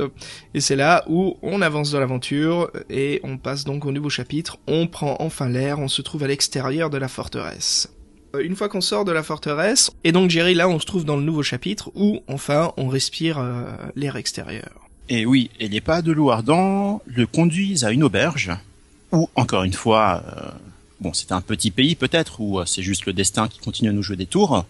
Et 0.54 0.62
c'est 0.62 0.76
là 0.76 1.04
où 1.08 1.38
on 1.42 1.62
avance 1.62 1.92
dans 1.92 2.00
l'aventure 2.00 2.70
et 2.90 3.20
on 3.24 3.38
passe 3.38 3.64
donc 3.64 3.86
au 3.86 3.92
nouveau 3.92 4.10
chapitre. 4.10 4.58
On 4.68 4.88
prend 4.88 5.16
enfin 5.20 5.50
l'air, 5.50 5.80
on 5.80 5.88
se 5.88 6.02
trouve 6.02 6.24
à 6.24 6.28
l'extérieur 6.28 6.90
de 6.90 6.98
la 6.98 7.08
forteresse. 7.08 7.90
Euh, 8.36 8.42
Une 8.44 8.56
fois 8.56 8.70
qu'on 8.70 8.82
sort 8.82 9.06
de 9.06 9.12
la 9.12 9.24
forteresse, 9.24 9.90
et 10.04 10.12
donc 10.12 10.30
Jerry 10.30 10.54
là 10.54 10.70
on 10.70 10.80
se 10.80 10.86
trouve 10.86 11.04
dans 11.06 11.16
le 11.18 11.24
nouveau 11.24 11.42
chapitre 11.44 11.92
où 11.96 12.20
enfin 12.28 12.72
on 12.78 12.88
respire 12.88 13.40
euh, 13.40 13.64
l'air 13.96 14.16
extérieur. 14.18 14.70
Et 15.12 15.26
oui, 15.26 15.50
et 15.60 15.68
les 15.68 15.82
pas 15.82 16.04
de 16.04 16.12
Louardan 16.12 17.02
le 17.08 17.26
conduisent 17.26 17.84
à 17.84 17.92
une 17.92 18.04
auberge, 18.04 18.52
où, 19.12 19.28
encore 19.34 19.64
une 19.64 19.74
fois, 19.74 20.22
euh, 20.38 20.42
bon, 21.02 21.14
c'est 21.14 21.32
un 21.32 21.42
petit 21.42 21.72
pays 21.72 21.96
peut-être, 21.96 22.42
où 22.42 22.60
euh, 22.60 22.66
c'est 22.66 22.84
juste 22.84 23.06
le 23.06 23.14
destin 23.14 23.48
qui 23.48 23.60
continue 23.60 23.90
à 23.90 23.94
nous 23.94 24.04
jouer 24.04 24.16
des 24.16 24.26
tours, 24.26 24.66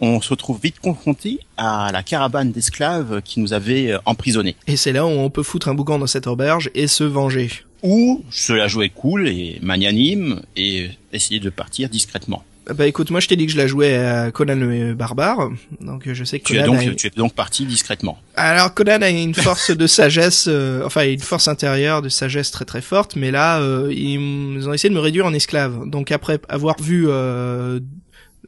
on 0.00 0.20
se 0.20 0.30
retrouve 0.30 0.58
vite 0.60 0.80
confronté 0.80 1.38
à 1.56 1.90
la 1.92 2.02
caravane 2.02 2.50
d'esclaves 2.50 3.22
qui 3.22 3.40
nous 3.40 3.52
avait 3.52 3.92
euh, 3.92 3.98
emprisonnés. 4.04 4.56
Et 4.66 4.76
c'est 4.76 4.92
là 4.92 5.06
où 5.06 5.10
on 5.10 5.30
peut 5.30 5.44
foutre 5.44 5.68
un 5.68 5.74
boucan 5.74 5.98
dans 5.98 6.06
cette 6.06 6.26
auberge 6.26 6.70
et 6.74 6.88
se 6.88 7.04
venger. 7.04 7.50
Ou 7.82 8.24
se 8.30 8.52
la 8.52 8.68
jouer 8.68 8.88
cool 8.90 9.28
et 9.28 9.58
magnanime, 9.62 10.42
et 10.56 10.90
essayer 11.12 11.40
de 11.40 11.50
partir 11.50 11.88
discrètement. 11.88 12.44
Bah 12.72 12.86
écoute, 12.86 13.10
moi 13.10 13.18
je 13.18 13.26
t'ai 13.26 13.34
dit 13.34 13.46
que 13.46 13.52
je 13.52 13.56
la 13.56 13.66
jouais 13.66 13.96
à 13.96 14.30
Conan 14.30 14.54
le 14.54 14.94
barbare, 14.94 15.50
donc 15.80 16.06
euh, 16.06 16.14
je 16.14 16.22
sais 16.22 16.38
que 16.38 16.44
Tu 16.44 16.56
es, 16.56 16.62
donc, 16.62 16.78
a- 16.80 16.94
tu 16.94 17.08
es 17.08 17.10
donc 17.10 17.34
parti 17.34 17.66
discrètement. 17.66 18.20
Alors 18.36 18.72
Conan 18.72 19.02
a 19.02 19.10
une 19.10 19.34
force 19.34 19.72
de 19.72 19.86
sagesse, 19.88 20.46
euh, 20.48 20.82
enfin 20.84 21.02
une 21.08 21.18
force 21.18 21.48
intérieure 21.48 22.02
de 22.02 22.08
sagesse 22.08 22.52
très 22.52 22.64
très 22.64 22.80
forte, 22.80 23.16
mais 23.16 23.32
là 23.32 23.60
euh, 23.60 23.92
ils 23.92 24.68
ont 24.68 24.72
essayé 24.72 24.90
de 24.90 24.94
me 24.94 25.00
réduire 25.00 25.26
en 25.26 25.34
esclave. 25.34 25.88
Donc 25.88 26.12
après 26.12 26.38
avoir 26.48 26.80
vu 26.80 27.06
euh, 27.08 27.80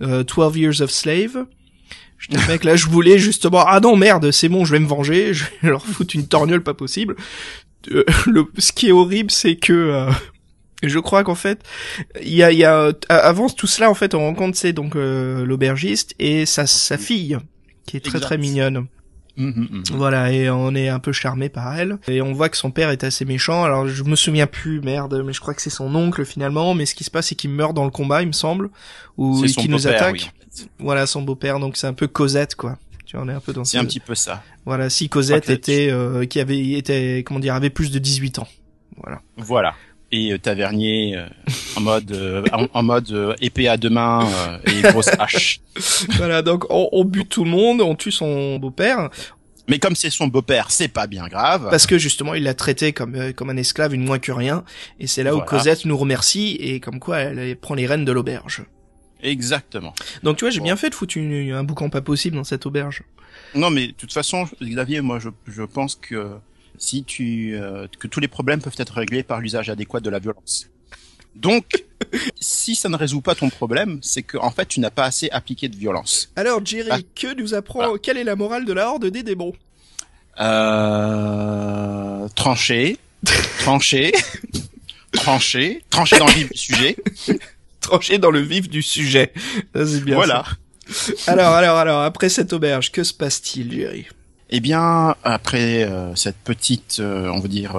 euh, 0.02 0.22
12 0.22 0.56
Years 0.58 0.80
of 0.80 0.90
Slave, 0.92 1.46
j'étais 2.20 2.40
le 2.40 2.46
mec 2.46 2.62
là, 2.62 2.76
je 2.76 2.86
voulais 2.86 3.18
justement 3.18 3.64
ah 3.66 3.80
non 3.80 3.96
merde 3.96 4.30
c'est 4.30 4.48
bon 4.48 4.64
je 4.64 4.70
vais 4.72 4.78
me 4.80 4.86
venger, 4.86 5.34
je 5.34 5.42
vais 5.62 5.70
leur 5.70 5.84
foutre 5.84 6.14
une 6.14 6.28
torgnole 6.28 6.62
pas 6.62 6.74
possible. 6.74 7.16
Euh, 7.90 8.04
le, 8.26 8.46
ce 8.58 8.70
qui 8.72 8.88
est 8.88 8.92
horrible 8.92 9.32
c'est 9.32 9.56
que 9.56 9.72
euh, 9.72 10.10
je 10.88 10.98
crois 10.98 11.24
qu'en 11.24 11.34
fait, 11.34 11.62
il 12.22 12.34
y 12.34 12.42
a, 12.42 12.52
y 12.52 12.64
a, 12.64 12.92
avant 13.08 13.48
tout 13.48 13.66
cela, 13.66 13.90
en 13.90 13.94
fait, 13.94 14.14
on 14.14 14.20
rencontre, 14.20 14.56
c'est 14.56 14.72
donc 14.72 14.96
euh, 14.96 15.44
l'aubergiste 15.44 16.14
et 16.18 16.46
sa, 16.46 16.66
sa 16.66 16.98
fille, 16.98 17.38
qui 17.86 17.96
est 17.96 18.00
très 18.00 18.18
Exact. 18.18 18.26
très 18.26 18.38
mignonne. 18.38 18.86
Mhm, 19.36 19.68
mhm. 19.70 19.82
Voilà, 19.92 20.32
et 20.32 20.48
on 20.48 20.74
est 20.74 20.88
un 20.88 21.00
peu 21.00 21.12
charmé 21.12 21.48
par 21.48 21.76
elle. 21.76 21.98
Et 22.06 22.22
on 22.22 22.32
voit 22.32 22.48
que 22.48 22.56
son 22.56 22.70
père 22.70 22.90
est 22.90 23.02
assez 23.02 23.24
méchant. 23.24 23.64
Alors 23.64 23.88
je 23.88 24.04
me 24.04 24.16
souviens 24.16 24.46
plus, 24.46 24.80
merde, 24.80 25.22
mais 25.24 25.32
je 25.32 25.40
crois 25.40 25.54
que 25.54 25.62
c'est 25.62 25.70
son 25.70 25.92
oncle 25.94 26.24
finalement. 26.24 26.74
Mais 26.74 26.86
ce 26.86 26.94
qui 26.94 27.04
se 27.04 27.10
passe, 27.10 27.28
c'est 27.28 27.34
qu'il 27.34 27.50
meurt 27.50 27.74
dans 27.74 27.84
le 27.84 27.90
combat, 27.90 28.22
il 28.22 28.28
me 28.28 28.32
semble, 28.32 28.70
ou 29.16 29.42
qui 29.42 29.68
nous 29.68 29.88
attaque. 29.88 30.14
oui, 30.14 30.22
en 30.22 30.56
fait. 30.56 30.68
Voilà, 30.78 31.06
son 31.06 31.22
beau-père. 31.22 31.58
Donc 31.58 31.76
c'est 31.76 31.86
un 31.86 31.94
peu 31.94 32.06
Cosette, 32.06 32.54
quoi. 32.54 32.78
Tu 33.06 33.16
vois, 33.16 33.26
on 33.26 33.28
est 33.28 33.34
un 33.34 33.40
peu 33.40 33.52
dans 33.52 33.64
C'est 33.64 33.78
ce... 33.78 33.82
un 33.82 33.86
petit 33.86 34.00
peu 34.00 34.14
ça. 34.14 34.42
Voilà, 34.64 34.88
si 34.88 35.08
Cosette 35.08 35.50
était, 35.50 35.88
euh, 35.90 36.24
qui 36.26 36.40
avait, 36.40 36.70
était, 36.70 37.22
comment 37.26 37.40
dire, 37.40 37.54
avait 37.54 37.70
plus 37.70 37.90
de 37.90 37.98
18 37.98 38.38
ans. 38.38 38.48
Voilà. 39.02 39.20
Voilà. 39.36 39.74
Et 40.16 40.32
euh, 40.32 40.38
Tavernier 40.38 41.16
euh, 41.16 41.26
en 41.76 41.80
mode 41.80 42.12
euh, 42.12 42.44
en, 42.52 42.66
en 42.72 42.82
mode 42.82 43.10
euh, 43.10 43.34
épée 43.40 43.66
à 43.68 43.76
deux 43.76 43.90
mains 43.90 44.24
euh, 44.26 44.58
et 44.70 44.82
grosse 44.92 45.08
hache. 45.18 45.60
voilà, 46.16 46.42
donc 46.42 46.64
on, 46.70 46.88
on 46.92 47.04
bute 47.04 47.28
tout 47.30 47.44
le 47.44 47.50
monde, 47.50 47.80
on 47.80 47.94
tue 47.96 48.12
son 48.12 48.58
beau-père, 48.58 49.10
Mais 49.68 49.78
comme 49.78 49.96
c'est 49.96 50.10
son 50.10 50.28
beau-père, 50.28 50.70
c'est 50.70 50.88
pas 50.88 51.06
bien 51.08 51.26
grave. 51.26 51.66
parce 51.70 51.86
que 51.86 51.98
justement 51.98 52.34
il 52.34 52.42
l'a 52.44 52.54
traité 52.54 52.92
comme 52.92 53.14
euh, 53.16 53.32
comme 53.32 53.50
un 53.50 53.56
esclave, 53.56 53.92
une 53.94 54.04
moins 54.04 54.18
que 54.20 54.30
rien. 54.32 54.62
Et 55.00 55.06
c'est 55.06 55.22
là 55.24 55.34
où. 55.34 55.40
Cosette 55.40 55.84
nous 55.84 55.96
remercie 55.96 56.56
et 56.60 56.78
comme 56.80 57.00
quoi 57.00 57.18
elle, 57.18 57.38
elle 57.38 57.56
prend 57.56 57.74
les 57.74 57.86
rênes 57.86 58.04
de 58.04 58.12
l'auberge. 58.12 58.62
Exactement. 59.22 59.94
Donc 60.22 60.36
tu 60.36 60.44
vois, 60.44 60.50
j'ai 60.50 60.58
Bon. 60.60 60.64
bien 60.66 60.76
fait 60.76 60.90
de 60.90 60.94
foutre 60.94 61.16
une- 61.16 61.52
un 61.52 61.64
boucan 61.64 61.88
pas 61.88 62.02
possible 62.02 62.36
dans 62.36 62.44
cette 62.44 62.66
auberge. 62.66 63.02
Non, 63.54 63.70
mais 63.70 63.88
de 63.88 63.92
toute 63.92 64.12
façon, 64.12 64.46
Xavier, 64.62 65.00
moi, 65.00 65.18
je, 65.18 65.28
je 65.48 65.62
pense 65.62 65.94
que 65.96 66.28
si 66.78 67.04
tu 67.04 67.54
euh, 67.56 67.86
que 67.98 68.06
tous 68.08 68.20
les 68.20 68.28
problèmes 68.28 68.60
peuvent 68.62 68.74
être 68.78 68.94
réglés 68.94 69.22
par 69.22 69.40
l'usage 69.40 69.70
adéquat 69.70 70.00
de 70.00 70.10
la 70.10 70.18
violence. 70.18 70.68
Donc, 71.34 71.84
si 72.40 72.76
ça 72.76 72.88
ne 72.88 72.96
résout 72.96 73.20
pas 73.20 73.34
ton 73.34 73.48
problème, 73.50 73.98
c'est 74.02 74.22
que 74.22 74.36
en 74.38 74.50
fait, 74.50 74.66
tu 74.66 74.80
n'as 74.80 74.90
pas 74.90 75.04
assez 75.04 75.28
appliqué 75.30 75.68
de 75.68 75.76
violence. 75.76 76.30
Alors 76.36 76.64
Jerry, 76.64 76.88
Ah. 76.92 76.98
que 77.14 77.34
nous 77.34 77.54
apprend, 77.54 77.96
quelle 77.96 78.18
est 78.18 78.24
la 78.24 78.36
morale 78.36 78.64
de 78.64 78.72
la 78.72 78.88
horde 78.88 79.06
des 79.06 79.22
démons? 79.22 79.52
Euh, 80.40 82.28
trancher, 82.34 82.98
trancher, 83.60 84.12
trancher, 85.12 85.82
trancher 85.90 86.18
dans 86.18 86.26
le 86.26 86.32
vif 86.32 86.50
du 86.50 86.58
sujet. 86.58 86.96
Tranché 87.80 88.16
dans 88.16 88.30
le 88.30 88.40
vif 88.40 88.70
du 88.70 88.80
sujet. 88.80 89.30
Ça, 89.74 89.84
bien 90.00 90.14
voilà. 90.14 90.44
ça. 90.88 91.30
Alors, 91.30 91.52
alors, 91.52 91.76
alors, 91.76 92.00
après 92.00 92.30
cette 92.30 92.54
auberge, 92.54 92.90
que 92.90 93.04
se 93.04 93.12
passe-t-il, 93.12 93.70
Jerry? 93.70 94.06
Eh 94.56 94.60
bien, 94.60 95.16
après 95.24 95.82
euh, 95.82 96.14
cette 96.14 96.36
petite, 96.36 96.98
euh, 97.00 97.28
on 97.28 97.40
va 97.40 97.48
dire, 97.48 97.72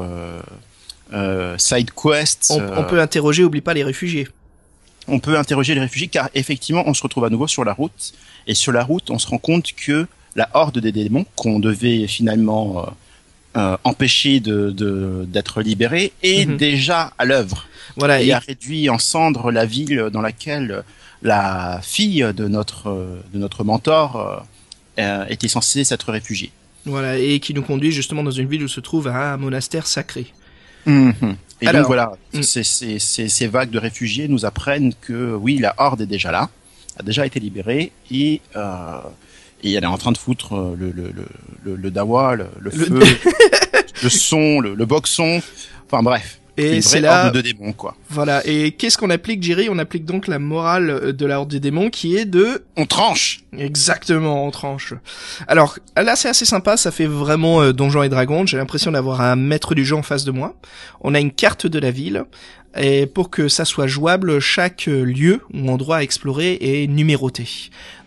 euh, 1.13 1.57
side 1.57 1.91
quest, 1.91 2.51
on, 2.51 2.61
on 2.79 2.83
peut 2.83 2.99
interroger, 2.99 3.43
oublie 3.45 3.61
pas 3.61 3.73
les 3.73 3.83
réfugiés. 3.83 4.27
on 5.07 5.19
peut 5.19 5.37
interroger 5.37 5.73
les 5.75 5.81
réfugiés 5.81 6.07
car 6.09 6.29
effectivement, 6.33 6.83
on 6.85 6.93
se 6.93 7.01
retrouve 7.03 7.23
à 7.25 7.29
nouveau 7.29 7.47
sur 7.47 7.63
la 7.63 7.73
route. 7.73 8.13
Et 8.47 8.55
sur 8.55 8.71
la 8.73 8.83
route, 8.83 9.09
on 9.09 9.19
se 9.19 9.27
rend 9.27 9.37
compte 9.37 9.71
que 9.73 10.07
la 10.35 10.49
horde 10.53 10.79
des 10.79 10.91
démons 10.91 11.25
qu'on 11.37 11.59
devait 11.59 12.07
finalement 12.07 12.85
euh, 13.55 13.77
empêcher 13.85 14.41
de 14.41 14.71
de- 14.71 15.25
d'être 15.29 15.61
libérée 15.61 16.11
est 16.23 16.45
Mhm. 16.45 16.57
déjà 16.57 17.13
à 17.17 17.23
l'œuvre 17.23 17.67
Voilà, 17.95 18.21
et 18.21 18.27
et 18.27 18.33
a 18.33 18.39
réduit 18.39 18.89
en 18.89 18.99
cendres 18.99 19.49
la 19.51 19.65
ville 19.65 20.09
dans 20.11 20.21
laquelle 20.21 20.83
la 21.21 21.79
fille 21.81 22.25
de 22.35 22.47
notre 22.49 22.89
de 23.33 23.39
notre 23.39 23.63
mentor 23.63 24.43
euh, 24.99 25.25
était 25.29 25.47
censée 25.47 25.83
s'être 25.85 26.11
réfugiée. 26.11 26.51
Voilà, 26.85 27.17
et 27.17 27.39
qui 27.39 27.53
nous 27.53 27.63
conduit 27.63 27.91
justement 27.91 28.23
dans 28.23 28.31
une 28.31 28.47
ville 28.47 28.63
où 28.63 28.67
se 28.67 28.79
trouve 28.79 29.07
un 29.07 29.37
monastère 29.37 29.87
sacré. 29.87 30.27
Mhm. 30.85 31.35
Et 31.61 31.67
Alors, 31.67 31.81
donc 31.81 31.87
voilà, 31.87 32.11
mm. 32.33 32.41
ces, 32.43 32.63
ces, 32.63 32.99
ces, 32.99 33.29
ces 33.29 33.47
vagues 33.47 33.69
de 33.71 33.79
réfugiés 33.79 34.27
nous 34.27 34.45
apprennent 34.45 34.93
que 35.01 35.33
oui, 35.35 35.57
la 35.57 35.73
horde 35.77 36.01
est 36.01 36.05
déjà 36.05 36.31
là, 36.31 36.49
a 36.99 37.03
déjà 37.03 37.25
été 37.25 37.39
libérée 37.39 37.91
et 38.11 38.41
euh, 38.55 38.99
et 39.63 39.71
elle 39.73 39.83
est 39.83 39.87
en 39.87 39.97
train 39.97 40.11
de 40.11 40.17
foutre 40.17 40.53
euh, 40.53 40.75
le 40.77 40.91
le 40.91 41.11
le 41.11 41.25
le, 41.63 41.75
le 41.75 41.91
dawa, 41.91 42.35
Le- 42.35 42.69
feu, 42.69 42.99
le 44.03 44.09
son, 44.09 44.59
le, 44.59 44.75
le 44.75 44.85
boxon, 44.85 45.41
enfin 45.87 46.03
bref, 46.03 46.39
Et 46.57 46.81
c'est 46.81 47.01
là, 47.01 47.25
horde 47.25 47.35
de 47.35 47.41
démons 47.41 47.73
quoi. 47.73 47.95
voilà, 48.09 48.41
et 48.45 48.71
qu'est-ce 48.71 48.97
qu'on 48.97 49.09
applique, 49.09 49.43
Jerry? 49.43 49.67
On 49.69 49.77
applique 49.77 50.05
donc 50.05 50.27
la 50.27 50.39
morale 50.39 51.13
de 51.13 51.25
la 51.25 51.39
horde 51.39 51.49
des 51.49 51.59
démons 51.59 51.89
qui 51.89 52.15
est 52.15 52.25
de 52.25 52.63
On 52.77 52.85
tranche. 52.85 53.41
Exactement, 53.57 54.45
en 54.45 54.51
tranche. 54.51 54.93
Alors 55.47 55.77
là, 55.97 56.15
c'est 56.15 56.29
assez 56.29 56.45
sympa, 56.45 56.77
ça 56.77 56.91
fait 56.91 57.07
vraiment 57.07 57.61
euh, 57.61 57.73
Donjons 57.73 58.03
et 58.03 58.09
Dragons. 58.09 58.45
J'ai 58.45 58.57
l'impression 58.57 58.91
d'avoir 58.91 59.21
un 59.21 59.35
maître 59.35 59.75
du 59.75 59.85
jeu 59.85 59.95
en 59.95 60.03
face 60.03 60.23
de 60.23 60.31
moi. 60.31 60.55
On 61.01 61.13
a 61.13 61.19
une 61.19 61.31
carte 61.31 61.67
de 61.67 61.79
la 61.79 61.91
ville, 61.91 62.25
et 62.77 63.05
pour 63.05 63.29
que 63.29 63.47
ça 63.47 63.65
soit 63.65 63.87
jouable, 63.87 64.39
chaque 64.39 64.87
lieu 64.87 65.41
ou 65.53 65.69
endroit 65.69 65.97
à 65.97 66.03
explorer 66.03 66.57
est 66.61 66.87
numéroté. 66.87 67.47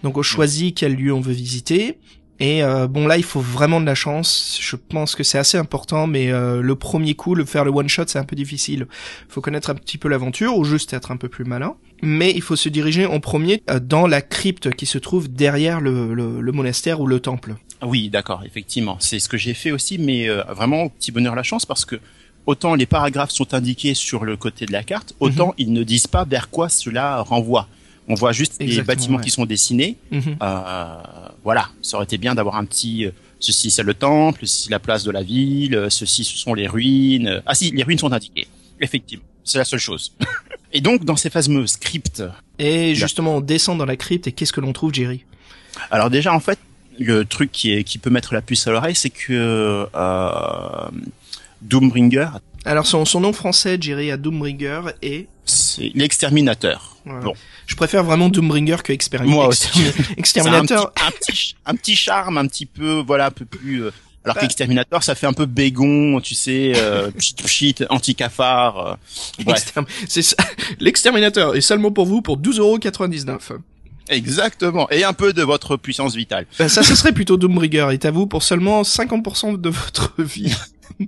Donc 0.03 0.19
on 0.19 0.23
choisit 0.23 0.77
quel 0.77 0.95
lieu 0.95 1.13
on 1.13 1.21
veut 1.21 1.33
visiter. 1.33 1.99
Et 2.41 2.63
euh, 2.63 2.87
bon 2.87 3.07
là, 3.07 3.17
il 3.17 3.25
faut 3.25 3.41
vraiment 3.41 3.81
de 3.81 3.87
la 3.87 3.95
chance. 3.95 4.59
Je 4.61 4.77
pense 4.77 5.15
que 5.17 5.25
c'est 5.25 5.39
assez 5.39 5.59
important, 5.59 6.07
mais 6.07 6.31
euh, 6.31 6.63
le 6.63 6.77
premier 6.77 7.15
coup, 7.15 7.35
le 7.35 7.45
faire 7.45 7.65
le 7.65 7.71
one 7.71 7.89
shot, 7.89 8.05
c'est 8.07 8.19
un 8.19 8.25
peu 8.25 8.37
difficile. 8.37 8.87
Faut 9.29 9.41
connaître 9.41 9.71
un 9.71 9.75
petit 9.75 9.99
peu 9.99 10.09
l'aventure 10.09 10.57
ou 10.57 10.65
juste 10.65 10.93
être 10.93 11.11
un 11.11 11.17
peu 11.17 11.29
plus 11.29 11.45
malin. 11.45 11.75
Mais 12.01 12.31
il 12.31 12.43
faut 12.43 12.55
se 12.55 12.69
diriger 12.69 13.07
en 13.07 13.19
premier 13.19 13.63
euh, 13.71 13.81
dans 13.81 14.07
la 14.07 14.23
crypte 14.23 14.73
qui 14.75 14.87
se 14.87 14.99
trouve 14.99 15.29
derrière 15.29 15.81
le, 15.81 16.15
le, 16.15 16.41
le 16.41 16.53
monastère 16.53 17.01
ou 17.01 17.07
le 17.07 17.19
temple. 17.19 17.57
Oui, 17.83 18.09
d'accord, 18.09 18.43
effectivement, 18.45 18.97
c'est 19.01 19.19
ce 19.19 19.29
que 19.29 19.37
j'ai 19.37 19.55
fait 19.55 19.71
aussi, 19.71 19.99
mais 19.99 20.29
euh, 20.29 20.43
vraiment 20.45 20.85
au 20.85 20.89
petit 20.89 21.13
bonheur 21.13 21.35
la 21.35 21.43
chance 21.43 21.65
parce 21.67 21.85
que 21.85 22.01
autant 22.47 22.75
les 22.75 22.87
paragraphes 22.87 23.31
sont 23.31 23.55
indiqués 23.55 23.95
sur 23.95 24.25
le 24.25 24.37
côté 24.37 24.67
de 24.67 24.73
la 24.73 24.83
carte, 24.83 25.15
autant 25.21 25.55
ils 25.59 25.73
ne 25.73 25.83
disent 25.83 26.07
pas 26.07 26.25
vers 26.25 26.51
quoi 26.51 26.69
cela 26.69 27.21
renvoie. 27.21 27.69
On 28.09 28.15
voit 28.15 28.33
juste 28.33 28.57
les 28.61 28.83
bâtiments 28.83 29.19
ouais. 29.19 29.25
qui 29.25 29.31
sont 29.31 29.45
dessinés. 29.47 29.97
Mhm. 30.11 30.37
Euh, 30.43 31.03
voilà, 31.45 31.69
ça 31.83 31.97
aurait 31.97 32.05
été 32.05 32.19
bien 32.19 32.35
d'avoir 32.35 32.57
un 32.57 32.65
petit. 32.65 33.05
euh, 33.07 33.11
ceci 33.41 33.71
c'est 33.71 33.83
le 33.83 33.95
temple, 33.95 34.41
ceci 34.43 34.65
c'est 34.65 34.71
la 34.71 34.79
place 34.81 35.05
de 35.05 35.11
la 35.11 35.23
ville, 35.23 35.75
euh, 35.77 35.91
ceci 35.91 36.25
ce 36.25 36.37
sont 36.37 36.55
les 36.55 36.67
ruines. 36.67 37.43
Ah 37.47 37.55
si, 37.55 37.71
les 37.71 37.83
ruines 37.83 37.99
sont 37.99 38.13
indiquées. 38.13 38.49
Effectivement, 38.81 39.25
c'est 39.45 39.59
la 39.59 39.65
seule 39.65 39.79
chose. 39.81 40.13
Et 40.73 40.81
donc 40.81 41.05
dans 41.05 41.17
ces 41.17 41.31
fameuses 41.31 41.77
cryptes, 41.77 42.23
Et 42.59 42.95
justement, 42.95 43.37
on 43.37 43.41
descend 43.41 43.79
dans 43.79 43.87
la 43.87 43.97
crypte 43.97 44.27
et 44.27 44.33
qu'est-ce 44.33 44.53
que 44.53 44.61
l'on 44.61 44.73
trouve, 44.75 44.93
Jerry? 44.93 45.25
Alors 45.91 46.11
déjà 46.11 46.35
en 46.35 46.41
fait, 46.41 46.59
le 46.99 47.25
truc 47.25 47.53
qui 47.53 47.73
est 47.73 47.85
qui 47.85 47.99
peut 47.99 48.11
mettre 48.11 48.35
la 48.35 48.43
puce 48.43 48.67
à 48.67 48.73
l'oreille, 48.73 48.95
c'est 48.97 49.09
que 49.11 49.87
euh, 49.95 50.89
Doombringer, 51.63 52.29
Alors 52.65 52.87
son, 52.87 53.05
son 53.05 53.21
nom 53.21 53.33
français, 53.33 53.79
Jerry, 53.81 54.11
à 54.11 54.17
Doombringer, 54.17 54.83
est... 55.03 55.27
c'est 55.45 55.91
l'exterminateur. 55.95 56.97
Voilà. 57.05 57.21
Bon, 57.21 57.35
Je 57.69 57.77
préfère 57.77 58.03
vraiment 58.03 58.29
Doombringer 58.31 58.79
que 58.83 58.93
Experiment. 58.93 59.31
Moi 59.31 59.47
aussi. 59.49 59.69
Extermi- 60.19 60.19
Exterminator. 60.19 60.93
Un 60.97 61.01
petit, 61.01 61.07
un 61.07 61.11
petit, 61.13 61.33
ch- 61.37 61.55
un 61.67 61.75
petit 61.77 61.95
charme, 61.97 62.39
un 62.39 62.47
petit 62.49 62.67
peu, 62.67 63.03
voilà, 63.07 63.27
un 63.27 63.31
peu 63.31 63.45
plus. 63.45 63.85
euh, 63.85 63.91
alors 64.25 64.35
Bah. 64.35 64.41
qu'Exterminator, 64.41 65.03
ça 65.05 65.15
fait 65.15 65.27
un 65.27 65.33
peu 65.33 65.47
bégon, 65.47 66.21
tu 66.21 66.35
sais, 66.35 66.73
euh, 66.77 67.11
pchit 67.13 67.35
pchit, 67.35 67.75
anti-cafard. 67.89 68.79
euh, 69.39 69.43
bref, 69.45 69.73
C'est 70.09 70.23
ça. 70.23 70.37
L'exterminateur 70.81 71.55
est 71.57 71.61
seulement 71.61 71.93
pour 71.93 72.07
vous 72.07 72.21
pour 72.23 72.37
12,99€. 72.39 73.39
Exactement. 74.09 74.89
Et 74.91 75.05
un 75.05 75.13
peu 75.13 75.33
de 75.33 75.43
votre 75.43 75.77
puissance 75.77 76.15
vitale. 76.15 76.47
Ben, 76.59 76.69
ça, 76.69 76.83
ce 76.83 76.95
serait 76.95 77.13
plutôt 77.13 77.37
Doombringer 77.37 77.89
est 77.93 78.05
à 78.05 78.11
vous 78.11 78.27
pour 78.27 78.43
seulement 78.43 78.83
50% 78.83 79.61
de 79.61 79.69
votre 79.69 80.15
vie. 80.23 80.55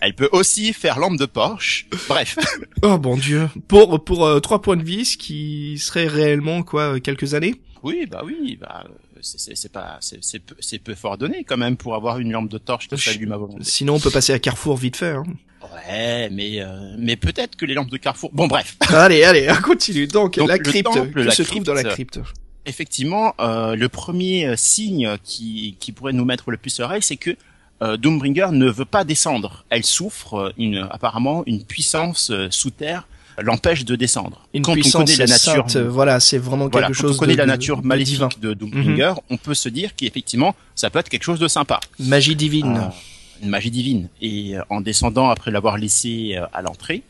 Elle 0.00 0.14
peut 0.14 0.28
aussi 0.32 0.72
faire 0.72 0.98
lampe 0.98 1.18
de 1.18 1.26
Porsche. 1.26 1.86
Bref. 2.08 2.36
Oh 2.82 2.96
bon 2.96 3.16
dieu. 3.16 3.48
Pour, 3.68 4.02
pour 4.02 4.24
euh, 4.24 4.40
3 4.40 4.62
points 4.62 4.76
de 4.76 4.82
vie, 4.82 5.04
ce 5.04 5.18
qui 5.18 5.78
serait 5.78 6.06
réellement, 6.06 6.62
quoi, 6.62 6.94
euh, 6.94 6.98
quelques 6.98 7.34
années 7.34 7.60
Oui, 7.82 8.06
bah 8.10 8.22
oui, 8.24 8.56
bah 8.58 8.84
c'est- 9.22 9.72
pas, 9.72 9.98
c'est 10.00 10.18
c'est 10.22 10.38
peu, 10.38 10.54
peu 10.84 10.94
fort 10.94 11.18
donné 11.18 11.44
quand 11.44 11.56
même 11.56 11.76
pour 11.76 11.94
avoir 11.94 12.18
une 12.18 12.32
lampe 12.32 12.48
de 12.50 12.58
torche 12.58 12.88
qui 12.88 12.98
s'allume 12.98 13.32
à 13.32 13.36
volonté. 13.36 13.64
Sinon, 13.64 13.94
on 13.94 14.00
peut 14.00 14.10
passer 14.10 14.32
à 14.32 14.38
Carrefour 14.38 14.76
vite 14.76 14.96
fait. 14.96 15.10
Hein. 15.10 15.24
Ouais, 15.62 16.28
mais 16.30 16.60
euh, 16.60 16.94
mais 16.98 17.16
peut-être 17.16 17.56
que 17.56 17.66
les 17.66 17.74
lampes 17.74 17.90
de 17.90 17.96
Carrefour. 17.96 18.30
Bon, 18.32 18.46
bref. 18.46 18.76
allez, 18.88 19.24
allez, 19.24 19.48
on 19.50 19.60
continue. 19.62 20.06
Donc, 20.06 20.36
Donc, 20.38 20.48
la 20.48 20.58
crypte, 20.58 20.90
temple, 20.92 21.12
que 21.12 21.20
la 21.20 21.30
se 21.30 21.42
trouve 21.42 21.62
dans 21.64 21.74
la 21.74 21.84
crypte. 21.84 22.20
Effectivement, 22.66 23.34
euh, 23.40 23.74
le 23.74 23.88
premier 23.88 24.46
euh, 24.46 24.56
signe 24.56 25.16
qui 25.24 25.76
qui 25.80 25.92
pourrait 25.92 26.12
nous 26.12 26.24
mettre 26.24 26.50
le 26.50 26.56
plus 26.56 26.78
l'oreille, 26.78 27.02
c'est 27.02 27.16
que 27.16 27.36
euh, 27.82 27.96
Doombringer 27.96 28.48
ne 28.52 28.70
veut 28.70 28.84
pas 28.84 29.04
descendre. 29.04 29.64
Elle 29.70 29.84
souffre 29.84 30.34
euh, 30.34 30.52
une 30.58 30.86
apparemment 30.90 31.42
une 31.46 31.64
puissance 31.64 32.30
sous 32.50 32.70
terre 32.70 33.06
l'empêche 33.42 33.84
de 33.84 33.96
descendre. 33.96 34.46
Une 34.54 34.62
quand 34.62 34.72
on 34.72 34.90
connaît 34.90 35.16
la 35.16 35.26
nature, 35.26 35.70
sainte, 35.70 35.76
voilà, 35.76 36.20
c'est 36.20 36.38
vraiment 36.38 36.68
voilà, 36.68 36.88
quelque 36.88 36.96
quand 36.98 37.02
chose 37.08 37.16
on 37.16 37.20
connaît 37.20 37.32
de, 37.34 37.38
la 37.38 37.44
de- 37.44 37.50
nature 37.50 37.82
de 37.82 37.86
maléfique 37.86 38.14
divin. 38.14 38.28
de 38.40 38.54
Doombringer, 38.54 39.14
on 39.30 39.36
peut 39.36 39.54
se 39.54 39.68
dire 39.68 39.94
qu'effectivement, 39.96 40.54
ça 40.74 40.90
peut 40.90 40.98
être 40.98 41.08
quelque 41.08 41.24
chose 41.24 41.38
de 41.40 41.48
sympa. 41.48 41.80
Magie 41.98 42.36
divine. 42.36 42.76
Euh, 42.76 43.42
une 43.42 43.48
magie 43.48 43.70
divine. 43.70 44.08
Et 44.20 44.56
euh, 44.56 44.62
en 44.70 44.80
descendant 44.80 45.30
après 45.30 45.50
l'avoir 45.50 45.78
laissé 45.78 46.34
euh, 46.36 46.46
à 46.52 46.62
l'entrée, 46.62 47.02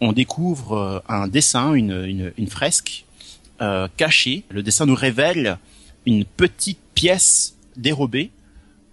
on 0.00 0.12
découvre 0.12 0.76
euh, 0.76 1.00
un 1.08 1.28
dessin, 1.28 1.74
une, 1.74 2.04
une, 2.06 2.32
une 2.38 2.48
fresque 2.48 3.04
euh, 3.60 3.86
cachée. 3.96 4.44
Le 4.50 4.62
dessin 4.62 4.86
nous 4.86 4.94
révèle 4.94 5.58
une 6.06 6.24
petite 6.24 6.78
pièce 6.94 7.54
dérobée 7.76 8.30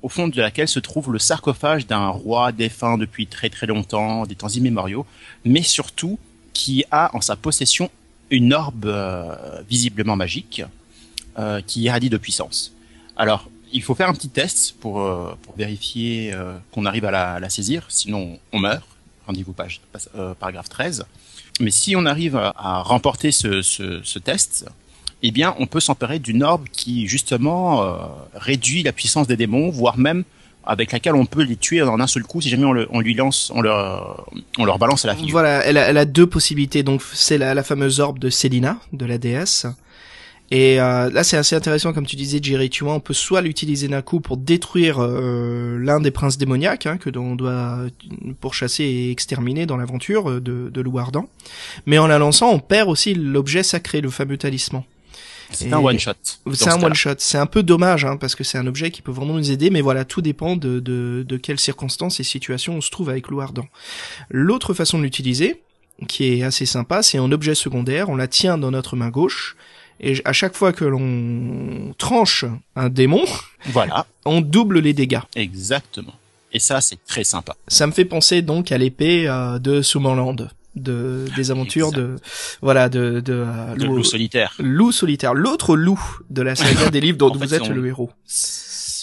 au 0.02 0.10
fond 0.10 0.28
de 0.28 0.42
laquelle 0.42 0.68
se 0.68 0.80
trouve 0.80 1.12
le 1.14 1.20
sarcophage 1.20 1.86
d'un 1.86 2.08
roi 2.08 2.52
défunt 2.52 2.98
depuis 2.98 3.28
très 3.28 3.50
très 3.50 3.68
longtemps, 3.68 4.26
des 4.26 4.34
temps 4.36 4.48
immémoriaux, 4.50 5.06
mais 5.46 5.62
surtout 5.62 6.18
qui 6.54 6.84
a 6.92 7.16
en 7.16 7.22
sa 7.22 7.36
possession 7.36 7.90
une 8.32 8.54
orbe 8.54 8.86
euh, 8.86 9.62
visiblement 9.70 10.16
magique 10.16 10.64
euh, 11.38 11.62
qui 11.62 11.82
irradie 11.82 12.10
de 12.10 12.18
puissance. 12.18 12.74
Alors, 13.18 13.50
il 13.74 13.84
faut 13.84 13.94
faire 13.94 14.10
un 14.10 14.14
petit 14.14 14.30
test 14.30 14.76
pour, 14.80 15.02
euh, 15.02 15.38
pour 15.44 15.56
vérifier 15.56 16.34
qu'on 16.72 16.86
arrive 16.86 17.06
à 17.06 17.40
la, 17.40 17.50
saisir, 17.50 17.86
sinon 17.90 18.40
on 18.52 18.60
meurt. 18.60 18.88
Rendez-vous 19.28 19.54
page, 19.54 19.82
paragraphe 20.40 20.70
13. 20.70 21.06
Mais 21.60 21.72
si 21.72 21.96
on 21.96 22.06
arrive 22.06 22.36
à, 22.36 22.82
remporter 22.82 23.32
ce, 23.32 23.62
ce, 23.62 24.20
test, 24.20 24.66
eh 25.22 25.32
bien, 25.32 25.56
on 25.60 25.68
peut 25.68 25.80
s'emparer 25.80 26.20
d'une 26.20 26.42
orbe 26.42 26.68
qui, 26.72 27.08
justement, 27.08 28.10
réduit 28.34 28.82
la 28.84 28.92
puissance 28.92 29.28
des 29.28 29.38
démons, 29.38 29.70
voire 29.70 29.98
même 29.98 30.24
avec 30.64 30.92
laquelle 30.92 31.16
on 31.16 31.26
peut 31.26 31.44
les 31.44 31.56
tuer 31.56 31.82
en 31.82 32.00
un 32.00 32.08
seul 32.08 32.24
coup 32.24 32.42
si 32.42 32.50
jamais 32.50 32.66
on, 32.66 32.72
le- 32.74 32.88
on 32.92 33.00
lui 33.00 33.14
lance, 33.14 33.52
on 33.56 33.62
leur, 33.62 34.26
on 34.58 34.66
leur 34.66 34.78
balance 34.78 35.06
à 35.06 35.10
la 35.10 35.16
figure. 35.16 35.32
Voilà, 35.32 35.66
elle 35.66 35.78
a, 35.78 35.88
elle 35.90 35.98
a 35.98 36.06
deux 36.06 36.28
possibilités. 36.28 36.84
Donc, 36.84 37.02
c'est 37.14 37.38
la, 37.38 37.54
la 37.54 37.64
fameuse 37.64 38.00
orbe 38.00 38.20
de 38.20 38.30
Célina, 38.30 38.78
de 38.94 39.06
la 39.06 39.18
déesse. 39.18 39.66
Et 40.54 40.82
euh, 40.82 41.10
là, 41.10 41.24
c'est 41.24 41.38
assez 41.38 41.56
intéressant, 41.56 41.94
comme 41.94 42.06
tu 42.06 42.18
disais, 42.18 42.40
Jerry. 42.44 42.70
Tu 42.70 42.84
vois, 42.84 42.94
on 42.94 43.00
peut 43.00 43.14
soit 43.14 43.40
l'utiliser 43.40 43.88
d'un 43.88 44.02
coup 44.02 44.20
pour 44.20 44.36
détruire 44.36 44.98
euh, 45.00 45.78
l'un 45.80 46.02
des 46.02 46.12
princes 46.12 46.38
démoniaques 46.38 46.88
hein, 46.88 46.98
que 46.98 47.10
l'on 47.10 47.36
doit 47.36 47.78
pourchasser 48.42 48.84
et 48.84 49.12
exterminer 49.12 49.66
dans 49.66 49.78
l'aventure 49.78 50.30
euh, 50.30 50.42
de, 50.42 50.70
de 50.70 50.82
Lou 50.82 51.00
Ardent. 51.00 51.30
Mais 51.86 51.98
en 52.00 52.08
la 52.08 52.18
lançant, 52.20 52.52
on 52.52 52.60
perd 52.60 52.90
aussi 52.90 53.14
l'objet 53.14 53.64
sacré, 53.64 54.02
le 54.02 54.10
fameux 54.10 54.38
talisman. 54.38 54.84
C'est 55.52 55.72
un 55.74 55.80
one 55.80 56.00
shot. 56.00 56.14
C'est 56.54 56.70
un 56.70 56.82
one 56.82 56.94
shot. 56.94 57.16
C'est 57.18 57.38
un 57.38 57.46
peu 57.46 57.64
dommage, 57.64 58.06
hein, 58.06 58.18
parce 58.18 58.36
que 58.36 58.44
c'est 58.44 58.58
un 58.58 58.68
objet 58.68 58.92
qui 58.92 59.02
peut 59.02 59.12
vraiment 59.12 59.34
nous 59.34 59.52
aider, 59.52 59.70
mais 59.70 59.82
voilà, 59.82 60.06
tout 60.06 60.22
dépend 60.22 60.56
de, 60.56 60.80
de, 60.80 61.26
de 61.28 61.38
quelles 61.38 61.60
circonstances 61.60 62.20
et 62.20 62.24
situations 62.24 62.76
on 62.76 62.82
se 62.82 62.90
trouve 62.90 63.10
avec 63.10 63.28
Lou 63.28 63.42
Ardent. 63.42 63.68
L'autre 64.30 64.74
façon 64.74 64.98
de 64.98 65.04
l'utiliser, 65.04 65.62
qui 66.08 66.34
est 66.34 66.44
assez 66.44 66.66
sympa, 66.66 67.04
c'est 67.04 67.20
en 67.20 67.32
objet 67.32 67.56
secondaire, 67.56 68.10
on 68.10 68.16
la 68.16 68.28
tient 68.28 68.58
dans 68.58 68.72
notre 68.72 68.96
main 68.96 69.10
gauche, 69.10 69.56
et 70.00 70.20
à 70.26 70.34
chaque 70.34 70.56
fois 70.56 70.74
que 70.74 70.84
l'on 70.86 71.94
tranche 71.98 72.46
un 72.76 72.90
démon, 72.90 73.24
Voilà, 73.68 74.08
on 74.26 74.42
double 74.42 74.80
les 74.80 74.94
dégâts. 74.94 75.20
exactement. 75.36 76.14
Et 76.54 76.60
ça, 76.60 76.82
c'est 76.82 76.98
très 77.06 77.24
sympa. 77.24 77.56
Ça 77.70 77.88
me 77.88 77.94
fait 77.94 78.04
penser 78.04 78.42
donc 78.42 78.74
à 78.74 78.78
l'épée 78.78 79.26
euh, 79.26 79.58
de 79.58 79.82
Summerland, 79.82 80.50
de 80.76 81.26
des 81.36 81.52
aventures 81.52 81.92
de 81.92 82.16
voilà 82.62 82.88
de 82.90 83.20
de, 83.20 83.34
euh, 83.34 83.76
loup 83.76 84.04
solitaire. 84.04 84.54
Loup 84.60 84.92
solitaire, 84.92 85.34
l'autre 85.34 85.76
loup 85.76 86.00
de 86.30 86.42
la 86.42 86.56
saga 86.56 86.90
des 86.92 87.02
livres 87.02 87.18
dont 87.18 87.34
fait, 87.34 87.40
vous 87.46 87.54
êtes 87.54 87.68
le 87.70 87.86
héros. 87.88 88.10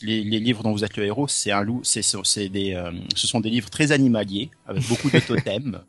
Les, 0.03 0.23
les 0.23 0.39
livres 0.39 0.63
dont 0.63 0.73
vous 0.73 0.85
êtes 0.85 0.97
le 0.97 1.05
héros, 1.05 1.27
c'est 1.29 1.51
un 1.51 1.63
loup, 1.63 1.81
c'est 1.83 2.03
c'est 2.03 2.49
des, 2.49 2.75
euh, 2.75 2.93
ce 3.17 3.27
sont 3.27 3.41
des 3.41 3.51
livres 3.51 3.69
très 3.69 3.91
animaliers 3.93 4.49
avec 4.67 4.87
beaucoup 4.89 5.11
de 5.11 5.19
totems. 5.27 5.81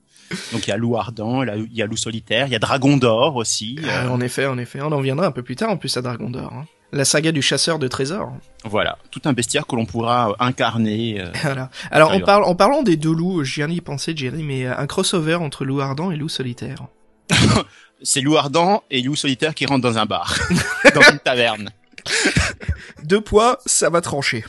Donc 0.52 0.66
il 0.68 0.70
y 0.70 0.74
a 0.74 0.78
loup 0.78 0.98
ardent, 0.98 1.44
il 1.44 1.74
y 1.74 1.82
a- 1.82 1.86
loup 1.86 1.96
solitaire, 1.98 2.48
il 2.48 2.52
y 2.52 2.56
a 2.56 2.60
dragon 2.60 2.98
d'or 2.98 3.36
aussi. 3.36 3.78
Ah, 3.84 4.06
euh, 4.06 4.10
en 4.10 4.20
effet, 4.22 4.46
en 4.48 4.58
effet, 4.58 4.80
on 4.82 4.92
en 4.92 5.02
viendra 5.02 5.28
un 5.28 5.32
peu 5.32 5.44
plus 5.44 5.56
tard 5.56 5.70
en 5.70 5.78
plus 5.78 5.96
à 5.98 6.02
Dragon 6.02 6.30
d'Or. 6.30 6.52
hein. 6.54 6.66
La 6.92 7.06
saga 7.06 7.32
du 7.32 7.42
chasseur 7.44 7.78
de 7.78 7.88
trésors. 7.88 8.34
voilà, 8.66 8.98
tout 9.12 9.22
un 9.26 9.34
bestiaire 9.34 9.68
que 9.68 9.76
l'on 9.76 9.86
pourra 9.86 10.30
euh, 10.32 10.34
incarner. 10.40 11.22
euh, 11.22 11.28
Voilà. 11.44 11.70
Alors 11.92 12.10
en, 12.10 12.14
Arrive. 12.14 12.26
parle, 12.26 12.44
en 12.46 12.56
parlant 12.56 12.82
des 12.82 12.98
deux 12.98 13.14
loups, 13.14 13.44
je 13.44 13.56
viens 13.56 13.68
d'y 13.68 13.80
penser, 13.82 14.14
Jerry, 14.16 14.42
mais 14.42 14.66
euh, 14.66 14.76
un 14.76 14.88
crossover 14.88 15.36
entre 15.36 15.66
loup 15.66 15.82
ardent 15.82 16.10
et 16.10 16.16
loup 16.16 16.30
solitaire. 16.30 16.88
c'est 18.02 18.22
loup 18.22 18.38
ardent 18.38 18.84
et 18.90 19.02
loup 19.04 19.16
solitaire 19.16 19.54
qui 19.54 19.68
rentrent 19.68 19.84
dans 19.84 19.98
un 20.00 20.06
bar, 20.08 20.36
dans 20.96 21.02
une 21.12 21.20
taverne. 21.20 21.70
Deux 23.04 23.22
poids, 23.22 23.60
ça 23.68 23.90
va 23.92 24.02
trancher. 24.02 24.44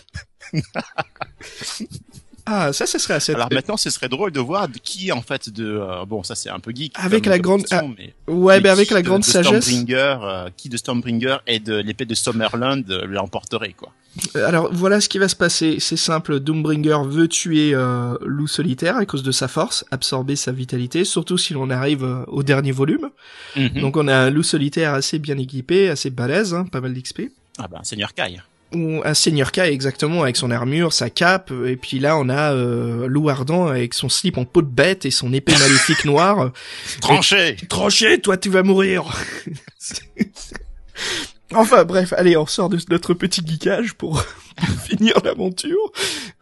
Ah, 2.53 2.73
ça, 2.73 2.85
ça 2.87 2.99
serait 2.99 3.15
assez. 3.15 3.33
Alors 3.35 3.49
maintenant, 3.53 3.77
ce 3.77 3.91
serait 3.91 4.09
drôle 4.09 4.33
de 4.33 4.41
voir 4.41 4.67
qui 4.83 5.13
en 5.13 5.23
fait 5.23 5.49
de 5.51 5.65
euh, 5.79 6.05
bon, 6.05 6.23
ça 6.25 6.35
c'est 6.35 6.51
un 6.51 6.59
peu 6.59 6.73
geek. 6.75 6.93
Avec 6.97 7.27
la 7.27 7.39
grande- 7.39 7.65
mais- 7.97 8.13
ouais, 8.27 8.61
mais 8.61 8.69
avec 8.71 8.91
la 8.91 9.03
de- 9.03 9.07
grande 9.07 9.21
de 9.21 9.27
sagesse. 9.27 9.65
Stormbringer, 9.65 10.17
euh, 10.23 10.49
qui 10.57 10.69
de 10.69 10.77
Stormbringer 10.77 11.37
et 11.47 11.61
de 11.61 11.77
l'épée 11.77 12.07
de 12.07 12.15
Summerland 12.15 12.83
euh, 12.91 13.07
l'emporterait 13.07 13.73
quoi. 13.75 13.93
Alors 14.35 14.69
voilà 14.73 15.01
ce 15.01 15.09
qui 15.09 15.19
va 15.19 15.29
se 15.29 15.37
passer. 15.37 15.77
C'est 15.79 15.97
simple. 15.97 16.41
Doombringer 16.41 16.99
veut 17.07 17.29
tuer 17.29 17.73
euh, 17.75 18.17
loup 18.23 18.49
solitaire 18.49 18.97
à 18.97 19.07
cause 19.07 19.23
de 19.23 19.31
sa 19.31 19.47
force, 19.47 19.85
absorber 19.93 20.35
sa 20.35 20.51
vitalité, 20.51 21.05
surtout 21.05 21.39
si 21.39 21.53
l'on 21.55 21.71
arrive 21.71 22.25
au 22.27 22.43
dernier 22.43 22.73
volume. 22.73 23.11
Mhm. 23.57 23.81
Donc 23.81 23.97
on 23.97 24.09
a 24.09 24.17
un 24.17 24.31
loup 24.31 24.43
solitaire 24.43 24.95
assez 24.95 25.21
bien 25.21 25.39
équipé, 25.39 25.89
assez 25.89 26.11
balèze, 26.11 26.55
hein, 26.55 26.67
pas 26.71 26.81
mal 26.81 26.93
d'XP. 26.93 27.31
Ah 27.59 27.69
ben 27.71 27.79
Seigneur 27.85 28.13
Kai. 28.15 28.41
Ou 28.75 29.01
un 29.05 29.15
seigneur 29.15 29.53
K 29.53 29.59
exactement 29.61 30.23
avec 30.23 30.37
son 30.37 30.51
armure, 30.51 30.93
sa 30.93 31.11
cape, 31.11 31.53
et 31.67 31.77
puis 31.77 31.99
là 31.99 32.17
on 32.17 32.29
a 32.29 32.53
euh, 32.53 33.07
Loup 33.07 33.29
Ardent 33.29 33.67
avec 33.67 33.95
son 33.95 34.09
slip 34.09 34.39
en 34.39 34.45
peau 34.45 34.63
de 34.63 34.69
bête 34.69 35.05
et 35.05 35.11
son 35.11 35.33
épée 35.33 35.53
maléfique 35.53 36.05
noire. 36.05 36.53
Tranché. 37.01 37.57
Tranché, 37.69 38.21
toi 38.21 38.37
tu 38.37 38.49
vas 38.49 38.63
mourir. 38.63 39.05
enfin 41.55 41.85
bref, 41.85 42.13
allez, 42.17 42.37
on 42.37 42.47
sort 42.47 42.69
de 42.69 42.79
notre 42.91 43.15
petit 43.15 43.43
geekage 43.45 43.95
pour 43.95 44.23
finir 44.87 45.15
l'aventure. 45.25 45.93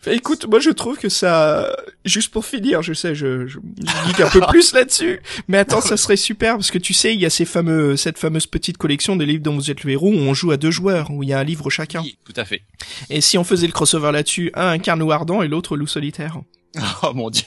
Enfin, 0.01 0.13
écoute, 0.13 0.47
moi 0.49 0.61
je 0.61 0.71
trouve 0.71 0.99
que 0.99 1.09
ça, 1.09 1.77
juste 2.05 2.33
pour 2.33 2.45
finir, 2.45 2.83
je 2.83 2.93
sais, 2.93 3.15
je, 3.15 3.47
je, 3.47 3.59
geek 4.07 4.21
un 4.21 4.29
peu 4.31 4.41
plus 4.49 4.73
là-dessus, 4.73 5.21
mais 5.49 5.59
attends, 5.59 5.81
ça 5.81 5.97
serait 5.97 6.17
super 6.17 6.55
parce 6.55 6.71
que 6.71 6.79
tu 6.79 6.95
sais, 6.95 7.15
il 7.15 7.21
y 7.21 7.27
a 7.27 7.31
ces 7.31 7.45
fameux, 7.45 7.97
cette 7.97 8.19
fameuse 8.19 8.47
petite 8.47 8.79
collection 8.79 9.17
des 9.17 9.27
livres 9.27 9.43
dont 9.43 9.55
vous 9.55 9.71
êtes 9.71 9.85
le 9.85 9.93
héros 9.93 10.11
où 10.11 10.19
on 10.19 10.35
joue 10.35 10.51
à 10.51 10.57
deux 10.57 10.71
joueurs, 10.71 11.11
où 11.11 11.23
il 11.23 11.29
y 11.29 11.33
a 11.33 11.39
un 11.39 11.45
livre 11.45 11.71
chacun. 11.71 12.03
Oui, 12.03 12.19
tout 12.25 12.39
à 12.39 12.45
fait. 12.45 12.63
Et 13.11 13.21
si 13.21 13.39
on 13.39 13.45
faisait 13.45 13.67
le 13.67 13.73
crossover 13.73 14.13
là-dessus, 14.13 14.51
un 14.55 14.69
incarne 14.69 15.11
ardent 15.11 15.43
et 15.43 15.49
l'autre 15.49 15.77
loup 15.77 15.87
solitaire. 15.87 16.41
Oh 17.03 17.13
mon 17.15 17.31
dieu. 17.31 17.47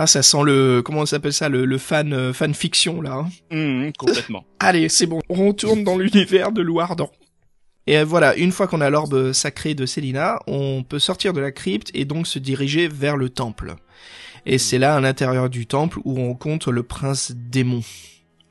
Ah, 0.00 0.06
ça 0.06 0.22
sent 0.22 0.42
le, 0.44 0.80
comment 0.80 1.00
on 1.00 1.06
s'appelle 1.06 1.32
ça, 1.32 1.48
le, 1.48 1.64
le 1.64 1.76
fan, 1.78 2.12
euh, 2.12 2.32
fan 2.32 2.54
fiction, 2.54 3.00
là. 3.02 3.14
hein. 3.14 3.28
Mhm, 3.50 3.92
complètement. 3.98 4.44
Allez, 4.60 4.88
c'est 4.88 5.06
bon, 5.06 5.20
on 5.28 5.48
retourne 5.48 5.82
dans 5.82 5.98
l'univers 5.98 6.52
de 6.52 6.62
loup 6.62 6.78
ardent. 6.80 7.10
Et 7.88 7.98
euh, 7.98 8.04
voilà, 8.04 8.36
une 8.36 8.52
fois 8.52 8.68
qu'on 8.68 8.80
a 8.80 8.90
l'orbe 8.90 9.32
sacrée 9.32 9.74
de 9.74 9.86
Célina, 9.86 10.38
on 10.46 10.84
peut 10.84 11.00
sortir 11.00 11.32
de 11.32 11.40
la 11.40 11.50
crypte 11.50 11.90
et 11.94 12.04
donc 12.04 12.26
se 12.28 12.38
diriger 12.38 12.86
vers 12.86 13.16
le 13.16 13.28
temple. 13.28 13.74
Et 14.46 14.58
c'est 14.58 14.78
là, 14.78 14.94
à 14.94 15.00
l'intérieur 15.00 15.50
du 15.50 15.66
temple, 15.66 15.98
où 16.04 16.20
on 16.20 16.34
compte 16.34 16.68
le 16.68 16.82
prince 16.84 17.32
démon. 17.34 17.80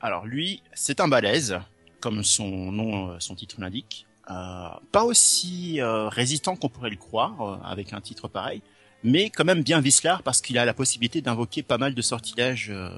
Alors 0.00 0.26
lui, 0.26 0.62
c'est 0.74 1.00
un 1.00 1.08
balèze, 1.08 1.58
comme 2.00 2.22
son 2.24 2.70
nom, 2.72 3.10
euh, 3.10 3.16
son 3.20 3.34
titre 3.34 3.56
l'indique. 3.58 4.06
Euh, 4.30 4.68
pas 4.92 5.04
aussi 5.04 5.80
euh, 5.80 6.08
résistant 6.08 6.54
qu'on 6.56 6.68
pourrait 6.68 6.90
le 6.90 6.96
croire 6.96 7.40
euh, 7.40 7.56
avec 7.64 7.94
un 7.94 8.00
titre 8.02 8.28
pareil, 8.28 8.60
mais 9.04 9.30
quand 9.30 9.44
même 9.44 9.62
bien 9.62 9.80
vicelard 9.80 10.22
parce 10.22 10.40
qu'il 10.40 10.58
a 10.58 10.64
la 10.64 10.74
possibilité 10.74 11.20
d'invoquer 11.20 11.62
pas 11.62 11.78
mal 11.78 11.94
de 11.94 12.02
sortilèges 12.02 12.70
euh, 12.70 12.90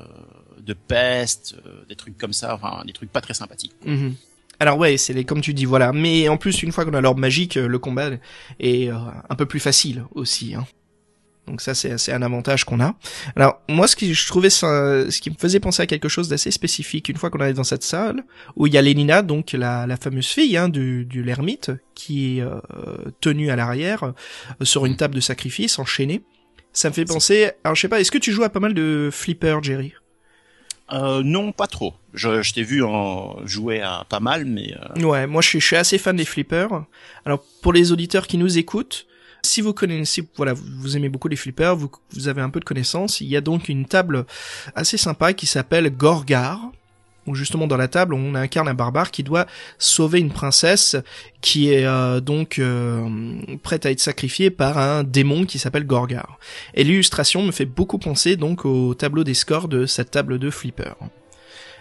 de 0.61 0.73
peste, 0.73 1.57
euh, 1.67 1.85
des 1.89 1.97
trucs 1.97 2.17
comme 2.19 2.33
ça, 2.33 2.55
enfin 2.55 2.83
des 2.87 2.93
trucs 2.93 3.11
pas 3.11 3.21
très 3.21 3.35
sympathiques. 3.35 3.75
Mhm. 3.85 4.15
Alors 4.59 4.77
ouais, 4.77 4.99
c'est 4.99 5.15
les 5.15 5.25
comme 5.25 5.41
tu 5.41 5.55
dis 5.55 5.65
voilà, 5.65 5.93
mais 5.93 6.29
en 6.29 6.37
plus 6.37 6.63
une 6.63 6.71
fois 6.71 6.85
qu'on 6.85 6.93
a 6.93 7.01
l'orbe 7.01 7.19
magique, 7.19 7.57
euh, 7.57 7.67
le 7.67 7.79
combat 7.79 8.11
est 8.59 8.91
euh, 8.91 8.97
un 9.29 9.35
peu 9.35 9.47
plus 9.47 9.59
facile 9.59 10.05
aussi. 10.15 10.55
Hein. 10.55 10.67
Donc 11.51 11.61
ça 11.61 11.75
c'est 11.75 12.13
un 12.13 12.23
avantage 12.23 12.65
qu'on 12.65 12.81
a. 12.81 12.95
Alors 13.35 13.61
moi 13.69 13.89
ce 13.89 13.97
qui 13.97 14.15
je 14.15 14.27
trouvais 14.29 14.51
ça, 14.51 15.11
ce 15.11 15.21
qui 15.21 15.31
me 15.31 15.35
faisait 15.35 15.59
penser 15.59 15.83
à 15.83 15.87
quelque 15.87 16.09
chose 16.09 16.29
d'assez 16.29 16.53
spécifique 16.53 17.09
une 17.09 17.17
fois 17.17 17.29
qu'on 17.29 17.41
est 17.45 17.53
dans 17.53 17.65
cette 17.65 17.83
salle 17.83 18.23
où 18.55 18.69
il 18.69 18.73
y 18.73 18.79
a 18.79 18.83
Lénina 18.83 19.23
donc 19.23 19.53
la, 19.53 19.87
la 19.87 19.97
fameuse 19.97 20.29
fille 20.29 20.57
hein, 20.57 20.69
du 20.69 21.05
du 21.05 21.25
l'ermite 21.25 21.73
qui 21.95 22.39
est 22.39 22.43
euh, 22.43 22.61
tenue 23.21 23.51
à 23.51 23.57
l'arrière 23.57 24.05
euh, 24.05 24.65
sur 24.65 24.87
une 24.87 24.97
table 24.97 25.17
de 25.17 25.21
sacrifice 25.21 25.79
enchaînée. 25.81 26.23
Ça 26.73 26.89
me 26.89 26.95
fait 26.95 27.05
penser 27.05 27.51
alors 27.65 27.75
je 27.75 27.81
sais 27.81 27.89
pas 27.89 28.01
est-ce 28.01 28.13
que 28.13 28.19
tu 28.19 28.31
joues 28.33 28.45
à 28.45 28.49
pas 28.49 28.61
mal 28.61 28.73
de 28.73 29.11
flipper 29.13 29.59
Jerry? 29.63 29.93
Euh, 30.93 31.23
non, 31.25 31.53
pas 31.53 31.67
trop. 31.67 31.95
Je, 32.15 32.43
je 32.43 32.53
t'ai 32.53 32.63
vu 32.63 32.83
en 32.83 33.47
jouer 33.47 33.81
à 33.81 34.05
pas 34.09 34.19
mal, 34.21 34.45
mais 34.45 34.75
euh, 34.97 35.03
Ouais, 35.03 35.27
moi 35.27 35.41
je 35.43 35.49
suis, 35.49 35.61
je 35.61 35.67
suis 35.67 35.77
assez 35.77 35.99
fan 35.99 36.17
des 36.17 36.25
flippers. 36.25 36.85
Alors 37.25 37.45
pour 37.63 37.73
les 37.73 37.93
auditeurs 37.93 38.27
qui 38.27 38.39
nous 38.39 38.59
écoutent, 38.59 39.07
si 39.43 39.61
vous 39.61 39.73
connaissez, 39.73 40.27
voilà, 40.37 40.55
vous, 40.55 40.97
aimez 40.97 41.09
beaucoup 41.09 41.29
les 41.29 41.37
flippers, 41.37 41.77
vous, 41.77 41.91
vous 42.13 42.29
avez 42.29 42.43
un 42.43 42.51
peu 42.51 42.61
de 42.61 42.65
connaissances, 42.65 43.21
il 43.21 43.29
y 43.29 43.37
a 43.37 43.41
donc 43.41 43.69
une 43.69 43.87
table 43.87 44.27
assez 44.75 44.97
sympa 44.97 45.33
qui 45.33 45.47
s'appelle 45.47 45.91
Gorgar, 45.91 46.73
où 47.27 47.35
justement 47.35 47.67
dans 47.67 47.77
la 47.77 47.89
table 47.89 48.15
on 48.15 48.35
incarne 48.35 48.69
un 48.69 48.75
barbare 48.75 49.11
qui 49.11 49.23
doit 49.23 49.47
sauver 49.79 50.21
une 50.21 50.31
princesse 50.31 50.97
qui 51.41 51.71
est 51.71 51.85
euh, 51.85 52.21
donc 52.21 52.59
euh, 52.59 53.09
prête 53.63 53.85
à 53.87 53.91
être 53.91 54.01
sacrifiée 54.01 54.51
par 54.51 54.79
un 54.79 55.05
démon 55.05 55.45
qui 55.45 55.59
s'appelle 55.59 55.85
Gorgar. 55.85 56.39
Et 56.75 56.85
l'illustration 56.85 57.43
me 57.43 57.53
fait 57.53 57.67
beaucoup 57.67 57.99
penser 57.99 58.37
donc 58.37 58.65
au 58.65 58.95
tableau 58.95 59.25
des 59.25 59.35
scores 59.35 59.69
de 59.69 59.87
cette 59.87 60.11
table 60.11 60.39
de 60.39 60.51
flipper 60.51 60.93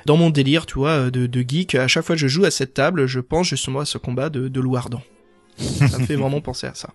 dans 0.06 0.16
mon 0.16 0.30
délire, 0.30 0.66
tu 0.66 0.76
vois, 0.76 1.12
de, 1.12 1.28
de 1.28 1.46
geek, 1.48 1.76
à 1.76 1.88
chaque 1.88 2.06
fois 2.06 2.16
que 2.16 2.22
je 2.22 2.28
joue 2.28 2.46
à 2.46 2.52
cette 2.52 2.74
table, 2.74 3.06
je 3.06 3.20
pense 3.20 3.48
justement 3.48 3.82
à 3.82 3.86
ce 3.86 3.98
combat 3.98 4.30
de, 4.30 4.48
de 4.48 4.62
Louardan. 4.62 5.02
ça 5.58 5.98
me 6.00 6.06
fait 6.06 6.16
vraiment 6.16 6.42
penser 6.42 6.68
à 6.68 6.74
ça. 6.74 6.94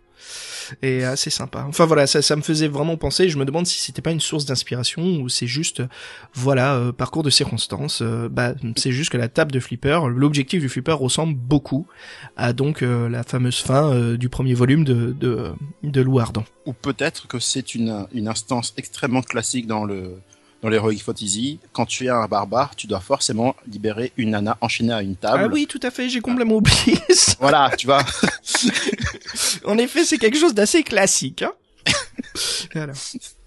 Et 0.83 1.05
assez 1.05 1.31
sympa. 1.31 1.65
Enfin 1.69 1.87
voilà, 1.87 2.07
ça, 2.07 2.23
ça 2.23 2.37
me 2.37 2.43
faisait 2.43 2.69
vraiment 2.69 2.97
penser. 2.97 3.29
Je 3.29 3.39
me 3.39 3.45
demande 3.45 3.67
si 3.67 3.79
c'était 3.81 4.03
pas 4.03 4.13
une 4.13 4.21
source 4.21 4.45
d'inspiration 4.45 5.03
ou 5.03 5.29
c'est 5.29 5.47
juste, 5.47 5.83
voilà, 6.35 6.75
euh, 6.75 6.93
parcours 6.93 7.23
de 7.23 7.31
circonstances. 7.31 8.01
euh, 8.03 8.29
bah, 8.31 8.55
c'est 8.77 8.93
juste 8.93 9.11
que 9.11 9.17
la 9.19 9.29
table 9.29 9.53
de 9.53 9.61
flipper, 9.61 10.09
l'objectif 10.09 10.61
du 10.61 10.69
flipper 10.69 10.93
ressemble 10.97 11.35
beaucoup 11.35 11.87
à 12.37 12.53
donc 12.53 12.83
euh, 12.83 13.09
la 13.09 13.23
fameuse 13.23 13.61
fin 13.61 13.91
euh, 13.93 14.17
du 14.17 14.29
premier 14.29 14.55
volume 14.55 14.85
de 14.85 15.15
de, 15.19 15.53
de 15.83 16.05
ou 16.67 16.73
peut-être 16.73 17.27
que 17.27 17.39
c'est 17.39 17.75
une 17.75 18.07
une 18.13 18.29
instance 18.29 18.73
extrêmement 18.77 19.23
classique 19.23 19.67
dans 19.67 19.85
le 19.85 20.17
dans 20.63 20.71
l'heroic 20.71 20.97
fantasy. 20.97 21.59
Quand 21.73 21.85
tu 21.85 22.07
es 22.07 22.09
un 22.09 22.27
barbare, 22.27 22.75
tu 22.75 22.87
dois 22.87 23.01
forcément 23.01 23.55
libérer 23.71 24.13
une 24.17 24.31
nana 24.31 24.57
enchaînée 24.63 24.95
à 24.95 25.03
une 25.03 25.15
table. 25.15 25.43
Ah 25.45 25.49
oui, 25.53 25.67
tout 25.67 25.81
à 25.83 25.91
fait. 25.91 26.09
J'ai 26.09 26.21
complètement 26.21 26.57
oublié 26.57 26.99
ça. 27.11 27.35
Voilà, 27.39 27.71
tu 27.77 27.87
vois. 27.87 28.03
En 29.67 29.79
effet, 29.79 30.05
c'est 30.05 30.19
quelque 30.19 30.39
chose 30.39 30.55
d'assez 30.55 30.83
classique. 30.83 31.43
Hein 31.43 31.53
voilà. 32.75 32.93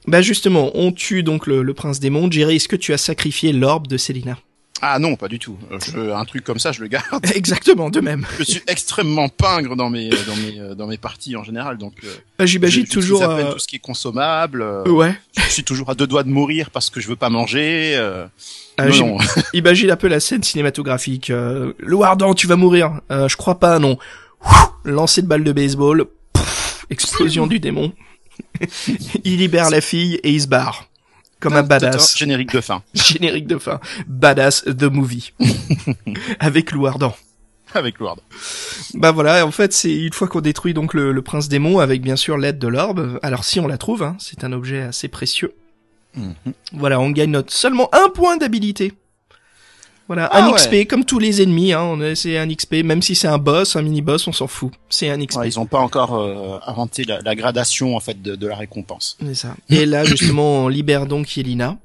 Bah 0.08 0.22
justement, 0.22 0.72
on 0.76 0.92
tue 0.92 1.24
donc 1.24 1.48
le, 1.48 1.64
le 1.64 1.74
prince 1.74 2.00
démon. 2.00 2.30
Jerry, 2.32 2.56
est-ce 2.58 2.68
que 2.68 2.76
tu 2.76 2.94
as 2.94 2.98
sacrifié 2.98 3.52
l'orbe 3.52 3.88
de 3.88 3.98
Célina 3.98 4.38
Ah 4.82 5.00
non, 5.00 5.16
pas 5.18 5.28
du 5.28 5.38
tout. 5.38 5.58
Je, 5.86 6.12
un 6.14 6.24
truc 6.24 6.44
comme 6.46 6.60
ça, 6.60 6.72
je 6.72 6.82
le 6.82 6.88
garde. 6.88 7.26
Exactement, 7.36 7.90
de 7.90 8.00
même. 8.00 8.26
Je 8.40 8.44
suis 8.44 8.62
extrêmement 8.68 9.28
pingre 9.28 9.76
dans 9.76 9.90
mes 9.90 10.10
dans 10.10 10.36
mes 10.38 10.60
euh, 10.60 10.76
dans 10.76 10.88
mes 10.88 10.98
parties 10.98 11.36
en 11.36 11.44
général, 11.44 11.78
donc. 11.78 11.94
euh, 12.06 12.08
Bah, 12.40 12.46
J'imagine 12.46 12.88
toujours. 12.88 13.22
à 13.24 13.36
peine 13.36 13.48
euh, 13.48 13.52
tout 13.54 13.60
ce 13.60 13.68
qui 13.68 13.76
est 13.76 13.80
consommable. 13.80 14.62
euh, 14.62 14.84
Ouais. 14.90 15.14
Je 15.36 15.52
suis 15.52 15.64
toujours 15.66 15.90
à 15.90 15.96
deux 15.96 16.08
doigts 16.08 16.24
de 16.24 16.30
mourir 16.30 16.72
parce 16.72 16.90
que 16.90 17.02
je 17.02 17.08
veux 17.10 17.16
pas 17.18 17.30
manger. 17.30 17.94
euh, 17.98 18.28
Ah, 18.78 18.88
non. 18.88 19.18
Imagine 19.54 19.92
un 19.92 19.98
peu 19.98 20.08
la 20.08 20.22
scène 20.22 20.44
cinématographique. 20.44 21.32
Euh, 21.32 21.74
Louardan, 21.80 22.34
tu 22.34 22.48
vas 22.48 22.56
mourir. 22.56 23.02
Euh, 23.12 23.28
je 23.28 23.36
crois 23.36 23.60
pas, 23.60 23.78
non. 23.80 23.98
Ouh, 24.46 24.50
Lancer 24.88 25.22
de 25.22 25.28
balle 25.28 25.44
de 25.44 25.52
baseball. 25.52 26.06
Explosion 26.90 27.46
du 27.48 27.60
démon. 27.60 27.92
il 29.24 29.38
libère 29.38 29.70
la 29.70 29.82
fille 29.82 30.16
et 30.24 30.32
il 30.32 30.42
se 30.42 30.48
barre. 30.48 30.88
Comme 31.40 31.54
un 31.54 31.64
badass. 31.64 32.18
Générique 32.18 32.54
de 32.54 32.62
fin. 32.62 32.82
Générique 32.94 33.48
de 33.48 33.58
fin. 33.58 33.80
Badass 34.08 34.64
the 34.64 34.84
movie. 34.84 35.34
Avec 36.40 36.72
Louardan. 36.72 37.16
Avec 37.74 38.00
Lord. 38.00 38.20
Bah 38.94 39.12
voilà, 39.12 39.46
en 39.46 39.52
fait, 39.52 39.74
c'est 39.74 39.94
une 39.94 40.14
fois 40.14 40.30
qu'on 40.30 40.40
détruit 40.40 40.74
donc 40.74 40.94
le, 40.94 41.12
le 41.12 41.22
prince 41.22 41.50
démon 41.50 41.80
avec 41.80 42.02
bien 42.02 42.16
sûr 42.16 42.38
l'aide 42.38 42.60
de 42.60 42.68
l'orbe. 42.68 43.20
Alors 43.22 43.44
si 43.44 43.60
on 43.60 43.68
la 43.68 43.78
trouve, 43.78 44.04
hein, 44.04 44.16
c'est 44.20 44.46
un 44.46 44.54
objet 44.54 44.82
assez 44.82 45.10
précieux. 45.10 45.54
Mhm. 46.16 46.34
Voilà, 46.72 47.00
on 47.02 47.12
gagne 47.12 47.32
notre 47.32 47.52
seulement 47.52 47.90
un 47.94 48.08
point 48.10 48.38
d'habilité. 48.38 48.94
Voilà, 50.08 50.26
Ah 50.32 50.46
un 50.46 50.52
ouais. 50.52 50.56
XP 50.56 50.88
comme 50.90 51.04
tous 51.06 51.20
les 51.20 51.42
ennemis. 51.42 51.74
Hein, 51.74 51.98
c'est 52.16 52.38
un 52.38 52.48
XP, 52.48 52.76
même 52.84 53.02
si 53.02 53.14
c'est 53.16 53.28
un 53.28 53.38
boss, 53.38 53.76
un 53.76 53.82
mini 53.82 54.02
boss, 54.02 54.28
on 54.28 54.32
s'en 54.32 54.48
fout. 54.48 54.72
C'est 54.90 55.10
un 55.10 55.24
XP. 55.24 55.38
Ouais, 55.40 55.48
ils 55.50 55.60
ont 55.60 55.66
pas 55.66 55.80
encore 55.80 56.16
euh, 56.16 56.60
inventé 56.66 57.04
la, 57.04 57.20
la 57.20 57.36
gradation 57.36 57.96
en 57.96 58.00
fait 58.00 58.22
de, 58.22 58.36
de 58.36 58.48
la 58.48 58.56
récompense. 58.56 59.18
C'est 59.22 59.36
ça. 59.36 59.56
Et 59.70 59.86
là, 59.86 60.04
justement, 60.06 60.64
on 60.64 60.68
libère 60.70 61.06
donc 61.08 61.36
Yelena. 61.36 61.78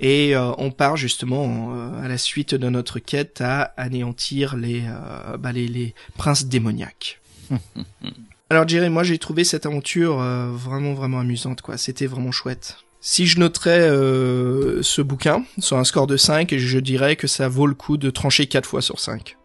Et 0.00 0.34
euh, 0.34 0.50
on 0.58 0.70
part 0.72 0.96
justement 0.96 1.70
euh, 1.76 2.04
à 2.04 2.08
la 2.08 2.18
suite 2.18 2.54
de 2.56 2.68
notre 2.68 2.98
quête 2.98 3.40
à 3.40 3.72
anéantir 3.76 4.56
les, 4.56 4.82
euh, 4.84 5.36
bah, 5.36 5.52
les, 5.52 5.68
les 5.68 5.94
princes 6.18 6.46
démoniaques. 6.46 7.20
Alors 8.50 8.68
Jerry, 8.68 8.90
moi 8.90 9.02
j'ai 9.02 9.16
trouvé 9.18 9.44
cette 9.44 9.64
aventure 9.64 10.20
euh, 10.20 10.50
vraiment 10.52 10.92
vraiment 10.94 11.20
amusante 11.20 11.62
quoi. 11.62 11.78
C'était 11.78 12.06
vraiment 12.06 12.32
chouette. 12.32 12.76
Si 13.04 13.26
je 13.26 13.40
noterais 13.40 13.80
euh, 13.80 14.80
ce 14.82 15.02
bouquin 15.02 15.44
sur 15.58 15.76
un 15.76 15.82
score 15.82 16.06
de 16.06 16.16
5, 16.16 16.54
je 16.56 16.78
dirais 16.78 17.16
que 17.16 17.26
ça 17.26 17.48
vaut 17.48 17.66
le 17.66 17.74
coup 17.74 17.96
de 17.96 18.10
trancher 18.10 18.46
4 18.46 18.64
fois 18.64 18.80
sur 18.80 19.00
5. 19.00 19.36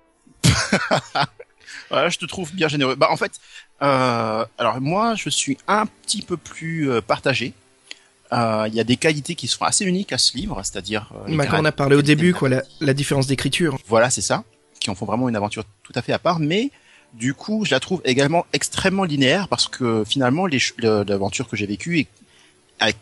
Ouais, 1.92 2.10
je 2.12 2.20
te 2.20 2.26
trouve 2.26 2.54
bien 2.54 2.68
généreux. 2.68 2.96
Bah 2.96 3.08
en 3.10 3.18
fait, 3.18 3.32
euh, 3.82 4.46
alors 4.60 4.80
moi 4.80 5.16
je 5.16 5.30
suis 5.32 5.58
un 5.68 5.88
petit 5.88 6.22
peu 6.22 6.38
plus 6.38 6.92
euh, 6.92 7.02
partagé. 7.02 7.54
Euh, 8.32 8.66
Il 8.68 8.76
y 8.76 8.80
a 8.80 8.84
des 8.84 8.98
qualités 8.98 9.34
qui 9.34 9.48
sont 9.48 9.64
assez 9.66 9.86
uniques 9.86 10.14
à 10.14 10.20
ce 10.20 10.38
livre, 10.38 10.62
c'est-à-dire 10.64 11.12
euh, 11.28 11.36
Bah, 11.36 11.48
quand 11.48 11.60
on 11.60 11.66
a 11.66 11.72
parlé 11.72 11.96
au 11.96 12.04
début 12.04 12.34
quoi, 12.36 12.50
la, 12.50 12.62
la 12.80 12.94
différence 12.94 13.26
d'écriture. 13.26 13.76
Voilà, 13.88 14.12
c'est 14.12 14.22
ça, 14.22 14.44
qui 14.80 14.92
en 14.92 14.96
font 14.96 15.06
vraiment 15.08 15.30
une 15.30 15.36
aventure 15.36 15.64
tout 15.82 15.94
à 15.96 16.04
fait 16.04 16.14
à 16.14 16.20
part, 16.20 16.38
mais 16.40 16.70
du 17.14 17.34
coup, 17.34 17.66
je 17.66 17.72
la 17.72 17.80
trouve 17.80 18.02
également 18.06 18.46
extrêmement 18.54 19.06
linéaire 19.06 19.48
parce 19.48 19.68
que 19.68 20.04
finalement, 20.06 20.46
le- 20.46 21.04
l'aventure 21.08 21.48
que 21.48 21.56
j'ai 21.58 21.66
vécue 21.66 21.98
est 22.00 22.08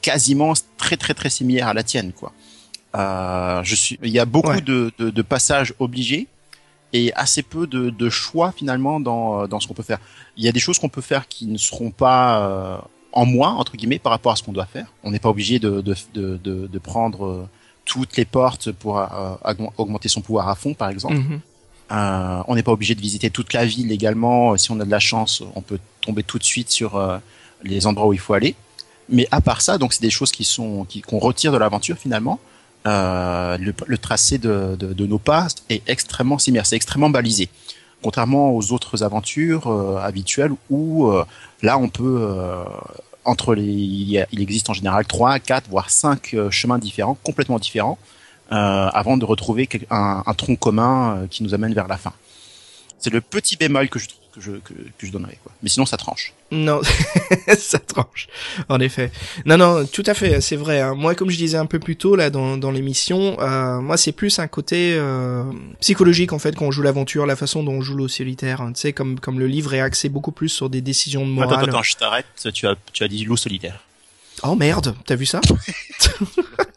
quasiment 0.01 0.53
très 0.77 0.97
très 0.97 1.13
très 1.13 1.29
similaire 1.29 1.67
à 1.67 1.73
la 1.73 1.83
tienne, 1.83 2.11
quoi. 2.13 2.31
Euh, 2.95 3.61
je 3.63 3.75
suis, 3.75 3.99
il 4.03 4.09
y 4.09 4.19
a 4.19 4.25
beaucoup 4.25 4.49
Ouais. 4.49 4.61
de, 4.61 4.91
de, 4.97 5.09
de 5.09 5.21
passages 5.21 5.73
obligés 5.79 6.27
et 6.93 7.11
assez 7.13 7.43
peu 7.43 7.67
de, 7.67 7.89
de 7.89 8.09
choix 8.09 8.53
finalement 8.55 8.99
dans 9.01 9.47
dans 9.47 9.59
ce 9.59 9.67
qu'on 9.67 9.73
peut 9.73 9.83
faire. 9.83 9.99
Il 10.37 10.43
y 10.45 10.47
a 10.47 10.51
des 10.53 10.61
choses 10.61 10.79
qu'on 10.79 10.89
peut 10.89 11.01
faire 11.01 11.27
qui 11.27 11.45
ne 11.47 11.57
seront 11.57 11.91
pas 11.91 12.39
euh, 12.39 12.77
en 13.11 13.25
moins 13.25 13.53
entre 13.55 13.75
guillemets 13.75 13.99
par 13.99 14.11
rapport 14.13 14.31
à 14.31 14.35
ce 14.37 14.43
qu'on 14.43 14.53
doit 14.53 14.65
faire. 14.65 14.87
On 15.03 15.11
n'est 15.11 15.19
pas 15.19 15.29
obligé 15.29 15.59
de 15.59 15.81
de, 15.81 16.37
de, 16.37 16.79
prendre 16.79 17.25
euh, 17.25 17.49
toutes 17.83 18.15
les 18.15 18.25
portes 18.25 18.71
pour 18.71 18.97
euh, 18.99 19.05
augm- 19.43 19.71
augmenter 19.77 20.07
son 20.07 20.21
pouvoir 20.21 20.47
à 20.47 20.55
fond, 20.55 20.73
par 20.73 20.89
exemple. 20.89 21.15
Mhm. 21.15 21.39
Euh, 21.91 22.41
on 22.47 22.55
n'est 22.55 22.63
pas 22.63 22.71
obligé 22.71 22.95
de 22.95 23.01
visiter 23.01 23.29
toute 23.29 23.51
la 23.53 23.65
ville 23.65 23.91
également. 23.91 24.53
Euh, 24.53 24.57
Si 24.57 24.71
on 24.71 24.79
a 24.79 24.85
de 24.85 24.89
la 24.91 24.99
chance, 24.99 25.43
on 25.55 25.61
peut 25.61 25.79
tomber 26.01 26.23
tout 26.23 26.39
de 26.39 26.43
suite 26.45 26.71
sur 26.71 26.95
euh, 26.95 27.17
les 27.63 27.85
endroits 27.87 28.07
où 28.07 28.13
il 28.13 28.19
faut 28.19 28.33
aller. 28.33 28.55
Mais 29.09 29.27
à 29.31 29.41
part 29.41 29.61
ça, 29.61 29.77
donc 29.77 29.93
c'est 29.93 30.01
des 30.01 30.09
choses 30.09 30.31
qui 30.31 30.43
sont 30.43 30.87
qu'on 31.07 31.19
retire 31.19 31.51
de 31.51 31.57
l'aventure 31.57 31.97
finalement. 31.97 32.39
Euh, 32.87 33.57
le, 33.57 33.73
le 33.87 33.97
tracé 33.97 34.37
de, 34.37 34.75
de, 34.79 34.93
de 34.93 35.05
nos 35.07 35.17
pas 35.17 35.47
est 35.69 35.81
extrêmement 35.87 36.37
similaire, 36.37 36.65
c'est 36.65 36.75
extrêmement 36.75 37.09
balisé. 37.09 37.49
Contrairement 38.03 38.51
aux 38.51 38.71
autres 38.71 39.01
aventures 39.03 39.67
euh, 39.67 39.97
habituelles 39.97 40.51
où 40.69 41.07
euh, 41.07 41.25
là 41.63 41.79
on 41.79 41.89
peut 41.89 42.19
euh, 42.21 42.63
entre 43.23 43.55
les 43.55 43.63
il, 43.63 44.41
existe 44.41 44.69
en 44.69 44.73
général 44.73 45.05
trois, 45.07 45.39
quatre, 45.39 45.67
voire 45.69 45.89
cinq 45.89 46.35
euh, 46.35 46.51
chemins 46.51 46.77
différents, 46.77 47.17
complètement 47.23 47.57
différents, 47.57 47.97
euh, 48.51 48.55
avant 48.55 49.17
de 49.17 49.25
retrouver 49.25 49.67
un, 49.89 50.21
un 50.23 50.33
tronc 50.35 50.55
commun 50.55 51.25
qui 51.31 51.41
nous 51.41 51.55
amène 51.55 51.73
vers 51.73 51.87
la 51.87 51.97
fin. 51.97 52.13
C'est 52.99 53.09
le 53.09 53.21
petit 53.21 53.55
bémol 53.55 53.89
que 53.89 53.97
je 53.97 54.07
trouve 54.09 54.24
que 54.35 54.41
je 54.41 54.51
que, 54.51 54.73
que 54.73 55.07
je 55.07 55.11
donnerais 55.11 55.37
quoi. 55.43 55.51
Mais 55.63 55.69
sinon 55.69 55.85
ça 55.85 55.97
tranche. 55.97 56.33
Non, 56.51 56.81
ça 57.57 57.79
tranche. 57.79 58.27
En 58.69 58.79
effet. 58.79 59.11
Non, 59.45 59.57
non, 59.57 59.85
tout 59.85 60.03
à 60.05 60.13
fait, 60.13 60.41
c'est 60.41 60.55
vrai. 60.57 60.81
hein. 60.81 60.93
Moi, 60.93 61.15
comme 61.15 61.29
je 61.31 61.37
disais 61.37 61.57
un 61.57 61.65
peu 61.65 61.79
plus 61.79 61.95
tôt 61.95 62.15
là 62.15 62.29
dans, 62.29 62.57
dans 62.57 62.71
l'émission, 62.71 63.37
euh, 63.39 63.79
moi 63.81 63.97
c'est 63.97 64.11
plus 64.11 64.37
un 64.39 64.47
côté 64.47 64.95
euh, 64.97 65.43
psychologique 65.79 66.33
en 66.33 66.39
fait 66.39 66.55
quand 66.55 66.65
on 66.65 66.71
joue 66.71 66.81
l'aventure, 66.83 67.25
la 67.25 67.35
façon 67.35 67.63
dont 67.63 67.71
on 67.73 67.81
joue 67.81 67.95
le 67.95 68.07
solitaire. 68.07 68.61
hein. 68.61 68.73
Tu 68.73 68.81
sais, 68.81 68.93
comme 68.93 69.19
comme 69.19 69.39
le 69.39 69.47
livre 69.47 69.73
est 69.73 69.79
axé 69.81 70.09
beaucoup 70.09 70.31
plus 70.31 70.49
sur 70.49 70.69
des 70.69 70.81
décisions 70.81 71.25
de 71.25 71.31
morale. 71.31 71.53
Attends 71.59 71.67
attends, 71.69 71.83
je 71.83 71.95
t'arrête. 71.95 72.25
Tu 72.53 72.67
as 72.67 72.75
tu 72.93 73.03
as 73.03 73.07
dit 73.07 73.23
loup 73.25 73.37
solitaire. 73.37 73.79
Oh 74.43 74.55
merde, 74.55 74.95
t'as 75.05 75.15
vu 75.15 75.25
ça? 75.25 75.39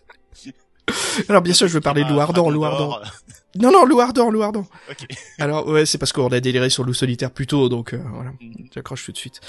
Alors 1.29 1.43
bien 1.43 1.55
sûr, 1.55 1.69
je 1.69 1.75
veux 1.75 1.81
parler 1.81 2.05
de 2.05 2.11
Louardan, 2.11 2.51
Louardan. 2.51 2.99
Non, 3.59 3.73
non, 3.73 3.87
Louardan, 3.87 4.31
Louardan. 4.31 4.67
Ok. 4.91 5.07
Alors 5.39 5.67
ouais, 5.67 5.87
c'est 5.87 5.97
parce 5.97 6.13
qu'on 6.13 6.29
a 6.29 6.39
déliré 6.39 6.69
sur 6.69 6.85
loup 6.85 6.93
solitaire 6.93 7.31
plus 7.31 7.47
tôt, 7.47 7.69
donc 7.69 7.95
euh, 7.95 7.99
voilà, 8.13 8.31
j'accroche 8.75 9.07
tout 9.07 9.13
de 9.13 9.17
suite. 9.17 9.41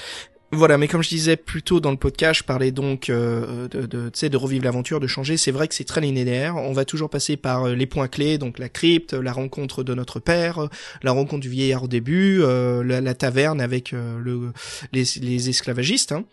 Voilà, 0.52 0.78
mais 0.78 0.88
comme 0.88 1.02
je 1.02 1.08
disais 1.08 1.36
plus 1.36 1.62
tôt 1.62 1.78
dans 1.78 1.92
le 1.92 1.96
podcast, 1.96 2.40
je 2.40 2.44
parlais 2.44 2.72
donc 2.72 3.08
euh, 3.08 3.68
de, 3.68 3.86
de, 3.86 4.08
tu 4.08 4.18
sais, 4.18 4.28
de 4.28 4.36
revivre 4.36 4.64
l'aventure, 4.64 4.98
de 4.98 5.06
changer. 5.06 5.36
C'est 5.36 5.52
vrai 5.52 5.68
que 5.68 5.74
c'est 5.76 5.84
très 5.84 6.00
linéaire. 6.00 6.56
On 6.56 6.72
va 6.72 6.84
toujours 6.84 7.08
passer 7.08 7.36
par 7.36 7.68
euh, 7.68 7.74
les 7.76 7.86
points 7.86 8.08
clés, 8.08 8.36
donc 8.36 8.58
la 8.58 8.68
crypte, 8.68 9.12
la 9.14 9.32
rencontre 9.32 9.84
de 9.84 9.94
notre 9.94 10.18
père, 10.18 10.58
euh, 10.58 10.68
la 11.02 11.12
rencontre 11.12 11.42
du 11.42 11.48
vieillard 11.48 11.84
au 11.84 11.88
début, 11.88 12.40
euh, 12.42 12.82
la, 12.82 13.00
la 13.00 13.14
taverne 13.14 13.60
avec 13.60 13.92
euh, 13.92 14.18
le, 14.18 14.52
les, 14.92 15.04
les 15.20 15.48
esclavagistes. 15.50 16.10
Hein. 16.10 16.24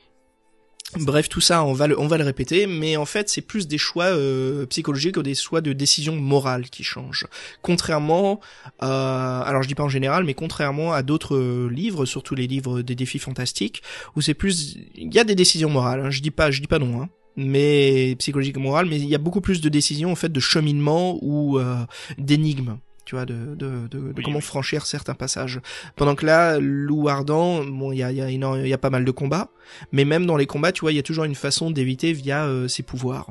Bref, 0.96 1.28
tout 1.28 1.42
ça, 1.42 1.66
on 1.66 1.74
va 1.74 1.88
le, 1.88 2.00
on 2.00 2.08
va 2.08 2.18
le 2.18 2.24
répéter, 2.24 2.66
mais 2.66 2.96
en 2.96 3.06
fait, 3.06 3.28
c'est 3.28 3.42
plus 3.42 3.68
des 3.68 3.78
choix 3.78 4.06
euh, 4.06 4.66
psychologiques 4.68 5.18
ou 5.18 5.24
des 5.24 5.36
choix 5.36 5.60
de 5.60 5.74
décision 5.74 6.16
morale 6.16 6.70
qui 6.70 6.84
changent. 6.84 7.28
Contrairement, 7.62 8.40
euh, 8.84 9.42
alors 9.42 9.64
je 9.64 9.68
dis 9.68 9.76
pas 9.76 9.84
en 9.84 9.90
général, 9.90 10.24
mais 10.24 10.34
contrairement 10.34 10.94
à 10.94 11.04
d'autres 11.04 11.36
euh, 11.36 11.70
livres, 11.70 12.06
surtout 12.06 12.36
les 12.36 12.48
livres 12.48 12.84
des 12.84 12.96
défis 12.96 13.20
fantastiques, 13.20 13.84
où 14.16 14.22
c'est 14.22 14.34
plus, 14.34 14.78
il 14.96 15.14
y 15.14 15.20
a 15.20 15.26
des 15.26 15.36
décisions 15.36 15.70
morales. 15.70 16.06
Hein, 16.06 16.10
je 16.10 16.22
dis 16.22 16.32
pas, 16.32 16.52
je 16.52 16.62
dis 16.62 16.68
pas 16.68 16.80
non, 16.80 17.02
hein, 17.02 17.10
mais 17.36 18.16
psychologiques 18.18 18.56
et 18.56 18.62
morales, 18.62 18.88
mais 18.88 18.96
il 18.96 19.10
y 19.10 19.16
a 19.16 19.20
beaucoup 19.20 19.42
plus 19.42 19.60
de 19.60 19.68
décisions 19.68 20.12
en 20.14 20.16
fait 20.16 20.32
de 20.32 20.40
cheminement 20.40 21.20
ou 21.22 21.60
euh, 21.60 21.76
d'énigmes 22.18 22.78
tu 23.08 23.16
vois, 23.16 23.26
de, 23.26 23.56
de, 23.56 23.88
de, 23.88 23.88
de 23.88 24.14
Oui, 24.18 24.24
comment 24.24 24.40
oui. 24.40 24.44
franchir 24.44 24.86
certains 24.86 25.14
passages. 25.14 25.62
Pendant 25.96 26.14
que 26.14 26.26
là, 26.26 26.60
Loup 26.60 27.08
Ardent, 27.08 27.64
bon, 27.64 27.94
il 27.94 28.00
y 28.00 28.04
a, 28.04 28.12
y, 28.12 28.22
a, 28.22 28.30
y 28.30 28.78
pas 28.78 28.90
mal 28.90 29.06
de 29.06 29.12
combats, 29.12 29.48
mais 29.94 30.04
même 30.04 30.26
dans 30.26 30.36
les 30.36 30.46
combats, 30.46 30.74
tu 30.74 30.82
vois, 30.82 30.92
il 30.92 30.96
y 30.96 31.00
a 31.00 31.04
toujours 31.04 31.24
une 31.24 31.36
façon 31.36 31.72
d'éviter 31.72 32.12
via 32.12 32.46
euh, 32.46 32.68
ses 32.68 32.84
pouvoirs. 32.84 33.30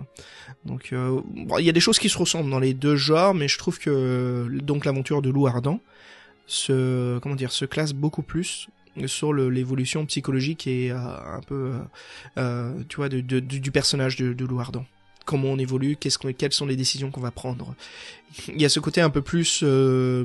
Donc, 0.65 0.95
euh, 0.95 1.21
bon, 1.47 1.59
il 1.59 1.67
y 1.67 1.69
a 1.69 1.73
des 1.73 1.81
choses 1.81 1.99
qui 1.99 2.09
se 2.09 2.17
ressemblent 2.17 2.51
dans 2.51 2.59
les 2.59 2.73
deux 2.73 2.97
genres, 2.97 3.35
mais 3.35 3.49
je 3.49 3.59
trouve 3.59 3.79
que 3.79 4.49
donc 4.63 4.87
l'aventure 4.87 5.21
de 5.21 5.29
Loup 5.29 5.47
Ardent 5.47 5.79
se, 6.47 7.19
comment 7.19 7.35
dire, 7.35 7.53
se 7.53 7.67
classe 7.67 7.93
beaucoup 7.93 8.23
plus 8.23 8.69
sur 9.05 9.35
l'évolution 9.35 10.07
psychologique 10.07 10.67
et 10.67 10.91
euh, 10.91 10.97
un 10.97 11.41
peu, 11.47 11.73
euh, 12.39 12.73
tu 12.89 12.97
vois, 12.97 13.11
de, 13.11 13.21
de- 13.21 13.41
du 13.41 13.71
personnage 13.71 14.17
de, 14.17 14.33
de 14.33 14.45
Loup 14.47 14.59
Ardent. 14.59 14.87
Comment 15.27 15.49
on 15.49 15.59
évolue, 15.59 15.97
qu'est-ce 15.97 16.19
quelles 16.19 16.53
sont 16.55 16.65
les 16.67 16.77
décisions 16.77 17.11
qu'on 17.11 17.21
va 17.21 17.31
prendre. 17.31 17.75
Il 18.49 18.61
y 18.63 18.65
a 18.65 18.71
ce 18.71 18.81
côté 18.81 19.03
un 19.03 19.11
peu 19.11 19.21
plus 19.21 19.61
euh, 19.63 20.25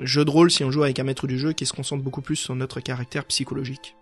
jeu 0.00 0.24
de 0.24 0.30
rôle 0.30 0.50
si 0.50 0.64
on 0.64 0.70
joue 0.70 0.84
avec 0.84 0.98
un 0.98 1.04
maître 1.04 1.26
du 1.26 1.38
jeu 1.38 1.52
qui 1.52 1.66
se 1.66 1.72
concentre 1.74 2.02
beaucoup 2.02 2.22
plus 2.22 2.36
sur 2.36 2.54
notre 2.54 2.80
caractère 2.80 3.24
psychologique. 3.26 3.94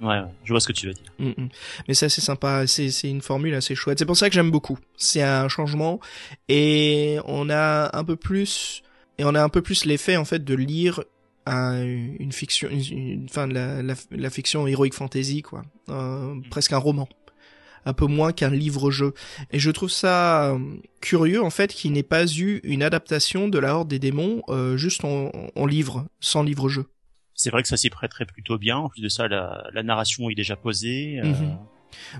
Ouais, 0.00 0.08
ouais, 0.08 0.24
je 0.42 0.52
vois 0.52 0.58
ce 0.60 0.66
que 0.66 0.72
tu 0.72 0.88
veux 0.88 0.92
dire. 0.92 1.04
Mm, 1.20 1.28
mm. 1.44 1.48
Mais 1.86 1.94
ça 1.94 2.08
c'est 2.08 2.20
sympa, 2.20 2.66
c'est 2.66 2.90
une 3.04 3.20
formule 3.22 3.54
assez 3.54 3.76
chouette. 3.76 4.00
C'est 4.00 4.06
pour 4.06 4.16
ça 4.16 4.28
que 4.28 4.34
j'aime 4.34 4.50
beaucoup. 4.50 4.76
C'est 4.96 5.22
un 5.22 5.48
changement 5.48 6.00
et 6.48 7.18
on 7.26 7.48
a 7.48 7.96
un 7.96 8.04
peu 8.04 8.16
plus 8.16 8.82
et 9.18 9.24
on 9.24 9.34
a 9.36 9.42
un 9.42 9.48
peu 9.48 9.62
plus 9.62 9.84
l'effet 9.84 10.16
en 10.16 10.24
fait 10.24 10.42
de 10.44 10.54
lire 10.54 11.02
un- 11.46 11.82
une 11.84 12.32
fiction, 12.32 12.68
une, 12.70 12.80
une- 12.98 13.26
enfin 13.28 13.46
de 13.46 13.54
la, 13.54 13.82
la, 13.82 13.94
la 14.10 14.30
fiction 14.30 14.66
heroic 14.66 14.92
fantasy 14.92 15.42
quoi, 15.42 15.62
Euh, 15.90 16.34
presque 16.50 16.72
un 16.72 16.78
roman, 16.78 17.08
un 17.86 17.92
peu 17.92 18.06
moins 18.06 18.32
qu'un 18.32 18.50
livre-jeu. 18.50 19.14
Et 19.50 19.58
je 19.58 19.70
trouve 19.70 19.90
ça 19.90 20.52
euh, 20.52 20.58
curieux 21.00 21.42
en 21.42 21.50
fait 21.50 21.72
qu'il 21.72 21.92
n'ait 21.92 22.02
pas 22.02 22.26
eu 22.26 22.60
une 22.64 22.82
adaptation 22.82 23.48
de 23.48 23.58
la 23.58 23.74
Horde 23.76 23.88
des 23.88 23.98
démons 23.98 24.42
euh, 24.48 24.76
juste 24.76 25.04
en, 25.04 25.30
en 25.54 25.66
livre, 25.66 26.06
sans 26.20 26.42
livre-jeu. 26.42 26.86
C'est 27.34 27.50
vrai 27.50 27.62
que 27.62 27.68
ça 27.68 27.76
s'y 27.76 27.90
prêterait 27.90 28.26
plutôt 28.26 28.58
bien. 28.58 28.76
En 28.78 28.88
plus 28.88 29.02
de 29.02 29.08
ça, 29.08 29.26
la, 29.28 29.64
la 29.72 29.82
narration 29.82 30.30
est 30.30 30.34
déjà 30.36 30.56
posée. 30.56 31.20
euh, 31.20 31.24
Mhm. 31.24 31.58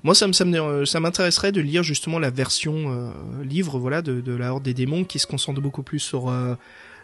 Moi, 0.04 0.14
ça 0.14 0.28
me, 0.28 0.84
ça 0.84 1.00
m'intéresserait 1.00 1.50
de 1.50 1.60
lire 1.60 1.82
justement 1.82 2.20
la 2.20 2.30
version 2.30 2.92
euh, 2.92 3.44
livre, 3.44 3.78
voilà, 3.80 4.02
de, 4.02 4.20
de 4.20 4.32
la 4.32 4.52
Horde 4.52 4.62
des 4.62 4.74
démons, 4.74 5.04
qui 5.04 5.18
se 5.18 5.26
concentre 5.26 5.60
beaucoup 5.60 5.82
plus 5.82 5.98
sur, 5.98 6.28
euh, 6.30 6.54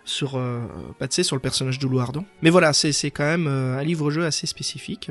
sur, 0.05 0.37
euh, 0.37 0.61
bah, 0.99 1.07
sur 1.11 1.37
le 1.37 1.41
personnage 1.41 1.79
de 1.79 1.87
Loup 1.87 2.01
Ardent. 2.01 2.25
Mais 2.43 2.51
voilà, 2.51 2.73
c'est, 2.73 3.11
quand 3.11 3.25
même 3.25 3.47
euh, 3.47 3.79
un 3.79 3.83
livre-jeu 3.83 4.25
assez 4.25 4.47
spécifique, 4.47 5.11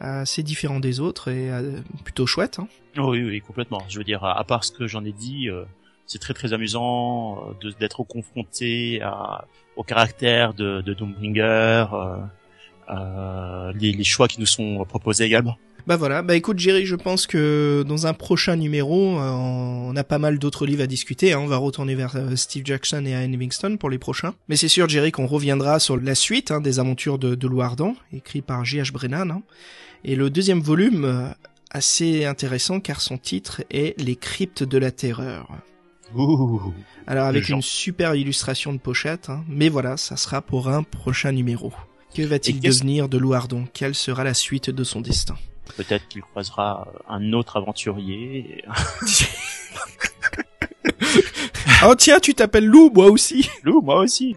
assez 0.00 0.42
différent 0.42 0.80
des 0.80 1.00
autres 1.00 1.28
et 1.28 1.50
euh, 1.50 1.80
plutôt 2.04 2.26
chouette. 2.26 2.58
Hein. 2.58 2.68
Oh 2.98 3.10
oui, 3.10 3.22
oui, 3.22 3.40
complètement. 3.40 3.82
Je 3.88 3.98
veux 3.98 4.04
dire, 4.04 4.24
à, 4.24 4.42
part 4.44 4.64
ce 4.64 4.72
que 4.72 4.86
j'en 4.86 5.04
ai 5.04 5.12
dit, 5.12 5.48
euh, 5.48 5.64
c'est 6.06 6.18
très 6.18 6.34
très 6.34 6.52
amusant 6.52 7.54
d'être 7.80 8.02
confronté 8.04 9.00
au 9.76 9.82
caractère 9.82 10.52
de, 10.52 10.82
Doombringer, 10.82 11.86
les 13.74 14.04
choix 14.04 14.28
qui 14.28 14.40
nous 14.40 14.46
sont 14.46 14.84
proposés 14.84 15.24
également. 15.24 15.56
Bah 15.86 15.96
voilà, 15.96 16.22
bah 16.22 16.36
écoute 16.36 16.60
Jerry, 16.60 16.86
je 16.86 16.94
pense 16.94 17.26
que 17.26 17.84
dans 17.86 18.06
un 18.06 18.14
prochain 18.14 18.54
numéro, 18.54 19.18
euh, 19.18 19.30
on 19.30 19.96
a 19.96 20.04
pas 20.04 20.18
mal 20.18 20.38
d'autres 20.38 20.64
livres 20.64 20.82
à 20.82 20.86
discuter. 20.86 21.32
Hein. 21.32 21.40
On 21.40 21.48
va 21.48 21.56
retourner 21.56 21.96
vers 21.96 22.14
euh, 22.14 22.36
Steve 22.36 22.62
Jackson 22.64 23.04
et 23.04 23.10
Ian 23.10 23.26
Livingstone 23.26 23.78
pour 23.78 23.90
les 23.90 23.98
prochains. 23.98 24.34
Mais 24.48 24.54
c'est 24.56 24.68
sûr, 24.68 24.88
Jerry, 24.88 25.10
qu'on 25.10 25.26
reviendra 25.26 25.80
sur 25.80 25.96
la 25.96 26.14
suite 26.14 26.52
hein, 26.52 26.60
des 26.60 26.78
aventures 26.78 27.18
de, 27.18 27.34
de 27.34 27.48
Lou 27.48 27.62
Ardent, 27.62 27.96
écrit 28.12 28.42
par 28.42 28.64
J.H. 28.64 28.92
Brennan. 28.92 29.30
hein. 29.32 29.42
Et 30.04 30.14
le 30.14 30.30
deuxième 30.30 30.60
volume, 30.60 31.04
euh, 31.04 31.26
assez 31.70 32.26
intéressant 32.26 32.78
car 32.78 33.00
son 33.00 33.18
titre 33.18 33.62
est 33.70 34.00
Les 34.00 34.14
cryptes 34.14 34.62
de 34.62 34.78
la 34.78 34.92
terreur. 34.92 35.48
Ouh. 36.14 36.72
Alors 37.08 37.26
avec 37.26 37.48
une 37.48 37.62
super 37.62 38.14
illustration 38.14 38.72
de 38.72 38.78
pochette, 38.78 39.30
mais 39.48 39.68
voilà, 39.68 39.96
ça 39.96 40.16
sera 40.16 40.42
pour 40.42 40.68
un 40.68 40.84
prochain 40.84 41.32
numéro. 41.32 41.72
Que 42.14 42.22
va-t-il 42.22 42.60
devenir 42.60 43.08
de 43.08 43.18
Lou 43.18 43.32
Ardent 43.32 43.64
Quelle 43.72 43.94
sera 43.96 44.22
la 44.22 44.34
suite 44.34 44.70
de 44.70 44.84
son 44.84 45.00
destin? 45.00 45.34
Peut-être 45.76 46.06
qu'il 46.08 46.22
croisera 46.22 46.88
un 47.08 47.32
autre 47.32 47.56
aventurier. 47.56 48.64
Oh 51.84 51.94
tiens, 51.96 52.20
tu 52.20 52.32
t'appelles 52.32 52.66
Lou, 52.66 52.90
moi 52.94 53.06
aussi 53.06 53.48
Lou, 53.64 53.80
moi 53.80 53.96
aussi. 54.00 54.36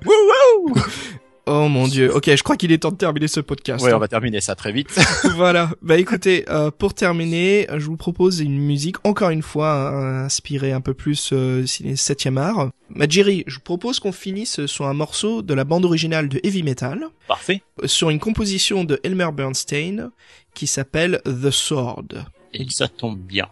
Oh 1.47 1.67
mon 1.67 1.87
dieu. 1.87 2.11
Ok, 2.15 2.33
je 2.35 2.41
crois 2.41 2.57
qu'il 2.57 2.71
est 2.71 2.79
temps 2.79 2.91
de 2.91 2.95
terminer 2.97 3.27
ce 3.27 3.39
podcast. 3.39 3.83
Ouais, 3.85 3.93
on 3.93 3.99
va 3.99 4.07
terminer 4.07 4.41
ça 4.41 4.55
très 4.55 4.71
vite. 4.71 4.89
voilà. 5.35 5.69
Bah 5.81 5.97
écoutez, 5.97 6.43
euh, 6.49 6.71
pour 6.71 6.93
terminer, 6.95 7.67
je 7.77 7.85
vous 7.85 7.97
propose 7.97 8.39
une 8.39 8.57
musique 8.57 8.95
encore 9.05 9.29
une 9.29 9.43
fois 9.43 9.91
euh, 9.93 10.25
inspirée 10.25 10.71
un 10.71 10.81
peu 10.81 10.93
plus 10.95 11.29
euh, 11.33 11.65
ciné 11.67 11.95
7 11.95 12.27
art. 12.37 12.69
Bah 12.89 13.05
Jerry, 13.07 13.43
je 13.47 13.59
propose 13.59 13.99
qu'on 13.99 14.11
finisse 14.11 14.65
sur 14.65 14.85
un 14.87 14.93
morceau 14.93 15.41
de 15.43 15.53
la 15.53 15.63
bande 15.65 15.85
originale 15.85 16.29
de 16.29 16.39
Heavy 16.43 16.63
Metal, 16.63 17.05
Parfait. 17.27 17.61
euh, 17.83 17.87
sur 17.87 18.09
une 18.09 18.19
composition 18.19 18.83
de 18.83 18.99
Elmer 19.03 19.29
Bernstein 19.33 20.09
qui 20.55 20.67
s'appelle 20.67 21.21
The 21.25 21.51
Sword. 21.51 22.07
Et 22.53 22.65
ça 22.69 22.87
tombe 22.87 23.19
bien. 23.19 23.47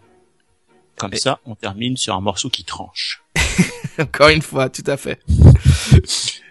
Comme 0.96 1.12
Et- 1.12 1.16
ça, 1.18 1.38
on 1.44 1.54
termine 1.54 1.96
sur 1.96 2.14
un 2.14 2.20
morceau 2.20 2.48
qui 2.50 2.64
tranche. 2.64 3.22
encore 3.98 4.28
une 4.28 4.42
fois, 4.42 4.68
tout 4.68 4.84
à 4.86 4.96
fait. 4.96 5.20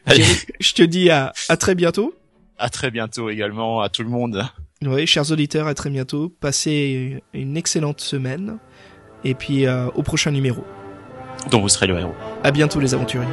Allez, 0.05 0.25
je 0.59 0.73
te 0.73 0.84
dis 0.84 1.09
à, 1.09 1.34
à 1.49 1.57
très 1.57 1.75
bientôt. 1.75 2.13
à 2.57 2.69
très 2.69 2.91
bientôt 2.91 3.30
également 3.30 3.81
à 3.81 3.89
tout 3.89 4.03
le 4.03 4.09
monde. 4.09 4.45
Oui, 4.85 5.07
chers 5.07 5.31
auditeurs, 5.31 5.67
à 5.67 5.73
très 5.73 5.89
bientôt. 5.89 6.30
Passez 6.41 7.21
une 7.34 7.55
excellente 7.57 8.01
semaine. 8.01 8.57
Et 9.23 9.34
puis 9.34 9.65
euh, 9.65 9.88
au 9.95 10.03
prochain 10.03 10.31
numéro. 10.31 10.65
dont 11.49 11.61
vous 11.61 11.69
serez 11.69 11.88
le 11.88 11.97
héros. 11.97 12.13
À 12.43 12.51
bientôt 12.51 12.81
les 12.81 12.93
aventuriers. 12.93 13.25